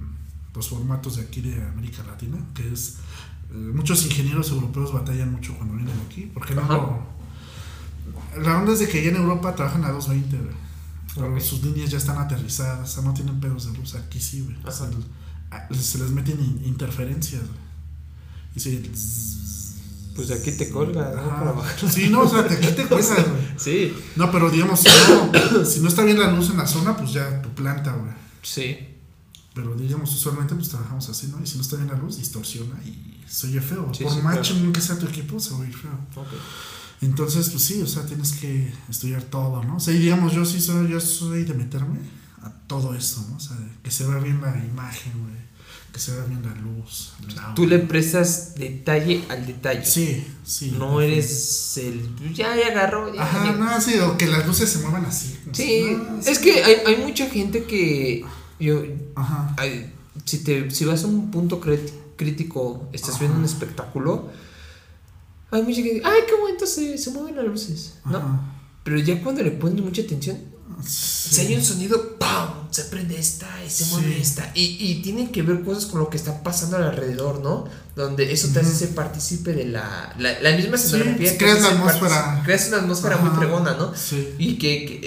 los 0.55 0.69
formatos 0.69 1.17
de 1.17 1.23
aquí 1.23 1.41
de 1.41 1.61
América 1.63 2.03
Latina, 2.03 2.37
que 2.55 2.71
es. 2.73 2.95
Eh, 3.51 3.71
muchos 3.73 4.05
ingenieros 4.05 4.49
europeos 4.51 4.93
batallan 4.93 5.31
mucho 5.31 5.55
cuando 5.57 5.75
vienen 5.75 5.95
aquí, 6.07 6.29
porque 6.33 6.53
no 6.55 6.61
lo- 6.67 7.19
La 8.43 8.57
onda 8.59 8.73
es 8.73 8.79
de 8.79 8.87
que 8.87 8.99
allá 8.99 9.09
en 9.09 9.15
Europa 9.17 9.55
trabajan 9.55 9.83
a 9.85 9.91
220, 9.91 10.37
güey. 10.37 10.55
Pero 11.15 11.39
sus 11.41 11.63
líneas 11.63 11.89
ya 11.89 11.97
están 11.97 12.17
aterrizadas, 12.19 12.87
o 12.89 12.93
sea, 12.93 13.03
no 13.03 13.13
tienen 13.13 13.39
pedos 13.39 13.71
de 13.71 13.77
luz. 13.77 13.95
Aquí 13.95 14.19
sí, 14.19 14.41
güey. 14.41 14.55
O 14.63 14.71
sea, 14.71 14.87
se 15.73 15.97
les 15.97 16.11
meten 16.11 16.39
in- 16.39 16.61
interferencias, 16.65 17.41
güey. 17.41 17.59
Y 18.55 18.59
se. 18.59 18.89
Pues 20.15 20.31
aquí 20.31 20.51
te 20.51 20.69
colga, 20.69 21.11
¿no? 21.15 21.21
Ajá. 21.21 21.39
Para 21.39 21.51
bajar. 21.53 21.89
Sí, 21.91 22.09
no, 22.09 22.21
o 22.21 22.29
sea, 22.29 22.43
de 22.43 22.55
aquí 22.55 22.67
te 22.75 22.85
cuelgas, 22.85 23.27
güey. 23.29 23.41
Sí. 23.57 23.93
No, 24.15 24.31
pero 24.31 24.49
digamos, 24.49 24.79
si 24.81 24.87
no, 24.87 25.65
si 25.65 25.79
no 25.81 25.87
está 25.87 26.03
bien 26.03 26.19
la 26.19 26.31
luz 26.31 26.49
en 26.51 26.57
la 26.57 26.67
zona, 26.67 26.95
pues 26.95 27.11
ya 27.13 27.41
tu 27.41 27.49
planta, 27.49 27.93
güey. 27.93 28.11
Sí. 28.41 28.77
Pero 29.55 29.75
digamos, 29.75 30.13
usualmente 30.13 30.55
pues 30.55 30.69
trabajamos 30.69 31.09
así, 31.09 31.27
¿no? 31.27 31.41
Y 31.43 31.47
si 31.47 31.55
no 31.57 31.61
está 31.63 31.75
bien 31.77 31.87
la 31.89 31.95
luz, 31.97 32.17
distorsiona 32.17 32.75
y 32.85 33.08
se 33.29 33.47
oye 33.47 33.61
feo. 33.61 33.91
Sí, 33.93 34.03
Por 34.03 34.13
sí, 34.13 34.21
más 34.21 34.39
claro. 34.47 34.71
que 34.73 34.81
sea 34.81 34.97
tu 34.97 35.05
equipo, 35.07 35.39
se 35.39 35.51
va 35.51 35.57
a 35.57 35.59
oír 35.61 35.75
feo. 35.75 36.25
Entonces, 37.01 37.49
pues 37.49 37.63
sí, 37.63 37.81
o 37.81 37.87
sea, 37.87 38.05
tienes 38.05 38.33
que 38.33 38.71
estudiar 38.89 39.23
todo, 39.23 39.63
¿no? 39.63 39.77
O 39.77 39.79
sea, 39.79 39.93
y 39.93 39.99
digamos, 39.99 40.33
yo 40.33 40.43
sí 40.45 40.59
soy, 40.59 40.89
yo 40.89 40.99
soy 40.99 41.45
de 41.45 41.53
meterme 41.53 41.99
a 42.41 42.51
todo 42.67 42.93
eso, 42.93 43.25
¿no? 43.29 43.37
O 43.37 43.39
sea, 43.39 43.55
que 43.83 43.89
se 43.91 44.05
vea 44.05 44.17
bien 44.19 44.41
la 44.41 44.49
imagen, 44.57 45.13
güey. 45.21 45.39
Que 45.93 45.99
se 45.99 46.11
vea 46.11 46.25
bien 46.25 46.43
la 46.43 46.53
luz. 46.61 47.13
Tú 47.55 47.65
le 47.65 47.79
prestas 47.79 48.53
detalle 48.55 49.23
al 49.29 49.47
detalle. 49.47 49.83
Sí, 49.85 50.23
sí. 50.43 50.75
No 50.77 51.01
eres 51.01 51.77
el. 51.77 52.15
Ya, 52.33 52.55
ya 52.55 52.67
agarró. 52.67 53.13
Ya, 53.13 53.23
Ajá, 53.23 53.45
ya. 53.45 53.51
no, 53.53 53.81
sí, 53.81 53.97
o 53.97 54.15
que 54.17 54.27
las 54.27 54.45
luces 54.45 54.69
se 54.69 54.79
muevan 54.79 55.05
así. 55.05 55.35
Sí, 55.51 55.85
no, 55.97 56.19
es 56.19 56.37
sí. 56.37 56.43
que 56.43 56.63
hay, 56.63 56.75
hay 56.85 56.97
mucha 56.97 57.27
gente 57.29 57.63
que. 57.63 58.23
Yo, 58.59 58.83
Ajá. 59.15 59.55
si, 60.25 60.39
te, 60.43 60.69
si 60.69 60.85
vas 60.85 61.03
a 61.05 61.07
un 61.07 61.31
punto 61.31 61.59
crit- 61.61 61.91
crítico, 62.19 62.89
estás 62.91 63.17
viendo 63.17 63.39
un 63.39 63.45
espectáculo, 63.45 64.27
hay 65.51 65.63
mucha 65.63 65.81
gente. 65.81 66.01
¡Ay, 66.03 66.21
qué 66.27 66.35
bonito 66.35 66.65
se, 66.67 66.97
se 66.97 67.09
mueven 67.11 67.37
las 67.37 67.45
luces! 67.45 67.99
¿no? 68.05 68.17
Ajá. 68.17 68.41
Pero 68.83 68.99
ya 68.99 69.23
cuando 69.23 69.41
le 69.41 69.51
pones 69.51 69.81
mucha 69.81 70.01
atención, 70.01 70.37
Sí. 70.85 71.35
si 71.35 71.41
hay 71.41 71.55
un 71.55 71.63
sonido, 71.63 72.17
¡pam! 72.17 72.49
Se 72.71 72.83
prende 72.85 73.17
esta 73.19 73.47
y 73.65 73.69
se 73.69 73.85
mueve 73.85 74.13
Sí. 74.15 74.21
esta. 74.21 74.51
Y, 74.53 74.77
y 74.79 75.01
tiene 75.01 75.31
que 75.31 75.41
ver 75.41 75.63
cosas 75.63 75.85
con 75.87 75.99
lo 75.99 76.09
que 76.09 76.17
está 76.17 76.43
pasando 76.43 76.77
alrededor, 76.77 77.41
¿no? 77.41 77.65
Donde 77.95 78.31
eso 78.31 78.47
te 78.53 78.59
hace 78.59 78.69
Ujú. 78.69 78.77
ser 78.79 78.89
partícipe 78.95 79.53
de 79.53 79.65
la, 79.65 80.13
la, 80.19 80.39
la 80.39 80.51
misma 80.55 80.77
Sí, 80.77 80.85
escenografía. 80.85 81.31
te 81.31 81.37
creas 81.37 81.57
hace 81.57 81.63
la 81.63 81.69
atmósfera. 81.79 82.41
Creas 82.45 82.67
una 82.69 82.77
atmósfera 82.77 83.17
muy 83.17 83.35
fregona, 83.35 83.73
¿no? 83.73 83.93
Sí. 83.95 84.35
Y 84.37 84.57
que, 84.57 84.85
que, 84.85 84.99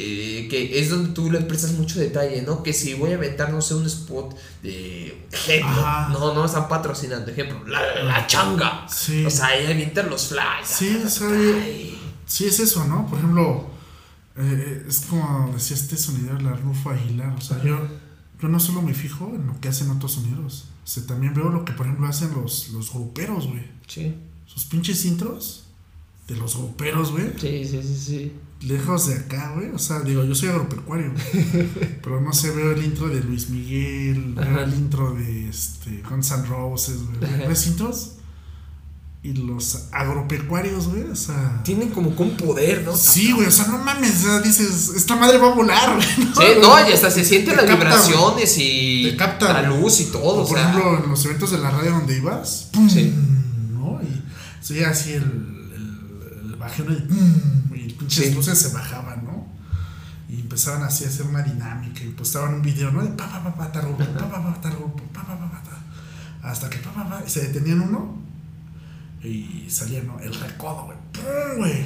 eh, 0.44 0.48
que 0.48 0.80
es 0.80 0.90
donde 0.90 1.10
tú 1.14 1.30
le 1.30 1.40
prestas 1.40 1.70
mucho 1.72 1.98
detalle, 2.00 2.42
¿no? 2.42 2.62
Que 2.62 2.72
si 2.72 2.94
voy 2.94 3.12
a 3.12 3.14
aventar, 3.16 3.50
no 3.50 3.62
sé, 3.62 3.74
un 3.74 3.86
spot 3.86 4.36
de 4.62 5.26
ejemplo, 5.30 5.70
Ajá. 5.86 6.08
no, 6.12 6.34
no 6.34 6.44
están 6.44 6.68
patrocinando, 6.68 7.30
ejemplo, 7.30 7.64
la, 7.66 8.02
la 8.02 8.26
changa. 8.26 8.86
Sí. 8.92 9.24
O 9.24 9.30
sea, 9.30 9.46
ahí 9.46 9.66
avientan 9.66 10.10
los 10.10 10.26
flies. 10.26 10.66
Sí, 10.66 11.00
o 11.04 11.08
sea, 11.08 11.28
Sí, 12.26 12.46
es 12.46 12.60
eso, 12.60 12.84
¿no? 12.86 13.06
Por 13.06 13.18
ejemplo, 13.18 13.70
eh, 14.36 14.84
es 14.88 15.00
como 15.00 15.50
decía 15.52 15.76
este 15.76 15.96
sonidero, 15.96 16.38
la 16.40 16.54
Rufo 16.54 16.90
Aguilar. 16.90 17.34
O 17.36 17.40
sea, 17.40 17.62
yo, 17.62 17.78
yo 18.40 18.48
no 18.48 18.58
solo 18.60 18.82
me 18.82 18.94
fijo 18.94 19.32
en 19.34 19.46
lo 19.46 19.60
que 19.60 19.68
hacen 19.68 19.90
otros 19.90 20.12
sonideros. 20.12 20.68
O 20.84 20.86
sea, 20.86 21.06
también 21.06 21.34
veo 21.34 21.48
lo 21.50 21.64
que, 21.64 21.72
por 21.72 21.86
ejemplo, 21.86 22.06
hacen 22.06 22.32
los, 22.34 22.70
los 22.70 22.92
gruperos, 22.92 23.46
güey. 23.48 23.62
Sí, 23.86 24.14
Sus 24.46 24.64
pinches 24.64 25.04
intros 25.04 25.66
de 26.28 26.36
los 26.36 26.56
gruperos, 26.56 27.10
güey. 27.12 27.32
sí, 27.38 27.64
sí, 27.64 27.82
sí, 27.82 27.96
sí. 27.96 28.32
Lejos 28.62 29.08
de 29.08 29.14
acá, 29.16 29.52
güey. 29.54 29.70
O 29.70 29.78
sea, 29.78 30.00
digo, 30.00 30.24
yo 30.24 30.34
soy 30.34 30.48
agropecuario, 30.50 31.12
güey. 31.12 31.68
pero 32.02 32.20
no 32.20 32.32
sé, 32.32 32.52
veo 32.52 32.72
el 32.72 32.84
intro 32.84 33.08
de 33.08 33.20
Luis 33.22 33.50
Miguel, 33.50 34.34
veo 34.34 34.44
Ajá. 34.44 34.62
el 34.64 34.74
intro 34.74 35.14
de 35.14 35.48
este, 35.48 36.02
Guns 36.08 36.30
N' 36.30 36.46
Roses, 36.46 36.98
güey. 37.06 37.48
¿Ves 37.48 37.66
intros? 37.66 38.16
Y 39.24 39.34
los 39.34 39.84
agropecuarios, 39.92 40.88
güey, 40.88 41.04
o 41.04 41.14
sea. 41.14 41.60
Tienen 41.62 41.90
como 41.90 42.08
un 42.10 42.36
poder, 42.36 42.82
¿no? 42.84 42.96
Sí, 42.96 43.30
güey, 43.30 43.46
o 43.46 43.52
sea, 43.52 43.68
no 43.68 43.78
mames, 43.78 44.14
sea, 44.14 44.40
dices, 44.40 44.90
esta 44.96 45.14
madre 45.14 45.38
va 45.38 45.52
a 45.52 45.54
volar, 45.54 45.94
güey. 45.94 46.08
Sí, 46.08 46.58
no, 46.60 46.88
y 46.88 46.92
hasta 46.92 47.08
se 47.08 47.24
sienten 47.24 47.54
Te 47.54 47.62
las 47.62 47.66
capta, 47.70 47.84
vibraciones 47.84 48.54
y 48.58 49.04
Te 49.10 49.16
capta, 49.16 49.52
la 49.52 49.62
luz 49.62 50.00
y 50.00 50.06
todo. 50.06 50.40
O 50.40 50.42
O 50.42 50.48
por 50.48 50.58
sea, 50.58 50.68
ejemplo, 50.70 51.04
en 51.04 51.08
los 51.10 51.24
eventos 51.24 51.52
de 51.52 51.58
la 51.58 51.70
radio 51.70 51.92
donde 51.92 52.16
ibas, 52.16 52.68
¡pum! 52.72 52.90
Sí. 52.90 53.14
¿no? 53.70 54.00
Y 54.02 54.24
se 54.60 54.74
oía 54.74 54.90
así 54.90 55.12
el, 55.12 55.22
el, 55.22 56.50
el 56.50 56.56
bajeo 56.56 56.86
y, 56.90 56.96
¡pum! 57.02 57.74
y 57.76 57.92
pinches 57.92 58.26
Sí. 58.26 58.34
luces 58.34 58.58
se 58.58 58.70
bajaban, 58.74 59.24
¿no? 59.24 59.46
Y 60.28 60.40
empezaban 60.40 60.82
así 60.82 61.04
a 61.04 61.08
hacer 61.08 61.26
una 61.26 61.42
dinámica 61.42 62.02
y 62.02 62.08
postaban 62.08 62.54
un 62.54 62.62
video, 62.62 62.90
¿no? 62.90 63.02
De 63.04 63.10
pa, 63.10 63.28
pa, 63.30 63.44
pa, 63.44 63.54
pa, 63.54 63.70
tal 63.70 63.82
grupo, 63.82 64.04
pa, 64.04 64.28
pa, 64.28 64.42
pa, 64.42 64.60
tal 64.60 64.72
grupo, 64.72 65.04
pa, 65.12 65.22
pa, 65.24 65.38
pa, 65.38 65.48
pa, 65.48 65.62
ta. 65.62 66.48
Hasta 66.48 66.68
que 66.68 66.78
pa, 66.78 66.90
pa, 66.92 67.08
pa, 67.08 67.22
y 67.24 67.30
se 67.30 67.42
detenían 67.42 67.82
uno 67.82 68.20
y 69.24 69.66
salía, 69.68 70.02
¿no? 70.02 70.18
El 70.20 70.34
recodo, 70.34 70.84
güey, 70.86 70.98
¡pum! 71.12 71.58
güey. 71.58 71.84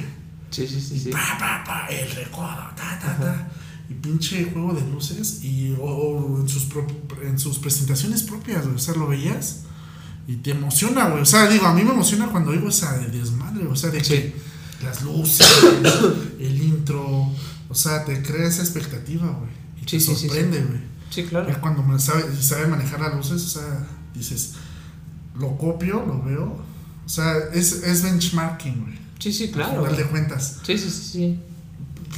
sí, 0.49 0.67
sí, 0.67 0.81
sí, 0.81 0.99
sí. 0.99 1.09
Pa, 1.09 1.37
pa, 1.39 1.63
pa, 1.65 1.87
el 1.87 2.09
recodo, 2.11 2.47
ta, 2.75 2.97
ta, 2.99 3.17
ta. 3.19 3.47
y 3.89 3.93
pinche 3.93 4.45
juego 4.51 4.73
de 4.73 4.81
luces 4.89 5.43
y 5.43 5.73
o, 5.79 5.83
o 5.85 6.41
en, 6.41 6.49
sus 6.49 6.63
pro- 6.65 6.87
en 7.23 7.37
sus 7.39 7.59
presentaciones 7.59 8.23
propias, 8.23 8.63
güey. 8.63 8.75
O 8.75 8.79
sea, 8.79 8.95
lo 8.95 9.07
veías 9.07 9.61
y 10.27 10.37
te 10.37 10.51
emociona, 10.51 11.07
güey. 11.09 11.21
O 11.21 11.25
sea, 11.25 11.47
digo, 11.47 11.65
a 11.67 11.73
mí 11.73 11.83
me 11.83 11.91
emociona 11.91 12.27
cuando 12.27 12.51
oigo 12.51 12.69
esa 12.69 12.97
de 12.97 13.07
desmadre, 13.07 13.65
o 13.67 13.75
sea, 13.75 13.89
de 13.91 14.03
Sí. 14.03 14.13
que 14.13 14.35
las 14.83 15.01
luces, 15.03 15.47
el 16.39 16.61
intro, 16.61 17.29
o 17.69 17.75
sea, 17.75 18.03
te 18.05 18.21
crea 18.21 18.47
esa 18.47 18.61
expectativa, 18.61 19.25
güey. 19.27 19.49
Y 19.81 19.87
Sí, 19.89 19.97
te 20.05 20.15
sorprende, 20.15 20.61
güey. 20.63 20.79
Sí, 21.09 21.23
Ya 21.23 21.29
claro. 21.29 21.57
cuando 21.61 21.99
sabe, 21.99 22.23
sabe 22.41 22.67
manejar 22.67 22.99
las 22.99 23.15
luces, 23.15 23.41
o 23.43 23.47
sea, 23.59 23.87
dices, 24.13 24.53
lo 25.39 25.57
copio, 25.57 26.03
lo 26.05 26.21
veo. 26.23 26.66
O 27.07 27.09
sea, 27.09 27.33
es, 27.53 27.71
es 27.83 28.03
benchmarking, 28.03 28.81
güey. 28.83 28.99
Sí, 29.17 29.33
sí, 29.33 29.45
Al 29.45 29.51
claro. 29.51 29.81
final 29.83 29.97
de 29.97 30.03
cuentas, 30.05 30.57
Sí, 30.63 30.77
sí, 30.77 30.91
sí, 30.91 31.01
sí. 31.11 31.39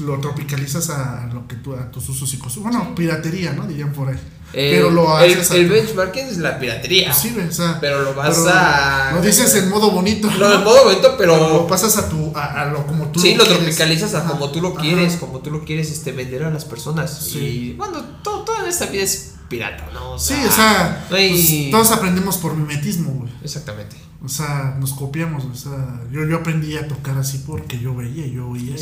lo 0.04 0.20
tropicalizas 0.20 0.90
a 0.90 1.30
lo 1.32 1.48
que 1.48 1.56
tú, 1.56 1.74
a 1.74 1.90
tus 1.92 2.10
usos 2.10 2.34
y 2.34 2.38
costumbres. 2.38 2.76
Bueno, 2.76 2.94
piratería, 2.96 3.54
¿no? 3.54 3.66
Dirían 3.68 3.94
por 3.94 4.10
ahí. 4.10 4.18
Eh, 4.52 4.72
Pero 4.74 4.90
lo 4.90 5.20
el, 5.20 5.32
haces 5.34 5.52
el 5.52 5.68
tu- 5.68 5.74
benchmarking 5.76 6.26
es 6.28 6.38
la 6.40 6.58
piratería. 6.60 7.14
Sí, 7.14 7.38
o 7.38 7.52
sea. 7.52 7.78
Pero 7.80 8.02
lo 8.02 8.16
vas 8.16 8.36
pero 8.36 8.50
a. 8.52 9.12
Lo 9.14 9.22
dices 9.22 9.54
en 9.56 9.70
modo 9.70 9.92
bonito. 9.92 10.28
Lo 10.40 10.50
del 10.50 10.64
modo 10.64 10.86
bonito, 10.86 11.16
pero 11.20 11.38
lo 11.38 11.68
pasas 11.68 11.96
a 11.98 12.10
tu 12.10 12.36
a, 12.36 12.62
a 12.64 12.66
lo 12.66 12.86
como 12.88 13.06
tú 13.12 13.20
Sí, 13.20 13.36
lo 13.36 13.46
tropicalizas 13.46 14.16
a 14.16 14.24
como 14.26 14.50
tú 14.52 14.60
lo 14.60 14.70
ajá. 14.70 14.82
quieres, 14.82 15.18
como 15.18 15.40
tú 15.40 15.52
lo 15.52 15.64
quieres 15.64 15.92
este, 15.92 16.12
vender 16.14 16.44
a 16.46 16.50
las 16.50 16.66
personas. 16.66 17.16
Sí. 17.32 17.38
Y 17.40 17.74
bueno, 17.74 18.04
todo, 18.24 18.40
toda 18.44 18.68
esta 18.68 18.88
vida 18.88 19.04
es 19.04 19.36
pirata, 19.50 19.88
¿no? 19.94 20.14
O 20.14 20.20
Sí, 20.20 20.34
o 20.48 20.52
sea, 20.52 21.06
pues, 21.10 21.70
todos 21.70 21.92
aprendemos 21.92 22.38
por 22.38 22.56
mimetismo, 22.58 23.12
güey. 23.12 23.32
Exactamente. 23.44 23.96
O 24.24 24.28
sea, 24.30 24.76
nos 24.80 24.94
copiamos, 24.94 25.46
o 25.46 25.56
sea, 25.56 26.02
yo, 26.12 26.26
yo 26.26 26.38
aprendí 26.38 26.76
a 26.76 26.88
tocar 26.88 27.18
así 27.18 27.44
porque 27.48 27.80
yo 27.80 27.96
veía, 27.96 28.28
yo 28.28 28.48
oía 28.50 28.76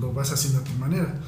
lo 0.00 0.12
vas 0.12 0.30
haciendo 0.32 0.60
a 0.60 0.64
tu 0.64 0.72
manera. 0.74 1.18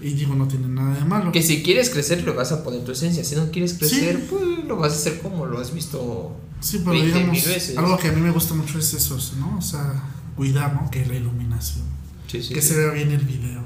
Y 0.00 0.10
digo, 0.14 0.34
no 0.36 0.46
tiene 0.46 0.68
nada 0.68 0.94
de 0.94 1.04
malo. 1.04 1.32
Que 1.32 1.42
si 1.42 1.62
quieres 1.64 1.90
crecer, 1.90 2.22
lo 2.22 2.34
vas 2.34 2.52
a 2.52 2.62
poner 2.62 2.84
tu 2.84 2.92
esencia. 2.92 3.24
Si 3.24 3.34
no 3.34 3.50
quieres 3.50 3.74
crecer, 3.74 4.16
Sí. 4.20 4.26
pues 4.30 4.64
lo 4.66 4.76
vas 4.76 4.92
a 4.92 4.96
hacer 4.96 5.20
como 5.20 5.46
lo 5.46 5.58
has 5.60 5.74
visto. 5.74 6.36
Sí, 6.60 6.78
pero 6.78 6.92
20 6.92 7.06
digamos, 7.18 7.44
veces. 7.44 7.76
algo 7.76 7.96
que 7.98 8.08
a 8.08 8.12
mí 8.12 8.20
me 8.20 8.30
gusta 8.30 8.54
mucho 8.54 8.78
es 8.78 8.94
eso, 8.94 9.18
¿no? 9.38 9.58
O 9.58 9.62
sea, 9.62 10.04
cuidar, 10.36 10.74
¿no? 10.74 10.88
Que 10.90 11.04
la 11.06 11.14
iluminación, 11.16 11.84
Sí, 12.28 12.40
sí. 12.42 12.54
que 12.54 12.62
se 12.62 12.76
vea 12.76 12.92
bien 12.92 13.10
el 13.10 13.24
video, 13.24 13.62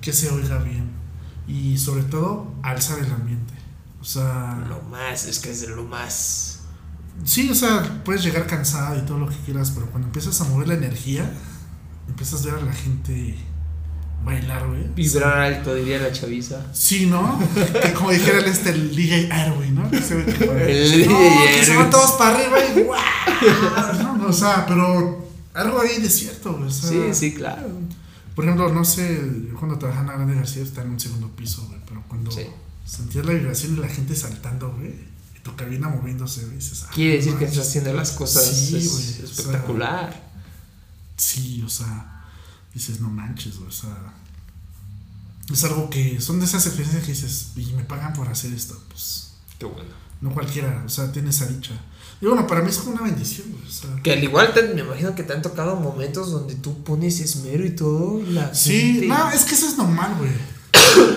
que 0.00 0.12
se 0.12 0.30
oiga 0.30 0.56
bien 0.62 0.88
y 1.46 1.76
sobre 1.76 2.04
todo 2.04 2.50
alzar 2.62 2.98
el 3.00 3.12
ambiente. 3.12 3.52
O 4.00 4.04
sea, 4.04 4.64
Lo 4.68 4.80
más, 4.88 5.26
es 5.26 5.38
que 5.38 5.50
es 5.50 5.68
lo 5.68 5.84
más. 5.84 6.47
Sí, 7.24 7.50
o 7.50 7.54
sea, 7.54 8.02
puedes 8.04 8.22
llegar 8.22 8.46
cansado 8.46 8.98
y 8.98 9.02
todo 9.02 9.18
lo 9.18 9.28
que 9.28 9.36
quieras, 9.44 9.70
pero 9.72 9.86
cuando 9.90 10.08
empiezas 10.08 10.40
a 10.40 10.44
mover 10.44 10.68
la 10.68 10.74
energía, 10.74 11.30
empiezas 12.08 12.42
a 12.42 12.46
ver 12.46 12.54
a 12.56 12.66
la 12.66 12.72
gente 12.72 13.36
bailar, 14.24 14.66
güey. 14.68 14.88
Vibrar 14.94 15.38
alto, 15.38 15.74
diría 15.74 15.98
la 15.98 16.12
chaviza. 16.12 16.66
Sí, 16.72 17.06
¿no? 17.06 17.38
que 17.82 17.92
como 17.92 18.10
dijera 18.10 18.38
el, 18.38 18.44
este, 18.46 18.70
el 18.70 18.94
DJ 18.94 19.28
Erwin, 19.32 19.74
¿no? 19.76 19.90
Que 19.90 20.02
se 20.02 20.14
ve 20.16 20.24
que, 20.26 20.44
El 20.44 21.08
no, 21.08 21.18
DJ 21.18 21.46
que 21.54 21.64
se 21.64 21.70
Erwin. 21.72 21.76
van 21.78 21.90
todos 21.90 22.12
para 22.12 22.36
arriba 22.36 22.56
y 22.76 22.82
¡guau! 22.82 23.00
No, 24.02 24.16
no, 24.18 24.26
o 24.28 24.32
sea, 24.32 24.66
pero 24.66 25.28
algo 25.54 25.80
ahí 25.80 26.00
de 26.00 26.10
cierto, 26.10 26.52
güey. 26.54 26.68
O 26.68 26.70
sea, 26.70 26.90
Sí, 26.90 27.00
sí, 27.12 27.34
claro. 27.34 27.68
Por 28.34 28.44
ejemplo, 28.44 28.72
no 28.72 28.84
sé, 28.84 29.20
yo 29.50 29.56
cuando 29.58 29.78
trabajaba 29.78 30.02
en 30.02 30.06
la 30.08 30.14
Grande 30.24 30.34
García 30.36 30.62
está 30.62 30.82
en 30.82 30.90
un 30.90 31.00
segundo 31.00 31.28
piso, 31.34 31.64
güey, 31.68 31.80
pero 31.88 32.02
cuando 32.08 32.30
Sí. 32.30 32.42
sentías 32.84 33.24
la 33.26 33.32
vibración 33.32 33.74
y 33.76 33.80
la 33.80 33.88
gente 33.88 34.14
saltando, 34.14 34.72
güey, 34.78 34.94
y 35.38 35.42
tu 35.42 35.54
cabina 35.56 35.88
moviéndose, 35.88 36.44
güey, 36.46 36.58
ah, 36.58 36.90
Quiere 36.94 37.16
decir 37.16 37.36
que 37.36 37.44
estás 37.46 37.66
haciendo 37.68 37.92
las 37.92 38.10
cosas 38.12 38.44
Sí, 38.44 38.76
es- 38.76 38.88
güey, 38.90 39.04
o 39.04 39.12
sea, 39.16 39.24
espectacular. 39.24 40.28
Sí, 41.16 41.62
o 41.64 41.68
sea, 41.68 42.24
dices, 42.74 43.00
no 43.00 43.08
manches, 43.10 43.56
güey, 43.56 43.68
o 43.68 43.72
sea, 43.72 43.96
es 45.52 45.64
algo 45.64 45.88
que 45.90 46.20
son 46.20 46.38
de 46.40 46.44
esas 46.46 46.66
experiencias 46.66 47.04
que 47.04 47.12
dices, 47.12 47.48
y 47.56 47.72
me 47.72 47.84
pagan 47.84 48.12
por 48.12 48.28
hacer 48.28 48.52
esto, 48.52 48.80
pues 48.88 49.30
Qué 49.58 49.64
bueno. 49.66 49.90
no 50.20 50.32
cualquiera, 50.32 50.82
o 50.84 50.88
sea, 50.88 51.10
tiene 51.10 51.30
esa 51.30 51.46
dicha. 51.46 51.72
Y 52.20 52.26
bueno, 52.26 52.46
para 52.48 52.62
mí 52.62 52.68
es 52.70 52.78
como 52.78 52.92
una 52.92 53.02
bendición, 53.02 53.46
güey, 53.52 53.64
o 53.64 53.70
sea. 53.70 53.90
Que 54.02 54.12
al 54.12 54.22
igual 54.24 54.52
te- 54.52 54.74
me 54.74 54.80
imagino 54.82 55.14
que 55.14 55.22
te 55.22 55.32
han 55.32 55.40
tocado 55.42 55.76
momentos 55.76 56.30
donde 56.32 56.56
tú 56.56 56.82
pones 56.82 57.20
esmero 57.20 57.64
y 57.64 57.70
todo. 57.76 58.20
La 58.24 58.52
Sí, 58.54 58.92
gente, 58.94 59.06
no, 59.06 59.30
es 59.30 59.44
que 59.44 59.54
eso 59.54 59.68
es 59.68 59.76
normal, 59.78 60.16
güey. 60.18 60.30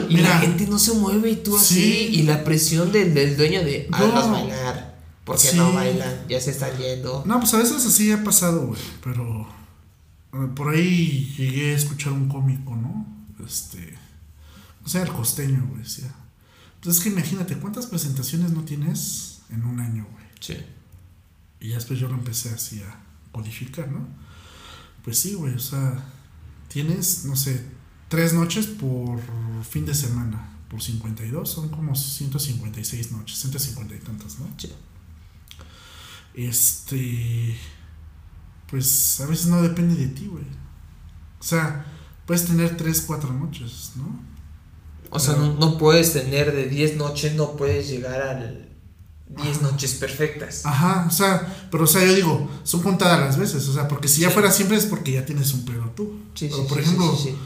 Y 0.10 0.18
la 0.18 0.40
gente 0.40 0.68
no 0.68 0.78
se 0.80 0.94
mueve 0.94 1.32
y 1.32 1.36
tú 1.38 1.58
así. 1.58 1.76
Sí. 1.76 2.10
Y 2.20 2.24
la 2.24 2.44
presión 2.44 2.92
del, 2.92 3.14
del 3.14 3.38
dueño 3.38 3.64
de 3.64 3.88
No. 3.90 3.98
hazlos 3.98 4.32
bailar. 4.32 4.92
Porque 5.24 5.42
Sí. 5.50 5.58
no 5.58 5.72
bailan, 5.74 6.28
ya 6.28 6.42
se 6.42 6.52
están 6.52 6.76
yendo. 6.78 7.24
No, 7.26 7.40
pues 7.40 7.54
a 7.54 7.58
veces 7.58 7.86
así 7.86 8.12
ha 8.12 8.24
pasado, 8.24 8.68
güey, 8.68 8.82
pero 9.04 9.48
eh, 10.34 10.48
por 10.56 10.74
ahí 10.74 11.34
llegué 11.38 11.74
a 11.74 11.78
escuchar 11.78 12.12
un 12.14 12.28
cómico, 12.28 12.76
¿no? 12.76 13.06
Este, 13.46 13.96
o 14.84 14.90
sea, 14.90 15.04
el 15.04 15.10
costeño, 15.12 15.66
güey, 15.70 15.84
decía. 15.84 16.14
Pues 16.82 16.98
es 16.98 17.04
que 17.04 17.10
imagínate, 17.10 17.56
¿cuántas 17.58 17.86
presentaciones 17.86 18.52
no 18.52 18.64
tienes 18.64 19.42
en 19.52 19.64
un 19.64 19.80
año, 19.80 20.08
güey? 20.12 20.26
Sí. 20.40 20.58
Y 21.60 21.70
ya 21.70 21.76
después 21.76 22.00
yo 22.00 22.08
lo 22.08 22.16
empecé 22.16 22.50
así 22.50 22.82
a 22.82 23.00
codificar, 23.32 23.88
¿no? 23.90 24.08
Pues 25.04 25.20
sí, 25.20 25.36
güey, 25.36 25.54
o 25.54 25.60
sea, 25.60 26.04
tienes, 26.68 27.26
no 27.26 27.36
sé, 27.36 27.64
tres 28.12 28.34
noches 28.34 28.68
por 28.68 29.20
fin 29.64 29.86
de 29.86 29.95
semana, 29.95 30.57
por 30.70 30.82
52, 30.82 31.49
son 31.49 31.70
como 31.70 31.95
156 31.95 33.14
noches, 33.14 33.39
150 33.39 33.95
y 33.95 33.99
tantas, 33.99 34.38
¿no? 34.38 34.47
Sí. 34.57 34.70
Este, 36.34 37.57
pues 38.70 39.20
a 39.22 39.26
veces 39.28 39.47
no 39.47 39.62
depende 39.62 39.95
de 39.95 40.07
ti, 40.07 40.28
güey. 40.28 40.43
O 41.39 41.43
sea, 41.43 41.86
puedes 42.26 42.45
tener 42.45 42.76
tres, 42.76 43.01
cuatro 43.07 43.32
noches, 43.34 43.91
¿no? 43.95 44.20
O 45.09 45.20
sea, 45.20 45.36
no, 45.36 45.53
no 45.55 45.78
puedes 45.78 46.12
tener 46.14 46.53
de 46.53 46.68
10 46.68 46.97
noches, 46.97 47.36
no 47.36 47.55
puedes 47.57 47.89
llegar 47.89 48.22
al 48.22 48.70
10 49.30 49.62
noches 49.62 49.93
perfectas. 49.95 50.66
Ajá, 50.66 51.05
o 51.07 51.12
sea, 51.12 51.68
pero 51.72 51.84
o 51.84 51.88
sea, 51.88 52.05
yo 52.05 52.14
digo, 52.14 52.49
son 52.64 52.82
contadas 52.82 53.20
las 53.20 53.38
veces, 53.38 53.68
o 53.68 53.74
sea, 53.74 53.88
porque 53.88 54.07
si 54.07 54.22
ya 54.22 54.28
Sí. 54.30 54.34
fuera 54.34 54.51
siempre 54.51 54.78
es 54.78 54.86
porque 54.86 55.14
ya 55.14 55.26
tienes 55.26 55.53
un 55.53 55.66
pedo 55.66 55.89
tú. 55.95 56.20
Sí, 56.34 56.47
pero 56.49 56.64
sí, 56.64 56.70
por 56.70 56.80
ejemplo, 56.80 57.16
sí, 57.18 57.24
sí, 57.24 57.30
sí. 57.32 57.38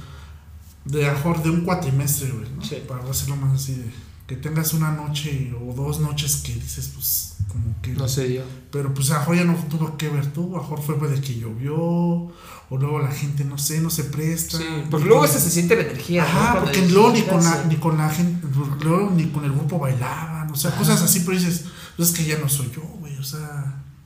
De 0.86 1.12
mejor 1.12 1.42
de 1.44 1.50
un 1.50 1.62
cuatrimestre, 1.62 2.30
güey, 2.32 2.48
¿no? 2.56 2.64
Sí. 2.64 2.78
Para 2.88 3.04
hacerlo 3.10 3.36
más 3.36 3.62
así 3.62 3.74
de 3.74 3.86
que 4.28 4.36
tengas 4.36 4.74
una 4.74 4.92
noche 4.92 5.54
o 5.62 5.74
dos 5.74 6.00
noches 6.00 6.38
que 6.38 6.54
dices, 6.54 6.92
pues, 6.96 7.36
como 7.48 7.76
que. 7.82 7.92
No 7.94 8.08
se 8.08 8.28
dio. 8.28 8.42
Pero 8.72 8.92
pues 8.94 9.12
a 9.12 9.34
ya 9.36 9.44
no 9.44 9.54
tuvo 9.70 9.98
que 9.98 10.10
ver 10.10 10.34
tú, 10.34 10.58
a 10.58 10.62
fue 10.78 10.96
de 11.10 11.22
que 11.22 11.36
llovió, 11.40 11.76
o 11.78 12.78
luego 12.80 13.00
la 13.00 13.12
gente, 13.12 13.46
no 13.46 13.58
sé, 13.60 13.82
no 13.82 13.90
se 13.92 14.06
presta. 14.06 14.58
Sí, 14.58 14.64
porque 14.90 15.06
luego 15.06 15.22
con- 15.22 15.30
esa 15.30 15.40
se 15.40 15.52
siente 15.52 15.76
la 15.76 15.84
energía. 15.84 16.24
Ajá, 16.24 16.60
porque 16.62 16.88
luego 16.88 17.12
ni 17.12 17.22
con, 17.22 17.44
la, 17.44 17.64
ni 17.66 17.76
con 17.76 17.98
la 17.98 18.10
gente, 18.10 18.48
luego 18.84 19.12
ni 19.12 19.26
con 19.28 19.46
el 19.46 19.52
grupo 19.52 19.78
bailaban, 19.78 20.50
o 20.52 20.56
sea, 20.56 20.72
Ajá. 20.72 20.80
cosas 20.80 21.02
así, 21.04 21.20
pero 21.22 21.38
dices, 21.38 21.66
pues 21.96 22.10
es 22.10 22.16
que 22.18 22.26
ya 22.26 22.40
no 22.40 22.50
soy 22.50 22.72
yo, 22.76 22.82
güey, 23.00 23.16
o 23.18 23.24
sea, 23.24 23.55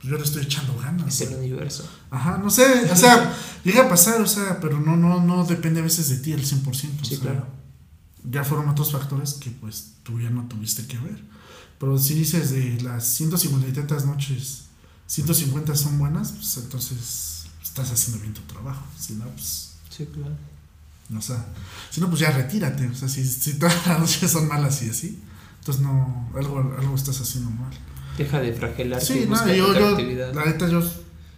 pues 0.00 0.10
yo 0.10 0.16
le 0.18 0.24
estoy 0.24 0.42
echando 0.42 0.76
ganas. 0.78 1.20
Es 1.20 1.28
el 1.30 1.36
universo. 1.36 1.88
Ajá, 2.10 2.38
no 2.38 2.50
sé, 2.50 2.90
o 2.90 2.96
sea, 2.96 3.36
llega 3.64 3.82
a 3.84 3.88
pasar, 3.88 4.20
o 4.20 4.26
sea, 4.26 4.58
pero 4.60 4.80
no, 4.80 4.96
no, 4.96 5.20
no 5.22 5.44
depende 5.44 5.80
a 5.80 5.82
veces 5.84 6.08
de 6.08 6.16
ti 6.16 6.32
el 6.32 6.44
100%. 6.44 6.66
o 6.70 6.74
Sí, 7.04 7.16
sea, 7.16 7.18
claro. 7.20 7.46
Ya 8.30 8.44
fueron 8.44 8.68
otros 8.68 8.92
factores 8.92 9.34
que 9.34 9.50
pues 9.50 9.92
tú 10.02 10.20
ya 10.20 10.30
no 10.30 10.46
tuviste 10.48 10.86
que 10.86 10.98
ver. 10.98 11.22
Pero 11.78 11.98
si 11.98 12.14
dices 12.14 12.50
de 12.50 12.80
las 12.82 13.06
150 13.06 13.68
y 13.68 13.72
tantas 13.72 14.04
noches, 14.04 14.64
150 15.06 15.74
son 15.74 15.98
buenas, 15.98 16.32
pues 16.32 16.56
entonces 16.58 17.44
estás 17.62 17.90
haciendo 17.90 18.20
bien 18.22 18.34
tu 18.34 18.42
trabajo. 18.42 18.84
Si 18.98 19.14
no, 19.14 19.24
pues, 19.28 19.72
Sí, 19.88 20.06
claro. 20.06 20.34
o 21.16 21.20
sea, 21.22 21.46
si 21.90 22.00
no, 22.00 22.08
pues 22.08 22.20
ya 22.20 22.30
retírate. 22.30 22.86
O 22.88 22.94
sea, 22.94 23.08
si, 23.08 23.26
si 23.26 23.54
todas 23.58 23.86
las 23.86 23.98
noches 24.00 24.30
son 24.30 24.48
malas 24.48 24.82
y 24.82 24.90
así, 24.90 25.20
entonces 25.60 25.82
no, 25.82 26.30
algo, 26.36 26.58
algo 26.78 26.94
estás 26.94 27.20
haciendo 27.20 27.50
mal. 27.50 27.72
Deja 28.16 28.40
de 28.40 28.52
fragelarte 28.52 29.04
Sí, 29.04 29.26
no, 29.28 29.46
yo, 29.46 29.72
yo, 29.74 30.32
la 30.32 30.44
neta, 30.44 30.68
yo, 30.68 30.82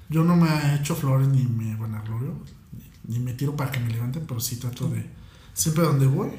yo 0.09 0.25
no 0.25 0.37
me 0.37 0.49
he 0.49 0.77
hecho 0.77 0.95
flores 0.95 1.29
ni 1.29 1.45
me 1.45 1.77
vanaglorio, 1.77 2.35
ni, 3.07 3.15
ni 3.17 3.19
me 3.21 3.35
tiro 3.35 3.57
para 3.57 3.71
que 3.71 3.81
me 3.81 3.91
levanten, 3.91 4.25
pero 4.27 4.41
sí 4.41 4.57
trato 4.57 4.89
de, 4.89 5.09
siempre 5.55 5.85
donde 5.85 6.07
voy, 6.07 6.31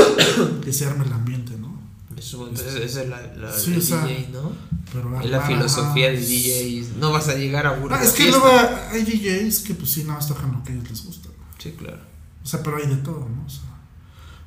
que 0.64 0.72
se 0.72 0.86
arme 0.86 1.04
el 1.04 1.12
ambiente, 1.12 1.56
¿no? 1.58 1.78
Eso, 2.16 2.50
esa 2.50 3.02
es 3.02 3.08
la, 3.08 3.20
la 3.36 3.52
Sí, 3.52 3.70
del 3.70 3.80
o 3.80 3.82
sea, 3.82 4.04
DJ, 4.04 4.30
¿no? 4.32 4.52
Pero 4.92 5.20
Es 5.20 5.30
la 5.30 5.38
armar, 5.38 5.52
filosofía 5.52 6.10
de 6.10 6.20
DJs. 6.20 6.96
No 6.96 7.12
vas 7.12 7.28
a 7.28 7.34
llegar 7.34 7.66
a 7.66 7.70
aburrir. 7.70 7.96
No, 7.96 8.02
es 8.02 8.10
la 8.10 8.16
que 8.16 8.30
luego 8.30 8.46
hay 8.90 9.04
DJs 9.04 9.60
que 9.60 9.74
pues 9.74 9.90
sí, 9.90 10.02
nada 10.02 10.14
más 10.14 10.26
tocan 10.26 10.50
lo 10.50 10.62
que 10.64 10.72
a 10.72 10.74
ellos 10.74 10.90
les 10.90 11.04
gusta. 11.04 11.28
¿no? 11.28 11.44
Sí, 11.58 11.72
claro. 11.78 12.00
O 12.42 12.46
sea, 12.46 12.62
pero 12.62 12.76
hay 12.78 12.86
de 12.86 12.96
todo, 12.96 13.28
¿no? 13.28 13.44
O 13.46 13.48
sea, 13.48 13.62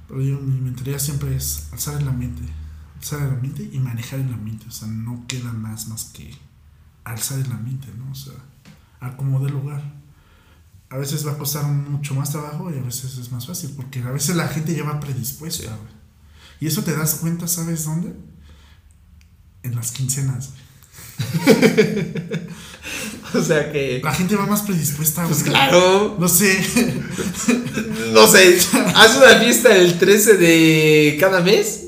pero 0.07 0.21
yo, 0.21 0.39
mi 0.39 0.59
mentalidad 0.59 0.99
siempre 0.99 1.35
es 1.35 1.69
alzar 1.71 2.01
el 2.01 2.07
ambiente, 2.07 2.41
alzar 3.01 3.21
el 3.23 3.29
ambiente 3.29 3.67
y 3.71 3.79
manejar 3.79 4.19
el 4.19 4.31
ambiente. 4.33 4.65
O 4.67 4.71
sea, 4.71 4.87
no 4.87 5.25
queda 5.27 5.51
más 5.51 5.87
más 5.87 6.05
que 6.13 6.33
alzar 7.03 7.39
el 7.39 7.51
ambiente, 7.51 7.87
¿no? 7.97 8.11
O 8.11 8.15
sea, 8.15 8.33
acomodar 8.99 9.49
el 9.49 9.55
lugar. 9.55 9.81
A 10.89 10.97
veces 10.97 11.25
va 11.25 11.31
a 11.31 11.37
costar 11.37 11.63
mucho 11.65 12.13
más 12.15 12.31
trabajo 12.31 12.69
y 12.69 12.77
a 12.77 12.81
veces 12.83 13.17
es 13.17 13.31
más 13.31 13.47
fácil, 13.47 13.71
porque 13.75 13.99
a 14.01 14.11
veces 14.11 14.35
la 14.35 14.47
gente 14.47 14.75
ya 14.75 14.83
va 14.83 14.99
predispuesta, 14.99 15.63
Sí. 15.63 15.69
Y 16.59 16.67
eso 16.67 16.83
te 16.83 16.95
das 16.95 17.15
cuenta, 17.15 17.47
¿sabes 17.47 17.85
dónde? 17.85 18.13
En 19.63 19.75
las 19.75 19.91
quincenas. 19.91 20.51
O 23.33 23.41
sea 23.41 23.71
que. 23.71 24.01
La 24.03 24.13
gente 24.13 24.35
va 24.35 24.45
más 24.45 24.63
predispuesta, 24.63 25.23
Pues 25.25 25.39
güey. 25.41 25.51
claro. 25.53 26.17
No 26.19 26.27
sé. 26.27 26.59
No 28.13 28.27
sé. 28.27 28.59
Haz 28.95 29.15
una 29.17 29.39
fiesta 29.39 29.73
el 29.75 29.97
13 29.97 30.37
de 30.37 31.17
cada 31.19 31.39
mes. 31.41 31.85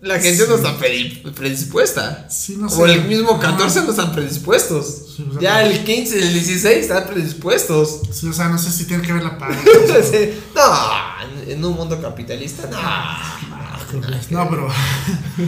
La 0.00 0.20
gente 0.20 0.46
no 0.46 0.54
está 0.54 0.78
predispuesta. 0.78 2.28
Sí, 2.30 2.56
no 2.56 2.68
sé. 2.68 2.80
O 2.80 2.86
el 2.86 3.04
mismo 3.06 3.32
Ajá. 3.32 3.50
14 3.50 3.82
no 3.82 3.90
están 3.90 4.12
predispuestos. 4.12 5.14
Sí, 5.16 5.26
o 5.28 5.32
sea, 5.32 5.40
Ya 5.42 5.62
no. 5.64 5.70
el 5.70 5.84
15 5.84 6.18
y 6.18 6.22
el 6.22 6.32
16 6.34 6.78
están 6.78 7.06
predispuestos. 7.06 8.02
Sí, 8.12 8.28
o 8.28 8.32
sea, 8.32 8.48
no 8.48 8.58
sé 8.58 8.70
si 8.70 8.84
tiene 8.86 9.02
que 9.02 9.12
ver 9.12 9.24
la 9.24 9.36
paga. 9.38 9.56
No, 10.54 11.52
en- 11.52 11.64
un 11.64 11.74
mundo 11.74 12.00
capitalista, 12.00 12.68
no. 12.70 12.78
No, 14.30 14.48
pero. 14.50 14.68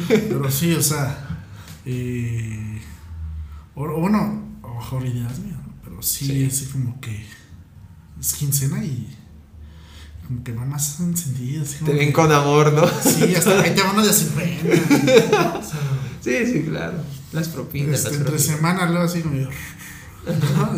Pero 0.09 0.51
sí, 0.51 0.72
o 0.74 0.82
sea. 0.82 1.44
Eh, 1.84 2.80
o, 3.74 3.82
o 3.84 4.01
bueno, 4.01 4.59
mejor 4.62 5.07
ideas 5.07 5.38
mías. 5.40 5.59
Pero 5.84 6.03
sí, 6.03 6.26
Sí. 6.26 6.44
así 6.46 6.66
como 6.66 7.01
que. 7.01 7.24
Es 8.18 8.32
quincena 8.34 8.82
y. 8.84 9.16
Como 10.31 10.45
que 10.45 10.53
va 10.53 10.64
más 10.64 11.01
encendido. 11.01 11.64
Así 11.64 11.85
Te 11.85 11.93
ven 11.93 12.12
con 12.12 12.31
amor, 12.31 12.72
¿no? 12.72 12.87
Sí, 13.03 13.35
hasta 13.35 13.61
ahí 13.62 13.74
te 13.74 13.83
van 13.83 14.01
de 14.01 14.12
50. 14.12 14.64
¿no? 14.64 15.59
O 15.59 15.62
sea, 15.62 15.81
Sí, 16.22 16.47
sí, 16.47 16.62
claro. 16.68 16.99
Las 17.33 17.49
propinas, 17.49 17.97
este, 17.97 18.11
las 18.11 18.18
entre 18.18 18.33
propinas. 18.37 18.57
semana 18.57 18.87
luego 18.89 19.05
así 19.07 19.22
como. 19.22 19.35
¿no? 19.35 19.49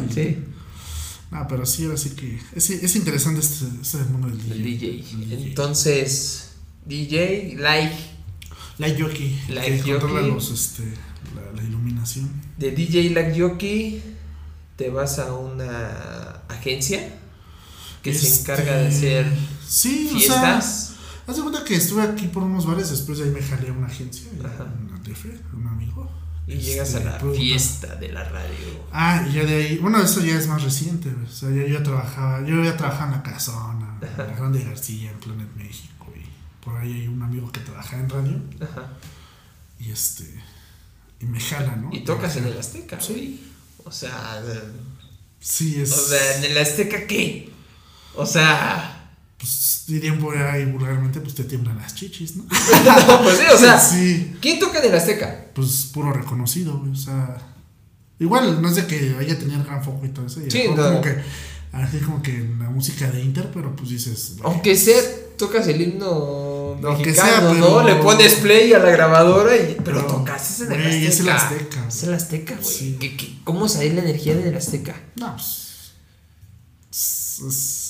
Y- 0.08 0.12
Sí, 0.14 0.38
No, 1.30 1.46
pero 1.48 1.66
sí, 1.66 1.84
ahora 1.84 1.98
sí 1.98 2.10
que. 2.10 2.40
Es, 2.56 2.70
es 2.70 2.96
interesante 2.96 3.40
este, 3.40 3.66
este 3.82 3.98
mundo 4.04 4.28
del 4.28 4.38
DJ. 4.38 4.52
el 4.54 4.62
DJ. 4.62 5.10
El 5.12 5.28
DJ. 5.28 5.48
Entonces, 5.48 6.52
DJ, 6.86 7.56
like. 7.58 7.94
Like 8.78 9.02
Jockey. 9.02 9.38
Like 9.50 9.82
que 9.82 9.90
controla 9.92 10.20
Jockey. 10.20 10.32
los, 10.34 10.50
este, 10.50 10.84
la, 11.34 11.52
la 11.54 11.62
iluminación. 11.68 12.30
De 12.56 12.70
DJ 12.70 13.10
Like 13.10 13.38
Jockey, 13.38 14.02
te 14.76 14.88
vas 14.88 15.18
a 15.18 15.34
una 15.34 16.40
agencia 16.48 17.18
que 18.02 18.12
se 18.14 18.26
Este, 18.26 18.52
encarga 18.52 18.76
de 18.78 18.88
hacer 18.88 19.26
Sí, 19.66 20.10
o 20.14 20.18
sea. 20.18 20.18
fiestas. 20.58 20.88
Haz 21.26 21.36
de 21.36 21.42
cuenta 21.42 21.64
que 21.64 21.76
estuve 21.76 22.02
aquí 22.02 22.26
por 22.28 22.42
unos 22.42 22.66
bares, 22.66 22.90
después 22.90 23.18
de 23.18 23.24
ahí 23.24 23.30
me 23.30 23.40
jalé 23.42 23.68
a 23.68 23.72
una 23.72 23.86
agencia, 23.86 24.28
un 24.32 24.92
ATF, 24.94 25.24
un 25.54 25.66
amigo. 25.68 26.10
y 26.48 26.56
llegas 26.56 26.88
este, 26.94 27.00
a 27.02 27.12
la 27.12 27.18
productor. 27.18 27.40
fiesta 27.44 27.94
de 27.94 28.08
la 28.12 28.24
radio. 28.24 28.84
Ah, 28.92 29.24
y 29.30 29.34
ya 29.34 29.44
de 29.44 29.54
ahí, 29.54 29.78
bueno, 29.78 30.02
eso 30.02 30.20
ya 30.20 30.36
es 30.36 30.48
más 30.48 30.60
reciente, 30.62 31.08
o 31.10 31.30
sea, 31.30 31.48
ya 31.50 31.62
yo 31.62 31.78
ya 31.78 31.82
trabajaba, 31.84 32.44
yo 32.44 32.62
ya 32.64 32.76
trabajaba 32.76 33.06
en 33.06 33.18
la 33.18 33.22
casona, 33.22 33.98
en 34.02 34.18
la 34.18 34.34
Grande 34.34 34.64
García, 34.64 35.12
en 35.12 35.18
Planet 35.20 35.48
México, 35.56 36.06
y 36.16 36.64
por 36.64 36.76
ahí 36.76 36.92
hay 36.92 37.06
un 37.06 37.22
amigo 37.22 37.50
que 37.52 37.60
trabaja 37.60 37.96
en 37.96 38.10
radio, 38.10 38.42
Ajá. 38.60 38.90
y 39.78 39.92
este, 39.92 40.24
y 41.20 41.26
me 41.26 41.38
jala, 41.38 41.76
¿no? 41.76 41.90
Y 41.92 42.00
tocas 42.02 42.34
en 42.36 42.46
el 42.46 42.58
Azteca, 42.58 43.00
Sí. 43.00 43.12
güey. 43.12 43.40
O 43.84 43.92
sea, 43.92 44.42
Sí, 45.38 45.80
es. 45.80 45.92
o 45.92 46.08
sea, 46.08 46.38
en 46.38 46.44
el 46.50 46.58
Azteca, 46.58 47.06
¿qué? 47.06 47.51
O 48.14 48.26
sea, 48.26 49.10
Pues 49.38 49.84
dirían 49.88 50.18
por 50.18 50.36
ahí 50.36 50.64
vulgarmente, 50.66 51.20
pues 51.20 51.34
te 51.34 51.44
tiemblan 51.44 51.76
las 51.78 51.94
chichis, 51.94 52.36
¿no? 52.36 52.44
no, 53.08 53.22
pues 53.22 53.38
sí, 53.38 53.44
o 53.52 53.58
sea, 53.58 53.78
sí. 53.80 54.36
¿quién 54.40 54.58
toca 54.60 54.78
en 54.78 54.86
el 54.90 54.94
Azteca? 54.94 55.46
pues 55.54 55.90
puro 55.92 56.12
reconocido, 56.12 56.78
güey, 56.78 56.92
o 56.92 56.96
sea, 56.96 57.36
igual 58.18 58.62
no 58.62 58.68
es 58.68 58.76
de 58.76 58.86
que 58.86 59.16
haya 59.18 59.38
tenido 59.38 59.60
el 59.60 59.66
gran 59.66 59.82
foco 59.82 60.06
y 60.06 60.10
todo 60.10 60.26
eso, 60.26 60.40
y 60.40 60.50
Sí, 60.50 60.64
como, 60.68 61.00
que 61.00 61.16
así 61.72 61.98
como 61.98 62.22
que 62.22 62.36
en 62.36 62.58
la 62.60 62.70
música 62.70 63.10
de 63.10 63.20
Inter, 63.20 63.50
pero 63.52 63.74
pues 63.76 63.90
dices, 63.90 64.36
güey, 64.38 64.50
Aunque 64.52 64.76
sea, 64.76 64.94
tocas 65.36 65.66
el 65.66 65.80
himno 65.80 66.76
Aunque 66.84 67.06
mexicano, 67.06 67.50
sea, 67.50 67.58
¿no? 67.60 67.82
Le 67.82 67.96
pones 67.96 68.34
play 68.36 68.72
a 68.72 68.78
la 68.78 68.90
grabadora 68.90 69.56
y... 69.56 69.76
Pero, 69.84 69.84
Pero, 69.84 70.06
tocas 70.06 70.50
es 70.50 70.60
en 70.66 70.72
el 70.72 70.82
güey, 70.82 71.06
Azteca. 71.06 71.08
es 71.08 71.20
el 71.20 71.28
Azteca. 71.30 71.88
Es 71.88 72.02
el 72.04 72.14
Azteca, 72.14 72.54
güey. 72.62 72.74
Sí. 72.74 72.96
¿Qué- 73.00 73.16
qué- 73.16 73.38
¿Cómo 73.44 73.68
sale 73.68 73.92
la 73.92 74.02
energía 74.02 74.36
del 74.36 74.56
Azteca? 74.56 74.94
no, 75.16 75.34
pues 75.34 75.92
es, 76.90 77.40
es, 77.48 77.81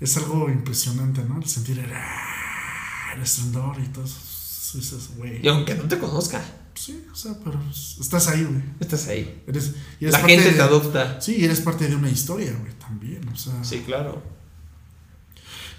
es 0.00 0.16
algo 0.16 0.48
impresionante, 0.50 1.22
¿no? 1.24 1.38
El 1.38 1.46
sentir 1.48 1.78
el, 1.78 1.92
ah, 1.92 3.14
el 3.14 3.22
y 3.22 3.86
todo 3.88 4.04
eso, 4.04 4.78
dices, 4.78 5.10
güey, 5.16 5.44
Y 5.44 5.48
aunque 5.48 5.74
no 5.74 5.84
te 5.84 5.98
conozca, 5.98 6.42
sí, 6.74 7.04
o 7.10 7.14
sea, 7.14 7.32
pero 7.42 7.58
estás 8.00 8.28
ahí, 8.28 8.44
güey, 8.44 8.62
estás 8.80 9.08
ahí. 9.08 9.42
eres, 9.46 9.74
La 10.00 10.10
parte 10.12 10.28
gente 10.34 10.50
de- 10.50 10.56
te 10.56 10.62
adopta. 10.62 11.20
Sí, 11.20 11.36
y 11.38 11.44
eres 11.44 11.60
parte 11.60 11.88
de 11.88 11.96
una 11.96 12.10
historia, 12.10 12.52
güey, 12.60 12.72
también, 12.78 13.26
o 13.28 13.36
sea, 13.36 13.62
Sí, 13.64 13.80
claro. 13.86 14.22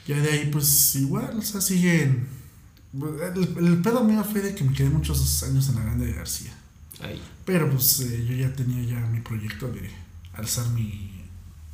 Ya 0.07 0.18
de 0.22 0.32
ahí, 0.32 0.49
pues 0.51 0.95
igual, 0.95 1.38
o 1.38 1.41
sea, 1.41 1.59
siguen. 1.61 2.28
El, 2.95 3.68
el 3.68 3.82
pedo 3.82 4.03
mío 4.05 4.24
fue 4.24 4.41
de 4.41 4.55
que 4.55 4.63
me 4.63 4.72
quedé 4.74 4.89
muchos 4.89 5.43
años 5.43 5.68
en 5.70 5.76
la 5.76 5.82
Grande 5.84 6.05
de 6.05 6.13
García. 6.13 6.53
Ahí. 7.01 7.22
Pero 7.45 7.70
pues 7.70 7.99
eh, 7.99 8.26
yo 8.28 8.34
ya 8.34 8.51
tenía 8.55 8.82
ya 8.84 9.05
mi 9.07 9.20
proyecto 9.20 9.68
de 9.68 9.91
alzar 10.34 10.70
mi. 10.70 11.16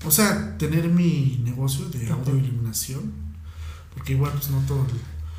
O 0.05 0.11
sea, 0.11 0.57
tener 0.57 0.89
mi 0.89 1.41
negocio 1.43 1.85
de 1.89 2.09
audio 2.09 2.35
iluminación. 2.37 3.11
Porque 3.93 4.13
igual, 4.13 4.31
pues 4.33 4.49
no 4.49 4.59
todo. 4.61 4.85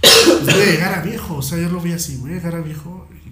pues, 0.00 0.44
voy 0.44 0.62
a 0.62 0.66
llegar 0.66 0.94
a 0.94 1.02
viejo, 1.02 1.36
o 1.36 1.42
sea, 1.42 1.58
yo 1.58 1.68
lo 1.68 1.80
vi 1.80 1.92
así, 1.92 2.16
voy 2.16 2.32
a 2.32 2.34
llegar 2.34 2.54
a 2.54 2.60
viejo 2.60 3.08
y 3.12 3.30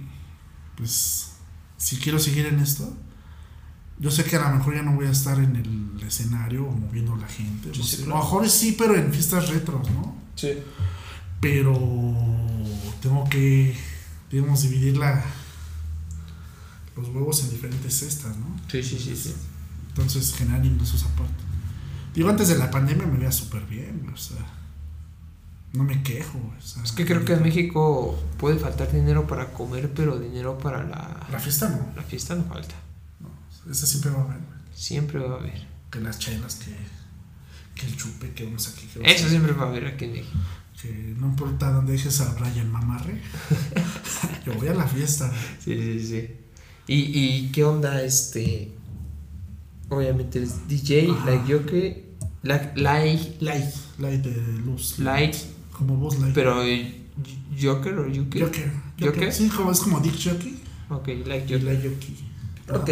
pues 0.77 1.33
si 1.77 1.97
quiero 1.97 2.19
seguir 2.19 2.47
en 2.47 2.59
esto. 2.59 2.93
Yo 3.99 4.11
sé 4.11 4.25
que 4.25 4.35
a 4.37 4.51
lo 4.51 4.57
mejor 4.57 4.75
ya 4.75 4.83
no 4.83 4.95
voy 4.95 5.07
a 5.07 5.11
estar 5.11 5.39
en 5.39 5.55
el 5.55 6.03
escenario 6.07 6.65
o 6.65 6.73
moviendo 6.73 7.15
a 7.15 7.19
la 7.19 7.29
gente. 7.29 7.71
Sí, 7.73 7.79
no 7.79 7.85
sí, 7.85 7.97
sé. 7.97 8.05
claro. 8.05 8.17
A 8.17 8.19
lo 8.19 8.25
mejor 8.25 8.49
sí, 8.49 8.75
pero 8.77 8.97
en 8.97 9.13
fiestas 9.13 9.49
retros, 9.49 9.89
¿no? 9.91 10.17
Sí. 10.35 10.55
pero 11.41 11.75
tengo 13.01 13.29
que, 13.29 13.77
digamos, 14.31 14.63
dividir 14.63 14.97
la, 14.97 15.25
los 16.97 17.09
huevos 17.09 17.45
en 17.45 17.51
diferentes 17.51 17.95
cestas, 17.99 18.37
¿no? 18.39 18.59
Sí, 18.71 18.83
sí, 18.83 18.99
sí, 18.99 19.15
sí. 19.15 19.35
Entonces 19.95 20.35
generar 20.35 20.65
ingresos 20.65 21.03
aparte. 21.05 21.43
Digo, 22.15 22.29
antes 22.31 22.49
de 22.49 22.59
la 22.59 22.71
pandemia 22.71 23.07
me 23.07 23.19
veía 23.19 23.33
súper 23.33 23.63
bien, 23.67 24.11
o 24.13 24.17
sea, 24.17 24.37
no 25.73 25.85
me 25.85 26.03
quejo, 26.03 26.39
o 26.39 26.61
sea, 26.63 26.83
Es 26.83 26.93
que 26.93 27.07
creo 27.07 27.25
que 27.25 27.33
en 27.35 27.43
México 27.43 28.23
puede 28.39 28.59
faltar 28.59 28.93
dinero 28.93 29.27
para 29.27 29.53
comer, 29.53 29.93
pero 29.95 30.19
dinero 30.19 30.59
para 30.59 30.83
la, 30.85 31.27
La 31.31 31.39
fiesta 31.39 31.69
no, 31.71 31.89
la 31.97 32.03
fiesta 32.03 32.35
no 32.35 32.45
falta. 32.45 32.75
no, 33.21 33.31
esa 33.71 33.87
siempre 33.87 34.11
va 34.11 34.19
a 34.19 34.25
haber, 34.25 34.37
güey, 34.39 34.59
Siempre 34.75 35.19
va 35.21 35.37
a 35.37 35.39
haber. 35.39 35.67
que 35.91 36.01
las 36.01 36.19
chelas, 36.19 36.57
que, 36.57 36.75
que 37.81 37.87
el 37.87 37.97
chupe, 37.97 38.33
que 38.33 38.45
unos 38.45 38.69
aquí, 38.69 38.87
que 38.87 39.01
Eso 39.11 39.29
siempre 39.29 39.53
va 39.53 39.65
a 39.65 39.69
haber 39.69 39.87
aquí 39.87 40.05
en 40.07 40.13
México. 40.13 40.39
que 40.81 41.15
no 41.19 41.29
importa 41.29 41.71
dónde 41.71 41.93
dejes 41.93 42.21
a 42.21 42.35
Brian 42.35 42.71
Mamarre, 42.71 43.23
yo 44.47 44.53
voy 44.55 44.69
a 44.69 44.75
la 44.75 44.87
fiesta. 44.87 45.31
Sí, 45.65 45.75
sí, 45.77 46.07
sí. 46.07 46.31
¿Y, 46.89 46.97
y 47.47 47.53
qué 47.53 47.65
onda 47.65 48.03
este? 48.03 48.73
Obviamente 49.93 50.39
eres 50.39 50.67
DJ, 50.69 51.11
Ajá. 51.11 51.31
like 51.31 51.49
yo 51.51 51.67
que. 51.67 52.13
Like, 52.43 52.73
like, 52.81 53.37
Light, 53.41 53.65
light 53.99 54.25
de 54.25 54.33
luz. 54.65 54.99
like, 54.99 55.39
Como 55.73 55.97
vos, 55.97 56.19
light. 56.19 56.35
pero 56.35 56.63
eh, 56.63 57.03
Joker 57.61 57.99
o. 57.99 58.05
Joker. 58.13 58.43
¿Joker? 58.45 58.73
Joker. 59.01 59.33
Sí, 59.33 59.49
como, 59.49 59.71
es 59.71 59.81
como 59.81 60.01
Dick 60.01 60.15
Jockey. 60.23 60.59
Ok, 60.91 61.09
like 61.27 61.43
Joker. 61.43 61.63
la 61.63 61.75
Jockey. 61.75 62.17
Ok, 62.75 62.91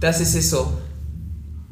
te 0.00 0.06
haces 0.06 0.34
eso. 0.34 0.80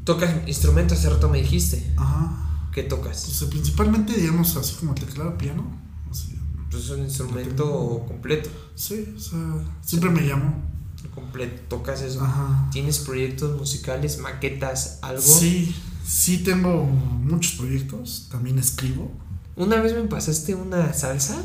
Tocas 0.05 0.33
instrumentos, 0.47 0.99
hace 0.99 1.11
rato 1.11 1.29
me 1.29 1.39
dijiste. 1.43 1.93
Ajá. 1.97 2.69
¿Qué 2.73 2.83
tocas? 2.85 3.25
Pues, 3.27 3.43
eh, 3.43 3.47
principalmente, 3.51 4.13
digamos, 4.15 4.57
así 4.57 4.75
como 4.77 4.95
teclado, 4.95 5.37
piano. 5.37 5.65
Así. 6.11 6.35
Pues 6.71 6.85
es 6.85 6.91
un 6.91 7.01
instrumento 7.05 8.05
completo. 8.07 8.49
Sí, 8.75 9.13
o 9.17 9.19
sea, 9.21 9.39
siempre 9.83 10.11
me 10.11 10.21
llamo. 10.23 10.63
Completo, 11.17 11.63
tocas 11.77 12.03
eso. 12.03 12.23
Ajá. 12.23 12.69
¿Tienes 12.71 12.99
proyectos 13.01 13.59
musicales, 13.59 14.19
maquetas, 14.19 14.99
algo? 15.03 15.21
Sí, 15.23 15.75
sí 16.07 16.39
tengo 16.45 16.85
muchos 16.85 17.53
proyectos. 17.55 18.29
También 18.31 18.59
escribo. 18.59 19.11
Una 19.57 19.81
vez 19.81 19.95
me 19.95 20.03
pasaste 20.03 20.55
una 20.55 20.93
salsa 20.93 21.37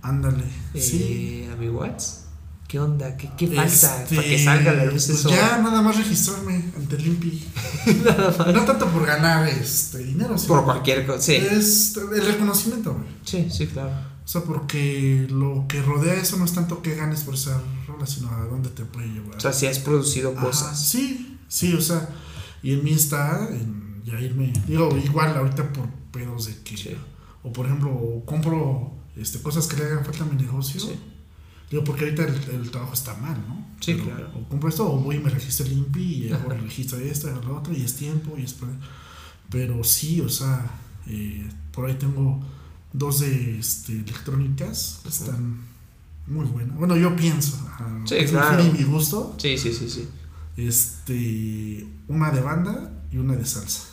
Ándale. 0.00 0.42
eh, 0.74 0.80
sí. 0.80 1.48
a 1.52 1.56
mi 1.56 1.68
Whats. 1.68 2.20
¿Qué 2.66 2.80
onda? 2.80 3.14
¿Qué, 3.18 3.30
qué 3.36 3.48
falta 3.48 4.02
Este, 4.02 4.16
para 4.16 4.28
que 4.28 4.42
salga 4.42 4.70
a 4.70 4.74
la 4.74 4.84
luz 4.86 5.04
pues 5.06 5.10
eso? 5.10 5.28
Ya 5.28 5.58
nada 5.58 5.82
más 5.82 5.94
registrarme 5.98 6.72
ante 6.74 6.96
el 6.96 7.06
INPI. 7.08 7.44
Nada 8.06 8.34
más. 8.38 8.46
No 8.54 8.64
tanto 8.64 8.86
por 8.88 9.04
ganar 9.04 9.46
este 9.46 9.98
dinero, 9.98 10.38
sino 10.38 10.54
Por 10.54 10.64
cualquier 10.64 11.04
cosa. 11.06 11.20
Sí. 11.20 11.34
Es 11.34 11.94
el 11.98 12.24
reconocimiento, 12.24 12.94
güey. 12.94 13.04
sí, 13.26 13.46
sí, 13.50 13.66
claro. 13.66 13.90
O 14.24 14.28
sea, 14.28 14.42
porque 14.42 15.26
lo 15.30 15.66
que 15.68 15.82
rodea 15.82 16.14
eso 16.14 16.36
no 16.36 16.44
es 16.44 16.52
tanto 16.52 16.80
que 16.82 16.94
ganes 16.94 17.22
por 17.22 17.34
esa 17.34 17.60
rola, 17.88 18.06
sino 18.06 18.30
a 18.30 18.44
dónde 18.46 18.70
te 18.70 18.84
puede 18.84 19.08
llevar. 19.08 19.36
O 19.36 19.40
sea, 19.40 19.52
si 19.52 19.66
has 19.66 19.78
producido 19.80 20.32
Ajá, 20.36 20.46
cosas. 20.46 20.86
sí, 20.88 21.38
sí, 21.48 21.74
o 21.74 21.80
sea, 21.80 22.08
y 22.62 22.72
en 22.72 22.84
mí 22.84 22.92
está 22.92 23.48
en 23.50 24.02
ya 24.04 24.20
irme, 24.20 24.52
digo, 24.66 24.96
igual 24.96 25.36
ahorita 25.36 25.72
por 25.72 25.88
pedos 26.12 26.46
de 26.46 26.56
que, 26.62 26.76
Sí. 26.76 26.96
o 27.42 27.52
por 27.52 27.66
ejemplo, 27.66 28.22
compro 28.24 28.92
este, 29.16 29.40
cosas 29.42 29.66
que 29.66 29.76
le 29.76 29.84
hagan 29.84 30.04
falta 30.04 30.24
a 30.24 30.26
mi 30.26 30.40
negocio. 30.42 30.80
Sí. 30.80 30.92
Digo, 31.70 31.84
porque 31.84 32.04
ahorita 32.04 32.24
el, 32.24 32.34
el 32.60 32.70
trabajo 32.70 32.92
está 32.94 33.14
mal, 33.14 33.36
¿no? 33.48 33.66
Sí, 33.80 33.94
Pero, 33.94 34.04
claro. 34.04 34.30
O 34.38 34.48
compro 34.48 34.68
esto, 34.68 34.90
o 34.92 34.98
voy 34.98 35.16
y 35.16 35.18
me 35.20 35.30
registro 35.30 35.66
el 35.66 35.72
INPI 35.72 36.02
y 36.28 36.32
hago 36.32 36.52
el 36.52 36.60
registro 36.60 36.98
de 36.98 37.10
esto, 37.10 37.28
de 37.28 37.34
lo 37.44 37.56
otro, 37.56 37.72
y 37.72 37.82
es 37.82 37.94
tiempo, 37.96 38.36
y 38.38 38.42
es. 38.44 38.54
Pero 39.50 39.82
sí, 39.84 40.20
o 40.20 40.28
sea, 40.28 40.70
eh, 41.06 41.48
por 41.72 41.86
ahí 41.88 41.94
tengo 41.94 42.40
dos 42.92 43.20
de 43.20 43.58
este, 43.58 43.92
electrónicas 43.92 45.00
que 45.02 45.08
están 45.08 45.60
muy 46.26 46.46
buenas. 46.46 46.76
Bueno, 46.76 46.96
yo 46.96 47.14
pienso. 47.16 47.56
ajá, 47.68 47.88
Sí, 48.06 48.16
claro. 48.28 48.62
mi 48.64 48.84
gusto. 48.84 49.34
Sí, 49.38 49.56
sí, 49.58 49.72
sí, 49.72 49.88
sí. 49.88 50.08
Este, 50.56 51.86
una 52.08 52.30
de 52.30 52.40
banda 52.40 52.92
y 53.10 53.18
una 53.18 53.34
de 53.36 53.44
salsa. 53.46 53.84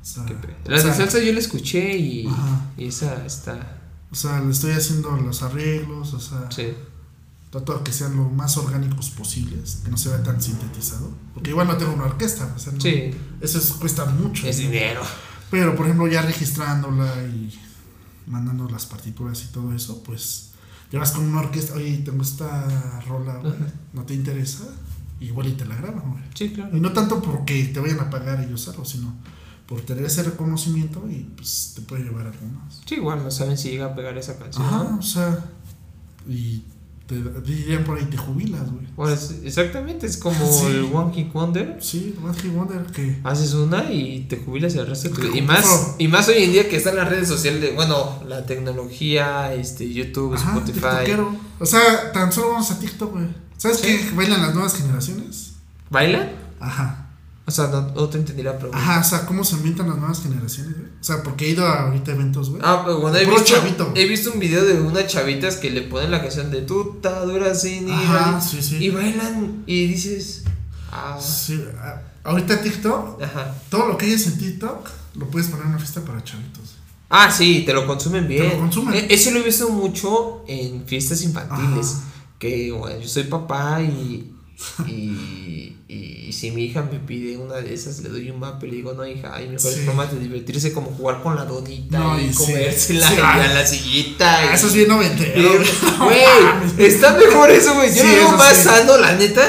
O 0.00 0.04
sea, 0.04 0.22
la 0.24 0.76
o 0.76 0.78
sea, 0.80 0.90
de 0.90 0.96
salsa 0.96 1.18
yo 1.20 1.32
la 1.32 1.40
escuché 1.40 1.96
y, 1.96 2.28
y 2.76 2.84
esa 2.86 3.26
está. 3.26 3.82
O 4.10 4.14
sea, 4.14 4.40
le 4.40 4.50
estoy 4.52 4.72
haciendo 4.72 5.10
los 5.16 5.42
arreglos, 5.42 6.14
o 6.14 6.20
sea, 6.20 6.48
Sí. 6.50 6.68
trato 7.50 7.76
de 7.78 7.82
que 7.84 7.92
sean 7.92 8.16
lo 8.16 8.28
más 8.30 8.56
orgánicos 8.56 9.10
posibles, 9.10 9.80
que 9.84 9.90
no 9.90 9.96
se 9.96 10.10
vea 10.10 10.22
tan 10.22 10.40
sintetizado. 10.40 11.10
Porque 11.34 11.50
igual 11.50 11.66
no 11.66 11.76
tengo 11.76 11.92
una 11.92 12.04
orquesta, 12.04 12.52
o 12.54 12.58
sea, 12.58 12.72
no- 12.72 12.80
Sí. 12.80 13.10
eso 13.40 13.58
es- 13.58 13.72
cuesta 13.72 14.04
mucho. 14.06 14.46
Es 14.46 14.58
dinero. 14.58 15.02
Pero, 15.50 15.74
por 15.76 15.86
ejemplo, 15.86 16.06
ya 16.08 16.22
registrándola 16.22 17.12
y 17.24 17.52
mandando 18.26 18.68
las 18.68 18.86
partituras 18.86 19.44
y 19.44 19.52
todo 19.52 19.72
eso, 19.72 20.02
pues 20.02 20.50
llevas 20.90 21.12
con 21.12 21.24
una 21.24 21.40
orquesta, 21.40 21.74
oye, 21.74 21.98
tengo 21.98 22.22
esta 22.22 23.00
rola, 23.06 23.36
güey. 23.36 23.54
¿no 23.92 24.04
te 24.04 24.14
interesa? 24.14 24.64
Igual 25.20 25.48
y 25.48 25.52
te 25.52 25.64
la 25.64 25.76
graban, 25.76 26.10
güey. 26.10 26.22
Sí, 26.34 26.50
claro. 26.50 26.76
Y 26.76 26.80
no 26.80 26.92
tanto 26.92 27.22
porque 27.22 27.64
te 27.66 27.80
vayan 27.80 28.00
a 28.00 28.10
pagar 28.10 28.40
ellos 28.40 28.68
algo, 28.68 28.84
sino 28.84 29.14
por 29.66 29.80
tener 29.80 30.04
ese 30.04 30.22
reconocimiento 30.22 31.08
y 31.10 31.26
pues 31.36 31.72
te 31.74 31.82
puede 31.82 32.04
llevar 32.04 32.26
algo 32.26 32.46
más. 32.46 32.82
Sí, 32.86 32.96
igual 32.96 33.24
no 33.24 33.30
saben 33.30 33.58
si 33.58 33.70
llega 33.70 33.86
a 33.86 33.94
pegar 33.94 34.16
esa 34.16 34.38
canción. 34.38 34.64
Ajá, 34.64 34.96
o 34.98 35.02
sea, 35.02 35.44
y 36.28 36.62
te 37.06 37.14
dirían 37.42 37.84
por 37.84 37.98
ahí 37.98 38.04
te 38.06 38.16
jubilas, 38.16 38.70
güey. 38.70 38.84
Pues, 38.96 39.36
exactamente, 39.44 40.06
es 40.06 40.16
como 40.16 40.36
Sí. 40.60 40.66
el 40.66 40.84
One 40.92 41.14
Hit 41.14 41.32
Wonder. 41.32 41.76
Sí, 41.80 42.14
One 42.22 42.34
Hit 42.34 42.52
Wonder 42.52 42.84
que... 42.86 43.18
Haces 43.24 43.54
una 43.54 43.92
y 43.92 44.26
te 44.28 44.36
jubilas 44.38 44.74
el 44.74 44.86
resto 44.86 45.08
de 45.10 45.14
tu. 45.28 45.36
Y 45.36 45.42
más, 45.42 45.94
y 45.98 46.08
más 46.08 46.28
hoy 46.28 46.42
en 46.42 46.52
día 46.52 46.68
que 46.68 46.76
están 46.76 46.96
las 46.96 47.08
redes 47.08 47.28
sociales 47.28 47.60
de, 47.62 47.70
bueno, 47.72 48.22
la 48.28 48.44
tecnología, 48.44 49.54
este, 49.54 49.92
YouTube, 49.92 50.34
Ajá, 50.34 50.50
Spotify. 50.58 50.80
tiktokero. 50.80 51.36
O 51.60 51.66
sea, 51.66 52.12
tan 52.12 52.32
solo 52.32 52.50
vamos 52.50 52.70
a 52.70 52.78
TikTok, 52.78 53.12
güey. 53.12 53.26
¿Sabes 53.56 53.78
Sí. 53.78 53.86
qué 53.86 54.10
bailan 54.14 54.42
las 54.42 54.54
nuevas 54.54 54.74
generaciones? 54.74 55.52
¿Bailan? 55.90 56.30
Ajá. 56.60 57.05
O 57.48 57.50
sea, 57.52 57.68
no, 57.68 57.82
no 57.82 58.08
te 58.08 58.18
entendí 58.18 58.42
la 58.42 58.58
pregunta. 58.58 58.76
Ajá, 58.78 59.00
o 59.00 59.04
sea, 59.04 59.24
¿cómo 59.24 59.44
se 59.44 59.54
ambientan 59.54 59.88
las 59.88 59.98
nuevas 59.98 60.20
generaciones, 60.20 60.72
güey? 60.76 60.86
O 61.00 61.04
sea, 61.04 61.22
porque 61.22 61.46
he 61.46 61.50
ido 61.50 61.64
a 61.64 61.82
ahorita 61.84 62.10
eventos, 62.12 62.50
güey. 62.50 62.60
Ah, 62.64 62.82
pero 62.84 63.00
bueno, 63.00 63.16
he 63.18 63.24
visto, 63.24 63.44
chavito. 63.44 63.92
he 63.94 64.06
visto 64.06 64.32
un 64.32 64.40
video 64.40 64.64
de 64.64 64.80
unas 64.80 65.06
chavitas 65.06 65.56
que 65.56 65.70
le 65.70 65.82
ponen 65.82 66.10
la 66.10 66.20
canción 66.20 66.50
de 66.50 66.62
tuta 66.62 67.20
dura 67.24 67.54
sin 67.54 67.88
Ajá, 67.90 68.40
sí, 68.40 68.60
sí. 68.60 68.76
y 68.84 68.90
bailan 68.90 69.62
y 69.66 69.86
dices, 69.86 70.42
ah, 70.90 71.16
Sí, 71.20 71.62
ah, 71.78 72.02
ahorita 72.24 72.60
TikTok, 72.62 73.22
ajá. 73.22 73.54
todo 73.70 73.86
lo 73.86 73.96
que 73.96 74.06
hayas 74.06 74.26
en 74.26 74.38
TikTok, 74.38 74.88
lo 75.14 75.28
puedes 75.30 75.48
poner 75.48 75.66
en 75.66 75.70
una 75.70 75.78
fiesta 75.78 76.00
para 76.00 76.24
chavitos. 76.24 76.74
Ah, 77.08 77.30
sí, 77.30 77.62
te 77.64 77.72
lo 77.72 77.86
consumen 77.86 78.26
bien. 78.26 78.48
lo 78.54 78.58
consumen. 78.58 78.92
E- 78.94 79.06
Eso 79.14 79.30
lo 79.30 79.38
he 79.38 79.42
visto 79.44 79.68
mucho 79.68 80.42
en 80.48 80.84
fiestas 80.84 81.22
infantiles. 81.22 81.92
Ajá. 81.98 82.04
Que 82.40 82.72
bueno, 82.72 82.98
yo 83.00 83.08
soy 83.08 83.22
papá 83.22 83.80
y, 83.80 84.32
y, 84.86 85.76
y 85.88 86.32
si 86.32 86.50
mi 86.50 86.64
hija 86.64 86.82
me 86.82 86.98
pide 86.98 87.36
una 87.36 87.56
de 87.56 87.74
esas, 87.74 88.00
le 88.00 88.08
doy 88.08 88.30
un 88.30 88.40
mapa 88.40 88.64
y 88.66 88.70
le 88.70 88.76
digo, 88.76 88.94
no, 88.94 89.06
hija, 89.06 89.34
hay 89.34 89.48
mejores 89.48 89.76
Sí. 89.78 89.84
formas 89.84 90.10
de 90.12 90.18
divertirse 90.18 90.72
como 90.72 90.90
jugar 90.92 91.22
con 91.22 91.36
la 91.36 91.44
donita 91.44 91.98
No, 91.98 92.18
y, 92.20 92.24
y 92.24 92.32
sí. 92.32 92.36
comérsela 92.38 93.08
Sí, 93.08 93.14
y 93.16 93.20
a 93.20 93.54
la 93.54 93.66
sillita. 93.66 94.38
Ah, 94.50 94.54
eso 94.54 94.66
es 94.68 94.74
bien 94.74 94.88
noventero. 94.88 95.42
Güey, 96.04 96.86
está 96.86 97.14
mejor 97.16 97.50
eso, 97.50 97.74
güey. 97.74 97.94
Yo 97.94 98.02
lo 98.02 98.08
veo 98.10 98.32
más 98.32 98.56
sano, 98.56 98.96
la 98.98 99.14
neta, 99.14 99.42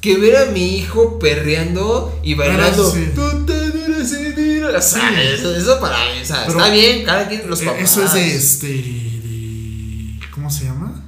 que 0.00 0.16
ver 0.16 0.36
a 0.36 0.46
mi 0.46 0.76
hijo 0.76 1.18
perreando 1.18 2.20
y 2.22 2.34
bailando. 2.34 2.86
O 2.88 4.80
sea, 4.80 5.22
eso, 5.34 5.54
eso 5.56 5.80
para 5.80 5.96
mí, 6.06 6.20
o 6.22 6.24
sea, 6.24 6.44
Pero- 6.46 6.58
está 6.58 6.72
bien, 6.72 7.04
cada 7.04 7.28
quien 7.28 7.48
los 7.48 7.60
Eh, 7.62 7.64
papás. 7.66 7.82
Eso 7.82 8.04
es 8.04 8.12
de 8.14 8.34
este. 8.36 8.66
de- 8.68 10.20
¿Cómo 10.32 10.50
se 10.50 10.64
llama? 10.64 11.04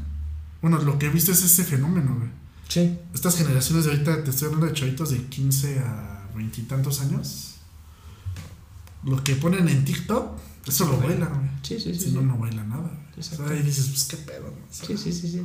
Bueno, 0.60 0.78
lo 0.78 0.98
que 0.98 1.06
he 1.06 1.08
visto 1.08 1.32
es 1.32 1.42
ese 1.42 1.64
fenómeno, 1.64 2.14
güey. 2.18 2.30
Sí. 2.68 2.98
Estas 3.14 3.36
generaciones 3.36 3.84
de 3.84 3.92
ahorita, 3.92 4.24
te 4.24 4.30
estoy 4.30 4.46
hablando 4.46 4.66
de 4.66 4.72
chavitos 4.72 5.10
de 5.10 5.18
15 5.26 5.78
a 5.80 6.28
veintitantos 6.34 7.00
años. 7.00 7.54
Lo 9.04 9.22
que 9.22 9.36
ponen 9.36 9.68
en 9.68 9.84
TikTok, 9.84 10.38
eso 10.66 10.86
lo 10.88 10.98
bailan, 10.98 11.28
güey. 11.28 11.50
Sí, 11.62 11.78
sí, 11.78 11.94
sí. 11.94 12.00
Si 12.00 12.06
sí. 12.06 12.12
no, 12.12 12.22
no 12.22 12.38
bailan 12.38 12.68
nada. 12.70 12.90
O 13.16 13.22
sea, 13.22 13.54
y 13.54 13.62
dices, 13.62 13.86
pues 13.88 14.04
qué 14.04 14.16
pedo. 14.16 14.46
O 14.48 14.74
sea, 14.74 14.86
Sí, 14.86 14.96
sí, 14.96 15.12
sí, 15.12 15.30
sí. 15.30 15.42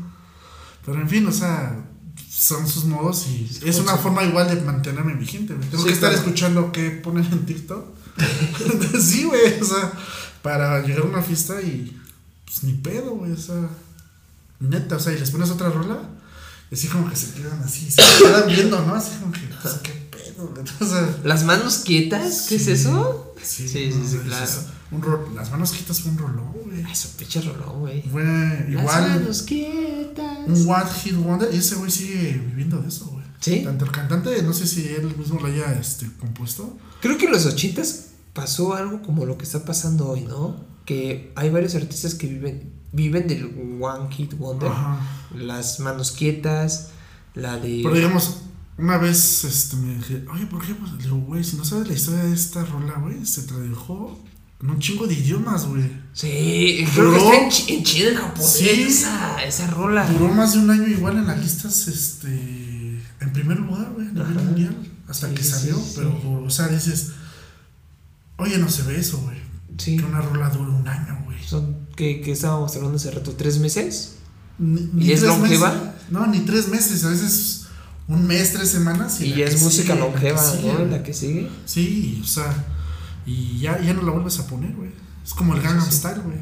Pero 0.86 1.02
en 1.02 1.10
fin, 1.10 1.28
o 1.28 1.32
sea, 1.32 1.86
son 2.30 2.68
sus 2.68 2.86
modos 2.86 3.28
y 3.28 3.48
Sí, 3.48 3.60
es 3.70 3.80
una 3.80 3.94
sí. 3.98 4.00
forma 4.02 4.24
igual 4.24 4.48
de 4.48 4.62
mantenerme 4.62 5.14
vigente, 5.14 5.54
güey. 5.54 5.68
Tengo 5.70 5.84
Sí, 5.84 5.90
que 5.90 5.94
estar 5.94 6.10
claro. 6.12 6.24
escuchando 6.26 6.72
qué 6.72 6.90
ponen 6.92 7.26
en 7.26 7.46
TikTok. 7.46 7.86
sí, 9.02 9.26
güey, 9.26 9.60
o 9.62 9.66
sea, 9.66 9.92
para 10.42 10.82
llegar 10.82 11.02
a 11.02 11.08
una 11.10 11.22
fiesta 11.22 11.62
y 11.62 12.00
pues 12.46 12.64
ni 12.64 12.74
pedo, 12.74 13.12
güey, 13.12 13.34
o 13.34 13.38
sea, 13.38 13.70
neta, 14.62 14.96
o 14.96 15.00
sea, 15.00 15.14
y 15.14 15.20
les 15.20 15.30
pones 15.32 15.50
otra 15.52 15.70
rola, 15.70 16.00
así 16.72 16.88
como 16.88 17.10
que 17.10 17.16
se 17.16 17.32
quedan 17.34 17.62
así, 17.64 17.90
se 17.92 18.02
quedan 18.24 18.48
viendo, 18.48 18.86
¿no? 18.86 18.96
Así 18.96 19.12
como 19.20 19.32
que, 19.32 19.40
pues 19.62 19.74
qué 19.84 19.92
pedo, 20.12 20.48
güey. 20.48 20.64
O 20.80 20.86
sea, 20.86 21.18
¿Las 21.24 21.44
manos 21.44 21.80
quietas? 21.86 22.46
¿Qué 22.50 22.58
Sí. 22.60 22.72
es 22.72 22.80
eso? 22.82 23.34
sí, 23.42 23.68
Sí, 23.68 23.92
sí, 23.92 23.98
no, 23.98 24.08
sí, 24.10 24.16
es- 24.18 24.22
claro. 24.24 24.44
es 24.46 24.60
un 24.92 25.02
ro- 25.02 25.30
las 25.36 25.52
manos 25.52 25.72
quitas 25.72 26.02
fue 26.02 26.12
un 26.12 26.18
rolón, 26.18 26.52
güey. 26.66 26.82
Eso 26.92 27.10
pinche 27.18 27.42
rolón, 27.42 27.80
güey. 27.80 28.02
Güey, 28.10 28.26
Las 28.26 28.70
igual 28.70 29.10
manos 29.10 29.42
quietas. 29.44 30.38
un 30.48 30.70
One 30.70 30.90
Hit 31.04 31.16
Wonder, 31.16 31.54
y 31.54 31.58
ese 31.58 31.76
güey 31.76 31.92
sigue 31.92 32.42
viviendo 32.48 32.80
de 32.82 32.88
eso, 32.88 33.06
güey. 33.08 33.26
¿Sí? 33.40 33.62
Tanto 33.64 33.86
el 33.86 33.92
cantante, 33.92 34.42
no 34.44 34.52
sé 34.54 34.68
si 34.68 34.88
él 34.90 35.16
mismo 35.18 35.40
lo 35.40 35.48
haya 35.48 35.72
este, 35.80 36.10
compuesto. 36.20 36.78
Creo 37.02 37.18
que 37.18 37.26
en 37.26 37.32
los 37.32 37.46
ochentas 37.46 38.08
pasó 38.34 38.74
algo 38.74 39.02
como 39.02 39.26
lo 39.26 39.38
que 39.38 39.46
está 39.46 39.64
pasando 39.64 40.10
hoy, 40.10 40.22
¿no? 40.22 40.66
Que 40.86 41.32
hay 41.36 41.50
varios 41.50 41.76
artistas 41.76 42.16
que 42.16 42.28
viven, 42.28 42.74
viven 42.92 43.28
del 43.28 43.46
One 43.82 44.14
Hit 44.14 44.34
Wonder. 44.38 44.70
Ajá. 44.72 45.00
Las 45.36 45.80
manos 45.80 46.12
quietas, 46.12 46.90
la 47.36 47.58
de... 47.58 47.82
Pero 47.84 47.96
digamos, 47.96 48.42
una 48.78 48.98
vez 48.98 49.44
este, 49.44 49.76
me 49.76 49.96
dije, 49.96 50.26
oye, 50.34 50.46
¿por 50.48 50.66
qué? 50.66 50.74
Pues, 50.74 50.98
digo, 50.98 51.18
güey, 51.18 51.44
si 51.44 51.58
no 51.58 51.66
sabes 51.66 51.88
la 51.88 51.94
historia 51.94 52.24
de 52.24 52.34
esta 52.34 52.64
rola, 52.66 52.94
güey, 53.00 53.26
se 53.26 53.44
tradujo 53.44 54.20
en 54.62 54.70
un 54.72 54.80
chingo 54.80 55.06
de 55.08 55.14
idiomas, 55.14 55.66
güey. 55.68 55.84
Sí, 56.14 56.86
creo 56.96 57.12
que 57.12 57.18
está 57.18 57.36
en, 57.44 57.50
chi- 57.84 58.04
en 58.08 58.16
japonés, 58.16 58.52
Sí. 58.52 58.70
esa, 58.70 59.44
esa 59.44 59.68
rola. 59.68 60.06
Duró 60.10 60.34
más 60.34 60.54
de 60.54 60.60
un 60.60 60.70
año 60.72 60.88
igual 60.88 61.18
en 61.18 61.28
las 61.28 61.40
listas, 61.40 61.88
este, 61.88 62.28
en 63.22 63.34
primer 63.34 63.60
lugar, 63.60 63.92
güey, 63.94 64.08
a 64.08 64.12
nivel 64.12 64.38
Ajá. 64.38 64.44
mundial, 64.44 64.76
hasta 65.08 65.30
Sí, 65.30 65.36
que 65.36 65.44
salió. 65.44 65.76
sí. 65.76 65.94
Pero, 65.96 66.44
o 66.44 66.50
sea, 66.50 66.68
dices, 66.68 67.12
oye, 68.38 68.58
no 68.58 68.70
se 68.70 68.84
ve 68.84 69.00
eso, 69.00 69.20
güey. 69.22 69.38
Sí. 69.78 69.98
Que 69.98 70.04
una 70.06 70.22
rola 70.22 70.50
dure 70.50 70.72
un 70.72 70.88
año, 70.88 71.22
güey. 71.26 71.42
Son, 71.44 71.79
que, 72.00 72.22
que 72.22 72.32
estábamos 72.32 72.74
hablando 72.78 72.96
hace 72.96 73.12
rato, 73.12 73.34
tres 73.34 73.60
meses. 73.60 74.14
Ni, 74.58 75.06
¿Y 75.06 75.12
es 75.12 75.22
longeva? 75.22 75.70
meses. 75.74 75.90
No, 76.10 76.26
ni 76.28 76.40
tres 76.40 76.70
meses, 76.70 77.04
a 77.04 77.10
veces 77.10 77.66
un 78.08 78.26
mes, 78.26 78.54
tres 78.54 78.70
semanas. 78.70 79.20
Y, 79.20 79.32
la 79.32 79.36
ya 79.36 79.46
es 79.48 79.62
música 79.62 79.94
sigue, 79.94 79.96
la 80.00 80.06
longeva, 80.06 80.42
sigue, 80.42 80.74
¿no? 80.74 80.86
La 80.86 81.04
que 81.04 81.14
sigue. 81.14 81.50
Sí, 81.66 82.22
o 82.24 82.26
sea, 82.28 82.66
y 83.26 83.60
ya, 83.60 83.82
ya 83.82 83.94
no 83.94 84.02
la 84.04 84.12
vuelves 84.14 84.40
a 84.40 84.48
poner, 84.48 84.74
güey. 84.76 84.92
Es 85.26 85.34
como 85.34 85.54
el 85.56 85.62
Gangnam 85.62 85.86
Sí. 85.92 85.98
Style, 85.98 86.22
güey. 86.22 86.38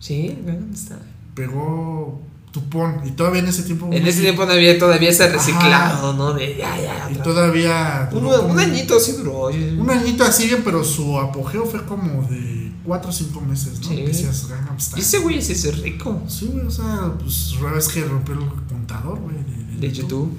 Sí, 0.00 0.38
Gangnam 0.44 0.74
Style. 0.76 1.00
Pegó 1.34 2.20
Tupón 2.50 3.00
y 3.06 3.10
todavía 3.12 3.40
en 3.40 3.46
ese 3.48 3.62
tiempo. 3.62 3.88
En 3.92 4.06
ese 4.06 4.22
tiempo 4.22 4.44
todavía 4.44 5.10
ese 5.10 5.24
Ajá. 5.24 5.32
reciclado, 5.34 6.12
¿no? 6.14 6.32
De 6.32 6.56
ya, 6.56 6.80
ya. 6.80 7.10
Y 7.10 7.14
todavía. 7.22 8.08
un, 8.12 8.24
un 8.26 8.58
añito 8.58 8.98
sí 8.98 9.12
duró. 9.12 9.46
Un 9.46 9.88
añito 9.90 10.24
así, 10.24 10.50
pero 10.64 10.82
su 10.82 11.18
apogeo 11.18 11.64
fue 11.64 11.84
como 11.84 12.24
de 12.28 12.72
4 12.84 13.08
o 13.08 13.12
5 13.12 13.40
meses, 13.42 13.80
¿no? 13.80 13.88
Sí. 13.88 13.96
Que 13.96 14.06
decías 14.08 14.48
Gangnam 14.48 14.80
Style. 14.80 15.02
ese 15.02 15.18
güey 15.18 15.40
sí 15.40 15.52
es 15.52 15.78
rico. 15.80 16.22
Sí, 16.26 16.50
güey, 16.52 16.66
o 16.66 16.70
sea, 16.70 17.12
pues 17.20 17.54
la 17.62 17.70
vez 17.72 17.88
que 17.88 18.04
rompió 18.04 18.34
el 18.34 18.40
contador, 18.68 19.20
güey, 19.20 19.36
de, 19.36 19.86
De 19.86 19.92
YouTube. 19.92 20.36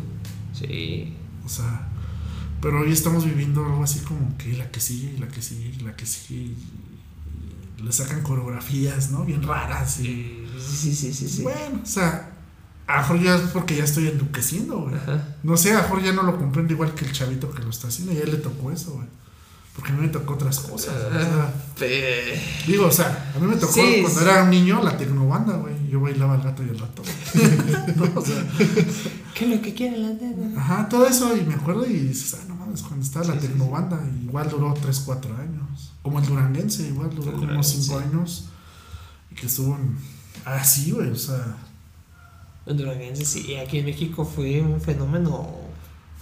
Sí. 0.54 1.14
O 1.46 1.50
sea, 1.50 1.88
pero 2.62 2.82
hoy 2.82 2.92
estamos 2.92 3.24
viviendo 3.26 3.64
algo 3.66 3.84
así 3.84 4.00
como 4.00 4.38
que 4.38 4.54
la 4.58 4.70
que 4.70 4.82
sigue, 4.82 5.14
y 5.16 5.18
la 5.20 5.28
que 5.30 5.42
sigue, 5.42 5.74
y 5.80 5.84
la 5.84 5.96
que 5.96 6.06
sigue. 6.06 6.52
le 7.84 7.92
sacan 7.92 8.22
coreografías, 8.22 9.12
¿no? 9.12 9.24
Bien 9.24 9.42
raras. 9.44 10.00
Y, 10.02 10.04
Sí, 10.04 10.41
sí, 10.62 10.94
sí, 11.14 11.28
sí. 11.28 11.42
Bueno, 11.44 11.80
o 11.84 11.86
sea, 11.86 12.30
a 12.88 12.96
lo 12.98 13.02
mejor 13.02 13.22
ya 13.22 13.36
es 13.36 13.42
porque 13.52 13.76
ya 13.78 13.84
estoy 13.84 14.08
enduqueciendo, 14.08 14.82
güey. 14.82 14.96
Ajá. 14.96 15.24
No 15.44 15.56
sé, 15.58 15.72
a 15.72 15.78
lo 15.78 15.84
mejor 15.84 16.04
ya 16.04 16.14
no 16.14 16.24
lo 16.24 16.38
comprendo 16.38 16.74
igual 16.74 16.94
que 16.94 17.06
el 17.06 17.12
chavito 17.12 17.52
que 17.52 17.62
lo 17.64 17.70
está 17.70 17.88
haciendo, 17.88 18.14
ya 18.14 18.26
le 18.26 18.38
tocó 18.38 18.72
eso, 18.72 18.92
güey. 18.94 19.08
Porque 19.74 19.92
a 19.92 19.96
mí 19.96 20.02
me 20.02 20.10
tocó 20.10 20.34
otras 20.34 20.60
cosas. 20.60 20.94
o 20.96 21.10
sea, 21.12 21.54
Pe- 21.80 22.38
digo, 22.68 22.88
o 22.88 22.92
sea, 22.92 23.32
a 23.34 23.40
mí 23.40 23.48
me 23.48 23.56
tocó 23.56 23.72
Sí, 23.72 24.00
cuando 24.02 24.20
sí. 24.20 24.26
era 24.26 24.44
un 24.44 24.50
niño 24.50 24.84
la 24.84 24.98
tecnobanda, 24.98 25.56
güey. 25.56 25.74
Yo 25.90 26.02
bailaba 26.02 26.36
el 26.36 26.42
gato 26.42 26.62
y 26.62 26.70
el 26.70 26.78
rato. 26.78 27.02
güey. 27.04 27.96
No, 27.96 28.20
o 28.20 28.26
sea, 28.26 28.46
¿Qué 29.34 29.46
es 29.46 29.56
lo 29.58 29.62
que 29.62 29.74
quiere 29.74 29.98
la 29.98 30.10
nena? 30.10 30.60
ajá, 30.60 30.90
todo 30.90 31.08
eso, 31.08 31.36
y 31.38 31.42
me 31.46 31.54
acuerdo 31.54 31.86
y 31.86 31.94
dices, 31.94 32.38
ah, 32.40 32.44
no 32.50 32.56
mames, 32.56 32.82
cuando 32.82 33.06
estaba 33.06 33.26
la 33.28 33.34
Sí, 33.36 33.40
sí, 33.42 33.48
tecnobanda, 33.48 34.04
igual 34.22 34.50
duró 34.50 34.74
3, 34.74 35.00
4 35.06 35.36
años. 35.38 35.94
Como 36.02 36.20
el 36.20 36.26
duranguense, 36.26 36.88
igual 36.90 37.10
duró 37.12 37.24
El 37.30 37.36
como 37.36 37.42
duranguense. 37.44 37.82
5 37.82 38.00
años. 38.00 38.50
Y 39.32 39.36
que 39.36 39.46
estuvo 39.48 39.74
en. 39.78 39.98
Ah, 40.46 40.64
sí, 40.64 40.92
güey, 40.92 41.10
o 41.12 41.16
sea. 41.16 41.58
En 42.66 42.78
Duranguense, 42.78 43.26
sí. 43.26 43.56
Aquí 43.56 43.80
en 43.80 43.86
México 43.86 44.24
fue 44.26 44.62
un 44.62 44.80
fenómeno 44.82 45.50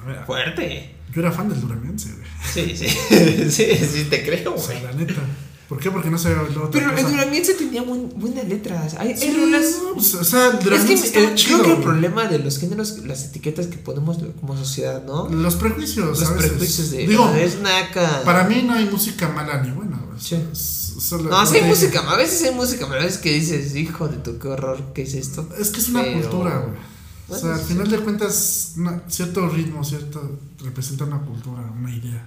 ver, 0.05 0.23
fuerte. 0.25 0.95
yo 1.13 1.21
era 1.21 1.31
fan 1.31 1.49
del 1.49 1.59
duranguense, 1.61 2.13
güey. 2.13 2.27
Sí, 2.53 2.75
sí. 2.77 2.87
sí, 3.49 3.65
sí, 3.85 4.03
te 4.09 4.23
creo, 4.25 4.55
O 4.55 4.57
sea, 4.57 4.79
güey. 4.79 4.83
la 4.83 4.91
neta. 4.99 5.21
¿Por 5.67 5.79
qué? 5.79 5.91
Porque 5.91 6.09
no 6.09 6.17
sabía 6.17 6.37
bailar 6.41 6.63
otra 6.63 6.71
Pero 6.81 6.89
el 6.89 6.95
cosa. 7.03 7.09
duranguense 7.09 7.53
tenía 7.53 7.83
buen- 7.83 8.09
buenas 8.15 8.47
letras. 8.47 8.95
Hay, 8.97 9.09
hay 9.09 9.17
Sí, 9.17 9.37
rolas. 9.39 9.65
no, 9.83 9.93
pues, 9.93 10.15
o 10.15 10.23
sea, 10.23 10.47
el 10.47 10.53
Es 10.53 10.57
que 10.57 10.63
duranguense 10.65 11.05
estaba 11.05 11.25
eh, 11.27 11.35
chido, 11.35 11.57
creo 11.59 11.63
que 11.63 11.69
el 11.69 11.75
güey. 11.75 11.85
problema 11.87 12.25
de 12.27 12.39
los 12.39 12.57
géneros, 12.57 12.97
las 13.05 13.25
etiquetas 13.25 13.67
que 13.67 13.77
ponemos 13.77 14.17
como 14.39 14.57
sociedad, 14.57 15.03
¿no? 15.05 15.29
Los 15.29 15.55
prejuicios, 15.57 16.19
Los 16.19 16.23
a 16.27 16.33
veces. 16.33 16.49
prejuicios 16.49 16.89
de. 16.91 17.05
Digo, 17.05 17.25
"Ah, 17.31 17.39
es 17.39 17.59
naca. 17.59 18.23
para 18.25 18.45
mí 18.45 18.63
no 18.63 18.73
hay 18.73 18.85
música 18.85 19.29
mala 19.29 19.61
ni 19.61 19.69
buena, 19.69 19.97
güey. 20.07 20.19
Sí. 20.19 20.41
Es- 20.51 20.88
solo- 20.99 21.29
No, 21.29 21.45
sí 21.45 21.57
hay 21.57 21.63
música, 21.63 21.99
a 22.01 22.15
veces 22.17 22.43
hay 22.47 22.53
música, 22.55 22.85
pero 22.87 23.01
a 23.01 23.03
veces 23.05 23.19
que 23.19 23.31
dices, 23.33 23.75
hijo 23.75 24.07
de 24.07 24.17
tu, 24.17 24.37
qué 24.39 24.47
horror, 24.47 24.81
¿qué 24.93 25.03
es 25.03 25.13
esto? 25.13 25.47
Es 25.59 25.69
que 25.69 25.79
es 25.79 25.89
una 25.89 26.01
Pero- 26.03 26.21
cultura, 26.21 26.57
güey. 26.67 26.89
O 27.31 27.35
sea, 27.39 27.53
al 27.53 27.61
final 27.61 27.89
de 27.89 27.99
cuentas, 27.99 28.73
una- 28.77 29.03
cierto 29.07 29.47
ritmo, 29.49 29.83
cierto, 29.83 30.39
representa 30.63 31.03
una 31.05 31.19
cultura, 31.21 31.61
una 31.79 31.93
idea. 31.93 32.25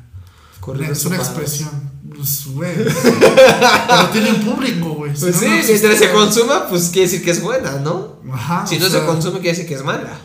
Corridos 0.61 0.99
es 0.99 1.05
una 1.07 1.17
expresión. 1.17 1.71
Pues, 2.15 2.47
güey. 2.47 2.73
Pero 2.85 4.09
tiene 4.13 4.31
un 4.31 4.45
público, 4.45 4.91
güey. 4.95 5.15
Si 5.17 5.23
Pues 5.23 5.35
no, 5.35 5.41
sí, 5.41 5.47
no 5.49 5.63
mientras 5.67 5.99
se 5.99 6.13
consuma, 6.13 6.69
pues 6.69 6.89
quiere 6.91 7.09
decir 7.09 7.25
que 7.25 7.33
es 7.33 7.43
buena, 7.43 7.79
¿no? 7.79 8.21
Ajá. 8.33 8.65
Si 8.65 8.79
no 8.79 8.89
se 8.89 9.05
consume, 9.05 9.41
quiere 9.41 9.57
decir 9.57 9.67
que 9.67 9.75
es 9.75 9.85
mala. 9.85 10.17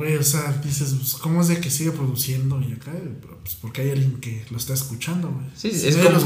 Güey, 0.00 0.16
o 0.16 0.22
sea, 0.22 0.58
dices, 0.64 0.94
pues, 0.98 1.12
¿cómo 1.12 1.42
es 1.42 1.48
de 1.48 1.60
que 1.60 1.68
sigue 1.68 1.90
produciendo 1.90 2.58
y 2.58 2.72
acá? 2.72 2.90
Pero, 3.20 3.36
Pues 3.42 3.54
porque 3.60 3.82
hay 3.82 3.90
alguien 3.90 4.18
que 4.18 4.46
lo 4.48 4.56
está 4.56 4.72
escuchando, 4.72 5.28
güey. 5.28 5.44
Sí, 5.54 5.70
Si 5.78 5.88
es 5.88 5.96
como, 5.98 6.08
lo 6.08 6.16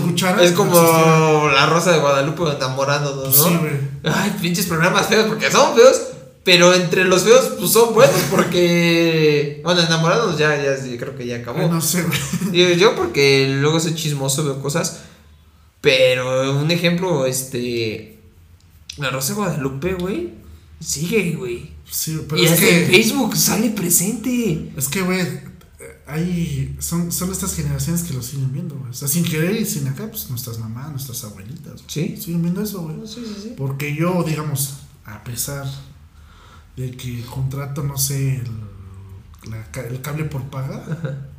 es 0.43 0.53
como 0.53 0.81
existiera. 0.81 1.53
la 1.55 1.67
Rosa 1.67 1.91
de 1.91 1.99
Guadalupe 1.99 2.43
enamorándonos, 2.57 3.37
¿no? 3.37 3.45
Sí, 3.49 3.57
güey. 3.57 3.73
Ay, 4.05 4.33
pinches 4.41 4.67
programas 4.67 5.09
feos, 5.09 5.27
porque 5.27 5.51
son 5.51 5.75
feos, 5.75 6.01
pero 6.45 6.73
entre 6.73 7.05
los 7.05 7.25
feos, 7.25 7.55
pues 7.59 7.73
son 7.73 7.95
buenos, 7.95 8.21
porque. 8.31 9.61
Bueno, 9.65 9.81
enamorándonos 9.81 10.39
ya, 10.39 10.55
ya 10.57 10.77
creo 10.97 11.17
que 11.17 11.27
ya 11.27 11.39
acabó. 11.39 11.59
Ay, 11.59 11.69
no 11.69 11.81
sé, 11.81 12.05
güey. 12.53 12.79
Yo 12.79 12.95
porque 12.95 13.49
luego 13.61 13.81
soy 13.81 13.97
chismoso, 13.97 14.45
veo 14.45 14.63
cosas. 14.63 15.01
Pero 15.81 16.57
un 16.61 16.71
ejemplo, 16.71 17.27
este. 17.27 18.21
La 18.99 19.11
Rosa 19.11 19.33
de 19.33 19.39
Guadalupe, 19.41 19.95
güey. 19.95 20.44
Sigue, 20.85 21.33
güey. 21.37 21.71
Sí, 21.91 22.19
pero 22.29 22.41
Y 22.41 22.45
es 22.45 22.53
hasta 22.53 22.69
en 22.69 22.87
que. 22.87 22.93
Facebook 22.97 23.37
sale 23.37 23.71
presente. 23.71 24.73
Es 24.77 24.89
que, 24.89 25.03
güey, 25.03 25.21
hay, 26.07 26.77
son, 26.81 27.11
son 27.11 27.31
estas 27.33 27.55
generaciones 27.55 28.03
que 28.03 28.13
lo 28.15 28.23
siguen 28.23 28.53
viendo, 28.53 28.75
güey. 28.77 28.91
O 28.91 28.95
sea, 28.95 29.09
sin 29.09 29.25
querer 29.25 29.57
y 29.57 29.65
sin 29.65 29.87
acá, 29.89 30.09
pues 30.11 30.29
nuestras 30.31 30.59
mamás, 30.59 30.91
nuestras 30.91 31.25
abuelitas, 31.25 31.83
Sí. 31.87 32.17
siguen 32.21 32.43
viendo 32.43 32.63
eso, 32.63 32.83
güey. 32.83 32.97
Sí, 33.07 33.23
sí, 33.27 33.35
sí. 33.43 33.55
Porque 33.57 33.95
yo, 33.95 34.23
digamos, 34.25 34.75
a 35.05 35.25
pesar 35.25 35.67
de 36.77 36.91
que 36.91 37.23
contrato, 37.23 37.83
no 37.83 37.97
sé, 37.97 38.37
el, 38.37 39.51
la 39.51 39.67
el 39.89 40.01
cable 40.01 40.25
por 40.25 40.43
paga, 40.45 41.31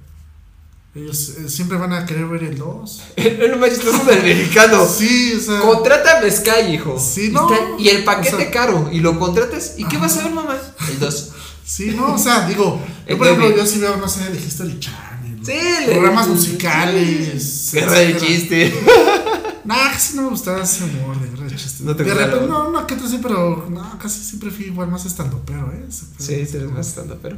ellos 0.96 1.30
eh, 1.38 1.50
siempre 1.50 1.78
van 1.78 1.92
a 1.94 2.06
querer 2.06 2.26
ver 2.28 2.44
el 2.44 2.58
2. 2.58 3.02
Es 3.18 3.50
lo 3.50 3.58
más 3.58 3.70
chistoso 3.70 4.04
del 4.06 4.24
mexicano. 4.24 4.86
Sí, 4.88 5.34
o 5.38 5.40
sea. 5.42 5.60
Contrata 5.60 6.22
Sky, 6.32 6.74
hijo. 6.74 6.98
Sí, 7.00 7.30
no, 7.32 7.50
Y 7.78 7.90
el 7.90 8.04
paquete 8.04 8.36
o 8.36 8.40
sea- 8.40 8.52
caro. 8.52 8.90
Y 8.92 9.00
lo 9.02 9.20
contratas. 9.20 9.74
¿Y 9.78 9.86
qué 9.86 9.98
vas 9.98 10.18
a 10.18 10.24
ver, 10.24 10.32
mamá? 10.34 10.58
El 10.90 11.00
2. 11.00 11.32
Sí, 11.68 11.96
no, 11.98 12.14
o 12.14 12.18
sea, 12.20 12.48
digo, 12.48 12.80
yo 13.10 13.18
por 13.18 13.26
ejemplo, 13.26 13.56
yo 13.58 13.66
sí 13.66 13.80
veo, 13.80 13.98
no 13.98 14.08
sé, 14.08 14.30
de 14.32 14.38
History 14.40 14.80
Channel. 14.80 15.40
Sí, 15.44 15.86
Programas 15.88 16.28
le- 16.28 16.34
musicales. 16.36 17.70
Guerra 17.74 17.92
de 18.00 18.18
chiste. 18.18 18.74
Nah, 19.66 19.90
casi 19.92 20.16
no 20.16 20.22
me 20.22 20.30
gustaba 20.30 20.62
ese 20.62 20.84
humor 20.84 21.20
de 21.20 21.28
guerra 21.28 21.46
de 21.46 21.56
chistes. 21.56 21.82
No 21.82 21.96
te 21.96 22.04
de 22.04 22.12
gusta, 22.12 22.26
repente, 22.28 22.48
¿no? 22.48 22.66
no, 22.66 22.72
no, 22.82 22.86
que 22.86 22.94
otro 22.94 23.10
sí, 23.10 23.18
pero 23.20 23.66
no, 23.68 23.98
casi 23.98 24.24
siempre 24.24 24.52
fui 24.52 24.66
igual 24.66 24.90
más 24.92 25.08
estando, 25.08 25.42
pero, 25.44 25.72
¿eh? 25.74 25.80
Pedo, 25.88 25.90
Sí, 26.20 26.34
eres 26.36 26.70
más 26.72 26.86
estando, 26.88 27.18
pero. 27.20 27.36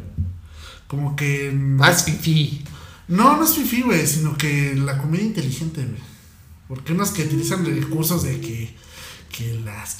Como 0.88 1.16
que. 1.16 1.52
Más 1.54 2.04
fifi. 2.04 2.66
No, 3.08 3.38
no 3.38 3.44
es 3.46 3.54
fifi, 3.54 3.82
güey, 3.84 4.06
sino 4.06 4.38
que 4.38 4.76
la 4.76 4.98
comedia 4.98 5.26
inteligente, 5.26 5.82
güey. 5.82 6.02
Porque 6.68 6.94
unos 6.94 7.12
que 7.12 7.24
utilizan 7.24 7.64
recursos 7.66 8.24
de 8.24 8.40
que. 8.42 8.76
Que 9.32 9.54
las 9.66 9.98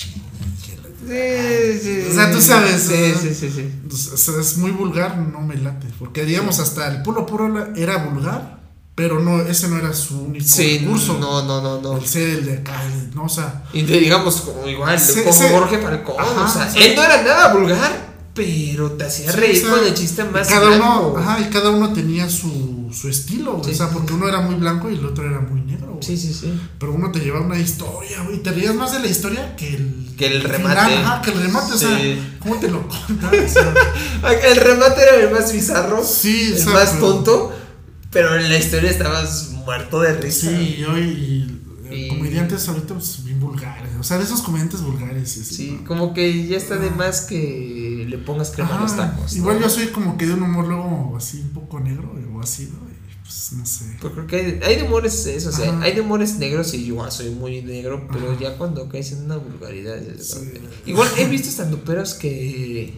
la- 0.82 0.88
Sí, 1.08 1.80
sí. 1.84 2.08
O 2.10 2.14
sea, 2.14 2.32
tú 2.32 2.42
sabes, 2.42 2.82
Sí, 2.82 3.14
sí, 3.22 3.34
sí, 3.34 3.50
sí. 3.54 3.70
O 4.14 4.18
sea, 4.18 4.42
es 4.42 4.58
muy 4.58 4.72
vulgar, 4.72 5.18
no 5.18 5.42
me 5.42 5.56
late. 5.56 5.88
Porque 6.00 6.26
digamos, 6.26 6.60
hasta 6.60 6.88
el 6.88 7.02
puro 7.04 7.26
puro 7.26 7.74
era 7.76 7.98
vulgar, 8.06 8.60
pero 8.96 9.20
no, 9.20 9.42
ese 9.42 9.68
no 9.68 9.78
era 9.78 9.94
su 9.94 10.20
único 10.22 10.46
Sí, 10.46 10.80
recurso. 10.80 11.18
no, 11.20 11.44
no, 11.44 11.62
no, 11.62 11.82
no. 11.82 11.98
El 11.98 12.08
ser 12.08 12.30
el 12.30 12.46
de 12.46 12.54
acá, 12.58 12.82
no, 13.14 13.26
o 13.26 13.30
sea. 13.30 13.64
Y 13.74 13.84
digamos, 13.84 14.42
como 14.42 14.68
igual, 14.68 15.00
Sí, 15.00 15.22
como. 15.24 15.34
Jorge 15.50 15.78
Falcón. 15.80 16.16
Ajá, 16.20 16.44
o 16.44 16.48
sea, 16.74 16.84
él 16.86 16.96
no 16.96 17.04
era 17.04 17.22
nada 17.22 17.54
vulgar, 17.54 18.08
pero 18.34 18.92
te 18.94 19.06
hacía 19.06 19.32
reír 19.34 19.64
o 19.64 19.68
sea, 19.68 19.78
con 19.78 19.86
el 19.88 19.94
chiste 19.94 20.24
más 20.24 20.48
cada 20.48 20.72
uno, 20.78 21.16
ajá, 21.18 21.40
y 21.42 21.50
cada 21.50 21.70
uno 21.70 21.94
tenía 21.94 22.28
su, 22.30 22.77
su 23.00 23.10
estilo, 23.10 23.54
güey. 23.54 23.66
Sí, 23.66 23.72
o 23.72 23.76
sea, 23.76 23.90
porque 23.90 24.14
uno 24.14 24.28
era 24.28 24.42
muy 24.42 24.56
blanco 24.56 24.90
y 24.90 24.96
el 24.96 25.06
otro 25.06 25.26
era 25.30 25.40
muy 25.40 25.62
negro, 25.62 25.88
güey. 25.94 26.04
Sí, 26.04 26.18
sí, 26.18 26.34
sí. 26.34 26.52
Pero 26.80 26.94
uno 26.94 27.12
te 27.12 27.20
lleva 27.20 27.42
una 27.42 27.60
historia, 27.60 28.24
güey. 28.24 28.42
Te 28.42 28.52
rías 28.52 28.74
más 28.76 28.92
de 28.94 29.00
la 29.00 29.08
historia 29.08 29.56
que 29.56 29.76
el. 29.76 30.14
Que 30.18 30.26
el 30.28 30.42
final, 30.42 30.52
remate. 30.58 30.94
ajá, 30.96 31.22
que 31.22 31.32
el 31.32 31.42
remate, 31.42 31.74
o 31.74 31.78
sea. 31.78 32.00
¿cómo 32.40 32.56
te 32.60 32.70
lo 32.70 32.88
cuentas? 32.88 33.34
O 33.34 33.48
sea, 33.50 33.74
El 34.52 34.56
remate 34.58 35.02
era 35.02 35.16
el 35.28 35.32
más 35.32 35.54
bizarro, 35.54 36.04
sí, 36.04 36.48
el 36.48 36.54
o 36.54 36.58
sea, 36.58 36.74
más 36.74 37.00
tonto, 37.00 37.54
pero 38.12 38.36
en 38.36 38.50
la 38.50 38.58
historia 38.58 38.90
estabas 38.90 39.52
muerto 39.66 40.02
de 40.02 40.14
risa. 40.20 40.50
Sí, 40.50 40.78
y 40.80 40.84
hoy 40.86 41.02
y, 41.02 41.62
eh, 41.90 41.98
Y- 42.06 42.08
comediantes 42.10 42.68
ahorita 42.68 42.96
pues 42.96 43.24
bien 43.24 43.40
vulgares, 43.40 43.92
o 44.00 44.04
sea, 44.04 44.18
de 44.18 44.24
esos 44.24 44.42
comediantes 44.42 44.82
vulgares 44.82 45.38
y 45.38 45.42
así, 45.42 45.56
Sí, 45.56 45.72
¿no? 45.80 45.88
como 45.88 46.14
que 46.16 46.48
ya 46.48 46.58
está 46.58 46.78
de 46.78 46.90
más 46.90 47.22
que 47.22 48.06
le 48.10 48.18
pongas 48.18 48.50
crema 48.52 48.70
a 48.72 48.74
Ajá, 48.74 48.84
los 48.84 48.96
tacos. 48.98 49.34
¿no? 49.34 49.38
Igual 49.38 49.60
yo 49.62 49.70
soy 49.70 49.88
como 49.88 50.18
que 50.18 50.26
de 50.26 50.34
un 50.34 50.42
humor 50.44 50.68
luego 50.68 51.16
así 51.16 51.42
un 51.42 51.50
poco 51.50 51.80
negro 51.80 52.12
o 52.34 52.42
así, 52.42 52.72
¿no? 52.74 52.87
Pues 53.28 53.52
no 53.54 53.66
sé. 53.66 53.98
Pues 54.00 54.14
creo 54.14 54.26
que 54.28 54.36
hay, 54.38 54.60
hay 54.64 54.76
de 54.78 54.84
humores 54.84 55.26
eso, 55.26 55.50
o 55.50 55.52
sea, 55.52 55.78
hay 55.82 55.94
de 55.94 56.00
humores 56.02 56.38
negros 56.38 56.74
y 56.74 56.82
yo 56.86 56.94
igual 56.94 57.12
soy 57.12 57.30
muy 57.32 57.62
negro, 57.62 58.08
pero 58.10 58.32
Ajá. 58.32 58.40
ya 58.40 58.58
cuando 58.58 58.88
caes 58.88 59.12
en 59.12 59.26
una 59.26 59.36
vulgaridad. 59.36 59.98
es 59.98 60.30
Sí. 60.32 60.54
Igual 60.86 61.10
he 61.18 61.28
visto 61.28 61.50
estandoperos 61.50 62.14
que. 62.14 62.94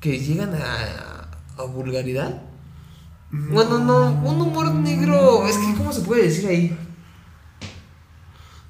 que 0.00 0.18
llegan 0.18 0.54
a, 0.54 1.30
a 1.56 1.62
vulgaridad. 1.64 2.42
Bueno, 3.30 3.78
no, 3.78 4.10
un 4.28 4.40
humor 4.42 4.70
negro. 4.74 5.46
Es 5.46 5.56
que, 5.56 5.74
¿cómo 5.78 5.92
se 5.94 6.02
puede 6.02 6.24
decir 6.24 6.46
ahí? 6.48 6.76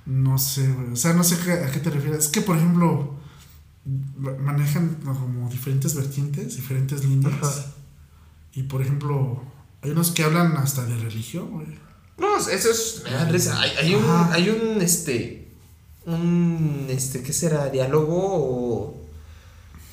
No 0.07 0.39
sé, 0.39 0.71
güey. 0.73 0.93
O 0.93 0.97
sea, 0.97 1.13
no 1.13 1.25
sé 1.25 1.37
a 1.53 1.71
qué 1.71 1.81
te 1.81 1.91
refieres. 1.91 2.27
Es 2.27 2.29
que, 2.31 2.41
por 2.41 2.57
ejemplo, 2.57 3.15
ma- 4.17 4.33
manejan 4.39 4.97
como 5.05 5.49
diferentes 5.49 5.95
vertientes, 5.95 6.57
diferentes 6.57 7.05
líneas. 7.05 7.35
Ajá. 7.43 7.65
Y, 8.55 8.65
por 8.65 8.83
ejemplo, 8.83 9.43
hay 9.83 9.91
unos 9.91 10.11
que 10.11 10.23
hablan 10.25 10.57
hasta 10.57 10.85
de 10.85 10.97
religión, 10.97 11.51
güey. 11.51 11.67
No, 12.19 12.37
eso 12.37 12.71
es. 12.71 13.03
Me 13.05 13.11
da 13.11 13.25
risa. 13.27 13.61
Hay, 13.61 13.71
hay 13.81 13.95
un. 13.95 14.05
Hay 14.05 14.49
un 14.51 14.83
este. 14.83 15.53
Un. 16.07 16.87
Este, 16.91 17.23
¿qué 17.23 17.33
será? 17.33 17.69
¿Diálogo 17.71 18.17
o.? 18.19 19.01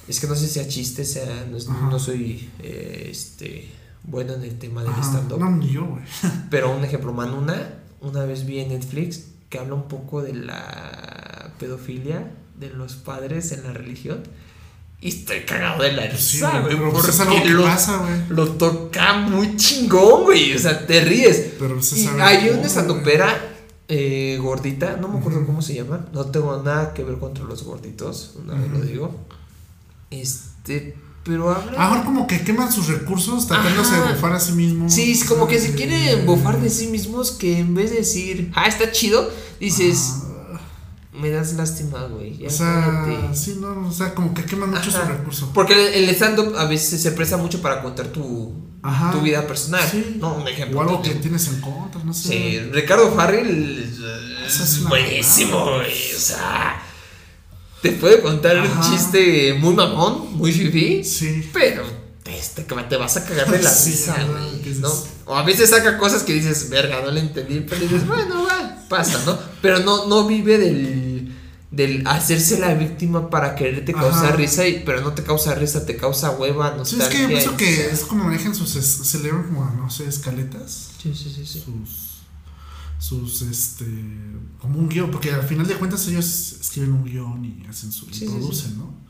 Es 0.08 0.20
que 0.20 0.28
no 0.28 0.36
sé 0.36 0.48
si 0.48 0.54
sea 0.54 0.68
chiste, 0.68 1.06
sea. 1.06 1.46
No, 1.50 2.00
soy. 2.00 2.50
eh, 2.60 3.08
este. 3.12 3.70
Bueno 4.04 4.34
en 4.36 4.44
el 4.44 4.58
tema 4.58 4.84
del 4.84 4.94
stand-up. 5.04 5.40
No, 5.40 5.52
ni 5.52 5.70
yo, 5.70 5.86
güey. 5.86 6.04
Pero 6.50 6.76
un 6.76 6.84
ejemplo, 6.86 7.12
Manuna, 7.14 7.76
una 8.00 8.24
vez 8.26 8.46
vi 8.46 8.60
en 8.60 8.70
Netflix 8.70 9.26
que 9.50 9.60
habla 9.60 9.76
un 9.76 9.88
poco 9.90 10.22
de 10.22 10.34
la 10.34 11.52
pedofilia 11.60 12.32
de 12.58 12.70
los 12.70 12.96
padres 12.96 13.52
en 13.52 13.64
la 13.64 13.74
religión. 13.74 14.24
Y 15.00 15.10
estoy 15.10 15.42
cagado 15.42 15.84
de 15.84 15.92
la 15.94 16.10
Pues 16.10 16.22
sí, 16.24 16.38
risa, 16.38 16.60
güey, 16.60 16.76
pero 16.76 16.92
pues 16.92 17.08
es 17.10 17.16
porque 17.18 17.32
algo 17.34 17.44
que 17.44 17.50
lo, 17.54 17.64
pasa, 17.64 17.98
güey. 17.98 18.14
lo 18.30 18.48
toca 18.54 19.14
muy 19.14 19.56
chingón, 19.56 20.24
güey. 20.24 20.56
O 20.56 20.60
sea, 20.60 20.88
te 20.88 21.02
ríes. 21.02 21.52
Pero 21.60 21.82
se 21.84 22.04
sabe 22.04 22.22
hay 22.24 22.50
una 22.50 22.66
estandopera 22.66 23.28
eh, 23.90 24.40
gordita, 24.42 24.98
no 25.00 25.08
me 25.08 25.20
acuerdo 25.20 25.46
cómo 25.46 25.62
se 25.62 25.76
llama. 25.76 26.08
No 26.14 26.26
tengo 26.26 26.62
nada 26.64 26.94
que 26.96 27.04
ver 27.04 27.20
contra 27.20 27.44
los 27.44 27.64
gorditos, 27.64 28.34
una 28.44 28.56
vez 28.56 28.72
lo 28.72 28.82
digo. 28.82 29.16
Este, 30.10 30.96
pero 31.24 31.52
habla. 31.52 31.72
A 31.74 31.84
lo 31.86 31.90
mejor 31.92 32.06
como 32.06 32.28
que 32.28 32.42
queman 32.42 32.72
sus 32.72 32.88
recursos 32.88 33.48
tratándose 33.48 33.96
Ajá. 33.96 34.08
de 34.08 34.14
bufar 34.16 34.34
a 34.34 34.40
sí 34.40 34.54
mismo. 34.54 34.90
Sí, 34.90 35.12
es 35.12 35.26
como 35.26 35.48
que 35.48 35.60
se 35.60 35.70
Eh, 35.70 35.76
quieren 35.76 36.26
bofar 36.26 36.60
de 36.60 36.70
sí 36.70 36.88
mismos 36.88 37.32
que 37.32 37.60
en 37.60 37.76
vez 37.76 37.92
de 37.92 37.98
decir, 37.98 38.52
ah, 38.56 38.66
está 38.68 38.92
chido, 38.92 39.30
dices, 39.60 40.14
ajá. 40.18 40.27
Me 41.20 41.30
das 41.30 41.54
lástima, 41.54 42.04
güey. 42.06 42.46
O 42.46 42.50
sea, 42.50 43.02
cállate". 43.06 43.36
sí, 43.36 43.58
no, 43.60 43.88
o 43.88 43.92
sea, 43.92 44.14
como 44.14 44.34
que 44.34 44.44
queman 44.46 44.70
mucho 44.72 44.90
Ajá. 44.90 45.04
su 45.06 45.12
recurso. 45.12 45.52
Porque 45.54 45.74
el 45.74 46.04
el 46.04 46.10
stand-up 46.16 46.56
a 46.58 46.66
veces 46.66 47.02
se 47.02 47.12
presta 47.12 47.38
mucho 47.38 47.62
para 47.62 47.82
contar 47.82 48.08
tu, 48.08 48.54
Ajá. 48.84 49.12
tu 49.12 49.22
vida 49.22 49.46
personal. 49.48 49.88
Sí. 49.90 50.18
No, 50.20 50.36
un 50.36 50.48
ejemplo. 50.48 50.80
O 50.80 50.82
algo 50.82 51.02
que 51.02 51.12
tienes 51.16 51.48
en 51.48 51.62
contra, 51.62 52.04
no 52.04 52.14
sé. 52.14 52.30
Sí, 52.30 52.60
Ricardo 52.72 53.12
Farrell 53.14 53.94
Esa 54.46 54.64
es 54.64 54.84
buenísimo, 54.84 55.64
güey. 55.76 56.14
O 56.16 56.20
sea, 56.20 56.82
te 57.82 57.92
puede 57.92 58.22
contar 58.22 58.58
un 58.60 58.82
chiste 58.82 59.54
muy 59.60 59.74
mamón, 59.74 60.36
muy 60.38 60.52
fifi, 60.52 61.04
Sí. 61.04 61.50
pero 61.54 61.84
este, 62.26 62.64
te 62.64 62.98
vas 62.98 63.18
a 63.18 63.26
cagar 63.26 63.50
de 63.50 63.62
la 63.62 63.70
Sí, 63.74 63.92
risa, 63.92 64.16
güey, 64.26 64.76
¿no? 64.80 64.92
O 65.26 65.36
a 65.36 65.44
veces 65.44 65.70
saca 65.70 65.98
cosas 65.98 66.24
que 66.24 66.34
dices, 66.34 66.70
verga, 66.70 67.02
no 67.04 67.12
le 67.12 67.20
entendí, 67.22 67.62
pero 67.62 67.82
dices, 67.82 68.06
bueno, 68.08 68.46
va, 68.46 68.78
pasa, 68.90 69.22
¿no? 69.26 69.38
Pero 69.62 69.80
no, 69.80 70.08
no 70.08 70.26
vive 70.28 70.58
del, 70.58 71.07
del 71.78 72.06
hacerse 72.08 72.60
la 72.60 72.74
víctima 72.74 73.30
para 73.30 73.56
quererte 73.56 73.94
causar 73.94 74.26
Ajá. 74.30 74.36
risa, 74.36 74.68
y, 74.68 74.84
pero 74.86 75.02
no 75.02 75.14
te 75.14 75.24
causa 75.24 75.56
risa, 75.56 75.86
te 75.86 75.96
causa 75.96 76.32
hueva, 76.32 76.72
Sí, 76.72 76.98
nostalgia. 76.98 77.08
es 77.08 77.14
que 77.16 77.22
yo 77.22 77.28
pienso 77.30 77.58
que 77.58 77.86
es 77.92 78.00
como 78.02 78.24
manejan 78.26 78.54
sus. 78.56 78.74
llaman 79.24 79.44
como, 79.48 79.66
no 79.78 79.90
sé, 79.90 80.08
escaletas. 80.08 80.92
Sí, 81.02 81.14
sí, 81.14 81.32
sí, 81.34 81.46
sí. 81.46 81.60
Sus. 81.64 82.18
sus 83.00 83.42
este 83.44 83.86
como 84.60 84.80
un 84.80 84.90
guion 84.90 85.12
porque 85.12 85.32
al 85.32 85.44
final 85.44 85.68
de 85.68 85.76
cuentas 85.76 86.08
ellos 86.08 86.58
escriben 86.60 86.92
un 86.94 87.04
guion 87.06 87.46
y 87.46 87.66
hacen 87.70 87.92
su 87.92 88.06
Sí, 88.08 88.14
sí, 88.22 88.26
producen 88.26 88.72
sí. 88.72 88.76
no 88.78 89.06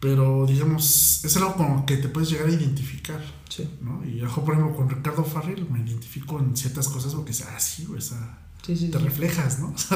pero 0.00 0.46
digamos 0.46 1.24
es 1.24 1.36
algo 1.36 1.54
como 1.56 1.84
que 1.84 1.96
te 1.96 2.08
puedes 2.08 2.30
llegar 2.30 2.46
a 2.48 2.52
identificar 2.52 3.20
Sí, 3.48 3.68
no 3.82 4.04
y 4.06 4.18
yo 4.18 4.28
por 4.44 4.54
ejemplo 4.54 4.76
con 4.76 4.88
Ricardo 4.88 5.24
Farrell 5.24 5.66
me 5.68 5.80
identifico 5.80 6.38
en 6.38 6.56
ciertas 6.56 6.86
cosas 6.86 7.12
porque 7.12 7.32
es 7.32 7.42
ah 7.42 7.58
sí 7.58 7.86
güey, 7.86 7.98
o 7.98 8.02
sea 8.02 8.38
sí, 8.66 8.76
sí. 8.76 8.88
te 8.88 8.98
reflejas 8.98 9.58
no 9.60 9.68
o 9.74 9.76
sea, 9.78 9.94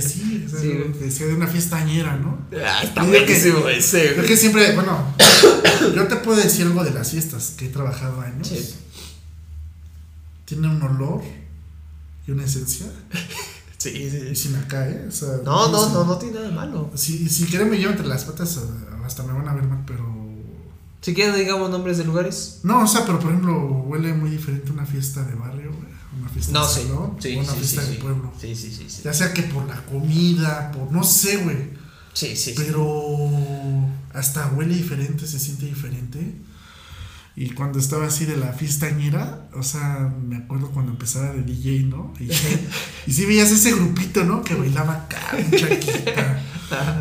sí, 0.00 0.44
o 0.46 0.48
sea, 0.50 0.60
Sí, 0.60 0.68
decía 1.00 1.26
de 1.26 1.34
una 1.34 1.46
fiestañera 1.46 2.16
no 2.16 2.38
Ah, 2.64 2.82
está 2.82 3.02
creo 3.02 3.12
que- 3.12 3.18
buenísimo 3.26 3.68
ese. 3.68 4.14
Creo 4.14 4.26
que 4.26 4.36
siempre, 4.36 4.74
bueno, 4.74 5.14
yo 5.94 6.06
te 6.08 6.16
puedo 6.16 6.38
decir 6.40 6.66
algo 6.66 6.82
de 6.84 6.90
las 6.92 7.10
fiestas 7.10 7.54
que 7.56 7.66
he 7.66 7.68
trabajado 7.68 8.20
años. 8.20 8.48
Sí. 8.48 8.74
Tiene 10.44 10.68
un 10.68 10.80
olor 10.82 11.22
y 12.26 12.30
una 12.30 12.44
esencia. 12.44 12.86
Sí, 13.78 13.90
Y 13.90 14.10
sí. 14.10 14.34
sin 14.34 14.56
acá, 14.56 14.88
¿eh? 14.88 15.04
O 15.06 15.12
sea, 15.12 15.28
No, 15.44 15.70
no, 15.70 15.90
no, 15.90 16.04
no 16.04 16.16
tiene 16.18 16.36
nada 16.36 16.48
de 16.48 16.54
malo. 16.54 16.90
Si, 16.94 17.28
si 17.28 17.44
quieren 17.44 17.68
me 17.68 17.76
llevo 17.76 17.90
entre 17.90 18.06
las 18.06 18.24
patas, 18.24 18.58
hasta 19.04 19.22
me 19.22 19.34
van 19.34 19.46
a 19.48 19.54
ver 19.54 19.64
mal, 19.64 19.84
pero. 19.86 20.02
Si 21.02 21.12
quieren, 21.14 21.36
digamos 21.36 21.68
nombres 21.70 21.98
de 21.98 22.04
lugares. 22.04 22.60
No, 22.62 22.82
o 22.84 22.86
sea, 22.88 23.04
pero 23.04 23.20
por 23.20 23.30
ejemplo, 23.30 23.54
huele 23.86 24.14
muy 24.14 24.30
diferente 24.30 24.72
una 24.72 24.86
fiesta 24.86 25.22
de 25.24 25.34
barrio, 25.34 25.70
güey, 25.72 25.92
fiesta 26.36 26.52
No, 26.52 26.68
sí. 26.68 26.82
salón, 26.82 27.16
Sí, 27.20 27.36
una 27.36 27.48
sí, 27.52 27.56
fiesta 27.58 27.82
sí, 27.82 27.88
de 27.88 27.94
sí. 27.96 28.00
pueblo. 28.02 28.32
Sí, 28.40 28.54
sí, 28.56 28.70
sí. 28.72 28.84
Sí, 28.88 29.02
Ya 29.04 29.12
sea 29.12 29.32
que 29.34 29.42
por 29.42 29.66
la 29.66 29.76
comida, 29.86 30.70
por. 30.72 30.92
No 30.92 31.02
sé, 31.04 31.38
güey. 31.38 31.70
sí, 32.12 32.36
sí. 32.36 32.54
Pero 32.56 33.28
hasta 34.14 34.46
huele 34.48 34.74
diferente, 34.76 35.26
se 35.26 35.38
siente 35.38 35.66
diferente. 35.66 36.34
Y 37.38 37.50
cuando 37.50 37.78
estaba 37.78 38.06
así 38.06 38.24
de 38.24 38.36
la 38.38 38.54
fiestañera, 38.54 39.46
o 39.52 39.62
sea, 39.62 40.10
me 40.26 40.36
acuerdo 40.36 40.70
cuando 40.70 40.92
empezaba 40.92 41.32
de 41.32 41.42
DJ, 41.42 41.82
¿no? 41.84 42.14
Y, 42.18 42.30
y 43.06 43.12
sí 43.12 43.26
veías 43.26 43.50
ese 43.50 43.72
grupito, 43.74 44.24
¿no? 44.24 44.42
Que 44.42 44.54
bailaba 44.54 44.94
acá, 44.94 45.36
un 45.36 45.50
chaquita. 45.58 46.42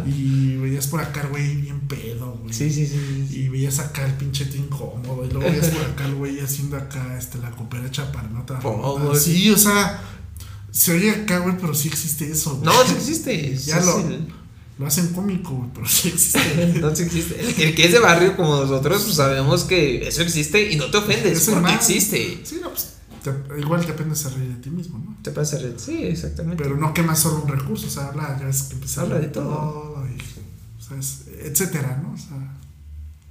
Y 0.06 0.58
veías 0.58 0.88
por 0.88 1.00
acá 1.00 1.26
güey 1.28 1.56
bien 1.56 1.75
pedo, 1.88 2.38
güey. 2.42 2.54
Sí, 2.54 2.72
sí, 2.72 2.86
sí. 2.88 3.28
sí. 3.30 3.40
Y 3.42 3.50
veías 3.50 3.80
acá 3.80 4.06
el 4.06 4.14
pinchete 4.14 4.58
incómodo. 4.58 5.26
Y 5.26 5.32
luego 5.32 5.50
veías 5.50 5.68
por 5.70 5.84
acá 5.86 6.06
el 6.06 6.16
güey 6.16 6.40
haciendo 6.40 6.78
acá 6.78 7.18
este, 7.18 7.38
la 7.40 7.52
cooperacha 7.52 8.12
para 8.12 8.28
no 8.30 8.42
Oh, 8.42 8.44
trabajar. 8.46 9.08
güey. 9.08 9.20
Sí, 9.20 9.50
o 9.52 9.58
sea, 9.58 10.02
se 10.72 10.94
oye 10.94 11.12
acá, 11.12 11.40
güey, 11.40 11.58
pero 11.58 11.74
sí 11.74 11.88
existe 11.88 12.30
eso, 12.32 12.52
güey. 12.58 12.66
No, 12.66 12.74
sí 12.86 12.94
existe. 12.96 13.58
Ya 13.66 13.82
Sí, 13.82 13.86
lo- 13.88 13.98
sí. 14.10 14.28
Lo 14.78 14.86
hacen 14.88 15.08
cómico, 15.14 15.52
güey, 15.56 15.70
pero 15.74 15.88
sí 15.88 16.10
existe. 16.10 16.74
No, 16.82 16.94
sí 16.96 17.04
existe. 17.04 17.40
El, 17.40 17.70
el 17.70 17.76
que 17.76 17.86
es 17.86 17.94
de 17.94 18.00
barrio 18.00 18.36
como 18.36 18.58
nosotros, 18.58 19.04
pues 19.04 19.16
sabemos 19.16 19.64
que 19.64 20.06
eso 20.08 20.22
existe 20.22 20.70
y 20.72 20.76
no 20.76 20.92
te 20.92 20.98
ofendes 20.98 21.38
Es 21.48 21.50
porque 21.50 21.74
existe. 21.74 22.42
Sí, 22.44 22.60
no, 22.62 22.72
pues 22.72 22.90
te- 23.24 23.60
igual 23.62 23.86
te 23.86 23.94
aprendes 23.94 24.26
a 24.26 24.30
reír 24.32 24.50
de 24.50 24.56
ti 24.62 24.70
mismo, 24.70 24.98
¿no? 25.00 25.18
Te 25.22 25.32
pasa 25.32 25.58
red. 25.60 25.76
Sí, 25.78 26.04
exactamente. 26.04 26.62
Pero 26.62 26.76
no 26.76 26.94
quemas 26.94 27.20
solo 27.20 27.42
un 27.44 27.48
recurso, 27.48 27.88
o 27.88 27.90
sea, 27.90 28.08
habla, 28.10 28.38
ya 28.38 28.48
ves 28.48 28.64
que 28.64 28.74
empieza 28.74 29.00
a 29.00 29.04
Habla 29.06 29.20
de 29.20 29.28
todo. 29.30 29.95
Etcétera, 30.92 32.00
¿no? 32.04 32.14
O 32.14 32.18
sea, 32.18 32.38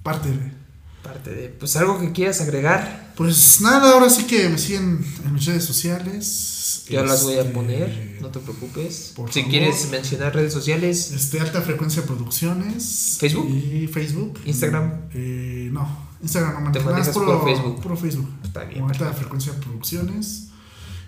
parte 0.02 0.30
de. 0.30 0.64
Parte 1.02 1.30
de, 1.34 1.48
pues 1.50 1.76
algo 1.76 2.00
que 2.00 2.12
quieras 2.12 2.40
agregar, 2.40 3.12
Pues 3.14 3.60
nada, 3.60 3.92
ahora 3.92 4.08
sí 4.08 4.24
que 4.24 4.48
me 4.48 4.56
siguen 4.56 5.04
en 5.24 5.34
mis 5.34 5.44
redes 5.44 5.64
sociales. 5.64 6.86
yo 6.88 7.04
las 7.04 7.22
voy 7.24 7.34
a 7.34 7.40
Este, 7.42 7.52
poner, 7.52 8.18
no 8.22 8.28
te 8.28 8.40
preocupes. 8.40 9.12
por 9.14 9.30
si 9.30 9.40
favor. 9.40 9.50
quieres 9.50 9.88
mencionar 9.90 10.34
redes 10.34 10.52
sociales, 10.54 11.10
Este, 11.12 11.40
Alta 11.40 11.60
Frecuencia 11.60 12.04
Producciones. 12.06 13.18
¿Facebook? 13.20 13.46
Y 13.50 13.86
Facebook. 13.86 14.40
Instagram. 14.46 14.92
Eh, 15.12 15.68
no, 15.72 15.86
Instagram 16.22 16.64
no 16.64 16.72
Te 16.72 16.78
nada, 16.78 16.90
es 16.90 16.92
manejas 17.08 17.14
puro, 17.14 17.38
por 17.40 17.50
Facebook. 17.52 17.82
Puro 17.82 17.96
Facebook. 17.98 18.28
está 18.42 18.64
bien. 18.64 18.82
Alta. 18.90 19.12
Frecuencia 19.12 19.52
Producciones. 19.60 20.48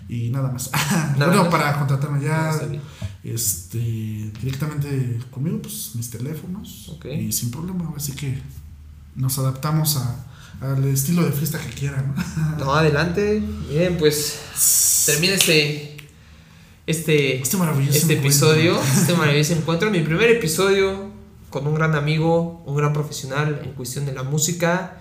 Y 0.09 0.29
nada 0.29 0.49
más. 0.51 0.69
Nada 1.17 1.25
bueno, 1.25 1.41
más. 1.45 1.51
para 1.51 1.77
contratarme 1.79 2.23
ya. 2.23 2.51
Está 2.51 2.65
bien. 2.67 2.81
Este 3.31 4.31
directamente 4.41 5.19
conmigo, 5.31 5.61
pues 5.61 5.91
mis 5.95 6.09
teléfonos. 6.09 6.97
Y 7.03 7.31
sin 7.31 7.51
problema, 7.51 7.93
así 7.95 8.13
que 8.13 8.37
nos 9.15 9.37
adaptamos 9.39 9.97
a, 9.97 10.25
al 10.61 10.83
estilo 10.85 11.25
de 11.25 11.31
fiesta 11.31 11.59
que 11.59 11.69
quieran. 11.69 12.13
¿no? 12.15 12.57
No, 12.65 12.73
adelante. 12.73 13.41
Bien, 13.69 13.97
pues 13.97 15.05
termina 15.05 15.33
este. 15.35 15.97
Este. 16.85 17.41
Este 17.41 17.57
maravilloso 17.57 17.97
este 17.97 18.13
encuentro. 18.13 18.51
episodio, 18.51 18.81
este 18.81 19.13
maravilloso 19.13 19.53
encuentro, 19.53 19.91
mi 19.91 20.01
primer 20.01 20.29
episodio 20.31 21.11
con 21.49 21.65
un 21.65 21.75
gran 21.75 21.95
amigo, 21.95 22.61
un 22.65 22.75
gran 22.75 22.93
profesional 22.93 23.61
en 23.63 23.71
cuestión 23.71 24.05
de 24.05 24.13
la 24.13 24.23
música. 24.23 24.97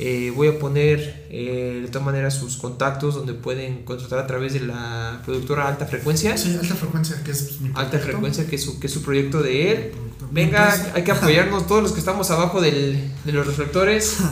Eh, 0.00 0.32
voy 0.36 0.46
a 0.48 0.58
poner 0.60 1.26
eh, 1.28 1.80
de 1.82 1.88
todas 1.88 2.04
maneras 2.06 2.34
sus 2.34 2.56
contactos 2.56 3.16
donde 3.16 3.34
pueden 3.34 3.84
contratar 3.84 4.20
a 4.20 4.26
través 4.28 4.52
de 4.52 4.60
la 4.60 5.20
productora 5.24 5.66
Alta 5.66 5.86
Frecuencia. 5.86 6.36
Sí, 6.38 6.56
alta 6.60 6.76
frecuencia, 6.76 7.20
que 7.24 7.32
es 7.32 7.60
mi 7.60 7.68
Alta 7.70 7.82
proyecto. 7.90 8.06
Frecuencia, 8.12 8.46
que 8.46 8.56
es 8.56 8.62
su, 8.64 8.78
que 8.78 8.86
es 8.86 8.92
su 8.92 9.02
proyecto 9.02 9.42
de 9.42 9.72
él. 9.72 9.92
Venga, 10.30 10.92
hay 10.94 11.02
que 11.02 11.10
apoyarnos 11.10 11.66
todos 11.66 11.82
los 11.82 11.92
que 11.92 11.98
estamos 11.98 12.30
abajo 12.30 12.60
del- 12.60 13.10
de 13.24 13.32
los 13.32 13.46
reflectores. 13.46 14.18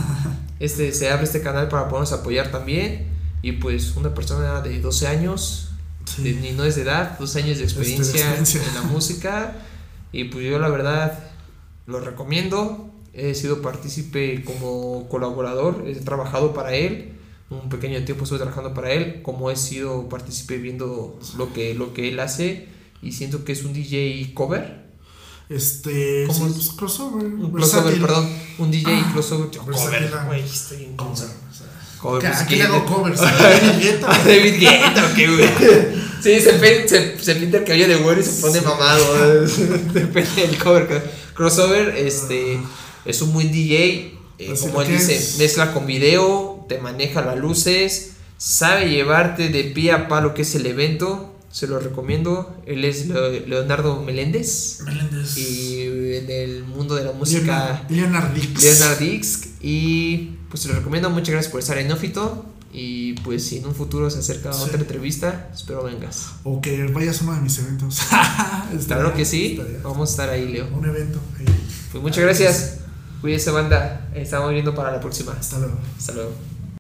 Este, 0.59 0.91
se 0.95 1.11
abre 1.11 1.25
este 1.25 1.43
canal 1.43 1.69
para 1.69 1.87
podernos 1.87 2.13
apoyar 2.13 2.51
también. 2.51 3.09
Y 3.43 3.53
pues 3.53 3.95
una 3.97 4.15
persona 4.15 4.63
de 4.63 4.81
12 4.81 5.07
años, 5.07 5.69
Sí. 6.07 6.23
de- 6.23 6.33
ni 6.41 6.53
no 6.53 6.65
es 6.65 6.77
de 6.77 6.83
edad, 6.83 7.19
12 7.19 7.41
años 7.43 7.59
de 7.59 7.65
Este, 7.65 7.81
de 7.81 7.83
experiencia, 7.91 8.21
experiencia. 8.31 8.63
en 8.67 8.75
la 8.75 8.83
música. 8.83 9.53
Y 10.13 10.25
pues 10.25 10.47
yo 10.47 10.59
la 10.59 10.69
verdad 10.71 11.19
lo 11.87 12.01
recomiendo. 12.01 12.86
He 13.17 13.35
sido 13.35 13.63
partícipe 13.63 14.45
como 14.45 15.09
colaborador, 15.09 15.85
he 15.87 15.95
trabajado 15.97 16.53
para 16.55 16.75
él. 16.75 17.13
Un 17.49 17.69
pequeño 17.69 18.05
tiempo 18.05 18.25
estuve 18.25 18.41
trabajando 18.41 18.75
para 18.75 18.93
él, 18.93 19.23
como 19.23 19.51
he 19.51 19.57
sido 19.57 20.09
partícipe 20.09 20.59
viendo 20.59 21.19
lo 21.39 21.53
que, 21.53 21.75
lo 21.75 21.95
que 21.95 22.09
él 22.09 22.19
hace. 22.21 22.69
Y 23.03 23.13
siento 23.13 23.45
que 23.45 23.53
es 23.53 23.65
un 23.65 23.73
DJ 23.73 24.33
cover. 24.35 24.85
Este, 25.49 26.25
¿Cómo 26.27 26.39
sí, 26.41 26.47
es? 26.51 26.53
pues, 26.55 26.69
crossover. 26.77 27.25
Un 27.27 27.53
crossover, 27.53 27.85
versátil. 27.85 28.01
perdón. 28.03 28.29
Un 28.59 28.71
DJ 28.73 28.93
Ah, 28.93 29.11
crossover. 29.13 29.47
versátil, 29.49 29.73
Cover, 29.85 30.11
ah. 30.15 30.25
güey, 30.27 30.41
estoy 30.43 30.85
en 30.85 30.97
¿Cómo 30.97 31.15
cover. 31.15 31.29
Cover, 32.01 32.21
¿qué- 32.23 32.29
pues, 32.29 32.41
¿A 32.41 32.47
quién 32.47 32.59
le 32.59 32.67
¿quién? 32.67 32.77
hago 32.81 32.95
covers? 32.95 33.21
¿A 33.23 33.33
David 33.33 33.81
Guetta? 33.83 34.13
A 34.15 34.19
David 34.25 34.55
Guetta, 34.61 35.09
¿o 35.11 35.15
qué, 35.15 35.29
güey? 35.29 35.49
Sí, 36.23 36.41
se, 36.41 36.55
pe- 36.55 36.89
se, 36.89 37.19
se 37.23 37.35
pinta 37.37 37.59
el 37.59 37.65
cabello 37.65 37.87
de 37.89 37.97
güero 37.97 38.21
y 38.21 38.25
se 38.25 38.41
pone 38.41 38.61
mamado. 38.61 39.41
Depende 39.93 40.31
del 40.47 40.59
cover. 40.59 41.11
Crossover, 41.35 41.91
este, 41.97 42.59
es 43.07 43.23
un 43.23 43.33
buen 43.33 43.51
DJ. 43.53 44.13
eh, 44.39 44.47
Pues, 44.49 44.61
como 44.61 44.83
él 44.83 44.89
¿qué 44.89 44.95
dice, 44.95 45.17
es? 45.17 45.39
mezcla 45.39 45.73
con 45.73 45.87
video, 45.87 46.65
te 46.69 46.79
maneja 46.79 47.23
las 47.23 47.39
luces, 47.39 48.13
sabe 48.37 48.91
llevarte 48.91 49.49
de 49.49 49.65
pie 49.65 49.93
a 49.93 50.09
palo 50.09 50.35
que 50.35 50.43
es 50.43 50.55
el 50.55 50.67
evento. 50.67 51.33
Se 51.51 51.67
lo 51.67 51.79
recomiendo. 51.79 52.55
Él 52.67 52.85
es 52.85 53.07
Leo- 53.07 53.31
Leonardo 53.47 54.03
Meléndez. 54.03 54.81
Meléndez. 54.85 55.39
Y 55.39 56.17
en 56.17 56.29
el 56.31 56.65
mundo 56.65 56.97
de 56.97 57.05
la 57.05 57.13
música. 57.13 57.87
Leonard, 57.89 58.35
Dix. 58.35 58.63
Leonard 58.63 58.99
Dix 58.99 59.41
y 59.63 60.33
pues 60.51 60.63
se 60.63 60.69
lo 60.69 60.75
recomiendo, 60.75 61.09
muchas 61.09 61.31
gracias 61.31 61.51
por 61.51 61.61
estar 61.61 61.79
en 61.79 61.89
Nófito 61.89 62.45
y 62.75 63.15
pues 63.21 63.43
si 63.47 63.57
en 63.59 63.67
un 63.67 63.75
futuro 63.75 64.11
se 64.11 64.19
acerca 64.19 64.53
Sí. 64.53 64.65
otra 64.65 64.79
entrevista, 64.81 65.51
espero 65.55 65.83
vengas. 65.85 66.27
O 66.45 66.61
que 66.61 66.85
vayas 66.89 67.23
a 67.23 67.25
uno 67.25 67.35
de 67.37 67.41
mis 67.41 67.59
eventos. 67.59 68.01
Claro 68.87 69.15
que 69.15 69.25
sí, 69.25 69.57
Estaría- 69.59 69.79
vamos 69.83 70.11
a 70.11 70.13
estar 70.13 70.29
ahí, 70.29 70.49
Leo. 70.49 70.69
Un 70.75 70.85
evento. 70.85 71.21
ahí. 71.39 71.47
Pues 71.91 72.03
muchas 72.03 72.23
gracias, 72.23 72.79
cuídese 73.27 73.51
banda, 73.51 74.07
estamos 74.15 74.53
viendo 74.53 74.73
para 74.73 74.93
la 74.93 75.01
próxima. 75.01 75.33
Hasta 75.33 75.59
luego. 75.59 75.75
Hasta 75.99 76.13
luego. 76.13 76.31